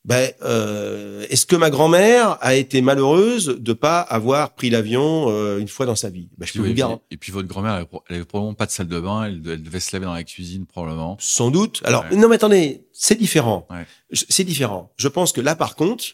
ben 0.04 0.30
euh, 0.42 1.26
est-ce 1.28 1.44
que 1.44 1.56
ma 1.56 1.68
grand-mère 1.68 2.38
a 2.40 2.54
été 2.54 2.80
malheureuse 2.80 3.46
de 3.58 3.72
pas 3.74 4.00
avoir 4.00 4.54
pris 4.54 4.70
l'avion 4.70 5.26
euh, 5.28 5.58
une 5.58 5.68
fois 5.68 5.84
dans 5.86 5.94
sa 5.96 6.08
vie? 6.08 6.28
Ben 6.38 6.46
je 6.46 6.52
peux 6.54 6.60
vous 6.60 6.72
puis, 6.72 6.82
et 7.10 7.16
puis 7.18 7.32
votre 7.32 7.48
grand-mère, 7.48 7.72
elle, 7.72 7.76
avait 7.80 7.86
pro- 7.86 8.02
elle 8.08 8.16
avait 8.16 8.24
probablement 8.24 8.54
pas 8.54 8.66
de 8.66 8.70
salle 8.70 8.88
de 8.88 8.98
bain, 8.98 9.24
elle, 9.24 9.42
elle 9.46 9.62
devait 9.62 9.78
se 9.80 9.94
laver 9.94 10.06
dans 10.06 10.14
la 10.14 10.24
cuisine 10.24 10.64
probablement. 10.66 11.16
sans 11.20 11.50
doute. 11.50 11.82
Alors 11.84 12.04
Ouais. 12.10 12.16
non, 12.16 12.28
mais 12.28 12.36
attendez, 12.36 12.86
c'est 12.92 13.18
différent. 13.18 13.66
Ouais. 13.70 13.86
C'est 14.12 14.44
différent. 14.44 14.90
Je 14.96 15.08
pense 15.08 15.32
que 15.32 15.40
là, 15.42 15.54
par 15.54 15.76
contre, 15.76 16.04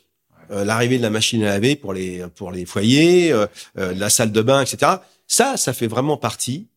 euh, 0.50 0.64
l'arrivée 0.64 0.98
de 0.98 1.02
la 1.02 1.10
machine 1.10 1.42
à 1.44 1.46
laver 1.50 1.76
pour 1.76 1.92
les 1.92 2.24
pour 2.34 2.50
les 2.50 2.66
foyers, 2.66 3.32
euh, 3.32 3.46
euh, 3.78 3.94
la 3.94 4.10
salle 4.10 4.32
de 4.32 4.42
bain, 4.42 4.62
etc. 4.62 4.92
Ça, 5.28 5.56
ça 5.56 5.72
fait 5.72 5.86
vraiment 5.88 6.16
partie 6.16 6.68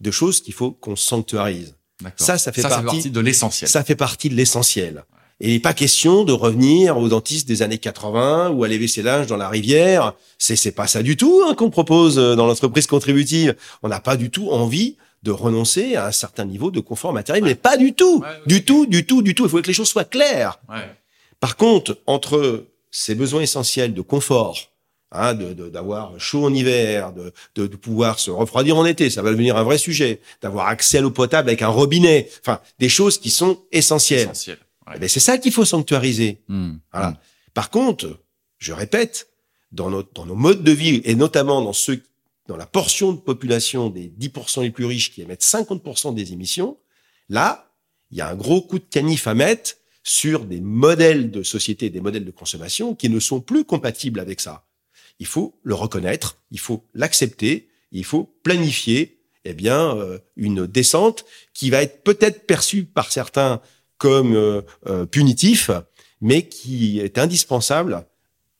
de 0.00 0.10
choses 0.10 0.40
qu'il 0.42 0.54
faut 0.54 0.72
qu'on 0.72 0.96
sanctuarise. 0.96 1.74
Ça, 2.16 2.36
ça 2.38 2.52
fait 2.52 2.60
ça, 2.62 2.68
ça 2.70 2.76
fait 2.78 2.82
partie- 2.84 2.96
partie 2.96 3.10
de 3.10 3.20
l'essentiel. 3.20 3.70
Ça 3.70 3.84
fait 3.84 3.94
partie 3.96 4.28
de 4.28 4.34
l'essentiel. 4.34 5.04
Et 5.40 5.48
il 5.48 5.52
n'est 5.54 5.60
pas 5.60 5.74
question 5.74 6.24
de 6.24 6.32
revenir 6.32 6.96
aux 6.96 7.08
dentistes 7.08 7.48
des 7.48 7.62
années 7.62 7.78
80 7.78 8.50
ou 8.50 8.62
à 8.64 8.68
laver 8.68 8.86
ses 8.88 9.02
linges 9.02 9.26
dans 9.26 9.36
la 9.36 9.48
rivière. 9.48 10.14
C'est 10.38 10.56
c'est 10.56 10.70
pas 10.72 10.86
ça 10.86 11.02
du 11.02 11.16
tout 11.16 11.42
hein, 11.46 11.54
qu'on 11.54 11.70
propose 11.70 12.18
euh, 12.18 12.34
dans 12.36 12.46
l'entreprise 12.46 12.86
contributive. 12.86 13.56
On 13.82 13.88
n'a 13.88 14.00
pas 14.00 14.16
du 14.16 14.30
tout 14.30 14.50
envie 14.50 14.96
de 15.24 15.30
renoncer 15.30 15.96
à 15.96 16.06
un 16.06 16.12
certain 16.12 16.44
niveau 16.44 16.70
de 16.70 16.80
confort 16.80 17.12
matériel, 17.12 17.42
mais 17.44 17.54
pas 17.54 17.76
du 17.76 17.94
tout, 17.94 18.18
Ouais, 18.20 18.26
ouais, 18.28 18.34
du 18.46 18.64
tout, 18.64 18.86
du 18.86 19.06
tout, 19.06 19.22
du 19.22 19.34
tout. 19.34 19.44
Il 19.44 19.48
faut 19.50 19.60
que 19.62 19.66
les 19.66 19.72
choses 19.72 19.88
soient 19.88 20.04
claires. 20.04 20.58
Ouais. 20.68 20.84
Par 21.40 21.56
contre, 21.56 21.98
entre 22.06 22.64
ces 22.90 23.14
besoins 23.14 23.40
essentiels 23.40 23.92
de 23.94 24.02
confort, 24.02 24.58
hein, 25.12 25.34
de- 25.34 25.52
de- 25.54 25.68
d'avoir 25.68 26.12
chaud 26.20 26.44
en 26.44 26.52
hiver, 26.54 27.12
de, 27.12 27.32
de, 27.56 27.66
de 27.66 27.76
pouvoir 27.76 28.18
se 28.20 28.30
refroidir 28.30 28.76
en 28.76 28.84
été, 28.84 29.08
ça 29.10 29.22
va 29.22 29.30
devenir 29.30 29.56
un 29.56 29.62
vrai 29.62 29.78
sujet, 29.78 30.20
d'avoir 30.42 30.68
accès 30.68 30.98
à 30.98 31.00
l'eau 31.00 31.10
potable 31.10 31.48
avec 31.48 31.62
un 31.62 31.68
robinet, 31.68 32.28
enfin 32.40 32.60
des 32.78 32.88
choses 32.90 33.18
qui 33.18 33.30
sont 33.30 33.58
essentielles. 33.72 34.20
Essentiel. 34.30 34.58
Ouais. 34.86 34.94
Eh 34.96 34.98
ben, 34.98 35.08
c'est 35.08 35.20
ça 35.20 35.38
qu'il 35.38 35.52
faut 35.52 35.64
sanctuariser. 35.64 36.42
Hmm. 36.48 36.74
Voilà. 36.92 37.10
Hmm. 37.10 37.16
Par 37.54 37.70
contre, 37.70 38.20
je 38.58 38.72
répète, 38.72 39.28
dans 39.72 39.90
nos, 39.90 40.02
dans 40.02 40.26
nos 40.26 40.34
modes 40.34 40.62
de 40.62 40.72
vie, 40.72 41.00
et 41.04 41.14
notamment 41.14 41.62
dans 41.62 41.72
ceux, 41.72 42.02
dans 42.46 42.56
la 42.56 42.66
portion 42.66 43.12
de 43.12 43.18
population 43.18 43.90
des 43.90 44.08
10% 44.08 44.62
les 44.62 44.70
plus 44.70 44.86
riches 44.86 45.12
qui 45.12 45.22
émettent 45.22 45.42
50% 45.42 46.14
des 46.14 46.32
émissions, 46.32 46.78
là, 47.28 47.70
il 48.10 48.18
y 48.18 48.20
a 48.20 48.28
un 48.28 48.34
gros 48.34 48.62
coup 48.62 48.78
de 48.78 48.84
canif 48.84 49.26
à 49.26 49.34
mettre 49.34 49.76
sur 50.02 50.44
des 50.44 50.60
modèles 50.60 51.30
de 51.30 51.42
société, 51.42 51.90
des 51.90 52.00
modèles 52.00 52.24
de 52.24 52.30
consommation 52.30 52.94
qui 52.94 53.08
ne 53.08 53.18
sont 53.18 53.40
plus 53.40 53.64
compatibles 53.64 54.20
avec 54.20 54.40
ça. 54.40 54.66
Il 55.18 55.26
faut 55.26 55.58
le 55.62 55.74
reconnaître, 55.74 56.38
il 56.50 56.60
faut 56.60 56.84
l'accepter, 56.92 57.68
il 57.90 58.04
faut 58.04 58.24
planifier 58.42 59.18
eh 59.44 59.54
bien 59.54 59.96
euh, 59.96 60.18
une 60.36 60.66
descente 60.66 61.24
qui 61.52 61.70
va 61.70 61.82
être 61.82 62.02
peut-être 62.02 62.46
perçue 62.46 62.84
par 62.84 63.12
certains 63.12 63.60
comme 64.04 64.34
euh, 64.34 64.60
euh, 64.86 65.06
punitif, 65.06 65.70
mais 66.20 66.46
qui 66.46 67.00
est 67.00 67.16
indispensable 67.16 68.04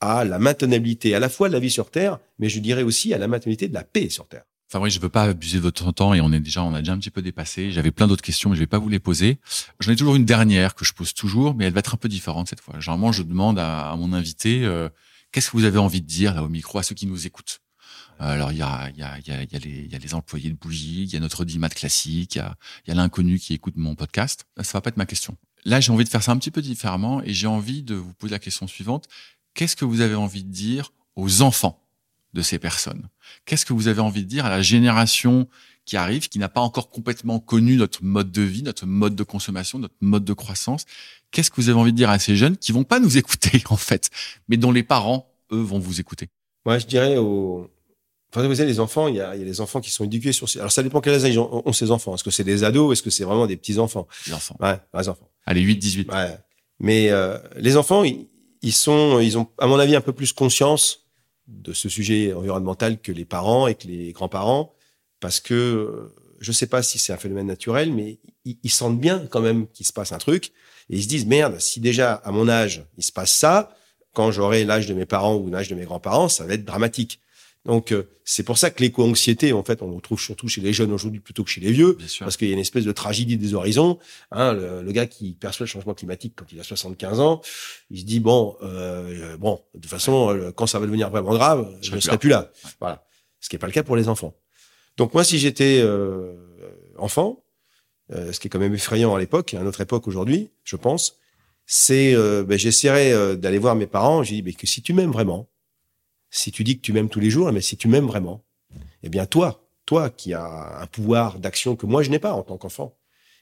à 0.01 0.25
la 0.25 0.39
maintenabilité 0.39 1.15
à 1.15 1.19
la 1.19 1.29
fois 1.29 1.49
de 1.49 1.53
la 1.53 1.59
vie 1.59 1.71
sur 1.71 1.91
Terre, 1.91 2.19
mais 2.39 2.49
je 2.49 2.61
dirais 2.61 2.83
aussi 2.83 3.13
à 3.13 3.19
la 3.19 3.29
maintenabilité 3.29 3.69
de 3.69 3.75
la 3.75 3.85
paix 3.85 4.09
sur 4.09 4.27
Terre. 4.27 4.45
Fabrice, 4.71 4.95
je 4.95 5.01
veux 5.01 5.11
pas 5.11 5.25
abuser 5.25 5.59
de 5.59 5.63
votre 5.63 5.93
temps 5.93 6.15
et 6.15 6.23
on 6.23 6.33
est 6.33 6.41
déjà, 6.41 6.63
on 6.65 6.73
a 6.73 6.79
déjà 6.79 6.95
un 6.95 6.99
petit 6.99 7.11
peu 7.11 7.21
dépassé. 7.21 7.73
J'avais 7.73 7.91
plein 7.91 8.09
d'autres 8.09 8.23
questions, 8.23 8.49
mais 8.49 8.57
je 8.57 8.61
vais 8.61 8.67
pas 8.67 8.79
vous 8.79 8.89
les 8.89 9.01
poser. 9.01 9.37
J'en 9.81 9.93
ai 9.93 9.97
toujours 9.97 10.17
une 10.17 10.25
dernière 10.25 10.75
que 10.75 10.87
je 10.87 10.95
pose 10.95 11.13
toujours, 11.13 11.55
mais 11.55 11.67
elle 11.67 11.75
va 11.75 11.81
être 11.81 11.93
un 11.93 11.99
peu 11.99 12.09
différente 12.09 12.49
cette 12.49 12.63
fois. 12.63 12.81
Généralement, 12.81 13.13
je 13.13 13.23
demande 13.23 13.59
à, 13.59 13.95
mon 13.99 14.15
invité 14.15 14.65
euh, 14.65 14.89
qu'est-ce 15.31 15.51
que 15.51 15.59
vous 15.59 15.65
avez 15.65 15.79
envie 15.79 16.01
de 16.01 16.07
dire 16.07 16.33
là 16.33 16.43
au 16.43 16.49
micro 16.49 16.79
à 16.79 16.83
ceux 16.83 16.95
qui 16.95 17.07
nous 17.07 17.27
écoutent? 17.27 17.61
Alors 18.19 18.53
il 18.53 18.59
y 18.59 18.63
a, 18.63 18.91
y, 18.97 19.03
a, 19.03 19.19
y, 19.19 19.31
a, 19.31 19.43
y, 19.43 19.57
a 19.57 19.59
les, 19.59 19.89
y 19.91 19.95
a 19.95 19.99
les 19.99 20.15
employés 20.15 20.51
de 20.51 20.57
bougie, 20.57 21.03
il 21.03 21.13
y 21.13 21.17
a 21.17 21.21
notre 21.21 21.45
dimat 21.45 21.69
classique, 21.69 22.37
il 22.37 22.39
y 22.39 22.41
a, 22.41 22.57
il 22.87 22.91
y 22.91 22.93
a 22.93 22.95
l'inconnu 22.95 23.39
qui 23.39 23.55
écoute 23.55 23.75
mon 23.77 23.95
podcast. 23.95 24.47
Ça 24.63 24.79
va 24.79 24.81
pas 24.81 24.91
être 24.91 24.97
ma 24.97 25.07
question. 25.07 25.37
Là, 25.65 25.81
j'ai 25.81 25.93
envie 25.93 26.05
de 26.05 26.09
faire 26.09 26.23
ça 26.23 26.33
un 26.33 26.37
petit 26.37 26.51
peu 26.51 26.63
différemment 26.63 27.23
et 27.23 27.33
j'ai 27.33 27.47
envie 27.47 27.83
de 27.83 27.95
vous 27.95 28.13
poser 28.15 28.33
la 28.33 28.39
question 28.39 28.67
suivante. 28.67 29.09
Qu'est-ce 29.55 29.77
que 29.77 29.85
vous 29.85 30.01
avez 30.01 30.15
envie 30.15 30.45
de 30.45 30.51
dire 30.51 30.93
aux 31.17 31.43
enfants 31.43 31.83
de 32.35 32.43
ces 32.43 32.59
personnes? 32.59 33.09
Qu'est-ce 33.47 33.65
que 33.65 33.73
vous 33.73 33.89
avez 33.89 34.01
envie 34.01 34.25
de 34.25 34.29
dire 34.29 34.45
à 34.45 34.51
la 34.51 34.63
génération 34.63 35.49
qui 35.87 35.97
arrive, 35.97 36.29
qui 36.29 36.39
n'a 36.39 36.49
pas 36.49 36.61
encore 36.61 36.91
complètement 36.91 37.41
connu 37.41 37.77
notre 37.77 38.05
mode 38.05 38.31
de 38.31 38.43
vie, 38.43 38.63
notre 38.63 38.87
mode 38.87 39.15
de 39.15 39.23
consommation, 39.23 39.79
notre 39.79 39.95
mode 40.01 40.25
de 40.25 40.33
croissance? 40.33 40.85
Qu'est-ce 41.31 41.51
que 41.51 41.57
vous 41.57 41.69
avez 41.69 41.79
envie 41.79 41.93
de 41.93 41.97
dire 41.97 42.11
à 42.11 42.19
ces 42.19 42.37
jeunes 42.37 42.57
qui 42.57 42.73
vont 42.73 42.85
pas 42.85 43.01
nous 43.01 43.17
écouter 43.19 43.63
en 43.71 43.77
fait, 43.77 44.11
mais 44.49 44.57
dont 44.57 44.73
les 44.73 44.83
parents, 44.83 45.33
eux, 45.51 45.63
vont 45.63 45.79
vous 45.79 46.01
écouter? 46.01 46.29
Moi, 46.67 46.79
je 46.79 46.87
dirais 46.87 47.17
aux... 47.17 47.71
Enfin, 48.35 48.49
vous 48.49 48.55
savez, 48.55 48.69
les 48.69 48.81
enfants, 48.81 49.07
il 49.07 49.17
y 49.17 49.21
a, 49.21 49.37
il 49.37 49.41
y 49.41 49.43
a 49.43 49.47
les 49.47 49.61
enfants 49.61 49.81
qui 49.81 49.91
sont 49.91 50.05
éduqués 50.05 50.33
sur... 50.33 50.49
Alors, 50.57 50.73
ça 50.73 50.83
dépend 50.83 51.01
quels 51.01 51.25
âge 51.25 51.39
ont, 51.39 51.63
ont 51.65 51.73
ces 51.73 51.91
enfants. 51.93 52.15
Est-ce 52.15 52.25
que 52.25 52.33
c'est 52.33 52.45
des 52.45 52.65
ados 52.65 52.93
Est-ce 52.93 53.03
que 53.03 53.11
c'est 53.11 53.25
vraiment 53.25 53.47
des 53.47 53.57
petits-enfants? 53.57 54.09
Les 54.27 54.33
enfants. 54.33 54.57
Ouais, 54.61 54.77
les 54.93 55.09
enfants. 55.09 55.29
Allez, 55.47 55.61
8, 55.61 55.77
18. 55.77 56.13
Ouais. 56.13 56.37
Mais 56.81 57.11
euh, 57.11 57.39
les 57.57 57.77
enfants, 57.77 58.03
ils, 58.03 58.27
ils 58.63 58.73
sont, 58.73 59.21
ils 59.21 59.39
ont, 59.39 59.47
à 59.59 59.67
mon 59.69 59.79
avis, 59.79 59.95
un 59.95 60.01
peu 60.01 60.13
plus 60.13 60.33
conscience 60.33 61.05
de 61.47 61.73
ce 61.73 61.89
sujet 61.89 62.33
environnemental 62.33 63.01
que 63.01 63.13
les 63.13 63.25
parents 63.25 63.69
et 63.69 63.75
que 63.75 63.87
les 63.87 64.13
grands-parents, 64.13 64.75
parce 65.21 65.41
que 65.41 66.13
je 66.41 66.51
ne 66.51 66.55
sais 66.55 66.67
pas 66.67 66.83
si 66.83 66.99
c'est 66.99 67.13
un 67.13 67.17
phénomène 67.17 67.47
naturel, 67.47 67.93
mais 67.93 68.19
ils, 68.45 68.71
sentent 68.71 69.01
bien 69.01 69.27
quand 69.31 69.41
même 69.41 69.67
qu'il 69.69 69.87
se 69.87 69.93
passe 69.93 70.13
un 70.13 70.19
truc 70.19 70.53
et 70.91 70.97
ils 70.97 71.03
se 71.03 71.09
disent 71.09 71.27
merde, 71.27 71.61
si 71.61 71.81
déjà 71.81 72.15
à 72.15 72.31
mon 72.31 72.49
âge 72.49 72.85
il 72.97 73.05
se 73.05 73.13
passe 73.13 73.33
ça, 73.33 73.75
quand 74.13 74.31
j'aurai 74.31 74.65
l'âge 74.65 74.87
de 74.87 74.95
mes 74.95 75.07
parents 75.07 75.37
ou 75.37 75.51
l'âge 75.51 75.69
de 75.69 75.75
mes 75.75 75.85
grands-parents, 75.85 76.29
ça 76.29 76.45
va 76.45 76.55
être 76.55 76.65
dramatique. 76.65 77.21
Donc 77.65 77.93
euh, 77.93 78.05
c'est 78.25 78.43
pour 78.43 78.57
ça 78.57 78.71
que 78.71 78.83
l'éco-anxiété, 78.83 79.53
en 79.53 79.63
fait, 79.63 79.83
on 79.83 79.89
le 79.89 79.95
retrouve 79.95 80.19
surtout 80.19 80.49
chez 80.49 80.63
les 80.63 80.73
jeunes 80.73 80.93
aujourd'hui 80.93 81.21
plutôt 81.21 81.45
que 81.45 81.51
chez 81.51 81.61
les 81.61 81.73
vieux, 81.73 81.99
parce 82.21 82.39
qu'il 82.39 82.49
y 82.49 82.51
a 82.51 82.55
une 82.55 82.61
espèce 82.61 82.85
de 82.85 82.93
tragédie 82.93 83.37
des 83.37 83.53
horizons. 83.53 83.99
Hein, 84.31 84.55
le, 84.55 84.93
gars 84.93 85.07
qui 85.07 85.33
perçoit 85.35 85.65
le 85.65 85.69
changement 85.69 85.93
climatique 85.93 86.33
quand 86.37 86.47
il 86.51 86.59
a 86.59 86.63
75 86.63 87.21
ans, 87.21 87.43
il 87.91 88.01
se 88.01 88.05
dit 88.05 88.21
bon, 88.21 88.57
euh, 88.63 89.37
bon, 89.37 89.61
de 89.75 89.81
toute 89.81 89.91
façon, 89.91 90.35
euh, 90.35 90.53
quand 90.53 90.67
ça 90.67 90.79
va 90.79 90.87
devenir 90.87 91.11
vraiment 91.11 91.35
grave, 91.35 91.71
je 91.83 91.95
ne 91.95 92.01
serai 92.01 92.17
plus 92.17 92.31
là. 92.31 92.51
Voilà, 92.81 93.05
ce 93.41 93.51
qui 93.51 93.57
n'est 93.57 93.61
pas 93.61 93.67
le 93.67 93.73
cas 93.73 93.83
pour 93.83 93.97
les 93.97 94.09
enfants. 94.09 94.35
Donc 94.97 95.13
moi, 95.13 95.23
si 95.23 95.39
j'étais 95.39 95.81
euh, 95.83 96.35
enfant, 96.97 97.45
ce 98.11 98.39
qui 98.39 98.49
est 98.49 98.51
quand 98.51 98.59
même 98.59 98.75
effrayant 98.75 99.15
à 99.15 99.19
l'époque, 99.19 99.55
à 99.55 99.63
notre 99.63 99.81
époque 99.81 100.07
aujourd'hui, 100.07 100.51
je 100.63 100.77
pense, 100.77 101.19
c'est 101.67 102.15
ben, 102.15 102.59
j'essaierais 102.59 103.37
d'aller 103.37 103.59
voir 103.59 103.75
mes 103.75 103.87
parents. 103.87 104.23
J'ai 104.23 104.37
dit 104.37 104.43
mais 104.43 104.53
que 104.53 104.67
si 104.67 104.83
tu 104.83 104.93
m'aimes 104.93 105.11
vraiment 105.11 105.49
si 106.35 106.51
tu 106.51 106.65
dis 106.65 106.77
que 106.77 106.83
tu 106.83 106.93
m'aimes 106.93 107.09
tous 107.09 107.21
les 107.21 107.31
jours, 107.31 107.51
mais 107.53 107.61
si 107.61 107.77
tu 107.77 107.87
m'aimes 107.87 108.07
vraiment, 108.07 108.45
eh 109.05 109.09
bien 109.09 109.25
toi, 109.25 109.69
toi 109.87 110.11
qui 110.11 110.35
as 110.35 110.81
un 110.81 110.87
pouvoir 110.87 111.39
d'action 111.39 111.77
que 111.77 111.87
moi 111.87 112.03
je 112.03 112.11
n'ai 112.11 112.19
pas 112.19 112.33
en 112.33 112.43
tant 112.43 112.59
qu'enfant, 112.59 112.99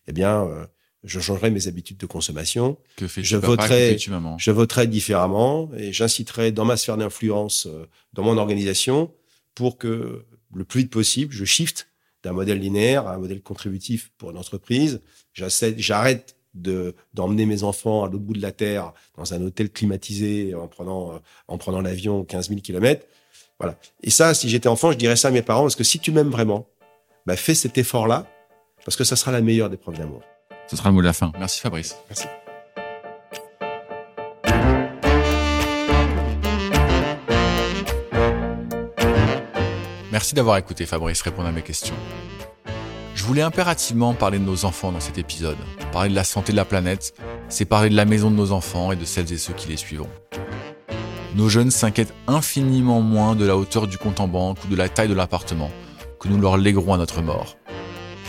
eh 0.06 0.12
bien 0.12 0.44
euh, 0.44 0.66
je 1.02 1.18
changerai 1.18 1.50
mes 1.50 1.68
habitudes 1.68 1.96
de 1.96 2.04
consommation. 2.04 2.76
Que 2.96 3.08
fais 3.08 3.24
je 3.24 3.38
voterai, 3.38 3.96
je 4.36 4.50
voterai 4.50 4.86
différemment 4.86 5.70
et 5.74 5.90
j'inciterai 5.92 6.52
dans 6.52 6.66
ma 6.66 6.76
sphère 6.76 6.98
d'influence, 6.98 7.66
euh, 7.66 7.88
dans 8.12 8.24
mon 8.24 8.36
organisation, 8.36 9.10
pour 9.54 9.78
que 9.78 10.26
le 10.54 10.64
plus 10.64 10.80
vite 10.80 10.92
possible, 10.92 11.32
je 11.32 11.46
shift 11.46 11.88
d'un 12.22 12.32
modèle 12.32 12.58
linéaire 12.58 13.06
à 13.06 13.14
un 13.14 13.18
modèle 13.18 13.40
contributif 13.40 14.12
pour 14.18 14.32
une 14.32 14.38
entreprise. 14.38 15.00
J'arrête 15.32 16.36
de 16.54 16.94
d'emmener 17.14 17.46
mes 17.46 17.62
enfants 17.62 18.04
à 18.04 18.06
l'autre 18.06 18.24
bout 18.24 18.34
de 18.34 18.42
la 18.42 18.52
terre 18.52 18.92
dans 19.16 19.32
un 19.34 19.42
hôtel 19.42 19.70
climatisé 19.70 20.54
en 20.54 20.68
prenant 20.68 21.20
en 21.48 21.58
prenant 21.58 21.80
l'avion 21.80 22.24
15 22.24 22.48
000 22.48 22.60
kilomètres. 22.60 23.06
Voilà. 23.58 23.78
Et 24.02 24.10
ça, 24.10 24.34
si 24.34 24.48
j'étais 24.48 24.68
enfant, 24.68 24.92
je 24.92 24.98
dirais 24.98 25.16
ça 25.16 25.28
à 25.28 25.30
mes 25.30 25.42
parents 25.42 25.62
parce 25.62 25.76
que 25.76 25.84
si 25.84 25.98
tu 25.98 26.10
m'aimes 26.10 26.30
vraiment, 26.30 26.66
bah 27.26 27.36
fais 27.36 27.54
cet 27.54 27.78
effort-là 27.78 28.26
parce 28.84 28.96
que 28.96 29.04
ça 29.04 29.16
sera 29.16 29.30
la 29.32 29.40
meilleure 29.40 29.70
des 29.70 29.76
preuves 29.76 29.98
d'amour. 29.98 30.22
Ce 30.66 30.76
sera 30.76 30.88
le 30.88 30.94
mot 30.94 31.00
de 31.00 31.06
la 31.06 31.12
fin. 31.12 31.32
Merci 31.38 31.60
Fabrice. 31.60 31.96
Merci. 32.08 32.26
Merci 40.10 40.34
d'avoir 40.34 40.58
écouté 40.58 40.84
Fabrice 40.84 41.22
répondre 41.22 41.48
à 41.48 41.52
mes 41.52 41.62
questions. 41.62 41.94
Je 43.22 43.26
voulais 43.28 43.42
impérativement 43.42 44.14
parler 44.14 44.40
de 44.40 44.44
nos 44.44 44.64
enfants 44.64 44.90
dans 44.90 44.98
cet 44.98 45.16
épisode. 45.16 45.56
Parler 45.92 46.08
de 46.08 46.14
la 46.16 46.24
santé 46.24 46.50
de 46.50 46.56
la 46.56 46.64
planète, 46.64 47.14
c'est 47.48 47.64
parler 47.64 47.88
de 47.88 47.94
la 47.94 48.04
maison 48.04 48.32
de 48.32 48.34
nos 48.34 48.50
enfants 48.50 48.90
et 48.90 48.96
de 48.96 49.04
celles 49.04 49.32
et 49.32 49.38
ceux 49.38 49.52
qui 49.52 49.68
les 49.68 49.76
suivront. 49.76 50.10
Nos 51.36 51.48
jeunes 51.48 51.70
s'inquiètent 51.70 52.12
infiniment 52.26 53.00
moins 53.00 53.36
de 53.36 53.44
la 53.44 53.56
hauteur 53.56 53.86
du 53.86 53.96
compte 53.96 54.18
en 54.18 54.26
banque 54.26 54.58
ou 54.64 54.66
de 54.66 54.74
la 54.74 54.88
taille 54.88 55.06
de 55.06 55.14
l'appartement 55.14 55.70
que 56.18 56.26
nous 56.26 56.40
leur 56.40 56.56
léguerons 56.56 56.94
à 56.94 56.96
notre 56.96 57.22
mort. 57.22 57.56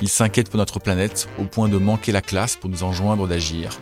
Ils 0.04 0.10
s'inquiètent 0.10 0.52
pour 0.52 0.60
notre 0.60 0.78
planète 0.78 1.28
au 1.40 1.46
point 1.46 1.70
de 1.70 1.80
manquer 1.80 2.12
la 2.12 2.22
classe 2.22 2.56
pour 2.56 2.70
nous 2.70 2.84
enjoindre 2.84 3.28
d'agir. 3.28 3.80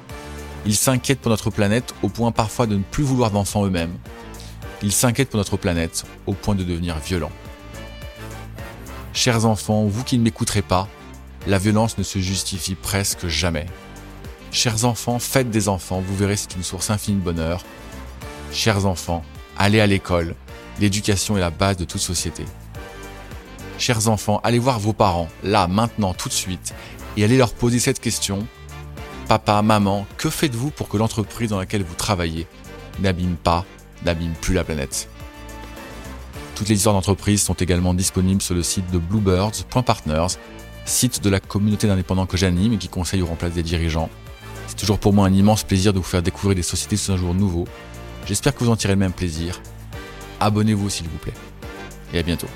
Ils 0.66 0.78
s'inquiètent 0.78 1.20
pour 1.20 1.32
notre 1.32 1.50
planète 1.50 1.94
au 2.04 2.08
point 2.08 2.32
parfois 2.32 2.68
de 2.68 2.78
ne 2.78 2.84
plus 2.84 3.04
vouloir 3.04 3.32
d'enfants 3.32 3.66
eux-mêmes. 3.66 3.98
Ils 4.82 4.94
s'inquiètent 4.94 5.30
pour 5.30 5.40
notre 5.40 5.58
planète 5.58 6.06
au 6.26 6.32
point 6.32 6.56
de 6.56 6.64
devenir 6.64 7.00
violents. 7.00 7.34
Chers 9.12 9.46
enfants, 9.46 9.84
vous 9.84 10.06
qui 10.06 10.18
ne 10.18 10.24
m'écouterez 10.24 10.62
pas, 10.62 10.88
la 11.48 11.58
violence 11.58 11.98
ne 11.98 12.04
se 12.04 12.20
justifie 12.20 12.76
presque 12.76 13.28
jamais. 13.28 13.66
Chers 14.52 14.86
enfants, 14.86 15.20
faites 15.20 15.50
des 15.50 15.70
enfants, 15.70 16.02
vous 16.06 16.16
verrez 16.16 16.36
c'est 16.36 16.56
une 16.56 16.64
source 16.64 16.90
infinie 16.90 17.18
de 17.18 17.24
bonheur. 17.24 17.64
Chers 18.52 18.86
enfants, 18.86 19.24
allez 19.58 19.80
à 19.80 19.88
l'école, 19.88 20.36
l'éducation 20.80 21.38
est 21.38 21.42
la 21.42 21.50
base 21.50 21.78
de 21.78 21.86
toute 21.86 22.02
société. 22.02 22.46
Chers 23.78 24.10
enfants, 24.10 24.42
allez 24.44 24.60
voir 24.60 24.80
vos 24.80 24.94
parents, 24.94 25.30
là, 25.44 25.68
maintenant, 25.68 26.14
tout 26.14 26.30
de 26.30 26.34
suite, 26.34 26.74
et 27.18 27.24
allez 27.24 27.38
leur 27.38 27.54
poser 27.54 27.80
cette 27.80 28.00
question. 28.00 28.46
Papa, 29.28 29.62
maman, 29.62 30.06
que 30.18 30.30
faites-vous 30.30 30.70
pour 30.70 30.90
que 30.90 30.98
l'entreprise 30.98 31.50
dans 31.50 31.60
laquelle 31.60 31.84
vous 31.84 31.96
travaillez 31.96 32.46
n'abîme 33.00 33.38
pas, 33.38 33.66
n'abîme 34.06 34.34
plus 34.42 34.54
la 34.54 34.64
planète? 34.64 35.10
Toutes 36.56 36.70
les 36.70 36.76
histoires 36.76 36.94
d'entreprise 36.94 37.42
sont 37.42 37.56
également 37.56 37.94
disponibles 37.94 38.42
sur 38.42 38.54
le 38.54 38.62
site 38.62 38.92
de 38.92 39.00
bluebirds.partners 39.00 40.38
site 40.86 41.24
de 41.24 41.30
la 41.30 41.40
communauté 41.40 41.88
d'indépendants 41.88 42.26
que 42.26 42.38
j'anime 42.38 42.74
et 42.74 42.78
qui 42.78 42.88
conseille 42.88 43.22
ou 43.22 43.26
remplace 43.26 43.54
des 43.54 43.64
dirigeants. 43.64 44.10
C'est 44.68 44.78
toujours 44.78 45.00
pour 45.00 45.14
moi 45.14 45.28
un 45.28 45.34
immense 45.34 45.64
plaisir 45.64 45.94
de 45.94 45.98
vous 45.98 46.04
faire 46.04 46.24
découvrir 46.24 46.56
des 46.56 46.64
sociétés 46.64 46.98
sous 46.98 47.12
un 47.12 47.18
jour 47.18 47.34
nouveau. 47.34 47.68
J'espère 48.26 48.56
que 48.56 48.64
vous 48.64 48.70
en 48.70 48.76
tirez 48.76 48.94
le 48.94 49.00
même 49.00 49.14
plaisir. 49.14 49.62
Abonnez-vous 50.40 50.90
s'il 50.90 51.08
vous 51.08 51.18
plaît. 51.18 51.34
Et 52.14 52.20
à 52.20 52.24
bientôt. 52.24 52.48